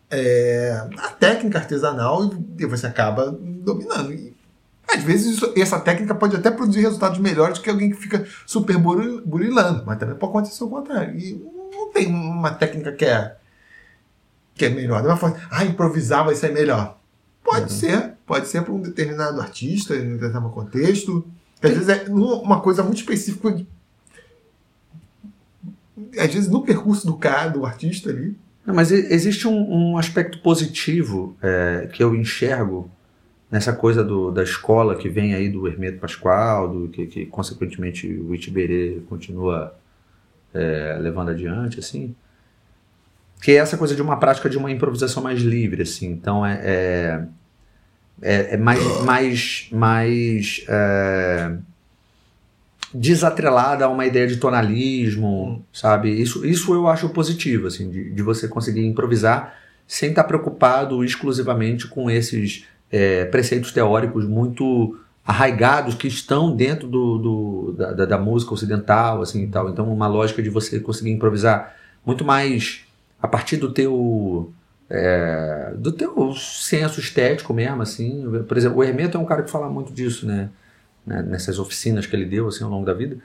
é, 0.09 0.87
a 0.97 1.07
técnica 1.09 1.57
artesanal 1.59 2.29
e, 2.59 2.65
você 2.65 2.85
acaba 2.87 3.31
dominando. 3.31 4.11
E, 4.13 4.33
às 4.93 5.01
vezes 5.03 5.35
isso- 5.37 5.53
essa 5.57 5.79
técnica 5.79 6.13
pode 6.13 6.35
até 6.35 6.51
produzir 6.51 6.81
resultados 6.81 7.17
melhores 7.17 7.57
do 7.59 7.63
que 7.63 7.69
alguém 7.69 7.89
que 7.91 7.95
fica 7.95 8.25
super 8.45 8.77
buri- 8.77 9.21
burilando, 9.25 9.83
mas 9.85 9.97
também 9.97 10.15
pode 10.15 10.31
acontecer 10.31 10.63
o 10.63 10.69
contrário. 10.69 11.17
E 11.17 11.33
não 11.73 11.91
tem 11.91 12.07
uma 12.07 12.51
técnica 12.51 12.91
que 12.91 13.05
é 13.05 13.35
que 14.53 14.65
é 14.65 14.69
melhor. 14.69 15.01
Não 15.01 15.09
vai 15.09 15.17
falar, 15.17 15.47
ah, 15.49 15.63
improvisar 15.65 16.25
vai 16.25 16.35
ser 16.35 16.51
melhor. 16.51 16.97
Pode 17.43 17.71
ser, 17.71 18.13
pode 18.27 18.47
ser 18.47 18.61
para 18.63 18.73
um 18.73 18.81
determinado 18.81 19.39
artista, 19.41 19.95
em 19.95 20.09
um 20.09 20.17
determinado 20.17 20.49
contexto. 20.49 21.25
Que 21.61 21.67
às 21.67 21.73
vezes 21.73 21.89
é 21.89 22.05
uma 22.09 22.59
coisa 22.59 22.83
muito 22.83 22.97
específica. 22.97 23.51
de- 23.51 23.67
Às 26.19 26.33
vezes 26.33 26.49
no 26.49 26.63
percurso 26.63 27.05
do 27.05 27.15
cara, 27.15 27.49
do 27.49 27.65
artista 27.65 28.09
ali. 28.09 28.35
Não, 28.65 28.73
mas 28.75 28.91
existe 28.91 29.47
um, 29.47 29.91
um 29.91 29.97
aspecto 29.97 30.39
positivo 30.39 31.35
é, 31.41 31.87
que 31.91 32.03
eu 32.03 32.15
enxergo 32.15 32.89
nessa 33.49 33.73
coisa 33.73 34.03
do, 34.03 34.31
da 34.31 34.43
escola 34.43 34.95
que 34.95 35.09
vem 35.09 35.33
aí 35.33 35.49
do 35.49 35.67
Hermeto 35.67 35.99
Pascoal, 35.99 36.67
do, 36.69 36.87
que, 36.87 37.05
que 37.07 37.25
consequentemente 37.25 38.07
o 38.07 38.33
Itiberê 38.33 39.01
continua 39.09 39.75
é, 40.53 40.97
levando 41.01 41.29
adiante, 41.31 41.79
assim, 41.79 42.15
que 43.41 43.51
é 43.51 43.55
essa 43.55 43.77
coisa 43.77 43.95
de 43.95 44.01
uma 44.01 44.17
prática 44.17 44.49
de 44.49 44.57
uma 44.57 44.71
improvisação 44.71 45.21
mais 45.23 45.41
livre, 45.41 45.81
assim. 45.81 46.09
Então 46.11 46.45
é, 46.45 46.61
é, 46.63 47.25
é, 48.21 48.55
é 48.55 48.57
mais, 48.57 49.01
mais, 49.03 49.67
mais 49.71 50.65
é, 50.67 51.51
desatrelada 52.93 53.85
a 53.85 53.89
uma 53.89 54.05
ideia 54.05 54.27
de 54.27 54.37
tonalismo, 54.37 55.65
sabe? 55.73 56.09
Isso, 56.09 56.45
isso 56.45 56.73
eu 56.73 56.87
acho 56.87 57.09
positivo, 57.09 57.67
assim, 57.67 57.89
de, 57.89 58.11
de 58.11 58.21
você 58.21 58.47
conseguir 58.47 58.85
improvisar 58.85 59.55
sem 59.87 60.09
estar 60.09 60.23
preocupado 60.23 61.03
exclusivamente 61.03 61.87
com 61.87 62.09
esses 62.09 62.65
é, 62.91 63.25
preceitos 63.25 63.71
teóricos 63.71 64.25
muito 64.25 64.97
arraigados 65.25 65.95
que 65.95 66.07
estão 66.07 66.55
dentro 66.55 66.87
do, 66.87 67.17
do 67.17 67.73
da, 67.73 68.05
da, 68.05 68.17
música 68.17 68.53
ocidental, 68.53 69.21
assim 69.21 69.43
e 69.43 69.47
tal. 69.47 69.69
Então, 69.69 69.91
uma 69.91 70.07
lógica 70.07 70.41
de 70.41 70.49
você 70.49 70.79
conseguir 70.79 71.11
improvisar 71.11 71.75
muito 72.05 72.25
mais 72.25 72.81
a 73.21 73.27
partir 73.27 73.57
do 73.57 73.71
teu 73.71 74.51
é, 74.93 75.73
do 75.77 75.89
teu 75.93 76.33
senso 76.33 76.99
estético 76.99 77.53
mesmo, 77.53 77.81
assim. 77.81 78.29
Por 78.45 78.57
exemplo, 78.57 78.79
o 78.79 78.83
Hermeto 78.83 79.17
é 79.17 79.21
um 79.21 79.25
cara 79.25 79.41
que 79.41 79.49
fala 79.49 79.69
muito 79.69 79.93
disso, 79.93 80.27
né? 80.27 80.49
né? 81.05 81.21
Nessas 81.21 81.59
oficinas 81.59 82.05
que 82.05 82.13
ele 82.13 82.25
deu, 82.25 82.49
assim, 82.49 82.65
ao 82.65 82.69
longo 82.69 82.85
da 82.85 82.93
vida. 82.93 83.17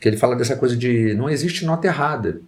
Que 0.00 0.08
ele 0.08 0.16
fala 0.16 0.34
dessa 0.34 0.56
coisa 0.56 0.74
de 0.74 1.14
não 1.14 1.28
existe 1.28 1.66
nota 1.66 1.86
errada. 1.86 2.40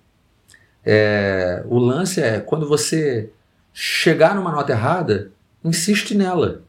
É, 0.84 1.62
o 1.66 1.78
lance 1.78 2.22
é 2.22 2.40
quando 2.40 2.66
você 2.66 3.30
chegar 3.74 4.34
numa 4.34 4.50
nota 4.50 4.72
errada, 4.72 5.30
insiste 5.62 6.14
nela. 6.14 6.62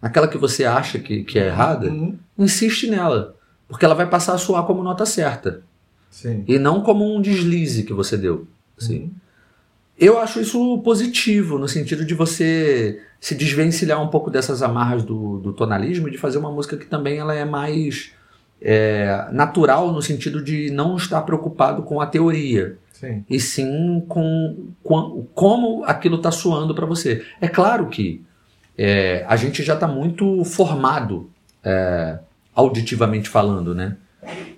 Aquela 0.00 0.28
que 0.28 0.38
você 0.38 0.64
acha 0.64 1.00
que, 1.00 1.24
que 1.24 1.40
é 1.40 1.46
errada, 1.46 1.88
uhum. 1.88 2.16
insiste 2.38 2.88
nela. 2.88 3.34
Porque 3.66 3.84
ela 3.84 3.96
vai 3.96 4.08
passar 4.08 4.34
a 4.34 4.38
soar 4.38 4.64
como 4.64 4.80
nota 4.80 5.04
certa. 5.04 5.60
Sim. 6.08 6.44
E 6.46 6.56
não 6.56 6.82
como 6.82 7.12
um 7.12 7.20
deslize 7.20 7.82
que 7.82 7.92
você 7.92 8.16
deu. 8.16 8.46
Assim. 8.78 9.00
Uhum. 9.00 9.10
Eu 9.98 10.18
acho 10.18 10.40
isso 10.40 10.78
positivo, 10.78 11.58
no 11.58 11.66
sentido 11.66 12.04
de 12.04 12.14
você 12.14 13.00
se 13.18 13.34
desvencilhar 13.34 14.02
um 14.02 14.08
pouco 14.08 14.30
dessas 14.30 14.62
amarras 14.62 15.02
do, 15.02 15.38
do 15.38 15.52
tonalismo 15.52 16.08
e 16.08 16.10
de 16.10 16.18
fazer 16.18 16.36
uma 16.36 16.52
música 16.52 16.76
que 16.76 16.86
também 16.86 17.18
ela 17.18 17.34
é 17.34 17.44
mais 17.44 18.12
é, 18.60 19.26
natural, 19.32 19.92
no 19.92 20.02
sentido 20.02 20.42
de 20.42 20.70
não 20.70 20.96
estar 20.96 21.22
preocupado 21.22 21.82
com 21.82 22.00
a 22.00 22.06
teoria. 22.06 22.78
Sim. 22.92 23.24
E 23.28 23.40
sim 23.40 24.04
com, 24.08 24.68
com 24.82 25.26
como 25.34 25.84
aquilo 25.84 26.16
está 26.16 26.30
soando 26.30 26.74
para 26.74 26.86
você. 26.86 27.24
É 27.40 27.48
claro 27.48 27.86
que 27.88 28.24
é, 28.76 29.24
a 29.28 29.36
gente 29.36 29.62
já 29.62 29.74
está 29.74 29.86
muito 29.86 30.44
formado 30.44 31.30
é, 31.64 32.18
auditivamente 32.54 33.28
falando, 33.28 33.74
né? 33.74 33.96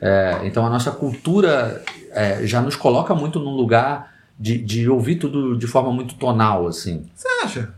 É, 0.00 0.40
então 0.44 0.64
a 0.64 0.70
nossa 0.70 0.90
cultura 0.90 1.82
é, 2.10 2.46
já 2.46 2.60
nos 2.60 2.76
coloca 2.76 3.14
muito 3.14 3.38
num 3.38 3.54
lugar 3.54 4.17
de, 4.38 4.58
de 4.58 4.88
ouvir 4.88 5.16
tudo 5.16 5.58
de 5.58 5.66
forma 5.66 5.92
muito 5.92 6.14
tonal, 6.14 6.66
assim. 6.68 7.04
Você 7.14 7.28
acha? 7.42 7.74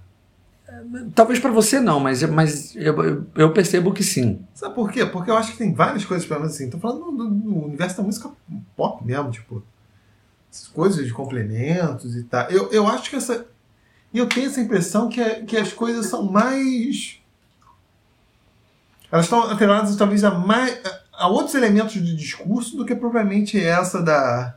Talvez 1.14 1.38
para 1.38 1.50
você 1.50 1.80
não, 1.80 2.00
mas, 2.00 2.22
mas 2.24 2.74
eu, 2.76 3.26
eu, 3.34 3.52
percebo 3.52 3.92
que 3.92 4.02
sim. 4.02 4.44
Sabe 4.54 4.74
por 4.74 4.90
quê? 4.90 5.06
Porque 5.06 5.30
eu 5.30 5.36
acho 5.36 5.52
que 5.52 5.58
tem 5.58 5.72
várias 5.72 6.04
coisas, 6.04 6.26
pelo 6.26 6.40
menos 6.40 6.54
assim. 6.54 6.70
Tô 6.70 6.78
falando 6.78 7.10
do, 7.12 7.28
do 7.28 7.64
universo 7.64 7.96
da 7.96 8.02
música 8.02 8.30
pop 8.76 9.04
mesmo, 9.04 9.30
tipo. 9.30 9.62
Coisas 10.72 11.06
de 11.06 11.12
complementos 11.12 12.16
e 12.16 12.24
tal. 12.24 12.50
Eu, 12.50 12.70
eu 12.72 12.86
acho 12.88 13.08
que 13.08 13.16
essa. 13.16 13.46
E 14.12 14.18
eu 14.18 14.26
tenho 14.26 14.46
essa 14.46 14.60
impressão 14.60 15.08
que, 15.08 15.20
é, 15.20 15.42
que 15.42 15.56
as 15.56 15.72
coisas 15.72 16.06
são 16.06 16.24
mais. 16.24 17.20
Elas 19.12 19.26
estão 19.26 19.42
atreladas 19.44 19.94
talvez 19.96 20.24
a, 20.24 20.30
mais, 20.30 20.80
a 21.12 21.28
outros 21.28 21.54
elementos 21.54 21.92
de 21.92 22.16
discurso 22.16 22.76
do 22.76 22.84
que 22.84 22.94
propriamente 22.94 23.60
essa 23.60 24.02
da 24.02 24.56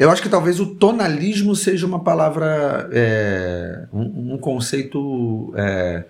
eu 0.00 0.10
acho 0.10 0.22
que 0.22 0.30
talvez 0.30 0.58
o 0.58 0.74
tonalismo 0.76 1.54
seja 1.54 1.86
uma 1.86 2.02
palavra, 2.02 2.88
é, 2.90 3.86
um, 3.92 4.32
um, 4.32 4.38
conceito 4.38 5.52
é, 5.54 6.06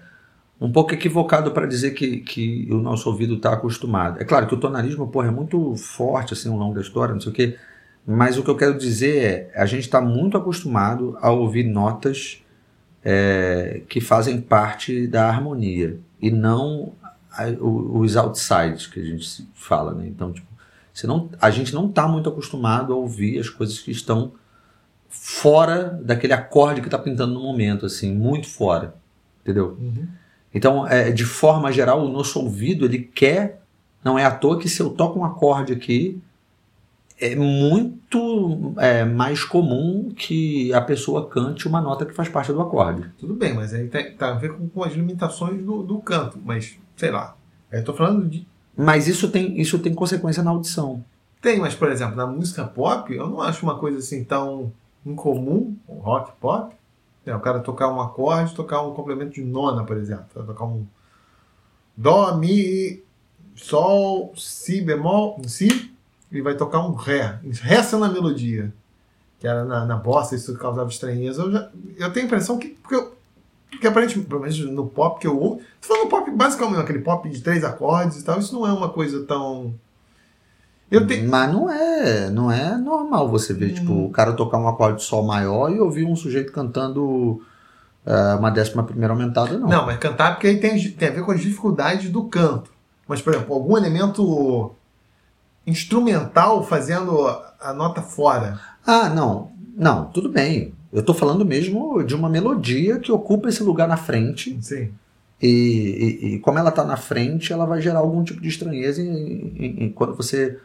um 0.60 0.70
pouco 0.70 0.94
equivocado 0.94 1.50
para 1.50 1.66
dizer 1.66 1.90
que, 1.90 2.18
que 2.18 2.68
o 2.70 2.76
nosso 2.76 3.10
ouvido 3.10 3.34
está 3.34 3.52
acostumado. 3.52 4.22
É 4.22 4.24
claro 4.24 4.46
que 4.46 4.54
o 4.54 4.60
tonalismo 4.60 5.08
porra, 5.08 5.26
é 5.26 5.32
muito 5.32 5.74
forte 5.74 6.34
assim, 6.34 6.48
ao 6.48 6.56
longo 6.56 6.72
da 6.72 6.80
história, 6.80 7.12
não 7.12 7.20
sei 7.20 7.32
o 7.32 7.34
quê, 7.34 7.56
mas 8.06 8.38
o 8.38 8.44
que 8.44 8.50
eu 8.50 8.56
quero 8.56 8.78
dizer 8.78 9.50
é 9.52 9.60
a 9.60 9.66
gente 9.66 9.82
está 9.82 10.00
muito 10.00 10.36
acostumado 10.36 11.18
a 11.20 11.32
ouvir 11.32 11.64
notas 11.64 12.44
é, 13.04 13.82
que 13.88 14.00
fazem 14.00 14.40
parte 14.40 15.08
da 15.08 15.28
harmonia 15.28 15.98
e 16.22 16.30
não 16.30 16.92
a, 17.32 17.48
os 17.60 18.16
outsides 18.16 18.86
que 18.86 19.00
a 19.00 19.04
gente 19.04 19.48
fala. 19.52 19.94
Né? 19.94 20.06
Então, 20.06 20.32
tipo, 20.32 20.46
você 20.92 21.06
não, 21.06 21.30
a 21.40 21.50
gente 21.50 21.74
não 21.74 21.88
está 21.88 22.06
muito 22.06 22.28
acostumado 22.28 22.92
a 22.92 22.96
ouvir 22.96 23.38
as 23.38 23.48
coisas 23.48 23.78
que 23.78 23.90
estão 23.90 24.32
fora 25.08 26.00
daquele 26.02 26.32
acorde 26.32 26.80
que 26.80 26.86
está 26.86 26.98
pintando 26.98 27.34
no 27.34 27.42
momento, 27.42 27.86
assim, 27.86 28.14
muito 28.14 28.48
fora, 28.48 28.94
entendeu? 29.42 29.76
Uhum. 29.80 30.06
Então, 30.54 30.86
é, 30.86 31.10
de 31.10 31.24
forma 31.24 31.70
geral, 31.72 32.04
o 32.04 32.08
nosso 32.08 32.40
ouvido 32.40 32.84
ele 32.84 32.98
quer, 32.98 33.62
não 34.02 34.18
é 34.18 34.24
à 34.24 34.30
toa 34.30 34.58
que 34.58 34.68
se 34.68 34.80
eu 34.80 34.90
toco 34.90 35.18
um 35.18 35.24
acorde 35.24 35.72
aqui, 35.72 36.20
é 37.20 37.36
muito 37.36 38.74
é, 38.78 39.04
mais 39.04 39.44
comum 39.44 40.10
que 40.16 40.72
a 40.72 40.80
pessoa 40.80 41.28
cante 41.28 41.68
uma 41.68 41.80
nota 41.80 42.06
que 42.06 42.14
faz 42.14 42.28
parte 42.28 42.52
do 42.52 42.60
acorde. 42.60 43.10
Tudo 43.18 43.34
bem, 43.34 43.52
mas 43.52 43.74
aí 43.74 43.88
tem, 43.88 44.14
tá 44.14 44.30
a 44.30 44.34
ver 44.34 44.54
com, 44.54 44.68
com 44.68 44.82
as 44.82 44.94
limitações 44.94 45.62
do, 45.62 45.82
do 45.82 45.98
canto, 45.98 46.38
mas 46.42 46.78
sei 46.96 47.10
lá. 47.10 47.36
Eu 47.70 47.84
tô 47.84 47.92
falando 47.92 48.26
de 48.26 48.46
mas 48.76 49.08
isso 49.08 49.30
tem, 49.30 49.60
isso 49.60 49.78
tem 49.78 49.94
consequência 49.94 50.42
na 50.42 50.50
audição. 50.50 51.04
Tem, 51.40 51.58
mas 51.58 51.74
por 51.74 51.90
exemplo, 51.90 52.16
na 52.16 52.26
música 52.26 52.64
pop, 52.64 53.12
eu 53.14 53.28
não 53.28 53.40
acho 53.40 53.64
uma 53.64 53.78
coisa 53.78 53.98
assim 53.98 54.24
tão 54.24 54.72
incomum, 55.04 55.76
rock 55.88 56.32
pop, 56.40 56.74
é, 57.24 57.34
o 57.34 57.40
cara 57.40 57.60
tocar 57.60 57.88
um 57.88 58.00
acorde, 58.00 58.54
tocar 58.54 58.82
um 58.82 58.94
complemento 58.94 59.32
de 59.32 59.42
nona, 59.42 59.84
por 59.84 59.96
exemplo. 59.96 60.26
Tocar 60.44 60.64
um 60.64 60.86
Dó, 61.96 62.36
Mi, 62.36 63.02
Sol, 63.54 64.32
Si 64.36 64.80
bemol, 64.80 65.40
Si, 65.46 65.94
e 66.32 66.40
vai 66.40 66.56
tocar 66.56 66.80
um 66.80 66.94
Ré. 66.94 67.38
Ré 67.62 67.82
sendo 67.82 68.04
a 68.04 68.08
melodia. 68.08 68.72
Que 69.38 69.46
era 69.46 69.64
na, 69.64 69.84
na 69.86 69.96
bossa, 69.96 70.34
isso 70.34 70.56
causava 70.56 70.88
estranheza. 70.88 71.42
Eu, 71.42 71.52
já, 71.52 71.70
eu 71.96 72.12
tenho 72.12 72.24
a 72.24 72.26
impressão 72.26 72.58
que. 72.58 72.68
Porque 72.68 72.94
eu, 72.94 73.14
porque 73.70 73.86
aparentemente, 73.86 74.28
pelo 74.28 74.40
menos 74.40 74.58
no 74.58 74.86
pop 74.86 75.20
que 75.20 75.26
eu 75.26 75.38
ouço. 75.38 75.64
Tô 75.80 75.88
falando 75.88 76.08
pop 76.08 76.30
basicamente, 76.32 76.80
aquele 76.80 76.98
pop 76.98 77.28
de 77.28 77.40
três 77.40 77.64
acordes 77.64 78.20
e 78.20 78.24
tal. 78.24 78.38
Isso 78.38 78.54
não 78.54 78.66
é 78.66 78.72
uma 78.72 78.88
coisa 78.88 79.24
tão. 79.24 79.74
Eu 80.90 81.06
te... 81.06 81.22
Mas 81.22 81.52
não 81.52 81.70
é, 81.70 82.28
não 82.30 82.50
é 82.50 82.76
normal 82.76 83.28
você 83.28 83.54
ver, 83.54 83.70
hum. 83.70 83.74
tipo, 83.74 83.92
o 84.06 84.10
cara 84.10 84.32
tocar 84.32 84.58
um 84.58 84.68
acorde 84.68 84.98
de 84.98 85.04
sol 85.04 85.24
maior 85.24 85.70
e 85.70 85.78
ouvir 85.78 86.04
um 86.04 86.16
sujeito 86.16 86.52
cantando 86.52 87.40
uh, 88.04 88.38
uma 88.38 88.50
décima 88.50 88.82
primeira 88.82 89.14
aumentada, 89.14 89.56
não. 89.56 89.68
Não, 89.68 89.86
mas 89.86 89.98
cantar 89.98 90.32
porque 90.32 90.48
aí 90.48 90.58
tem, 90.58 90.90
tem 90.90 91.08
a 91.08 91.12
ver 91.12 91.24
com 91.24 91.30
as 91.30 91.40
dificuldades 91.40 92.10
do 92.10 92.24
canto. 92.24 92.70
Mas, 93.06 93.22
por 93.22 93.32
exemplo, 93.32 93.54
algum 93.54 93.76
elemento 93.76 94.74
instrumental 95.66 96.64
fazendo 96.64 97.26
a 97.60 97.72
nota 97.72 98.02
fora. 98.02 98.58
Ah, 98.84 99.08
não. 99.08 99.52
Não, 99.76 100.06
tudo 100.06 100.28
bem. 100.28 100.74
Eu 100.92 101.00
estou 101.00 101.14
falando 101.14 101.44
mesmo 101.44 102.02
de 102.02 102.14
uma 102.14 102.28
melodia 102.28 102.98
que 102.98 103.12
ocupa 103.12 103.48
esse 103.48 103.62
lugar 103.62 103.86
na 103.86 103.96
frente. 103.96 104.58
Sim. 104.60 104.90
E, 105.40 105.48
e, 105.48 106.26
e 106.26 106.38
como 106.40 106.58
ela 106.58 106.70
está 106.70 106.84
na 106.84 106.96
frente, 106.96 107.52
ela 107.52 107.64
vai 107.64 107.80
gerar 107.80 108.00
algum 108.00 108.22
tipo 108.22 108.40
de 108.40 108.48
estranheza 108.48 109.00
em, 109.00 109.52
em, 109.56 109.84
em, 109.84 109.90
quando, 109.90 110.14
você, 110.14 110.58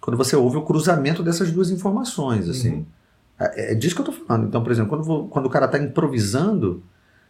quando 0.00 0.16
você 0.16 0.36
ouve 0.36 0.56
o 0.56 0.62
cruzamento 0.62 1.22
dessas 1.22 1.50
duas 1.50 1.70
informações. 1.70 2.48
assim. 2.48 2.70
Uhum. 2.70 2.84
É, 3.40 3.72
é, 3.72 3.74
disso 3.74 3.94
que 3.94 4.02
eu 4.02 4.06
estou 4.08 4.26
falando. 4.26 4.46
Então, 4.46 4.62
por 4.62 4.70
exemplo, 4.70 4.90
quando, 4.90 5.28
quando 5.28 5.46
o 5.46 5.50
cara 5.50 5.66
está 5.66 5.78
improvisando, 5.78 6.82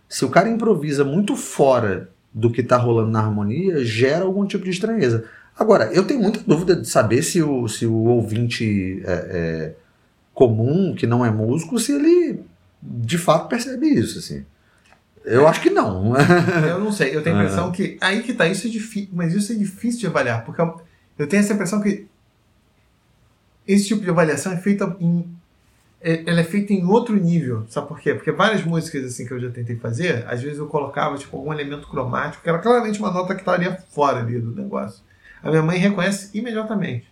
se 0.09 0.25
o 0.25 0.29
cara 0.29 0.49
improvisa 0.49 1.05
muito 1.05 1.37
fora 1.37 2.11
do 2.35 2.51
que 2.51 2.61
está 2.61 2.77
rolando 2.77 3.11
na 3.11 3.21
harmonia, 3.21 3.85
gera 3.85 4.25
algum 4.25 4.45
tipo 4.45 4.65
de 4.65 4.71
estranheza. 4.71 5.25
Agora, 5.59 5.93
eu 5.93 6.05
tenho 6.05 6.21
muita 6.21 6.41
dúvida 6.47 6.77
de 6.77 6.89
saber 6.89 7.23
se 7.23 7.43
o, 7.43 7.69
se 7.69 7.87
o 7.87 8.05
ouvinte 8.05 9.03
é, 9.05 9.13
é, 9.13 9.75
comum, 10.35 10.94
que 10.94 11.07
não 11.07 11.24
é 11.24 11.31
músico, 11.31 11.78
se 11.78 11.93
ele 11.93 12.40
de 12.82 13.19
fato 13.19 13.48
percebe 13.48 13.89
isso, 13.89 14.19
assim. 14.19 14.44
Eu 15.24 15.47
acho 15.47 15.61
que 15.61 15.70
não. 15.70 16.15
eu 16.66 16.81
não 16.81 16.90
sei, 16.90 17.15
eu 17.15 17.23
tenho 17.23 17.36
a 17.36 17.40
impressão 17.40 17.69
é. 17.69 17.73
que. 17.73 17.98
Aí 18.01 18.23
que 18.23 18.32
tá, 18.32 18.47
isso 18.47 18.66
é 18.66 18.70
difícil. 18.70 19.11
Mas 19.12 19.35
isso 19.35 19.52
é 19.52 19.55
difícil 19.55 20.01
de 20.01 20.07
avaliar, 20.07 20.44
porque 20.44 20.62
eu 21.19 21.27
tenho 21.27 21.40
essa 21.40 21.52
impressão 21.52 21.81
que 21.81 22.07
esse 23.66 23.89
tipo 23.89 24.01
de 24.02 24.11
avaliação 24.11 24.52
é 24.52 24.57
feita 24.57 24.97
em. 24.98 25.28
É, 26.02 26.23
ela 26.27 26.40
é 26.40 26.44
feita 26.44 26.73
em 26.73 26.82
outro 26.86 27.15
nível, 27.15 27.66
sabe 27.69 27.86
por 27.86 28.01
quê? 28.01 28.15
Porque 28.15 28.32
várias 28.32 28.65
músicas 28.65 29.05
assim 29.05 29.27
que 29.27 29.32
eu 29.32 29.39
já 29.39 29.51
tentei 29.51 29.77
fazer, 29.77 30.24
às 30.27 30.40
vezes 30.40 30.59
eu 30.59 30.66
colocava 30.66 31.19
tipo 31.19 31.36
algum 31.36 31.52
elemento 31.52 31.86
cromático, 31.89 32.43
que 32.43 32.48
era 32.48 32.59
claramente 32.59 32.98
uma 32.98 33.11
nota 33.11 33.35
que 33.35 33.43
estaria 33.43 33.77
fora 33.90 34.20
ali 34.20 34.40
do 34.40 34.51
negócio. 34.55 35.05
A 35.43 35.51
minha 35.51 35.62
mãe 35.62 35.78
reconhece 35.78 36.31
imediatamente. 36.36 37.10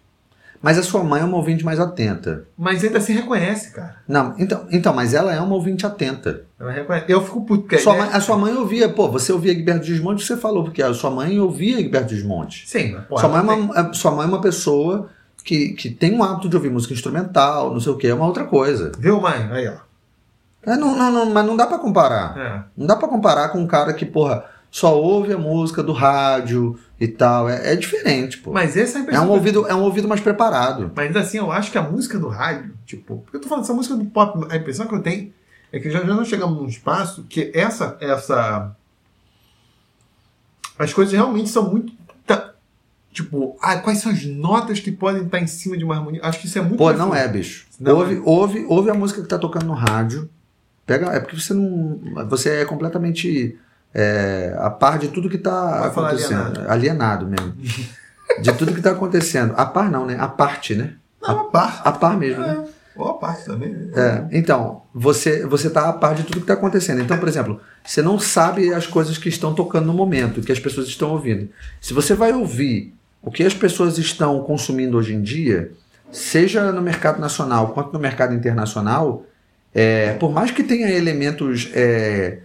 Mas 0.60 0.78
a 0.78 0.82
sua 0.82 1.05
mãe 1.05 1.20
é 1.20 1.24
uma 1.24 1.36
ouvinte 1.36 1.64
mais 1.64 1.78
atenta. 1.78 2.44
Mas 2.56 2.82
ainda 2.82 3.01
se 3.01 3.12
reconhece, 3.12 3.72
cara. 3.72 3.97
Não, 4.06 4.35
então, 4.39 4.66
então 4.70 4.93
mas 4.93 5.14
ela 5.14 5.32
é 5.32 5.40
uma 5.40 5.55
ouvinte 5.55 5.86
atenta. 5.86 6.43
Ela 6.59 6.72
reconhece. 6.72 7.06
Eu 7.09 7.24
fico 7.24 7.44
puto. 7.44 7.78
Sua 7.78 7.97
mãe, 7.97 8.09
a 8.12 8.20
sua 8.20 8.36
mãe 8.36 8.55
ouvia, 8.55 8.89
pô, 8.89 9.09
você 9.09 9.32
ouvia 9.32 9.52
Egberto 9.52 9.86
Desmonte, 9.86 10.24
você 10.24 10.36
falou, 10.36 10.64
porque 10.64 10.82
a 10.82 10.93
sua 10.93 11.10
mãe 11.10 11.39
ouvia 11.39 11.78
Egberto 11.78 12.09
Desmonte. 12.09 12.68
Sim, 12.68 12.97
mas, 13.09 13.20
sua, 13.20 13.28
mãe 13.28 13.39
é 13.39 13.60
uma, 13.60 13.94
sua 13.94 14.10
mãe 14.10 14.24
é 14.24 14.28
uma 14.28 14.40
pessoa 14.40 15.09
que, 15.44 15.70
que 15.70 15.90
tem 15.90 16.14
um 16.14 16.22
hábito 16.22 16.48
de 16.48 16.56
ouvir 16.56 16.70
música 16.70 16.93
instrumental, 16.93 17.72
não 17.72 17.80
sei 17.80 17.93
o 17.93 17.97
que, 17.97 18.09
é 18.09 18.14
uma 18.14 18.26
outra 18.26 18.44
coisa. 18.44 18.93
Viu, 18.98 19.20
mãe? 19.20 19.48
Aí, 19.52 19.68
ó. 19.68 19.89
É, 20.66 20.76
não, 20.76 20.97
não, 20.97 21.10
não, 21.10 21.26
mas 21.30 21.47
não 21.47 21.56
dá 21.56 21.66
pra 21.66 21.78
comparar. 21.78 22.36
É. 22.36 22.62
Não 22.76 22.86
dá 22.86 22.97
pra 22.97 23.09
comparar 23.09 23.48
com 23.51 23.59
um 23.59 23.66
cara 23.66 23.93
que, 23.94 24.05
porra, 24.05 24.44
só 24.70 25.01
ouve 25.01 25.32
a 25.32 25.39
música 25.39 25.82
do 25.82 25.93
rádio 25.93 26.78
e 27.00 27.06
tal. 27.08 27.48
É, 27.48 27.72
é 27.72 27.76
diferente, 27.76 28.38
pô. 28.38 28.52
Mas 28.52 28.76
essa 28.76 28.94
é 28.94 28.96
a 28.96 29.00
É 29.00 29.02
impressão. 29.04 29.26
um, 29.26 29.30
ouvido, 29.30 29.66
é 29.68 29.74
um 29.74 29.82
ouvido 29.82 30.08
mais 30.08 30.20
preparado. 30.20 30.90
Mas 30.94 31.06
ainda 31.06 31.20
assim, 31.20 31.38
eu 31.38 31.50
acho 31.52 31.70
que 31.70 31.78
a 31.78 31.82
música 31.82 32.18
do 32.18 32.28
rádio, 32.28 32.72
tipo, 32.86 33.18
porque 33.18 33.36
eu 33.36 33.40
tô 33.40 33.48
falando 33.48 33.64
essa 33.64 33.74
música 33.74 33.94
do 33.96 34.04
pop, 34.06 34.46
a 34.50 34.56
impressão 34.56 34.86
que 34.86 34.94
eu 34.94 35.02
tenho 35.02 35.32
é 35.72 35.78
que 35.78 35.90
já, 35.90 36.00
já 36.00 36.14
não 36.14 36.24
chegamos 36.24 36.56
num 36.58 36.66
espaço 36.66 37.24
que 37.28 37.50
essa, 37.54 37.96
essa. 38.00 38.74
As 40.78 40.92
coisas 40.92 41.12
realmente 41.12 41.48
são 41.48 41.70
muito. 41.70 41.92
tá- 42.26 42.52
tipo, 43.12 43.56
ah, 43.60 43.78
quais 43.78 43.98
são 43.98 44.12
as 44.12 44.24
notas 44.24 44.78
que 44.80 44.92
podem 44.92 45.24
estar 45.24 45.40
em 45.40 45.46
cima 45.46 45.76
de 45.76 45.84
uma 45.84 45.96
harmonia? 45.96 46.20
Acho 46.22 46.40
que 46.40 46.46
isso 46.46 46.58
é 46.58 46.62
muito. 46.62 46.76
Pô, 46.76 46.92
não 46.92 47.14
é, 47.14 47.26
bicho. 47.26 47.66
Não 47.80 47.96
ouve, 47.96 48.16
é. 48.16 48.20
ouve, 48.24 48.66
ouve 48.68 48.90
a 48.90 48.94
música 48.94 49.20
que 49.22 49.28
tá 49.28 49.38
tocando 49.38 49.66
no 49.66 49.74
rádio. 49.74 50.28
Pega, 50.86 51.06
é 51.12 51.20
porque 51.20 51.38
você 51.38 51.52
não. 51.52 52.00
Você 52.28 52.48
é 52.60 52.64
completamente 52.64 53.58
é, 54.00 54.54
a 54.56 54.70
par 54.70 54.96
de 54.96 55.08
tudo 55.08 55.28
que 55.28 55.38
tá 55.38 55.90
falar 55.92 56.10
acontecendo. 56.10 56.68
Alienado, 56.68 57.26
mesmo. 57.26 57.52
de 58.40 58.52
tudo 58.52 58.72
que 58.72 58.80
tá 58.80 58.92
acontecendo. 58.92 59.54
A 59.56 59.66
par 59.66 59.90
não, 59.90 60.06
né? 60.06 60.16
A 60.20 60.28
parte, 60.28 60.76
né? 60.76 60.92
Não, 61.20 61.30
a 61.30 61.44
parte. 61.44 61.80
A 61.84 61.90
par 61.90 62.16
mesmo, 62.16 62.40
né? 62.40 62.64
Ou 62.94 63.08
a 63.08 63.14
parte 63.14 63.44
também. 63.44 63.70
né? 63.70 63.90
É, 63.96 64.38
então, 64.38 64.82
você 64.94 65.44
você 65.44 65.68
tá 65.68 65.88
a 65.88 65.92
par 65.92 66.14
de 66.14 66.22
tudo 66.22 66.36
que 66.36 66.42
está 66.42 66.54
acontecendo. 66.54 67.00
Então, 67.00 67.18
por 67.18 67.26
exemplo, 67.26 67.60
você 67.84 68.00
não 68.00 68.20
sabe 68.20 68.72
as 68.72 68.86
coisas 68.86 69.18
que 69.18 69.28
estão 69.28 69.52
tocando 69.52 69.86
no 69.86 69.92
momento, 69.92 70.42
que 70.42 70.52
as 70.52 70.60
pessoas 70.60 70.86
estão 70.86 71.10
ouvindo. 71.10 71.48
Se 71.80 71.92
você 71.92 72.14
vai 72.14 72.32
ouvir 72.32 72.94
o 73.20 73.32
que 73.32 73.42
as 73.42 73.54
pessoas 73.54 73.98
estão 73.98 74.40
consumindo 74.44 74.96
hoje 74.96 75.12
em 75.12 75.22
dia, 75.22 75.72
seja 76.12 76.70
no 76.70 76.80
mercado 76.80 77.20
nacional 77.20 77.72
quanto 77.72 77.92
no 77.92 77.98
mercado 77.98 78.32
internacional, 78.32 79.24
é, 79.74 80.12
por 80.14 80.30
mais 80.30 80.52
que 80.52 80.62
tenha 80.62 80.88
elementos 80.88 81.68
é, 81.74 82.38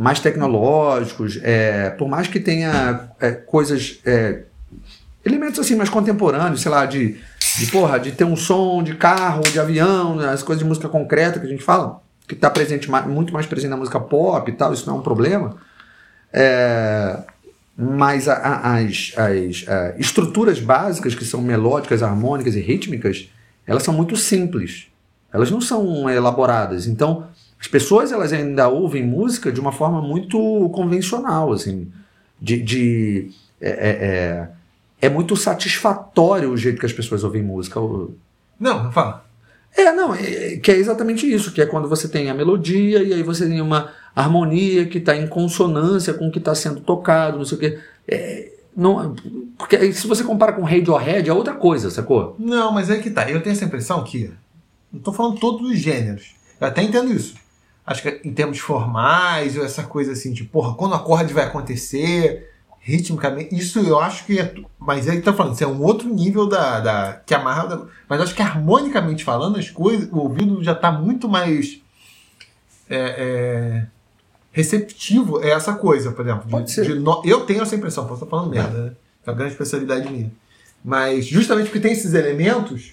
mais 0.00 0.18
tecnológicos, 0.18 1.38
é, 1.42 1.90
por 1.90 2.08
mais 2.08 2.26
que 2.26 2.40
tenha 2.40 3.10
é, 3.20 3.32
coisas, 3.32 4.00
é, 4.06 4.44
elementos 5.22 5.58
assim 5.58 5.76
mais 5.76 5.90
contemporâneos, 5.90 6.62
sei 6.62 6.70
lá, 6.70 6.86
de, 6.86 7.18
de 7.58 7.66
porra, 7.66 8.00
de 8.00 8.12
ter 8.12 8.24
um 8.24 8.34
som 8.34 8.82
de 8.82 8.94
carro, 8.94 9.42
de 9.42 9.60
avião, 9.60 10.16
né, 10.16 10.30
as 10.30 10.42
coisas 10.42 10.62
de 10.62 10.66
música 10.66 10.88
concreta 10.88 11.38
que 11.38 11.44
a 11.44 11.48
gente 11.50 11.62
fala, 11.62 12.00
que 12.26 12.32
está 12.34 12.48
presente 12.48 12.90
muito 12.90 13.30
mais 13.30 13.44
presente 13.44 13.68
na 13.68 13.76
música 13.76 14.00
pop 14.00 14.50
e 14.50 14.54
tal, 14.54 14.72
isso 14.72 14.86
não 14.86 14.96
é 14.96 14.98
um 15.00 15.02
problema. 15.02 15.56
É, 16.32 17.18
mas 17.76 18.26
a- 18.26 18.34
a- 18.36 18.76
as, 18.78 19.12
as 19.16 19.64
ah, 19.68 19.94
estruturas 19.98 20.60
básicas, 20.60 21.14
que 21.14 21.24
são 21.26 21.42
melódicas, 21.42 22.02
harmônicas 22.02 22.54
e 22.54 22.60
rítmicas, 22.60 23.28
elas 23.66 23.82
são 23.82 23.92
muito 23.92 24.16
simples. 24.16 24.86
Elas 25.32 25.50
não 25.50 25.60
são 25.60 26.08
elaboradas. 26.08 26.86
Então, 26.86 27.26
as 27.60 27.68
pessoas 27.68 28.10
elas 28.10 28.32
ainda 28.32 28.68
ouvem 28.68 29.04
música 29.04 29.52
de 29.52 29.60
uma 29.60 29.70
forma 29.72 30.00
muito 30.00 30.38
convencional, 30.72 31.52
assim, 31.52 31.88
de, 32.40 32.60
de 32.62 33.30
é, 33.60 33.68
é, 33.70 33.90
é, 35.02 35.06
é 35.06 35.08
muito 35.10 35.36
satisfatório 35.36 36.50
o 36.50 36.56
jeito 36.56 36.80
que 36.80 36.86
as 36.86 36.92
pessoas 36.92 37.22
ouvem 37.22 37.42
música. 37.42 37.78
Não, 38.58 38.90
fala. 38.92 39.24
é, 39.76 39.92
não, 39.92 40.14
é- 40.14 40.56
que 40.56 40.70
é 40.70 40.76
exatamente 40.76 41.30
isso, 41.30 41.52
que 41.52 41.60
é 41.60 41.66
quando 41.66 41.88
você 41.88 42.08
tem 42.08 42.30
a 42.30 42.34
melodia 42.34 43.02
e 43.02 43.12
aí 43.12 43.22
você 43.22 43.46
tem 43.46 43.60
uma 43.60 43.90
harmonia 44.16 44.86
que 44.86 44.98
está 44.98 45.14
em 45.16 45.26
consonância 45.28 46.14
com 46.14 46.28
o 46.28 46.32
que 46.32 46.38
está 46.38 46.54
sendo 46.54 46.80
tocado, 46.80 47.38
não 47.38 47.44
sei 47.44 47.56
o 47.58 47.60
quê. 47.60 47.78
É, 48.08 48.52
não, 48.76 49.14
porque 49.58 49.92
se 49.92 50.06
você 50.06 50.24
compara 50.24 50.52
com 50.52 50.62
Radiohead 50.62 51.28
é 51.28 51.32
outra 51.32 51.54
coisa, 51.54 51.90
sacou? 51.90 52.34
Não, 52.38 52.72
mas 52.72 52.90
aí 52.90 53.02
que 53.02 53.10
tá. 53.10 53.28
Eu 53.30 53.42
tenho 53.42 53.52
essa 53.52 53.64
impressão 53.64 54.02
que. 54.02 54.30
Não 54.92 55.00
tô 55.00 55.12
falando 55.12 55.38
todos 55.38 55.68
os 55.70 55.78
gêneros. 55.78 56.34
Eu 56.60 56.66
até 56.66 56.82
entendo 56.82 57.12
isso. 57.12 57.34
Acho 57.90 58.02
que 58.02 58.20
em 58.24 58.32
termos 58.32 58.58
formais, 58.60 59.56
ou 59.56 59.64
essa 59.64 59.82
coisa 59.82 60.12
assim, 60.12 60.32
de 60.32 60.44
porra, 60.44 60.74
quando 60.74 60.92
o 60.92 60.94
acorde 60.94 61.34
vai 61.34 61.44
acontecer, 61.44 62.48
ritmicamente. 62.78 63.52
Isso 63.54 63.80
eu 63.80 63.98
acho 63.98 64.24
que 64.26 64.38
é. 64.38 64.54
Mas 64.78 65.08
aí 65.08 65.20
tá 65.20 65.32
falando, 65.32 65.54
isso 65.54 65.64
é 65.64 65.66
um 65.66 65.82
outro 65.82 66.08
nível 66.08 66.46
da. 66.46 66.78
da 66.78 67.12
que 67.26 67.34
amarra. 67.34 67.66
da- 67.66 67.86
mas 68.08 68.20
acho 68.20 68.34
que 68.34 68.42
harmonicamente 68.42 69.24
falando, 69.24 69.58
as 69.58 69.68
coisas. 69.68 70.08
O 70.12 70.18
ouvido 70.18 70.62
já 70.62 70.72
tá 70.74 70.92
muito 70.92 71.28
mais. 71.28 71.80
é, 72.88 72.96
é, 72.98 73.86
receptivo 74.52 75.38
a 75.38 75.46
essa 75.46 75.74
coisa, 75.74 76.12
por 76.12 76.24
exemplo. 76.24 76.44
de- 76.44 76.50
Pode 76.50 76.70
ser. 76.70 76.84
de 76.84 76.94
no- 76.94 77.22
eu 77.24 77.40
tenho 77.46 77.62
essa 77.62 77.74
impressão, 77.74 78.04
posso 78.06 78.24
estar 78.24 78.30
falando 78.36 78.50
merda, 78.50 78.84
né? 78.86 78.92
É 79.26 79.30
uma 79.30 79.36
grande 79.36 79.52
especialidade 79.52 80.08
minha. 80.10 80.30
Mas 80.84 81.26
justamente 81.26 81.66
porque 81.66 81.80
tem 81.80 81.92
esses 81.92 82.14
elementos, 82.14 82.92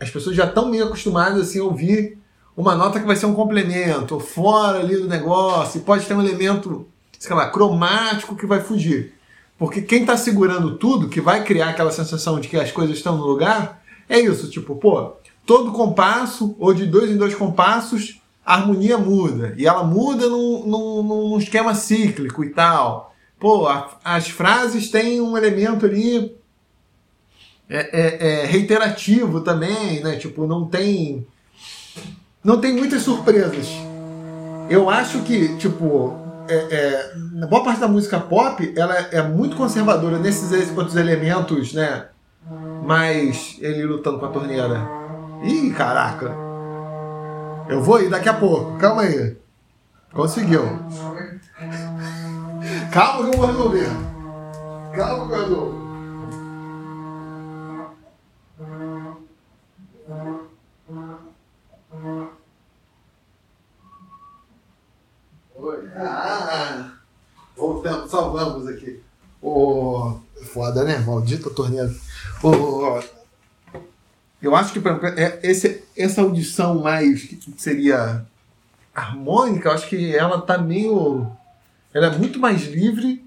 as 0.00 0.10
pessoas 0.10 0.34
já 0.36 0.44
estão 0.44 0.68
meio 0.70 0.84
acostumadas 0.86 1.40
assim, 1.48 1.60
a 1.60 1.64
ouvir 1.64 2.18
uma 2.56 2.74
nota 2.74 3.00
que 3.00 3.06
vai 3.06 3.16
ser 3.16 3.26
um 3.26 3.34
complemento, 3.34 4.18
fora 4.20 4.78
ali 4.80 4.96
do 4.96 5.08
negócio, 5.08 5.78
e 5.78 5.82
pode 5.84 6.06
ter 6.06 6.14
um 6.14 6.22
elemento, 6.22 6.86
sei 7.18 7.34
lá, 7.34 7.50
cromático 7.50 8.36
que 8.36 8.46
vai 8.46 8.60
fugir. 8.60 9.12
Porque 9.58 9.82
quem 9.82 10.00
está 10.02 10.16
segurando 10.16 10.76
tudo, 10.76 11.08
que 11.08 11.20
vai 11.20 11.44
criar 11.44 11.70
aquela 11.70 11.90
sensação 11.92 12.38
de 12.40 12.48
que 12.48 12.56
as 12.56 12.70
coisas 12.72 12.96
estão 12.96 13.16
no 13.16 13.24
lugar, 13.26 13.82
é 14.08 14.18
isso, 14.20 14.50
tipo, 14.50 14.76
pô, 14.76 15.12
todo 15.46 15.72
compasso, 15.72 16.54
ou 16.58 16.72
de 16.74 16.86
dois 16.86 17.10
em 17.10 17.16
dois 17.16 17.34
compassos, 17.34 18.20
a 18.44 18.54
harmonia 18.54 18.98
muda. 18.98 19.54
E 19.56 19.66
ela 19.66 19.82
muda 19.84 20.28
num, 20.28 20.66
num, 20.66 21.02
num 21.02 21.38
esquema 21.38 21.74
cíclico 21.74 22.44
e 22.44 22.50
tal. 22.50 23.14
Pô, 23.40 23.66
a- 23.66 23.90
as 24.04 24.28
frases 24.28 24.90
têm 24.90 25.20
um 25.20 25.36
elemento 25.36 25.86
ali 25.86 26.36
é, 27.68 28.00
é- 28.00 28.42
é 28.42 28.46
reiterativo 28.46 29.40
também, 29.40 30.02
né? 30.02 30.16
Tipo, 30.16 30.46
não 30.46 30.66
tem. 30.66 31.26
Não 32.44 32.60
tem 32.60 32.76
muitas 32.76 33.00
surpresas. 33.00 33.68
Eu 34.68 34.90
acho 34.90 35.22
que, 35.22 35.56
tipo, 35.56 36.14
é, 36.46 36.54
é, 36.54 37.12
na 37.32 37.46
boa 37.46 37.64
parte 37.64 37.80
da 37.80 37.88
música 37.88 38.20
pop, 38.20 38.74
ela 38.76 38.94
é 38.94 39.22
muito 39.22 39.56
conservadora 39.56 40.18
nesses 40.18 40.76
outros 40.76 40.94
elementos, 40.94 41.72
né? 41.72 42.04
Mas 42.84 43.56
ele 43.60 43.86
lutando 43.86 44.18
com 44.18 44.26
a 44.26 44.30
torneira. 44.30 44.86
Ih, 45.42 45.70
caraca! 45.70 46.32
Eu 47.66 47.82
vou 47.82 48.02
ir 48.02 48.10
daqui 48.10 48.28
a 48.28 48.34
pouco, 48.34 48.76
calma 48.76 49.02
aí. 49.02 49.38
Conseguiu. 50.12 50.64
Calma 52.92 53.30
que 53.30 53.36
eu 53.36 53.40
vou 53.40 53.46
resolver. 53.46 53.88
Calma 54.94 55.26
que 55.26 55.32
eu 55.32 55.40
resolvo. 55.40 55.83
Foda, 70.64 70.84
né? 70.84 70.98
Maldita 70.98 71.50
torneira. 71.50 71.94
O 72.42 73.02
eu 74.40 74.54
acho 74.54 74.72
que 74.74 74.78
exemplo, 74.78 75.06
é- 75.06 75.40
esse, 75.42 75.82
essa 75.96 76.20
audição 76.20 76.80
mais 76.82 77.22
que 77.22 77.38
seria 77.56 78.26
harmônica, 78.94 79.68
eu 79.68 79.72
acho 79.72 79.88
que 79.88 80.14
ela 80.14 80.40
tá 80.40 80.58
meio 80.58 81.26
ela 81.92 82.08
é 82.08 82.18
muito 82.18 82.38
mais 82.38 82.64
livre 82.64 83.24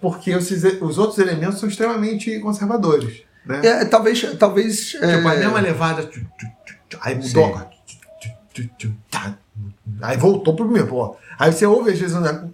porque 0.00 0.30
esses, 0.30 0.64
os 0.82 0.98
outros 0.98 1.18
elementos 1.18 1.58
são 1.58 1.68
extremamente 1.68 2.38
conservadores, 2.40 3.22
né? 3.46 3.60
É, 3.64 3.84
talvez, 3.84 4.20
talvez 4.36 4.90
Tipo, 4.90 5.04
a 5.04 5.34
é, 5.34 5.38
mesma 5.38 5.60
levada. 5.60 6.10
Aí 7.00 7.14
mudou 7.14 7.56
Aí 10.00 10.16
voltou 10.16 10.54
pro 10.54 10.64
primeiro. 10.64 10.88
Pô. 10.88 11.16
Aí 11.38 11.52
você 11.52 11.66
ouve 11.66 11.90
às 11.92 11.98
vezes. 11.98 12.16
né, 12.20 12.44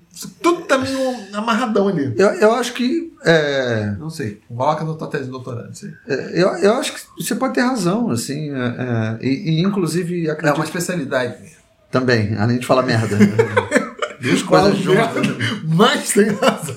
Tudo 0.43 0.63
tá 0.63 0.77
meio 0.79 0.99
amarradão 1.35 1.89
ali. 1.89 2.15
eu, 2.17 2.29
eu 2.35 2.53
acho 2.53 2.73
que 2.75 3.13
é, 3.25 3.95
Não 3.99 4.11
sei. 4.11 4.41
Coloca 4.49 4.85
no 4.85 4.95
tua 4.97 5.09
tese 5.09 5.25
de 5.25 5.31
doutorado. 5.31 5.75
sei. 5.75 5.91
é, 6.07 6.43
eu, 6.43 6.49
eu 6.59 6.75
acho 6.75 6.93
que 6.95 7.01
você 7.23 7.35
pode 7.35 7.55
ter 7.55 7.61
razão, 7.63 8.11
assim, 8.11 8.51
é, 8.51 9.19
é, 9.21 9.27
e, 9.27 9.61
e 9.61 9.63
inclusive 9.63 10.27
É 10.27 10.31
acredito 10.31 10.57
uma 10.57 10.65
especialidade 10.65 11.41
mesmo. 11.41 11.57
também, 11.91 12.37
além 12.37 12.59
de 12.59 12.67
falar 12.67 12.83
merda. 12.83 13.17
Duas 14.21 14.41
Fala 14.41 14.63
coisas 14.71 14.79
juntas. 14.81 15.27
merda, 15.27 15.45
Mas 15.65 16.11
tem 16.13 16.27
razão. 16.31 16.77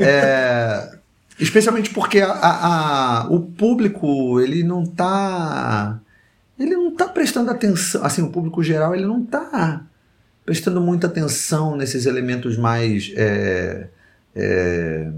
É, 0.00 0.90
especialmente 1.38 1.90
porque 1.90 2.20
a- 2.20 2.32
a- 2.32 3.22
a- 3.22 3.26
o 3.30 3.40
público 3.40 4.40
ele 4.40 4.62
não 4.62 4.84
tá 4.86 5.98
ele 6.58 6.74
não 6.74 6.94
tá 6.94 7.08
prestando 7.08 7.50
atenção 7.50 8.04
assim 8.04 8.22
o 8.22 8.30
público 8.30 8.62
geral 8.62 8.94
ele 8.94 9.06
não 9.06 9.24
tá 9.24 9.84
prestando 10.44 10.80
muita 10.80 11.06
atenção 11.06 11.76
nesses 11.76 12.06
elementos 12.06 12.56
mais 12.56 13.12
é, 13.16 13.88
é, 14.34 15.12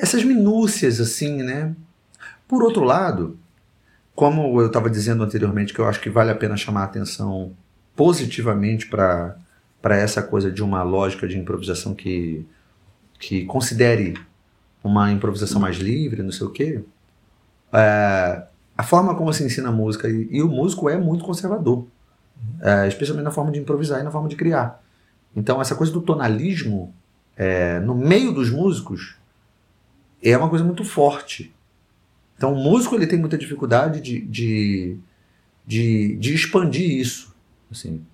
essas 0.00 0.24
minúcias 0.24 1.00
assim 1.00 1.42
né? 1.42 1.74
Por 2.46 2.62
outro 2.62 2.84
lado 2.84 3.38
como 4.14 4.60
eu 4.60 4.66
estava 4.66 4.90
dizendo 4.90 5.24
anteriormente 5.24 5.72
que 5.72 5.80
eu 5.80 5.88
acho 5.88 6.00
que 6.00 6.10
vale 6.10 6.30
a 6.30 6.34
pena 6.34 6.56
chamar 6.56 6.82
a 6.82 6.84
atenção 6.84 7.52
positivamente 7.96 8.86
para 8.86 9.36
para 9.80 9.96
essa 9.96 10.22
coisa 10.22 10.48
de 10.50 10.62
uma 10.62 10.82
lógica 10.84 11.26
de 11.26 11.36
improvisação 11.38 11.94
que 11.94 12.46
que 13.18 13.44
considere 13.44 14.14
uma 14.82 15.12
improvisação 15.12 15.60
mais 15.60 15.76
livre, 15.76 16.22
não 16.22 16.32
sei 16.32 16.46
o 16.46 16.50
quê, 16.50 16.82
é, 17.72 18.42
a 18.76 18.82
forma 18.82 19.14
como 19.14 19.32
se 19.32 19.44
ensina 19.44 19.70
música, 19.70 20.08
e, 20.08 20.28
e 20.30 20.42
o 20.42 20.48
músico 20.48 20.88
é 20.88 20.96
muito 20.96 21.24
conservador, 21.24 21.86
é, 22.60 22.88
especialmente 22.88 23.24
na 23.24 23.30
forma 23.30 23.50
de 23.50 23.58
improvisar 23.58 24.00
e 24.00 24.02
na 24.02 24.10
forma 24.10 24.28
de 24.28 24.36
criar. 24.36 24.82
Então, 25.34 25.60
essa 25.60 25.74
coisa 25.74 25.92
do 25.92 26.00
tonalismo 26.00 26.94
é, 27.36 27.80
no 27.80 27.94
meio 27.94 28.32
dos 28.32 28.50
músicos 28.50 29.16
é 30.22 30.36
uma 30.36 30.48
coisa 30.48 30.64
muito 30.64 30.84
forte. 30.84 31.52
Então, 32.36 32.52
o 32.52 32.56
músico 32.56 32.94
ele 32.94 33.06
tem 33.06 33.18
muita 33.18 33.38
dificuldade 33.38 34.00
de, 34.00 34.20
de, 34.20 34.96
de, 35.66 36.16
de 36.16 36.34
expandir 36.34 36.90
isso. 36.90 37.34
Assim. 37.70 38.04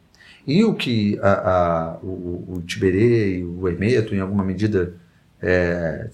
E 0.47 0.65
o 0.65 0.75
que 0.75 1.19
a, 1.21 1.33
a, 1.33 1.97
o, 2.03 2.57
o 2.57 2.63
Tiberê 2.67 3.39
e 3.39 3.45
o 3.45 3.69
Hermeto, 3.69 4.15
em 4.15 4.21
alguma 4.21 4.45
medida, 4.45 4.95
é, 5.41 6.09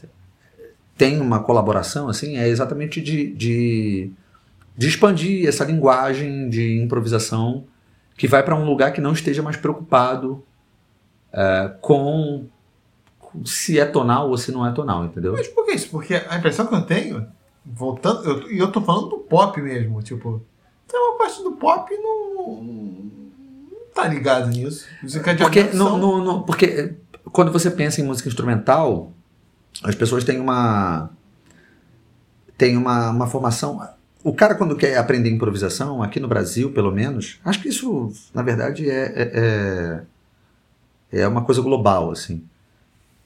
tem 0.97 1.21
uma 1.21 1.43
colaboração 1.43 2.09
assim 2.09 2.37
é 2.37 2.49
exatamente 2.49 3.01
de, 3.01 3.33
de, 3.33 4.11
de 4.77 4.89
expandir 4.89 5.49
essa 5.49 5.65
linguagem 5.65 6.49
de 6.49 6.81
improvisação 6.81 7.65
que 8.17 8.27
vai 8.27 8.43
para 8.43 8.55
um 8.55 8.65
lugar 8.65 8.93
que 8.93 9.01
não 9.01 9.13
esteja 9.13 9.43
mais 9.43 9.57
preocupado 9.57 10.45
é, 11.33 11.73
com 11.81 12.47
se 13.45 13.79
é 13.79 13.85
tonal 13.85 14.31
ou 14.31 14.39
se 14.39 14.53
não 14.53 14.67
é 14.67 14.73
tonal, 14.73 15.05
entendeu? 15.05 15.33
Mas 15.33 15.49
por 15.49 15.67
que 15.67 15.73
isso? 15.73 15.89
Porque 15.91 16.15
a 16.15 16.37
impressão 16.37 16.67
que 16.67 16.75
eu 16.75 16.83
tenho, 16.83 17.27
voltando, 17.65 18.25
eu, 18.25 18.53
e 18.53 18.59
eu, 18.59 18.71
tô 18.71 18.81
falando 18.81 19.09
do 19.09 19.19
pop 19.19 19.61
mesmo, 19.61 20.01
tipo, 20.03 20.41
tem 20.87 21.01
uma 21.01 21.19
parte 21.19 21.43
do 21.43 21.53
pop 21.53 21.93
não, 21.97 22.63
não 22.63 23.87
tá 23.93 24.07
ligado 24.07 24.49
nisso. 24.49 24.87
Música 25.03 25.35
de 25.35 25.43
porque, 25.43 25.65
no, 25.65 25.99
no, 25.99 26.25
no, 26.25 26.43
porque 26.45 26.95
quando 27.33 27.51
você 27.51 27.71
pensa 27.71 28.01
em 28.01 28.05
música 28.05 28.29
instrumental, 28.29 29.13
as 29.83 29.95
pessoas 29.97 30.23
têm 30.23 30.39
uma 30.39 31.11
tem 32.57 32.77
uma, 32.77 33.11
uma 33.11 33.27
formação. 33.27 33.81
O 34.25 34.33
cara, 34.33 34.55
quando 34.55 34.75
quer 34.75 34.97
aprender 34.97 35.29
improvisação, 35.29 36.03
aqui 36.03 36.19
no 36.19 36.27
Brasil, 36.27 36.73
pelo 36.73 36.91
menos, 36.91 37.39
acho 37.45 37.61
que 37.61 37.69
isso, 37.69 38.11
na 38.33 38.43
verdade, 38.43 38.89
é, 38.89 39.05
é, 39.15 40.03
é, 41.13 41.21
é 41.21 41.29
uma 41.29 41.45
coisa 41.45 41.61
global, 41.61 42.11
assim. 42.11 42.43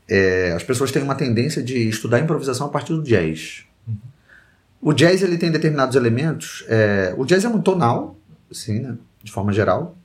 É, 0.09 0.53
as 0.57 0.65
pessoas 0.65 0.91
têm 0.91 1.01
uma 1.01 1.15
tendência 1.15 1.63
de 1.63 1.89
estudar 1.89 2.19
improvisação 2.19 2.67
a 2.67 2.71
partir 2.71 2.95
do 2.95 3.03
jazz. 3.05 3.65
Uhum. 3.87 3.97
O 4.83 4.93
jazz 4.93 5.23
ele 5.23 5.39
tem 5.39 5.53
determinados 5.53 5.95
elementos. 5.95 6.65
É, 6.67 7.15
o 7.17 7.25
jazz 7.25 7.45
é 7.45 7.49
muito 7.49 7.63
tonal, 7.63 8.17
assim, 8.51 8.81
né, 8.81 8.97
de 9.23 9.31
forma 9.31 9.53
geral. 9.53 9.97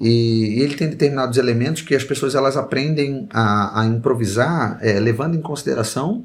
E, 0.00 0.58
e, 0.58 0.62
ele 0.62 0.76
tem 0.76 0.88
determinados 0.88 1.38
elementos 1.38 1.82
que 1.82 1.96
as 1.96 2.04
pessoas 2.04 2.36
elas 2.36 2.56
aprendem 2.56 3.28
a, 3.32 3.80
a 3.80 3.84
improvisar, 3.86 4.78
é, 4.80 5.00
levando 5.00 5.34
em 5.34 5.40
consideração 5.42 6.24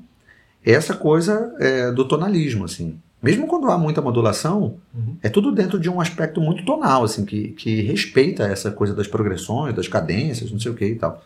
essa 0.63 0.93
coisa 0.93 1.55
é, 1.59 1.91
do 1.91 2.07
tonalismo, 2.07 2.65
assim. 2.65 2.99
Mesmo 3.23 3.47
quando 3.47 3.71
há 3.71 3.77
muita 3.77 4.01
modulação, 4.01 4.75
uhum. 4.93 5.15
é 5.23 5.29
tudo 5.29 5.51
dentro 5.51 5.79
de 5.79 5.89
um 5.89 6.01
aspecto 6.01 6.41
muito 6.41 6.65
tonal, 6.65 7.05
assim, 7.05 7.23
que, 7.23 7.49
que 7.53 7.81
respeita 7.81 8.43
essa 8.43 8.69
coisa 8.69 8.93
das 8.93 9.07
progressões, 9.07 9.73
das 9.73 9.87
cadências, 9.87 10.51
não 10.51 10.59
sei 10.59 10.71
o 10.71 10.75
que 10.75 10.85
e 10.85 10.95
tal 10.95 11.23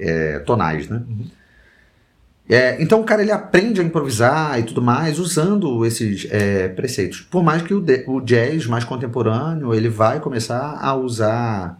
é, 0.00 0.38
tonais, 0.40 0.88
né? 0.88 1.02
Uhum. 1.06 1.26
É, 2.48 2.82
então 2.82 3.00
o 3.00 3.04
cara 3.04 3.22
ele 3.22 3.30
aprende 3.30 3.80
a 3.80 3.84
improvisar 3.84 4.58
e 4.58 4.64
tudo 4.64 4.82
mais 4.82 5.20
usando 5.20 5.86
esses 5.86 6.26
é, 6.30 6.66
preceitos. 6.68 7.20
Por 7.20 7.44
mais 7.44 7.62
que 7.62 7.72
o, 7.72 7.80
de, 7.80 8.02
o, 8.08 8.20
jazz 8.20 8.66
mais 8.66 8.82
contemporâneo 8.82 9.72
ele 9.72 9.88
vai 9.88 10.18
começar 10.18 10.78
a 10.80 10.92
usar 10.96 11.78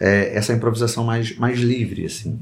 é, 0.00 0.34
essa 0.34 0.52
improvisação 0.52 1.04
mais, 1.04 1.36
mais 1.36 1.60
livre, 1.60 2.06
assim. 2.06 2.40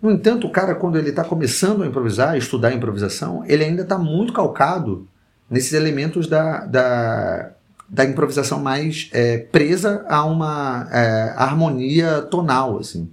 No 0.00 0.10
entanto, 0.10 0.46
o 0.46 0.50
cara 0.50 0.74
quando 0.74 0.96
ele 0.96 1.10
está 1.10 1.22
começando 1.22 1.82
a 1.82 1.86
improvisar, 1.86 2.30
a 2.30 2.38
estudar 2.38 2.68
a 2.68 2.74
improvisação, 2.74 3.44
ele 3.46 3.64
ainda 3.64 3.82
está 3.82 3.98
muito 3.98 4.32
calcado 4.32 5.06
nesses 5.52 5.74
elementos 5.74 6.26
da, 6.26 6.64
da, 6.64 7.50
da 7.86 8.04
improvisação 8.06 8.58
mais 8.58 9.10
é, 9.12 9.36
presa 9.36 10.02
a 10.08 10.24
uma 10.24 10.88
é, 10.90 11.34
harmonia 11.36 12.22
tonal, 12.22 12.78
assim. 12.78 13.10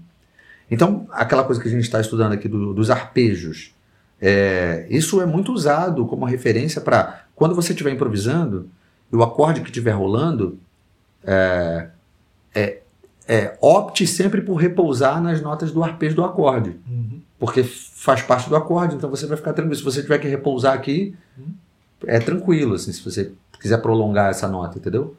Então, 0.72 1.06
aquela 1.12 1.44
coisa 1.44 1.62
que 1.62 1.68
a 1.68 1.72
gente 1.72 1.84
está 1.84 2.00
estudando 2.00 2.32
aqui 2.32 2.48
do, 2.48 2.74
dos 2.74 2.90
arpejos, 2.90 3.76
é, 4.22 4.88
isso 4.90 5.22
é 5.22 5.26
muito 5.26 5.52
usado 5.52 6.06
como 6.06 6.26
referência 6.26 6.80
para 6.80 7.26
quando 7.36 7.54
você 7.54 7.74
estiver 7.74 7.92
improvisando 7.92 8.70
e 9.12 9.16
o 9.18 9.22
acorde 9.22 9.60
que 9.60 9.68
estiver 9.68 9.92
rolando, 9.92 10.58
é, 11.26 11.90
é, 12.56 12.80
é, 13.28 13.58
opte 13.60 14.08
sempre 14.08 14.42
por 14.42 14.56
repousar 14.56 15.22
nas 15.22 15.42
notas 15.42 15.72
do 15.74 15.84
arpejo 15.84 16.16
do 16.16 16.24
acorde, 16.24 16.80
uhum. 16.88 17.20
porque 17.38 17.64
faz 17.64 18.22
parte 18.22 18.48
do 18.48 18.56
acorde, 18.56 18.96
então 18.96 19.10
você 19.10 19.26
vai 19.26 19.36
ficar 19.36 19.52
tranquilo. 19.52 19.76
Se 19.76 19.84
você 19.84 20.02
tiver 20.02 20.20
que 20.20 20.28
repousar 20.28 20.74
aqui, 20.74 21.16
uhum. 21.38 21.54
É 22.06 22.20
tranquilo, 22.20 22.76
assim, 22.76 22.92
se 22.92 23.04
você 23.04 23.32
quiser 23.60 23.82
prolongar 23.82 24.30
essa 24.30 24.48
nota, 24.48 24.78
entendeu? 24.78 25.16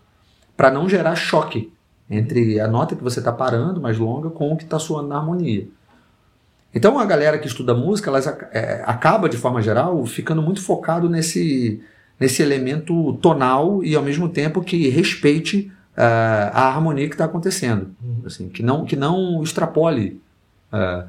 Para 0.56 0.70
não 0.70 0.88
gerar 0.88 1.14
choque 1.14 1.72
entre 2.08 2.58
a 2.58 2.66
nota 2.66 2.96
que 2.96 3.02
você 3.02 3.20
está 3.20 3.32
parando, 3.32 3.80
mais 3.80 3.98
longa, 3.98 4.30
com 4.30 4.52
o 4.52 4.56
que 4.56 4.64
está 4.64 4.78
soando 4.78 5.08
na 5.08 5.16
harmonia. 5.16 5.68
Então 6.74 6.98
a 6.98 7.04
galera 7.04 7.38
que 7.38 7.46
estuda 7.46 7.74
música, 7.74 8.10
ela 8.10 8.18
é, 8.52 8.82
acaba, 8.84 9.28
de 9.28 9.36
forma 9.36 9.60
geral, 9.60 10.04
ficando 10.06 10.42
muito 10.42 10.62
focado 10.62 11.08
nesse, 11.08 11.82
nesse 12.18 12.42
elemento 12.42 13.14
tonal 13.14 13.82
e 13.84 13.94
ao 13.94 14.02
mesmo 14.02 14.28
tempo 14.28 14.62
que 14.62 14.88
respeite 14.88 15.72
uh, 15.96 16.50
a 16.52 16.68
harmonia 16.68 17.08
que 17.08 17.14
está 17.14 17.24
acontecendo, 17.24 17.94
uhum. 18.02 18.22
assim, 18.24 18.48
que 18.48 18.62
não, 18.62 18.84
que 18.84 18.96
não 18.96 19.42
extrapole. 19.42 20.20
Uh, 20.72 21.08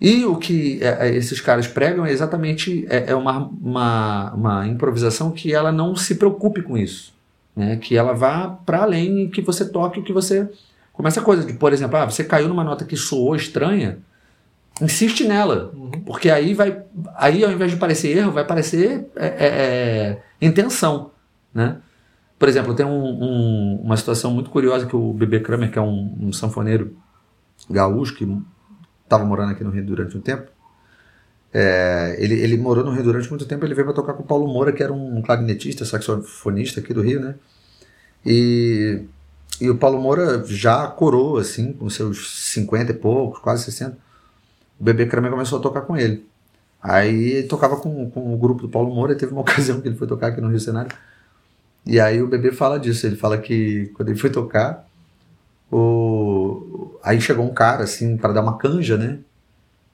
e 0.00 0.24
o 0.24 0.36
que 0.36 0.80
uh, 0.82 1.04
esses 1.04 1.40
caras 1.40 1.66
pregam 1.66 2.04
é 2.04 2.10
exatamente 2.10 2.86
é, 2.88 3.10
é 3.10 3.14
uma, 3.14 3.50
uma, 3.60 4.34
uma 4.34 4.66
improvisação 4.66 5.30
que 5.30 5.54
ela 5.54 5.72
não 5.72 5.96
se 5.96 6.14
preocupe 6.16 6.62
com 6.62 6.76
isso 6.76 7.16
né? 7.56 7.76
Que 7.76 7.96
ela 7.96 8.12
vá 8.12 8.48
para 8.48 8.82
além 8.82 9.22
e 9.22 9.28
que 9.28 9.40
você 9.40 9.64
toque 9.64 9.98
o 9.98 10.04
que 10.04 10.12
você 10.12 10.48
começa 10.92 11.20
a 11.20 11.24
coisa 11.24 11.44
de, 11.44 11.54
por 11.54 11.72
exemplo, 11.72 11.96
ah, 11.96 12.04
você 12.04 12.22
caiu 12.22 12.48
numa 12.48 12.62
nota 12.62 12.84
que 12.84 12.96
soou 12.96 13.34
estranha, 13.34 13.98
insiste 14.80 15.24
nela, 15.24 15.72
uhum. 15.74 15.90
porque 16.04 16.30
aí 16.30 16.52
vai, 16.52 16.82
aí 17.16 17.42
ao 17.42 17.50
invés 17.50 17.70
de 17.70 17.78
parecer 17.78 18.16
erro, 18.16 18.32
vai 18.32 18.44
parecer 18.44 19.06
é, 19.16 19.26
é, 19.26 19.46
é, 19.46 20.22
intenção, 20.40 21.10
né? 21.52 21.78
Por 22.38 22.48
exemplo, 22.48 22.74
tem 22.74 22.84
um, 22.84 22.90
um, 22.90 23.80
uma 23.82 23.96
situação 23.96 24.30
muito 24.30 24.50
curiosa 24.50 24.84
que 24.84 24.94
o 24.94 25.14
Bebê 25.14 25.40
Kramer, 25.40 25.70
que 25.70 25.78
é 25.78 25.82
um, 25.82 26.14
um 26.20 26.32
sanfoneiro 26.34 26.94
gaúcho 27.70 28.14
que 28.14 28.26
estava 29.06 29.24
morando 29.24 29.52
aqui 29.52 29.64
no 29.64 29.70
Rio 29.70 29.84
durante 29.84 30.16
um 30.16 30.20
tempo, 30.20 30.50
é, 31.58 32.16
ele, 32.18 32.34
ele 32.34 32.58
morou 32.58 32.84
no 32.84 32.90
Rio 32.90 33.02
durante 33.02 33.30
muito 33.30 33.46
tempo, 33.46 33.64
ele 33.64 33.74
veio 33.74 33.86
para 33.86 33.94
tocar 33.94 34.12
com 34.12 34.22
o 34.22 34.26
Paulo 34.26 34.46
Moura, 34.46 34.72
que 34.72 34.82
era 34.82 34.92
um 34.92 35.22
clarinetista, 35.22 35.86
saxofonista 35.86 36.80
aqui 36.80 36.92
do 36.92 37.00
Rio, 37.00 37.18
né? 37.18 37.34
E, 38.24 39.02
e 39.58 39.70
o 39.70 39.78
Paulo 39.78 39.98
Moura 39.98 40.44
já 40.44 40.86
corou, 40.88 41.38
assim, 41.38 41.72
com 41.72 41.88
seus 41.88 42.50
50 42.52 42.92
e 42.92 42.94
poucos, 42.94 43.40
quase 43.40 43.64
60. 43.64 43.96
O 44.78 44.84
Bebê 44.84 45.06
Kramer 45.06 45.30
começou 45.30 45.58
a 45.58 45.62
tocar 45.62 45.80
com 45.82 45.96
ele. 45.96 46.26
Aí 46.82 47.44
tocava 47.44 47.76
com, 47.78 48.10
com 48.10 48.34
o 48.34 48.36
grupo 48.36 48.62
do 48.62 48.68
Paulo 48.68 48.94
Moura, 48.94 49.14
e 49.14 49.16
teve 49.16 49.32
uma 49.32 49.40
ocasião 49.42 49.80
que 49.80 49.88
ele 49.88 49.96
foi 49.96 50.06
tocar 50.06 50.26
aqui 50.28 50.40
no 50.42 50.50
Rio 50.50 50.60
Cenário. 50.60 50.94
E 51.86 51.98
aí 51.98 52.20
o 52.20 52.26
Bebê 52.26 52.52
fala 52.52 52.78
disso, 52.78 53.06
ele 53.06 53.16
fala 53.16 53.38
que 53.38 53.86
quando 53.94 54.10
ele 54.10 54.18
foi 54.18 54.28
tocar, 54.28 54.86
o... 55.70 56.98
aí 57.02 57.20
chegou 57.20 57.44
um 57.44 57.54
cara, 57.54 57.84
assim, 57.84 58.16
para 58.16 58.32
dar 58.32 58.42
uma 58.42 58.58
canja, 58.58 58.96
né? 58.96 59.18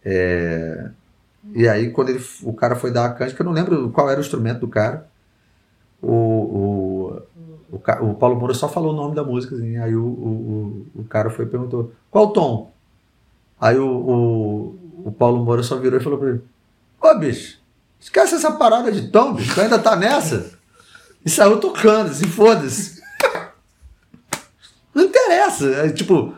É 0.05 0.91
e 1.51 1.69
aí, 1.69 1.91
quando 1.91 2.11
ele, 2.11 2.25
o 2.45 2.53
cara 2.53 2.77
foi 2.77 2.93
dar 2.93 3.07
a 3.07 3.13
cântica, 3.13 3.43
eu 3.43 3.47
não 3.47 3.53
lembro 3.53 3.91
qual 3.91 4.09
era 4.09 4.21
o 4.21 4.23
instrumento 4.23 4.61
do 4.61 4.69
cara. 4.69 5.09
O, 6.01 6.13
o, 6.13 7.23
o, 7.73 8.11
o 8.11 8.15
Paulo 8.15 8.37
Moura 8.37 8.55
só 8.55 8.69
falou 8.69 8.93
o 8.93 8.97
nome 8.97 9.15
da 9.15 9.25
música, 9.25 9.57
assim, 9.57 9.77
aí 9.77 9.95
o, 9.95 10.05
o, 10.05 10.87
o 10.95 11.05
cara 11.05 11.31
foi 11.31 11.45
e 11.45 11.49
perguntou: 11.49 11.93
qual 12.11 12.33
tom? 12.33 12.73
Aí 13.61 13.77
o, 13.77 13.89
o, 13.89 15.09
o 15.09 15.13
Paulo 15.13 15.45
Moura 15.45 15.63
só 15.63 15.77
virou 15.77 16.01
e 16.01 16.03
falou 16.03 16.19
pra 16.19 16.31
ele: 16.31 16.43
Ô 17.01 17.15
bicho, 17.19 17.59
esquece 17.99 18.37
essa 18.37 18.53
parada 18.53 18.93
de 18.93 19.09
tom, 19.09 19.35
bicho, 19.35 19.55
tu 19.55 19.61
ainda 19.61 19.79
tá 19.79 19.97
nessa? 19.97 20.53
E 21.25 21.31
saiu 21.31 21.59
tocando, 21.59 22.11
assim, 22.11 22.27
foda-se. 22.27 23.02
Não 24.95 25.05
interessa, 25.05 25.67
é, 25.69 25.89
tipo, 25.91 26.35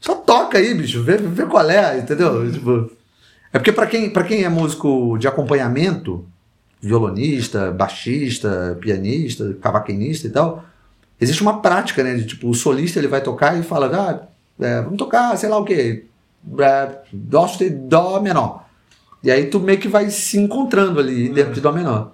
só 0.00 0.14
toca 0.14 0.58
aí, 0.58 0.74
bicho, 0.74 1.02
vê, 1.02 1.16
vê 1.16 1.46
qual 1.46 1.68
é, 1.70 1.98
entendeu? 1.98 2.50
Tipo. 2.50 2.90
É 3.52 3.58
porque 3.58 3.72
para 3.72 3.86
quem, 3.86 4.10
quem 4.10 4.44
é 4.44 4.48
músico 4.48 5.16
de 5.18 5.26
acompanhamento, 5.26 6.26
violonista, 6.80 7.70
baixista, 7.70 8.76
pianista, 8.80 9.56
cavaquinista 9.60 10.26
e 10.26 10.30
tal, 10.30 10.64
existe 11.20 11.42
uma 11.42 11.60
prática, 11.60 12.04
né? 12.04 12.14
De 12.14 12.26
tipo, 12.26 12.48
o 12.48 12.54
solista 12.54 12.98
ele 12.98 13.08
vai 13.08 13.22
tocar 13.22 13.58
e 13.58 13.62
fala, 13.62 13.86
ah, 13.86 14.28
é, 14.62 14.82
vamos 14.82 14.98
tocar, 14.98 15.36
sei 15.36 15.48
lá 15.48 15.56
o 15.58 15.64
quê, 15.64 16.04
é, 16.60 16.98
dó, 17.12 17.50
dó 17.88 18.20
menor. 18.20 18.66
E 19.22 19.30
aí 19.30 19.46
tu 19.46 19.58
meio 19.58 19.78
que 19.78 19.88
vai 19.88 20.10
se 20.10 20.38
encontrando 20.38 21.00
ali 21.00 21.28
dentro 21.28 21.52
de 21.52 21.60
dó 21.60 21.72
menor. 21.72 22.12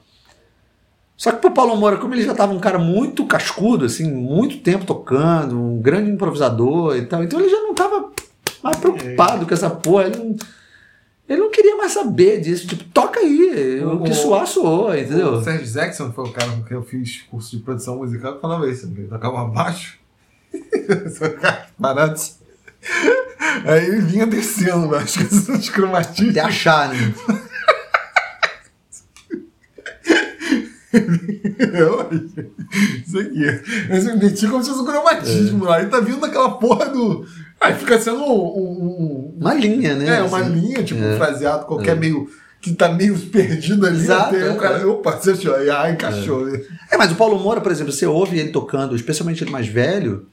Só 1.17 1.31
que 1.33 1.39
pro 1.39 1.53
Paulo 1.53 1.77
Moura, 1.77 1.97
como 1.97 2.15
ele 2.15 2.25
já 2.25 2.35
tava 2.35 2.53
um 2.53 2.59
cara 2.59 2.79
muito 2.79 3.25
cascudo, 3.27 3.85
assim, 3.85 4.11
muito 4.11 4.59
tempo 4.59 4.85
tocando, 4.85 5.59
um 5.59 5.81
grande 5.81 6.11
improvisador 6.11 6.97
e 6.97 7.07
tal, 7.07 7.23
então 7.23 7.39
ele 7.39 7.49
já 7.49 7.61
não 7.61 7.73
tava 7.75 8.11
mais 8.63 8.77
preocupado 8.77 9.47
com 9.47 9.55
essa 9.55 9.71
porra. 9.71 10.07
Ele 10.07 10.17
não 10.17 10.37
Ele 11.29 11.41
não 11.41 11.51
queria 11.51 11.77
mais 11.77 11.93
saber 11.93 12.41
disso. 12.41 12.67
Tipo, 12.67 12.85
toca 12.85 13.21
aí. 13.21 13.83
O, 13.85 14.03
que 14.03 14.13
suar, 14.13 14.47
soou, 14.47 14.95
entendeu? 14.95 15.35
O 15.35 15.45
Sérgio 15.45 15.73
Jackson 15.73 16.13
foi 16.13 16.25
o 16.25 16.33
cara 16.33 16.51
com 16.51 16.65
quem 16.65 16.77
eu 16.77 16.83
fiz 16.83 17.23
curso 17.31 17.57
de 17.57 17.63
produção 17.63 17.99
musical 17.99 18.35
que 18.35 18.41
falava 18.41 18.69
isso. 18.69 18.87
Ele 18.87 19.07
tocava 19.07 19.43
abaixo. 19.43 19.99
baratos. 21.79 22.39
Aí 23.65 23.87
ele 23.87 24.01
vinha 24.03 24.27
descendo, 24.27 24.95
acho 24.97 25.27
que 25.27 25.53
os 25.53 25.71
cromatistas. 25.71 26.31
Até 26.31 26.41
achar, 26.41 26.89
né? 26.89 27.15
Isso 33.07 33.19
aqui. 33.19 33.61
Mas 33.89 34.07
eu 34.07 34.17
meti 34.17 34.47
como 34.47 34.63
se 34.63 34.71
fosse 34.71 34.83
um 34.83 34.87
cromatismo 34.87 35.65
é. 35.65 35.69
lá. 35.69 35.83
E 35.83 35.87
tá 35.87 36.01
vindo 36.01 36.25
aquela 36.25 36.51
porra 36.59 36.87
do. 36.87 37.27
Aí 37.61 37.75
fica 37.75 37.99
sendo 37.99 38.23
um, 38.23 38.33
um, 38.33 39.35
uma 39.39 39.55
linha, 39.55 39.95
né? 39.95 40.19
É, 40.19 40.23
uma 40.23 40.41
assim. 40.41 40.53
linha, 40.53 40.83
tipo, 40.83 41.03
é. 41.03 41.15
um 41.15 41.17
fraseado 41.17 41.67
qualquer 41.67 41.97
é. 41.97 42.01
meio. 42.01 42.29
Que 42.61 42.73
tá 42.73 42.89
meio 42.91 43.19
perdido 43.19 43.87
ali. 43.87 43.99
Exato. 43.99 44.35
Até, 44.35 44.51
o 44.51 44.57
cara, 44.57 44.79
é. 44.79 44.87
opa, 44.87 45.13
você 45.13 45.33
achou, 45.33 45.55
ah, 45.55 45.91
encaixou. 45.91 46.49
É. 46.49 46.63
é, 46.93 46.97
mas 46.97 47.13
o 47.13 47.17
Paulo 47.17 47.39
Moura, 47.39 47.61
por 47.61 47.71
exemplo, 47.71 47.93
você 47.93 48.07
ouve 48.07 48.39
ele 48.39 48.51
tocando, 48.51 48.97
especialmente 48.97 49.45
ele 49.45 49.51
mais 49.51 49.67
velho, 49.67 50.27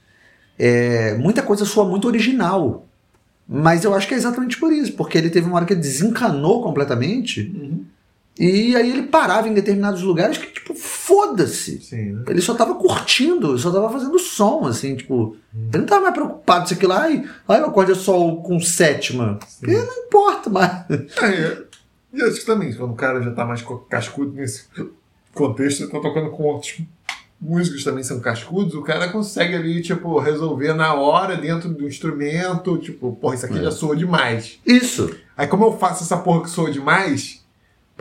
é, 0.57 1.15
muita 1.15 1.41
coisa 1.41 1.65
soa 1.65 1.83
muito 1.83 2.07
original. 2.07 2.87
Mas 3.53 3.83
eu 3.83 3.93
acho 3.93 4.07
que 4.07 4.13
é 4.13 4.17
exatamente 4.17 4.57
por 4.57 4.71
isso, 4.71 4.93
porque 4.93 5.17
ele 5.17 5.29
teve 5.29 5.45
uma 5.45 5.57
hora 5.57 5.65
que 5.65 5.73
ele 5.73 5.81
desencanou 5.81 6.61
completamente. 6.63 7.51
Uhum. 7.53 7.83
E 8.39 8.75
aí 8.75 8.89
ele 8.89 9.03
parava 9.03 9.47
em 9.47 9.53
determinados 9.53 10.01
lugares 10.01 10.37
que, 10.37 10.47
tipo, 10.47 10.73
foda-se. 10.73 11.81
Né? 11.91 12.23
Ele 12.27 12.41
só 12.41 12.53
tava 12.53 12.75
curtindo, 12.75 13.57
só 13.57 13.71
tava 13.71 13.91
fazendo 13.91 14.17
som, 14.17 14.65
assim, 14.65 14.95
tipo. 14.95 15.35
Hum. 15.53 15.69
Ele 15.69 15.79
não 15.79 15.85
tava 15.85 16.01
mais 16.03 16.13
preocupado 16.13 16.67
se 16.67 16.73
aquilo, 16.73 16.93
ai, 16.93 17.27
ai, 17.47 17.61
o 17.61 17.65
acorde 17.65 17.91
é 17.91 17.95
só 17.95 18.35
com 18.37 18.59
sétima. 18.59 19.37
Porque 19.59 19.75
não 19.75 20.05
importa 20.05 20.49
mais. 20.49 20.71
É, 20.89 21.63
e 22.13 22.21
acho 22.23 22.39
que 22.39 22.45
também, 22.45 22.73
quando 22.73 22.91
o 22.91 22.95
cara 22.95 23.21
já 23.21 23.31
tá 23.31 23.45
mais 23.45 23.63
cascudo 23.89 24.33
nesse 24.33 24.65
contexto, 25.33 25.87
tá 25.89 25.99
tocando 25.99 26.29
com 26.31 26.43
outros 26.43 26.81
músicos 27.39 27.83
também 27.83 28.03
são 28.03 28.19
cascudos, 28.19 28.75
o 28.75 28.83
cara 28.83 29.09
consegue 29.09 29.55
ali, 29.55 29.81
tipo, 29.81 30.19
resolver 30.19 30.73
na 30.73 30.93
hora 30.93 31.35
dentro 31.35 31.69
do 31.69 31.87
instrumento, 31.87 32.77
tipo, 32.77 33.13
porra, 33.15 33.35
isso 33.35 33.45
aqui 33.47 33.57
é. 33.57 33.63
já 33.63 33.71
soa 33.71 33.95
demais. 33.95 34.59
Isso. 34.65 35.09
Aí 35.35 35.47
como 35.47 35.65
eu 35.65 35.77
faço 35.77 36.03
essa 36.03 36.17
porra 36.17 36.43
que 36.43 36.49
soa 36.51 36.69
demais, 36.69 37.40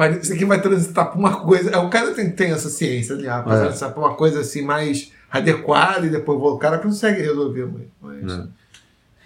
isso 0.09 0.33
aqui 0.33 0.45
vai 0.45 0.61
transitar 0.61 1.11
para 1.11 1.19
uma 1.19 1.41
coisa. 1.41 1.71
É, 1.71 1.77
o 1.79 1.89
cara 1.91 2.13
tem, 2.13 2.31
tem 2.31 2.53
essa 2.53 2.69
ciência, 2.69 3.17
né? 3.17 3.29
Ah, 3.29 3.45
é. 3.47 3.61
transitar 3.61 3.93
para 3.93 4.01
uma 4.01 4.15
coisa 4.15 4.41
assim 4.41 4.63
mais 4.63 5.13
adequada 5.31 6.07
e 6.07 6.11
depois 6.11 6.39
o 6.41 6.59
cara 6.59 6.79
consegue 6.79 7.23
resolver. 7.23 7.69
Mas... 8.01 8.33
É. 8.33 8.47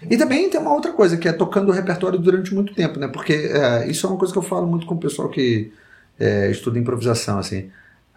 E 0.09 0.17
também 0.17 0.49
tem 0.49 0.59
uma 0.59 0.73
outra 0.73 0.91
coisa, 0.91 1.17
que 1.17 1.27
é 1.27 1.33
tocando 1.33 1.69
o 1.69 1.71
repertório 1.71 2.19
durante 2.19 2.53
muito 2.53 2.73
tempo, 2.73 2.99
né? 2.99 3.07
Porque 3.07 3.33
é, 3.33 3.87
isso 3.87 4.05
é 4.05 4.09
uma 4.09 4.19
coisa 4.19 4.33
que 4.33 4.37
eu 4.37 4.43
falo 4.43 4.67
muito 4.67 4.85
com 4.85 4.95
o 4.95 4.99
pessoal 4.99 5.29
que 5.29 5.71
é, 6.19 6.51
estuda 6.51 6.77
improvisação, 6.77 7.39
assim. 7.39 7.69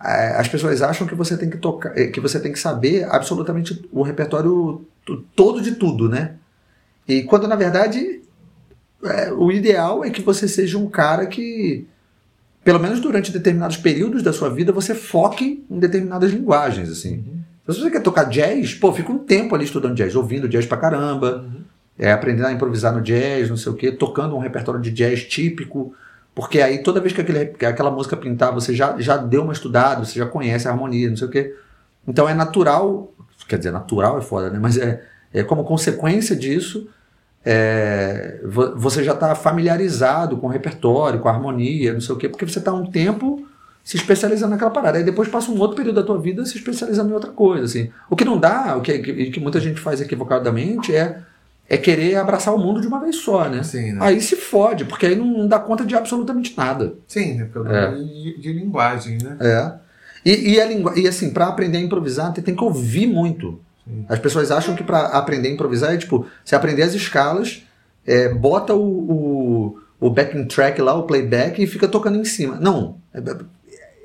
É, 0.03 0.37
as 0.37 0.49
pessoas 0.49 0.83
acham 0.83 1.07
que 1.07 1.15
você 1.15 1.37
tem 1.37 1.51
que 1.51 1.57
tocar, 1.57 1.97
é, 1.99 2.07
que 2.07 2.21
você 2.21 2.39
tem 2.39 2.53
que 2.53 2.59
saber 2.59 3.05
absolutamente 3.05 3.89
o 3.91 4.03
repertório 4.03 4.87
todo 5.35 5.61
de 5.61 5.73
tudo, 5.73 6.09
né? 6.09 6.35
E 7.07 7.23
quando 7.23 7.49
na 7.49 7.57
verdade 7.57 8.21
o 9.39 9.51
ideal 9.51 10.05
é 10.05 10.11
que 10.11 10.21
você 10.21 10.47
seja 10.47 10.77
um 10.77 10.89
cara 10.89 11.27
que 11.27 11.87
pelo 12.69 12.79
menos 12.79 13.01
durante 13.01 13.33
determinados 13.33 13.79
períodos 13.79 14.23
da 14.23 14.31
sua 14.31 14.51
vida, 14.51 14.71
você 14.73 14.95
foque 14.95 15.65
em 15.71 15.79
determinadas 15.79 16.31
linguagens, 16.31 16.91
assim. 16.91 17.15
Uhum. 17.15 17.41
Então, 17.63 17.75
se 17.75 17.81
você 17.81 17.91
quer 17.91 18.03
tocar 18.03 18.25
jazz, 18.25 18.75
pô, 18.75 18.93
fica 18.93 19.11
um 19.11 19.17
tempo 19.17 19.55
ali 19.55 19.65
estudando 19.65 19.95
jazz, 19.95 20.15
ouvindo 20.15 20.47
jazz 20.47 20.67
pra 20.67 20.77
caramba, 20.77 21.47
uhum. 21.47 21.63
é, 21.99 22.13
aprendendo 22.13 22.49
a 22.49 22.53
improvisar 22.53 22.95
no 22.95 23.01
jazz, 23.01 23.49
não 23.49 23.57
sei 23.57 23.73
o 23.73 23.75
quê, 23.75 23.91
tocando 23.91 24.37
um 24.37 24.39
repertório 24.39 24.83
de 24.83 24.91
jazz 24.91 25.25
típico, 25.25 25.95
porque 26.35 26.61
aí 26.61 26.83
toda 26.83 27.01
vez 27.01 27.15
que, 27.15 27.23
aquele, 27.23 27.47
que 27.47 27.65
aquela 27.65 27.91
música 27.91 28.15
pintar, 28.19 28.53
você 28.53 28.75
já, 28.75 29.01
já 29.01 29.17
deu 29.17 29.45
uma 29.45 29.55
estudada, 29.55 30.05
você 30.05 30.19
já 30.19 30.27
conhece 30.27 30.69
a 30.69 30.71
harmonia, 30.71 31.09
não 31.09 31.17
sei 31.17 31.27
o 31.27 31.31
quê. 31.31 31.57
Então 32.07 32.29
é 32.29 32.35
natural, 32.35 33.11
quer 33.49 33.57
dizer, 33.57 33.71
natural 33.71 34.19
é 34.19 34.21
foda, 34.21 34.51
né? 34.51 34.59
Mas 34.61 34.77
é, 34.77 35.03
é 35.33 35.43
como 35.43 35.65
consequência 35.65 36.37
disso, 36.37 36.87
é, 37.45 38.41
você 38.77 39.03
já 39.03 39.15
está 39.15 39.35
familiarizado 39.35 40.37
com 40.37 40.47
o 40.47 40.51
repertório, 40.51 41.21
com 41.21 41.29
a 41.29 41.33
harmonia, 41.33 41.93
não 41.93 42.01
sei 42.01 42.15
o 42.15 42.19
quê, 42.19 42.29
porque 42.29 42.47
você 42.47 42.59
está 42.59 42.73
um 42.73 42.91
tempo 42.91 43.47
se 43.89 43.97
especializando 43.97 44.51
naquela 44.51 44.71
parada. 44.71 44.99
Aí 44.99 45.05
depois 45.05 45.29
passa 45.29 45.51
um 45.51 45.59
outro 45.59 45.77
período 45.77 45.95
da 45.95 46.03
tua 46.03 46.21
vida 46.21 46.45
se 46.45 46.59
especializando 46.59 47.09
em 47.09 47.15
outra 47.15 47.31
coisa. 47.31 47.65
Assim. 47.65 47.91
O 48.11 48.15
que 48.15 48.25
não 48.25 48.39
dá, 48.39 48.77
o 48.77 48.83
que, 48.83 48.99
que, 48.99 49.41
muita 49.41 49.59
gente 49.61 49.81
faz 49.81 49.99
equivocadamente 50.01 50.95
é, 50.95 51.23
é 51.67 51.79
querer 51.79 52.17
abraçar 52.17 52.55
o 52.55 52.59
mundo 52.59 52.83
de 52.83 52.87
uma 52.87 53.01
vez 53.01 53.17
só, 53.17 53.49
né? 53.49 53.63
Sim, 53.63 53.93
né? 53.93 53.99
Aí 54.03 54.21
se 54.21 54.37
fode, 54.37 54.85
porque 54.85 55.07
aí 55.07 55.17
não 55.17 55.49
dá 55.49 55.59
conta 55.59 55.87
de 55.87 55.95
absolutamente 55.97 56.55
nada. 56.55 56.97
Sim, 57.07 57.39
né? 57.39 57.49
pelo 57.51 57.67
é. 57.67 57.95
de, 57.95 58.39
de, 58.39 58.53
linguagem, 58.53 59.17
né? 59.23 59.37
É. 59.41 59.73
E, 60.23 60.55
e, 60.55 60.61
a 60.61 60.67
lingu... 60.67 60.99
e 60.99 61.09
assim, 61.09 61.31
para 61.31 61.47
aprender 61.47 61.79
a 61.79 61.81
improvisar, 61.81 62.31
tem 62.35 62.55
que 62.55 62.65
ouvir 62.65 63.07
muito. 63.07 63.59
As 64.09 64.19
pessoas 64.19 64.51
acham 64.51 64.75
que 64.75 64.83
para 64.83 65.07
aprender 65.07 65.49
a 65.49 65.53
improvisar 65.53 65.95
é 65.95 65.97
tipo, 65.97 66.27
você 66.45 66.55
aprender 66.55 66.83
as 66.83 66.95
escalas, 66.95 67.63
é, 68.07 68.29
bota 68.29 68.75
o, 68.75 68.81
o, 68.81 69.81
o 70.01 70.11
backing 70.11 70.47
track 70.47 70.81
lá, 70.81 70.95
o 70.95 71.05
playback, 71.05 71.63
e 71.63 71.67
fica 71.67 71.89
tocando 71.89 72.19
em 72.19 72.25
cima. 72.25 72.57
Não. 72.57 72.99
É, 73.13 73.23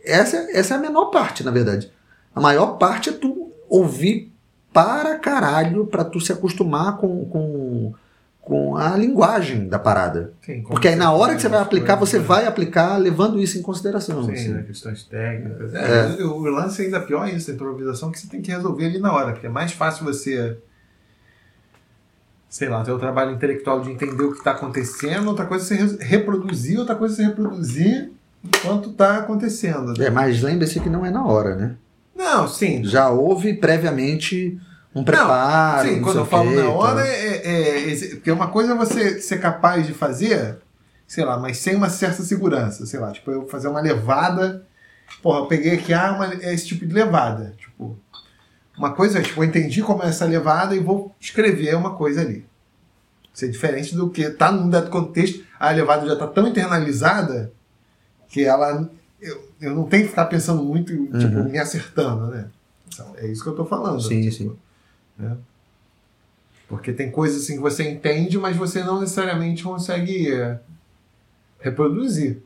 essa, 0.05 0.37
essa 0.51 0.73
é 0.73 0.77
a 0.77 0.81
menor 0.81 1.05
parte, 1.05 1.43
na 1.43 1.51
verdade. 1.51 1.91
A 2.35 2.41
maior 2.41 2.77
parte 2.77 3.09
é 3.09 3.13
tu 3.13 3.51
ouvir 3.69 4.31
para 4.71 5.19
caralho 5.19 5.85
para 5.85 6.03
tu 6.03 6.19
se 6.19 6.31
acostumar 6.31 6.97
com, 6.97 7.25
com 7.25 7.93
com 8.43 8.75
a 8.75 8.95
linguagem 8.97 9.69
da 9.69 9.79
parada. 9.79 10.33
Sim, 10.41 10.63
Porque 10.63 10.89
aí 10.89 10.95
na 10.97 11.13
hora 11.13 11.33
que 11.33 11.41
você 11.41 11.47
vai 11.47 11.61
aplicar, 11.61 11.95
você 11.95 12.19
vai 12.19 12.45
aplicar 12.45 12.97
levando 12.97 13.39
isso 13.39 13.57
em 13.57 13.61
consideração. 13.61 14.23
Sim, 14.25 14.33
assim. 14.33 14.49
né? 14.49 14.63
questões 14.63 15.03
técnicas. 15.05 15.73
É, 15.73 16.17
é. 16.19 16.23
O, 16.25 16.33
o 16.33 16.49
lance 16.49 16.81
é 16.81 16.85
ainda 16.85 16.99
pior 16.99 17.25
é 17.25 17.31
isso, 17.31 17.49
a 17.49 17.53
improvisação, 17.53 18.11
que 18.11 18.19
você 18.19 18.27
tem 18.27 18.41
que 18.41 18.51
resolver 18.51 18.85
ali 18.85 18.99
na 18.99 19.13
hora, 19.13 19.31
porque 19.31 19.47
é 19.47 19.49
mais 19.49 19.71
fácil 19.71 20.03
você, 20.03 20.57
sei 22.49 22.67
lá, 22.67 22.83
ter 22.83 22.91
o 22.91 22.99
trabalho 22.99 23.31
intelectual 23.31 23.79
de 23.79 23.91
entender 23.91 24.23
o 24.23 24.33
que 24.33 24.39
está 24.39 24.51
acontecendo, 24.51 25.29
outra 25.29 25.45
coisa 25.45 25.73
é 25.73 25.77
você 25.77 26.03
reproduzir, 26.03 26.77
outra 26.77 26.95
coisa 26.95 27.13
é 27.13 27.15
você 27.15 27.23
reproduzir 27.23 28.11
enquanto 28.43 28.89
está 28.89 29.19
acontecendo. 29.19 29.93
Né? 29.97 30.07
É, 30.07 30.09
mas 30.09 30.41
lembre-se 30.41 30.81
que 30.81 30.89
não 30.89 31.05
é 31.05 31.11
na 31.11 31.25
hora, 31.25 31.55
né? 31.55 31.75
Não, 32.13 32.45
sim. 32.45 32.83
Já 32.83 33.09
houve 33.09 33.53
previamente 33.53 34.59
um 34.95 35.03
preparo. 35.03 35.87
Não, 35.87 35.95
sim, 35.95 36.01
quando 36.01 36.17
eu 36.17 36.25
falo 36.25 36.51
na 36.51 36.69
hora, 36.69 37.05
é, 37.07 37.35
é, 37.37 37.93
é, 37.93 38.09
porque 38.15 38.31
uma 38.31 38.47
coisa 38.47 38.73
é 38.73 38.77
você 38.77 39.19
ser 39.19 39.39
capaz 39.39 39.87
de 39.87 39.93
fazer, 39.93 40.57
sei 41.07 41.25
lá, 41.25 41.37
mas 41.37 41.57
sem 41.57 41.75
uma 41.75 41.89
certa 41.89 42.21
segurança, 42.21 42.85
sei 42.85 42.99
lá, 42.99 43.11
tipo, 43.11 43.31
eu 43.31 43.47
fazer 43.47 43.67
uma 43.67 43.81
levada, 43.81 44.65
porra, 45.21 45.39
eu 45.39 45.45
peguei 45.47 45.73
aqui, 45.73 45.93
ah, 45.93 46.13
uma, 46.13 46.33
é 46.33 46.53
esse 46.53 46.67
tipo 46.67 46.85
de 46.85 46.93
levada, 46.93 47.55
tipo, 47.57 47.97
uma 48.77 48.93
coisa 48.93 49.19
é, 49.19 49.21
tipo, 49.21 49.41
eu 49.41 49.47
entendi 49.47 49.81
como 49.81 50.03
é 50.03 50.07
essa 50.07 50.25
levada 50.25 50.75
e 50.75 50.79
vou 50.79 51.13
escrever 51.19 51.75
uma 51.75 51.95
coisa 51.95 52.21
ali. 52.21 52.45
Isso 53.33 53.45
é 53.45 53.47
diferente 53.47 53.95
do 53.95 54.09
que 54.09 54.29
tá 54.29 54.51
num 54.51 54.69
dado 54.69 54.91
contexto, 54.91 55.43
a 55.59 55.71
levada 55.71 56.05
já 56.05 56.15
tá 56.15 56.27
tão 56.27 56.47
internalizada 56.47 57.51
que 58.29 58.43
ela, 58.43 58.89
eu, 59.19 59.49
eu 59.59 59.75
não 59.75 59.85
tenho 59.85 60.03
que 60.03 60.09
ficar 60.09 60.25
pensando 60.25 60.63
muito, 60.63 60.91
tipo, 60.91 61.37
uhum. 61.37 61.49
me 61.49 61.57
acertando, 61.57 62.27
né? 62.27 62.47
Então, 62.87 63.13
é 63.17 63.25
isso 63.25 63.41
que 63.41 63.49
eu 63.49 63.55
tô 63.55 63.65
falando. 63.65 63.99
Sim, 64.01 64.21
tipo, 64.21 64.33
sim. 64.35 64.55
Né? 65.17 65.37
Porque 66.67 66.91
tem 66.91 67.11
coisas 67.11 67.43
assim 67.43 67.55
que 67.55 67.61
você 67.61 67.89
entende, 67.89 68.37
mas 68.37 68.57
você 68.57 68.83
não 68.83 68.99
necessariamente 68.99 69.63
consegue 69.63 70.33
é, 70.33 70.59
reproduzir. 71.59 72.41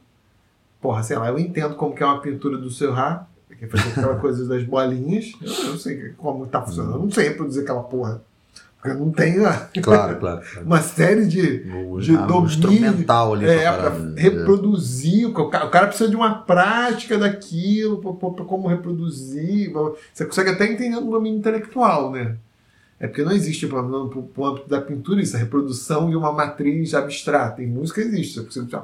Porra, 0.82 1.02
sei 1.04 1.18
lá, 1.18 1.30
eu 1.30 1.40
entendo 1.40 1.76
como 1.76 1.96
que 1.96 2.04
é 2.04 2.06
uma 2.06 2.22
pintura 2.22 2.58
do 2.58 2.70
Seurat, 2.70 3.26
que 3.58 3.68
faz 3.68 3.88
aquela 3.88 4.16
coisa 4.20 4.46
das 4.48 4.64
bolinhas. 4.64 5.34
Eu 5.42 5.72
não 5.72 5.78
sei 5.78 6.10
como 6.18 6.46
tá 6.46 6.62
funcionando. 6.62 6.96
Eu 6.96 7.04
não 7.04 7.12
sei 7.12 7.30
reproduzir 7.30 7.64
aquela 7.64 7.84
porra. 7.84 8.22
Porque 8.76 8.90
eu 8.92 9.00
não 9.00 9.12
tenho 9.12 9.42
claro, 9.42 9.70
claro, 9.82 10.20
claro. 10.20 10.42
uma 10.64 10.82
série 10.82 11.26
de, 11.26 11.66
o, 11.90 12.00
de 12.00 12.16
domínio. 12.16 12.46
instrumental 12.46 13.34
ali. 13.34 13.46
É, 13.48 13.72
para 13.72 13.92
reproduzir. 14.16 15.28
O 15.28 15.50
cara, 15.50 15.66
o 15.66 15.70
cara, 15.70 15.88
precisa 15.88 16.10
de 16.10 16.16
uma 16.16 16.44
prática 16.44 17.18
daquilo, 17.18 17.98
para 17.98 18.46
como 18.46 18.68
reproduzir. 18.68 19.72
Você 20.14 20.26
consegue 20.26 20.52
até 20.52 20.66
entender 20.66 21.00
no 21.00 21.10
domínio 21.10 21.40
intelectual, 21.40 22.12
né? 22.12 22.38
É 23.00 23.08
porque 23.08 23.24
não 23.24 23.32
existe, 23.32 23.68
para 23.68 23.82
o 23.82 24.46
âmbito 24.46 24.68
da 24.68 24.82
pintura, 24.82 25.22
isso, 25.22 25.36
a 25.36 25.40
reprodução 25.40 26.10
de 26.10 26.16
uma 26.16 26.32
matriz 26.32 26.94
abstrata. 26.96 27.62
Em 27.62 27.68
música 27.68 28.02
existe. 28.02 28.40
Você 28.40 28.66
já, 28.68 28.84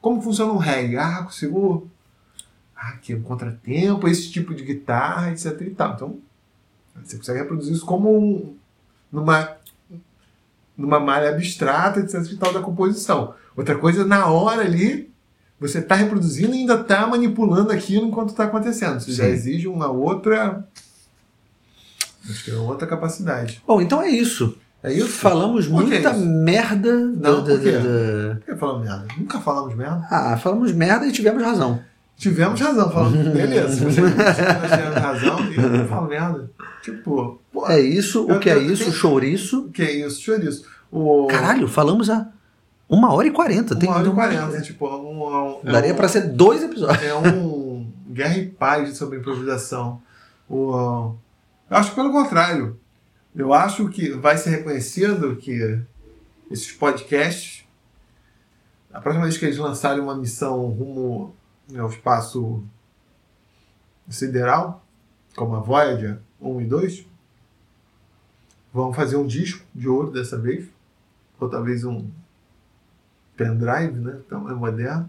como 0.00 0.20
funciona 0.20 0.52
um 0.52 0.56
reggae? 0.56 0.96
Ah, 0.96 1.22
consigo. 1.22 1.88
Ah, 2.76 2.88
aqui 2.88 3.12
é 3.12 3.16
um 3.16 3.22
contratempo, 3.22 4.08
esse 4.08 4.30
tipo 4.32 4.52
de 4.52 4.64
guitarra, 4.64 5.30
etc. 5.30 5.60
E 5.60 5.70
tal. 5.70 5.94
Então, 5.94 6.18
você 7.04 7.16
consegue 7.16 7.38
reproduzir 7.38 7.72
isso 7.72 7.86
como 7.86 8.18
um, 8.18 8.56
numa, 9.12 9.56
numa 10.76 10.98
malha 10.98 11.30
abstrata, 11.30 12.00
etc. 12.00 12.32
E 12.32 12.36
tal, 12.36 12.52
da 12.52 12.60
composição. 12.60 13.34
Outra 13.56 13.78
coisa, 13.78 14.04
na 14.04 14.26
hora 14.26 14.62
ali, 14.62 15.12
você 15.60 15.78
está 15.78 15.94
reproduzindo 15.94 16.52
e 16.52 16.58
ainda 16.58 16.80
está 16.80 17.06
manipulando 17.06 17.70
aquilo 17.70 18.06
enquanto 18.06 18.30
está 18.30 18.44
acontecendo. 18.44 18.98
Isso 18.98 19.12
já 19.12 19.28
exige 19.28 19.68
uma 19.68 19.88
outra 19.88 20.66
Acho 22.28 22.44
que 22.44 22.50
é 22.50 22.54
outra 22.54 22.86
capacidade. 22.86 23.62
Bom, 23.66 23.80
então 23.80 24.00
é 24.02 24.08
isso. 24.08 24.56
É 24.82 24.92
isso? 24.92 25.08
Falamos 25.08 25.66
que 25.66 25.72
muita 25.72 26.10
isso? 26.10 26.26
merda. 26.26 26.92
Não, 26.96 27.42
da- 27.44 27.52
por 27.54 27.60
quê? 27.60 27.72
da- 27.72 28.34
Por 28.36 28.44
que 28.46 28.56
falamos 28.56 28.82
merda? 28.88 29.06
Nunca 29.16 29.40
falamos 29.40 29.74
merda. 29.76 30.06
Ah, 30.10 30.36
falamos 30.36 30.72
merda 30.72 31.06
e 31.06 31.12
tivemos 31.12 31.42
razão. 31.42 31.80
Tivemos 32.16 32.60
razão, 32.60 32.90
falando, 32.90 33.30
beleza, 33.34 33.84
você 33.90 34.00
que 34.02 34.10
tivemos 34.10 34.96
razão, 34.96 35.50
e 35.50 35.56
eu 35.56 35.68
não 35.70 35.86
falo 35.88 36.08
merda. 36.08 36.50
Tipo, 36.82 37.40
pô, 37.52 37.66
É 37.68 37.80
isso, 37.80 38.24
o 38.30 38.38
que 38.38 38.50
é 38.50 38.58
isso, 38.58 38.84
eu- 38.84 38.92
chouriço. 38.92 39.66
o 39.66 39.70
que 39.70 39.82
é 39.82 40.06
isso? 40.06 40.20
Chouriço. 40.20 40.64
O... 40.90 41.26
Caralho, 41.28 41.66
falamos 41.66 42.10
há 42.10 42.28
uma 42.88 43.12
hora 43.12 43.26
e 43.26 43.30
quarenta. 43.30 43.74
Uma 43.74 43.96
hora 43.96 44.06
e 44.06 44.10
um- 44.10 44.14
quarenta, 44.14 44.60
tipo, 44.60 44.86
um, 44.88 45.24
um, 45.24 45.60
é 45.64 45.72
Daria 45.72 45.92
um- 45.92 45.96
pra 45.96 46.06
ser 46.08 46.22
dois 46.28 46.62
episódios. 46.62 47.02
É 47.02 47.14
um 47.14 47.86
guerra 48.10 48.36
e 48.36 48.46
paz 48.46 48.96
sobre 48.96 49.18
improvisação. 49.18 50.00
O, 50.48 51.14
eu 51.72 51.78
acho 51.78 51.94
pelo 51.94 52.12
contrário. 52.12 52.78
Eu 53.34 53.54
acho 53.54 53.88
que 53.88 54.10
vai 54.10 54.36
ser 54.36 54.50
reconhecido 54.50 55.36
que 55.36 55.80
esses 56.50 56.70
podcasts, 56.70 57.66
a 58.92 59.00
próxima 59.00 59.24
vez 59.24 59.38
que 59.38 59.46
eles 59.46 59.56
lançarem 59.56 60.02
uma 60.02 60.14
missão 60.14 60.66
rumo 60.66 61.34
ao 61.74 61.88
espaço 61.88 62.62
sideral, 64.06 64.84
como 65.34 65.56
a 65.56 65.60
Voyager 65.60 66.18
1 66.42 66.60
e 66.60 66.66
2, 66.66 67.06
vão 68.70 68.92
fazer 68.92 69.16
um 69.16 69.26
disco 69.26 69.64
de 69.74 69.88
ouro 69.88 70.10
dessa 70.10 70.38
vez, 70.38 70.68
ou 71.40 71.48
talvez 71.48 71.84
um 71.84 72.06
pendrive, 73.34 73.98
né? 73.98 74.20
Então 74.26 74.46
é 74.50 74.52
moderno 74.52 75.08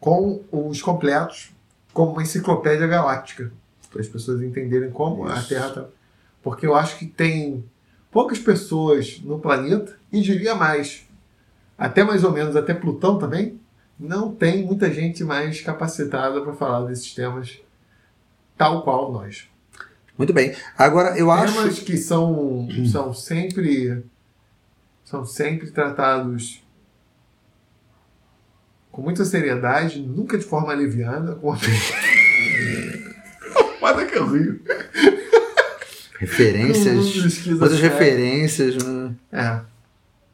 com 0.00 0.42
os 0.50 0.80
completos 0.80 1.52
como 1.92 2.12
uma 2.12 2.22
enciclopédia 2.22 2.86
galáctica, 2.86 3.52
as 3.98 4.08
pessoas 4.08 4.42
entenderem 4.42 4.90
como 4.90 5.26
a 5.26 5.38
Isso. 5.38 5.48
Terra 5.48 5.68
está. 5.68 5.86
Porque 6.42 6.66
eu 6.66 6.74
acho 6.74 6.98
que 6.98 7.06
tem 7.06 7.64
poucas 8.10 8.38
pessoas 8.38 9.20
no 9.22 9.38
planeta, 9.38 9.96
e 10.12 10.20
diria 10.20 10.54
mais, 10.54 11.06
até 11.78 12.02
mais 12.02 12.24
ou 12.24 12.32
menos, 12.32 12.56
até 12.56 12.74
Plutão 12.74 13.18
também, 13.18 13.60
não 13.98 14.34
tem 14.34 14.64
muita 14.64 14.92
gente 14.92 15.22
mais 15.22 15.60
capacitada 15.60 16.40
para 16.40 16.54
falar 16.54 16.86
desses 16.86 17.14
temas 17.14 17.60
tal 18.56 18.82
qual 18.82 19.12
nós. 19.12 19.48
Muito 20.16 20.32
bem. 20.32 20.54
Agora, 20.76 21.16
eu 21.18 21.30
acho. 21.30 21.54
Temas 21.54 21.78
que 21.78 21.96
são, 21.96 22.68
são 22.90 23.14
sempre 23.14 24.02
são 25.04 25.24
sempre 25.24 25.70
tratados 25.70 26.62
com 28.92 29.02
muita 29.02 29.24
seriedade, 29.24 30.00
nunca 30.00 30.36
de 30.36 30.44
forma 30.44 30.72
aliviana. 30.72 31.34
Com... 31.36 31.54
Foda 33.80 34.04
que 34.06 34.16
eu 34.16 34.26
rio. 34.30 34.60
Referências. 36.18 37.16
Outras 37.60 37.80
referências. 37.80 38.76
né? 38.84 39.12
É. 39.32 39.60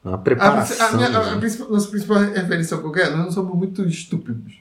Uma 0.05 0.14
A, 0.14 0.18
preparação. 0.18 0.86
a, 0.89 0.93
minha, 0.93 1.09
a, 1.09 1.20
a 1.20 1.35
né? 1.35 1.40
principal, 1.40 1.70
nossa 1.70 1.89
principal 1.89 2.18
referência 2.18 2.77
qualquer, 2.78 3.10
nós 3.10 3.24
não 3.27 3.31
somos 3.32 3.56
muito 3.56 3.85
estúpidos. 3.85 4.55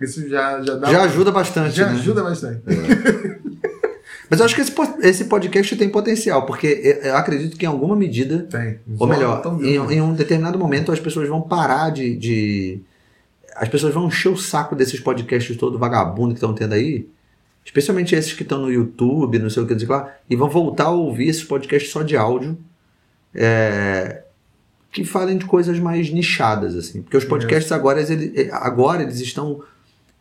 Isso 0.00 0.28
já, 0.28 0.60
já 0.62 0.74
dá. 0.76 0.90
Já 0.90 1.02
ajuda 1.04 1.30
bastante. 1.30 1.76
já 1.76 1.86
né? 1.86 1.92
ajuda 1.98 2.22
bastante. 2.22 2.62
Mas 4.30 4.38
eu 4.38 4.46
acho 4.46 4.54
que 4.54 4.60
esse, 4.60 4.72
esse 5.02 5.24
podcast 5.24 5.76
tem 5.76 5.88
potencial, 5.88 6.46
porque 6.46 7.00
eu- 7.02 7.16
acredito 7.16 7.56
que 7.56 7.64
em 7.64 7.68
alguma 7.68 7.96
medida 7.96 8.46
Tem. 8.50 8.78
Ou 8.98 9.06
melhor, 9.06 9.42
em, 9.60 9.74
em 9.74 10.00
um 10.00 10.14
determinado 10.14 10.58
momento 10.58 10.92
as 10.92 11.00
pessoas 11.00 11.28
vão 11.28 11.42
parar 11.42 11.90
de, 11.90 12.16
de- 12.16 12.80
As 13.56 13.68
pessoas 13.68 13.92
vão 13.92 14.06
encher 14.06 14.28
o 14.30 14.36
saco 14.36 14.76
desses 14.76 15.00
podcasts 15.00 15.56
todo 15.56 15.78
vagabundo 15.78 16.28
que 16.28 16.34
estão 16.38 16.54
tendo 16.54 16.74
aí. 16.74 17.08
Especialmente 17.70 18.16
esses 18.16 18.32
que 18.32 18.42
estão 18.42 18.58
no 18.62 18.68
YouTube, 18.72 19.38
não 19.38 19.48
sei 19.48 19.62
o 19.62 19.66
que 19.66 19.76
dizer 19.76 19.88
lá, 19.88 20.12
e 20.28 20.34
vão 20.34 20.48
voltar 20.50 20.86
a 20.86 20.90
ouvir 20.90 21.28
esses 21.28 21.44
podcasts 21.44 21.92
só 21.92 22.02
de 22.02 22.16
áudio. 22.16 22.58
é, 23.32 24.24
que 24.90 25.04
falem 25.04 25.38
de 25.38 25.44
coisas 25.44 25.78
mais 25.78 26.10
nichadas, 26.10 26.74
assim. 26.74 27.00
Porque 27.00 27.16
os 27.16 27.24
podcasts 27.24 27.70
agora, 27.70 28.00
eles, 28.02 28.52
agora 28.52 29.04
eles 29.04 29.20
estão. 29.20 29.62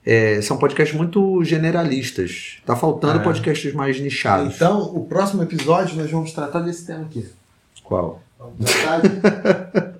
é, 0.05 0.39
são 0.43 0.57
podcasts 0.59 0.95
muito 0.95 1.43
generalistas. 1.43 2.59
Tá 2.67 2.75
faltando 2.75 3.19
É. 3.19 3.23
podcasts 3.23 3.73
mais 3.73 3.99
nichados. 3.99 4.53
Então, 4.55 4.83
o 4.95 5.05
próximo 5.07 5.41
episódio 5.41 5.95
nós 5.97 6.11
vamos 6.11 6.31
tratar 6.33 6.59
desse 6.59 6.85
tema 6.85 7.01
aqui. 7.05 7.27
Qual? 7.83 8.21
Vamos 8.37 8.57
tratar 8.71 9.89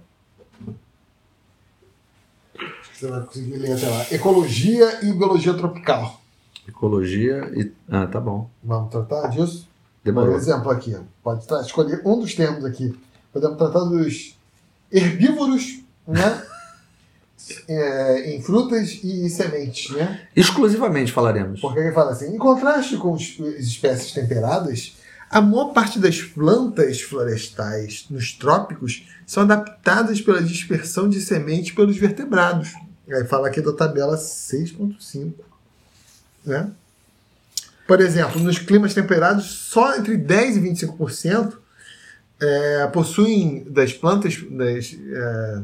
Você 2.93 3.07
vai 3.07 3.21
conseguir 3.21 3.55
ler 3.57 3.73
até 3.73 3.87
lá. 3.87 4.05
Ecologia 4.11 4.99
e 5.03 5.11
biologia 5.13 5.53
tropical. 5.55 6.21
Ecologia 6.69 7.51
e. 7.53 7.71
Ah, 7.89 8.07
tá 8.07 8.19
bom. 8.19 8.49
Vamos 8.63 8.91
tratar 8.91 9.27
disso? 9.27 9.67
Por 10.03 10.05
Demorou. 10.05 10.35
exemplo, 10.35 10.69
aqui, 10.71 10.95
pode 11.21 11.45
escolher 11.65 12.01
um 12.05 12.19
dos 12.19 12.33
termos 12.33 12.63
aqui. 12.63 12.97
Podemos 13.33 13.57
tratar 13.57 13.83
dos 13.85 14.37
herbívoros, 14.91 15.81
né? 16.07 16.43
É, 17.67 18.35
em 18.35 18.41
frutas 18.43 18.99
e 19.01 19.27
sementes, 19.29 19.95
né? 19.95 20.27
Exclusivamente 20.35 21.11
falaremos. 21.11 21.61
Porque 21.61 21.79
ele 21.79 21.93
fala 21.93 22.11
assim, 22.11 22.35
em 22.35 22.37
contraste 22.37 22.97
com 22.97 23.15
as 23.15 23.21
espécies 23.31 24.11
temperadas, 24.11 24.97
a 25.31 25.41
maior 25.41 25.73
parte 25.73 25.97
das 25.99 26.21
plantas 26.21 27.01
florestais 27.01 28.05
nos 28.09 28.33
trópicos 28.33 29.07
são 29.25 29.43
adaptadas 29.43 30.21
pela 30.21 30.43
dispersão 30.43 31.09
de 31.09 31.21
sementes 31.21 31.71
pelos 31.71 31.97
vertebrados. 31.97 32.73
Aí 33.09 33.25
fala 33.25 33.47
aqui 33.47 33.61
da 33.61 33.73
tabela 33.73 34.17
6.5. 34.17 35.33
Né? 36.45 36.71
Por 37.87 38.01
exemplo, 38.01 38.39
nos 38.41 38.59
climas 38.59 38.93
temperados, 38.93 39.45
só 39.45 39.95
entre 39.97 40.17
10% 40.17 40.57
e 40.57 40.85
25% 40.85 41.57
é, 42.39 42.87
possuem 42.87 43.63
das 43.69 43.93
plantas 43.93 44.37
das, 44.49 44.95
é, 45.11 45.61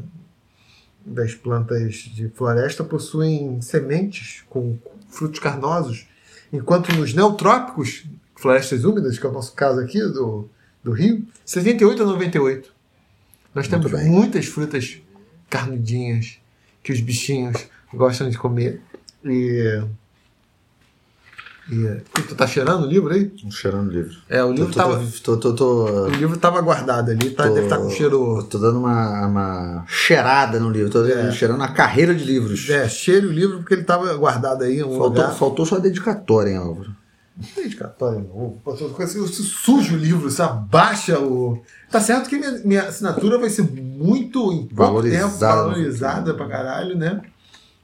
das 1.04 1.34
plantas 1.34 1.94
de 1.94 2.28
floresta 2.30 2.82
possuem 2.82 3.62
sementes 3.62 4.44
com 4.50 4.76
frutos 5.08 5.38
carnosos, 5.38 6.06
enquanto 6.52 6.92
nos 6.94 7.14
neotrópicos, 7.14 8.04
florestas 8.34 8.84
úmidas, 8.84 9.18
que 9.18 9.24
é 9.24 9.28
o 9.28 9.32
nosso 9.32 9.54
caso 9.54 9.80
aqui 9.80 10.00
do, 10.00 10.48
do 10.82 10.92
Rio, 10.92 11.24
78 11.44 12.02
a 12.02 12.06
98. 12.06 12.72
Nós 13.54 13.68
temos 13.68 13.90
bem. 13.90 14.04
muitas 14.04 14.46
frutas 14.46 15.00
carnudinhas 15.48 16.38
que 16.82 16.92
os 16.92 17.00
bichinhos 17.00 17.66
gostam 17.94 18.28
de 18.28 18.36
comer. 18.36 18.82
E, 19.24 19.82
e 21.70 22.22
tu 22.22 22.34
tá 22.34 22.46
cheirando 22.46 22.84
o 22.84 22.86
livro 22.86 23.12
aí? 23.12 23.32
Cheirando 23.50 23.90
livro. 23.90 24.14
É, 24.28 24.42
o 24.44 24.52
livro 24.52 24.72
Tô, 24.72 24.78
tava, 24.78 25.02
tô, 25.22 25.36
tô, 25.36 25.52
tô, 25.54 25.84
o 26.04 26.08
livro 26.10 26.36
tava 26.36 26.60
guardado 26.60 27.10
ali, 27.10 27.30
tá, 27.30 27.48
tô- 27.48 27.54
deve 27.54 27.66
estar 27.66 27.78
com 27.78 27.90
cheiro. 27.90 28.42
tô 28.48 28.58
dando 28.58 28.78
uma, 28.78 29.26
uma 29.26 29.84
cheirada 29.88 30.60
no 30.60 30.70
livro. 30.70 30.90
Tô 30.90 31.04
É. 31.04 31.32
cheirando 31.32 31.62
a 31.62 31.68
carreira 31.68 32.14
de 32.14 32.24
livros. 32.24 32.70
É, 32.70 32.88
cheiro 32.88 33.28
o 33.28 33.32
livro 33.32 33.58
porque 33.58 33.74
ele 33.74 33.84
tava 33.84 34.12
guardado 34.14 34.62
aí 34.62 34.82
um 34.82 34.90
Faltou, 34.90 35.06
lugar. 35.08 35.34
faltou 35.34 35.66
só 35.66 35.76
a 35.76 35.80
dedicatória, 35.80 36.50
hein, 36.50 36.56
Álvaro? 36.58 36.90
Dedicatória 37.54 38.18
novo. 38.20 38.62
Você 38.64 39.42
suja 39.42 39.92
o 39.94 39.98
livro, 39.98 40.30
você 40.30 40.40
abaixa 40.40 41.18
o. 41.20 41.60
Tá 41.90 42.00
certo 42.00 42.30
que 42.30 42.38
minha, 42.38 42.52
minha 42.64 42.82
assinatura 42.84 43.38
vai 43.38 43.50
ser 43.50 43.62
muito 43.70 44.52
em 44.52 44.66
pouco 44.66 44.74
Valorizada. 44.74 45.24
tempo 45.28 45.38
valorizada 45.38 46.32
pra 46.34 46.46
caralho, 46.48 46.96
né? 46.96 47.20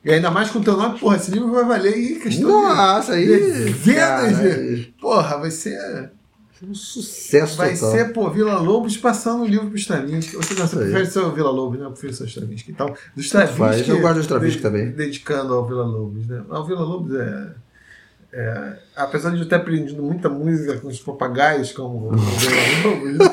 E 0.05 0.11
ainda 0.11 0.31
mais 0.31 0.51
com 0.51 0.59
o 0.59 0.65
teu 0.65 0.77
nome, 0.77 0.99
porra, 0.99 1.16
esse 1.16 1.31
livro 1.31 1.51
vai 1.53 1.65
valer 1.65 1.95
aí 1.95 2.16
questão 2.16 2.49
Nossa, 2.51 3.12
aí. 3.12 3.27
Dezenas 3.27 3.95
cara, 3.95 4.31
de- 4.33 4.77
de. 4.77 4.83
Porra, 5.01 5.39
vai 5.39 5.51
ser. 5.51 6.11
Um 6.65 6.74
sucesso 6.74 7.57
Vai 7.57 7.74
total. 7.74 7.91
ser, 7.91 8.12
pô, 8.12 8.31
Vila 8.31 8.57
Lobos 8.61 8.97
passando 8.97 9.43
o 9.43 9.47
livro 9.47 9.66
pro 9.66 9.77
Stravinsky. 9.77 10.37
Você 10.37 10.55
não, 10.55 10.66
você 10.69 10.77
aí. 10.79 10.83
prefere 10.85 11.07
ser 11.07 11.19
o 11.19 11.33
Vila 11.33 11.51
Lobos, 11.51 11.77
né? 11.81 11.87
Eu 11.87 11.91
prefiro 11.91 12.12
ser 12.12 12.23
o 12.23 12.27
Stravinsky 12.27 12.70
e 12.70 12.74
tal. 12.74 12.95
Do 13.16 13.20
Stravinsky. 13.20 13.59
Faz, 13.59 13.89
eu 13.89 14.01
gosto 14.01 14.15
do 14.15 14.20
Stravinsky 14.20 14.57
de- 14.59 14.62
também. 14.62 14.91
Dedicando 14.93 15.55
ao 15.55 15.66
Vila 15.66 15.85
Lobos, 15.85 16.24
né? 16.29 16.41
O 16.49 16.65
Vila 16.65 16.83
Lobos 16.83 17.16
é. 17.16 17.49
é, 18.33 18.77
apesar 18.95 19.31
de 19.31 19.41
eu 19.41 19.49
ter 19.49 19.57
aprendido 19.57 20.01
muita 20.05 20.29
música 20.29 20.79
com 20.79 20.87
os 20.87 21.01
papagaios, 21.01 21.73
como 21.73 22.12
o 22.12 22.16
Vila 22.16 23.24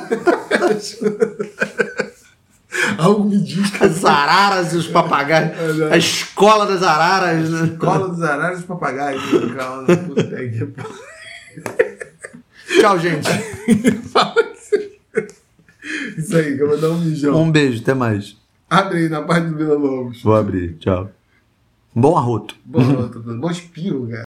Lobos. 0.62 0.98
Algo 2.98 3.24
me 3.26 3.38
diz 3.38 3.70
que 3.70 3.84
As 3.84 4.04
araras 4.06 4.74
e 4.74 4.78
os 4.78 4.88
papagaios. 4.88 5.80
É, 5.82 5.94
A 5.94 5.98
escola 5.98 6.66
das 6.66 6.84
araras, 6.84 7.50
né? 7.50 7.76
Cola 7.80 8.10
dos 8.10 8.22
araras 8.22 8.60
e 8.60 8.62
os 8.62 8.68
papagaios. 8.68 9.24
Calma, 9.56 9.86
puta 9.86 10.24
que 10.24 10.66
pariu. 10.66 11.00
Tchau, 12.80 13.00
gente. 13.00 13.28
Isso 16.18 16.36
aí, 16.36 16.56
que 16.56 16.64
eu 16.64 16.68
vou 16.68 16.78
dar 16.78 16.90
um 16.92 17.00
mijão. 17.00 17.42
Um 17.42 17.52
beijo, 17.52 17.82
até 17.82 17.94
mais. 17.94 18.38
Abre 18.70 19.00
aí 19.00 19.10
na 19.10 19.22
parte 19.24 19.48
do 19.48 19.58
Vila 19.58 19.76
Lobos. 19.76 20.22
Vou 20.22 20.36
abrir, 20.36 20.76
tchau. 20.78 21.10
Bom 21.96 22.16
arroto. 22.16 22.56
Bom, 22.64 22.82
bom 23.40 23.50
espirro, 23.50 24.08
cara. 24.08 24.24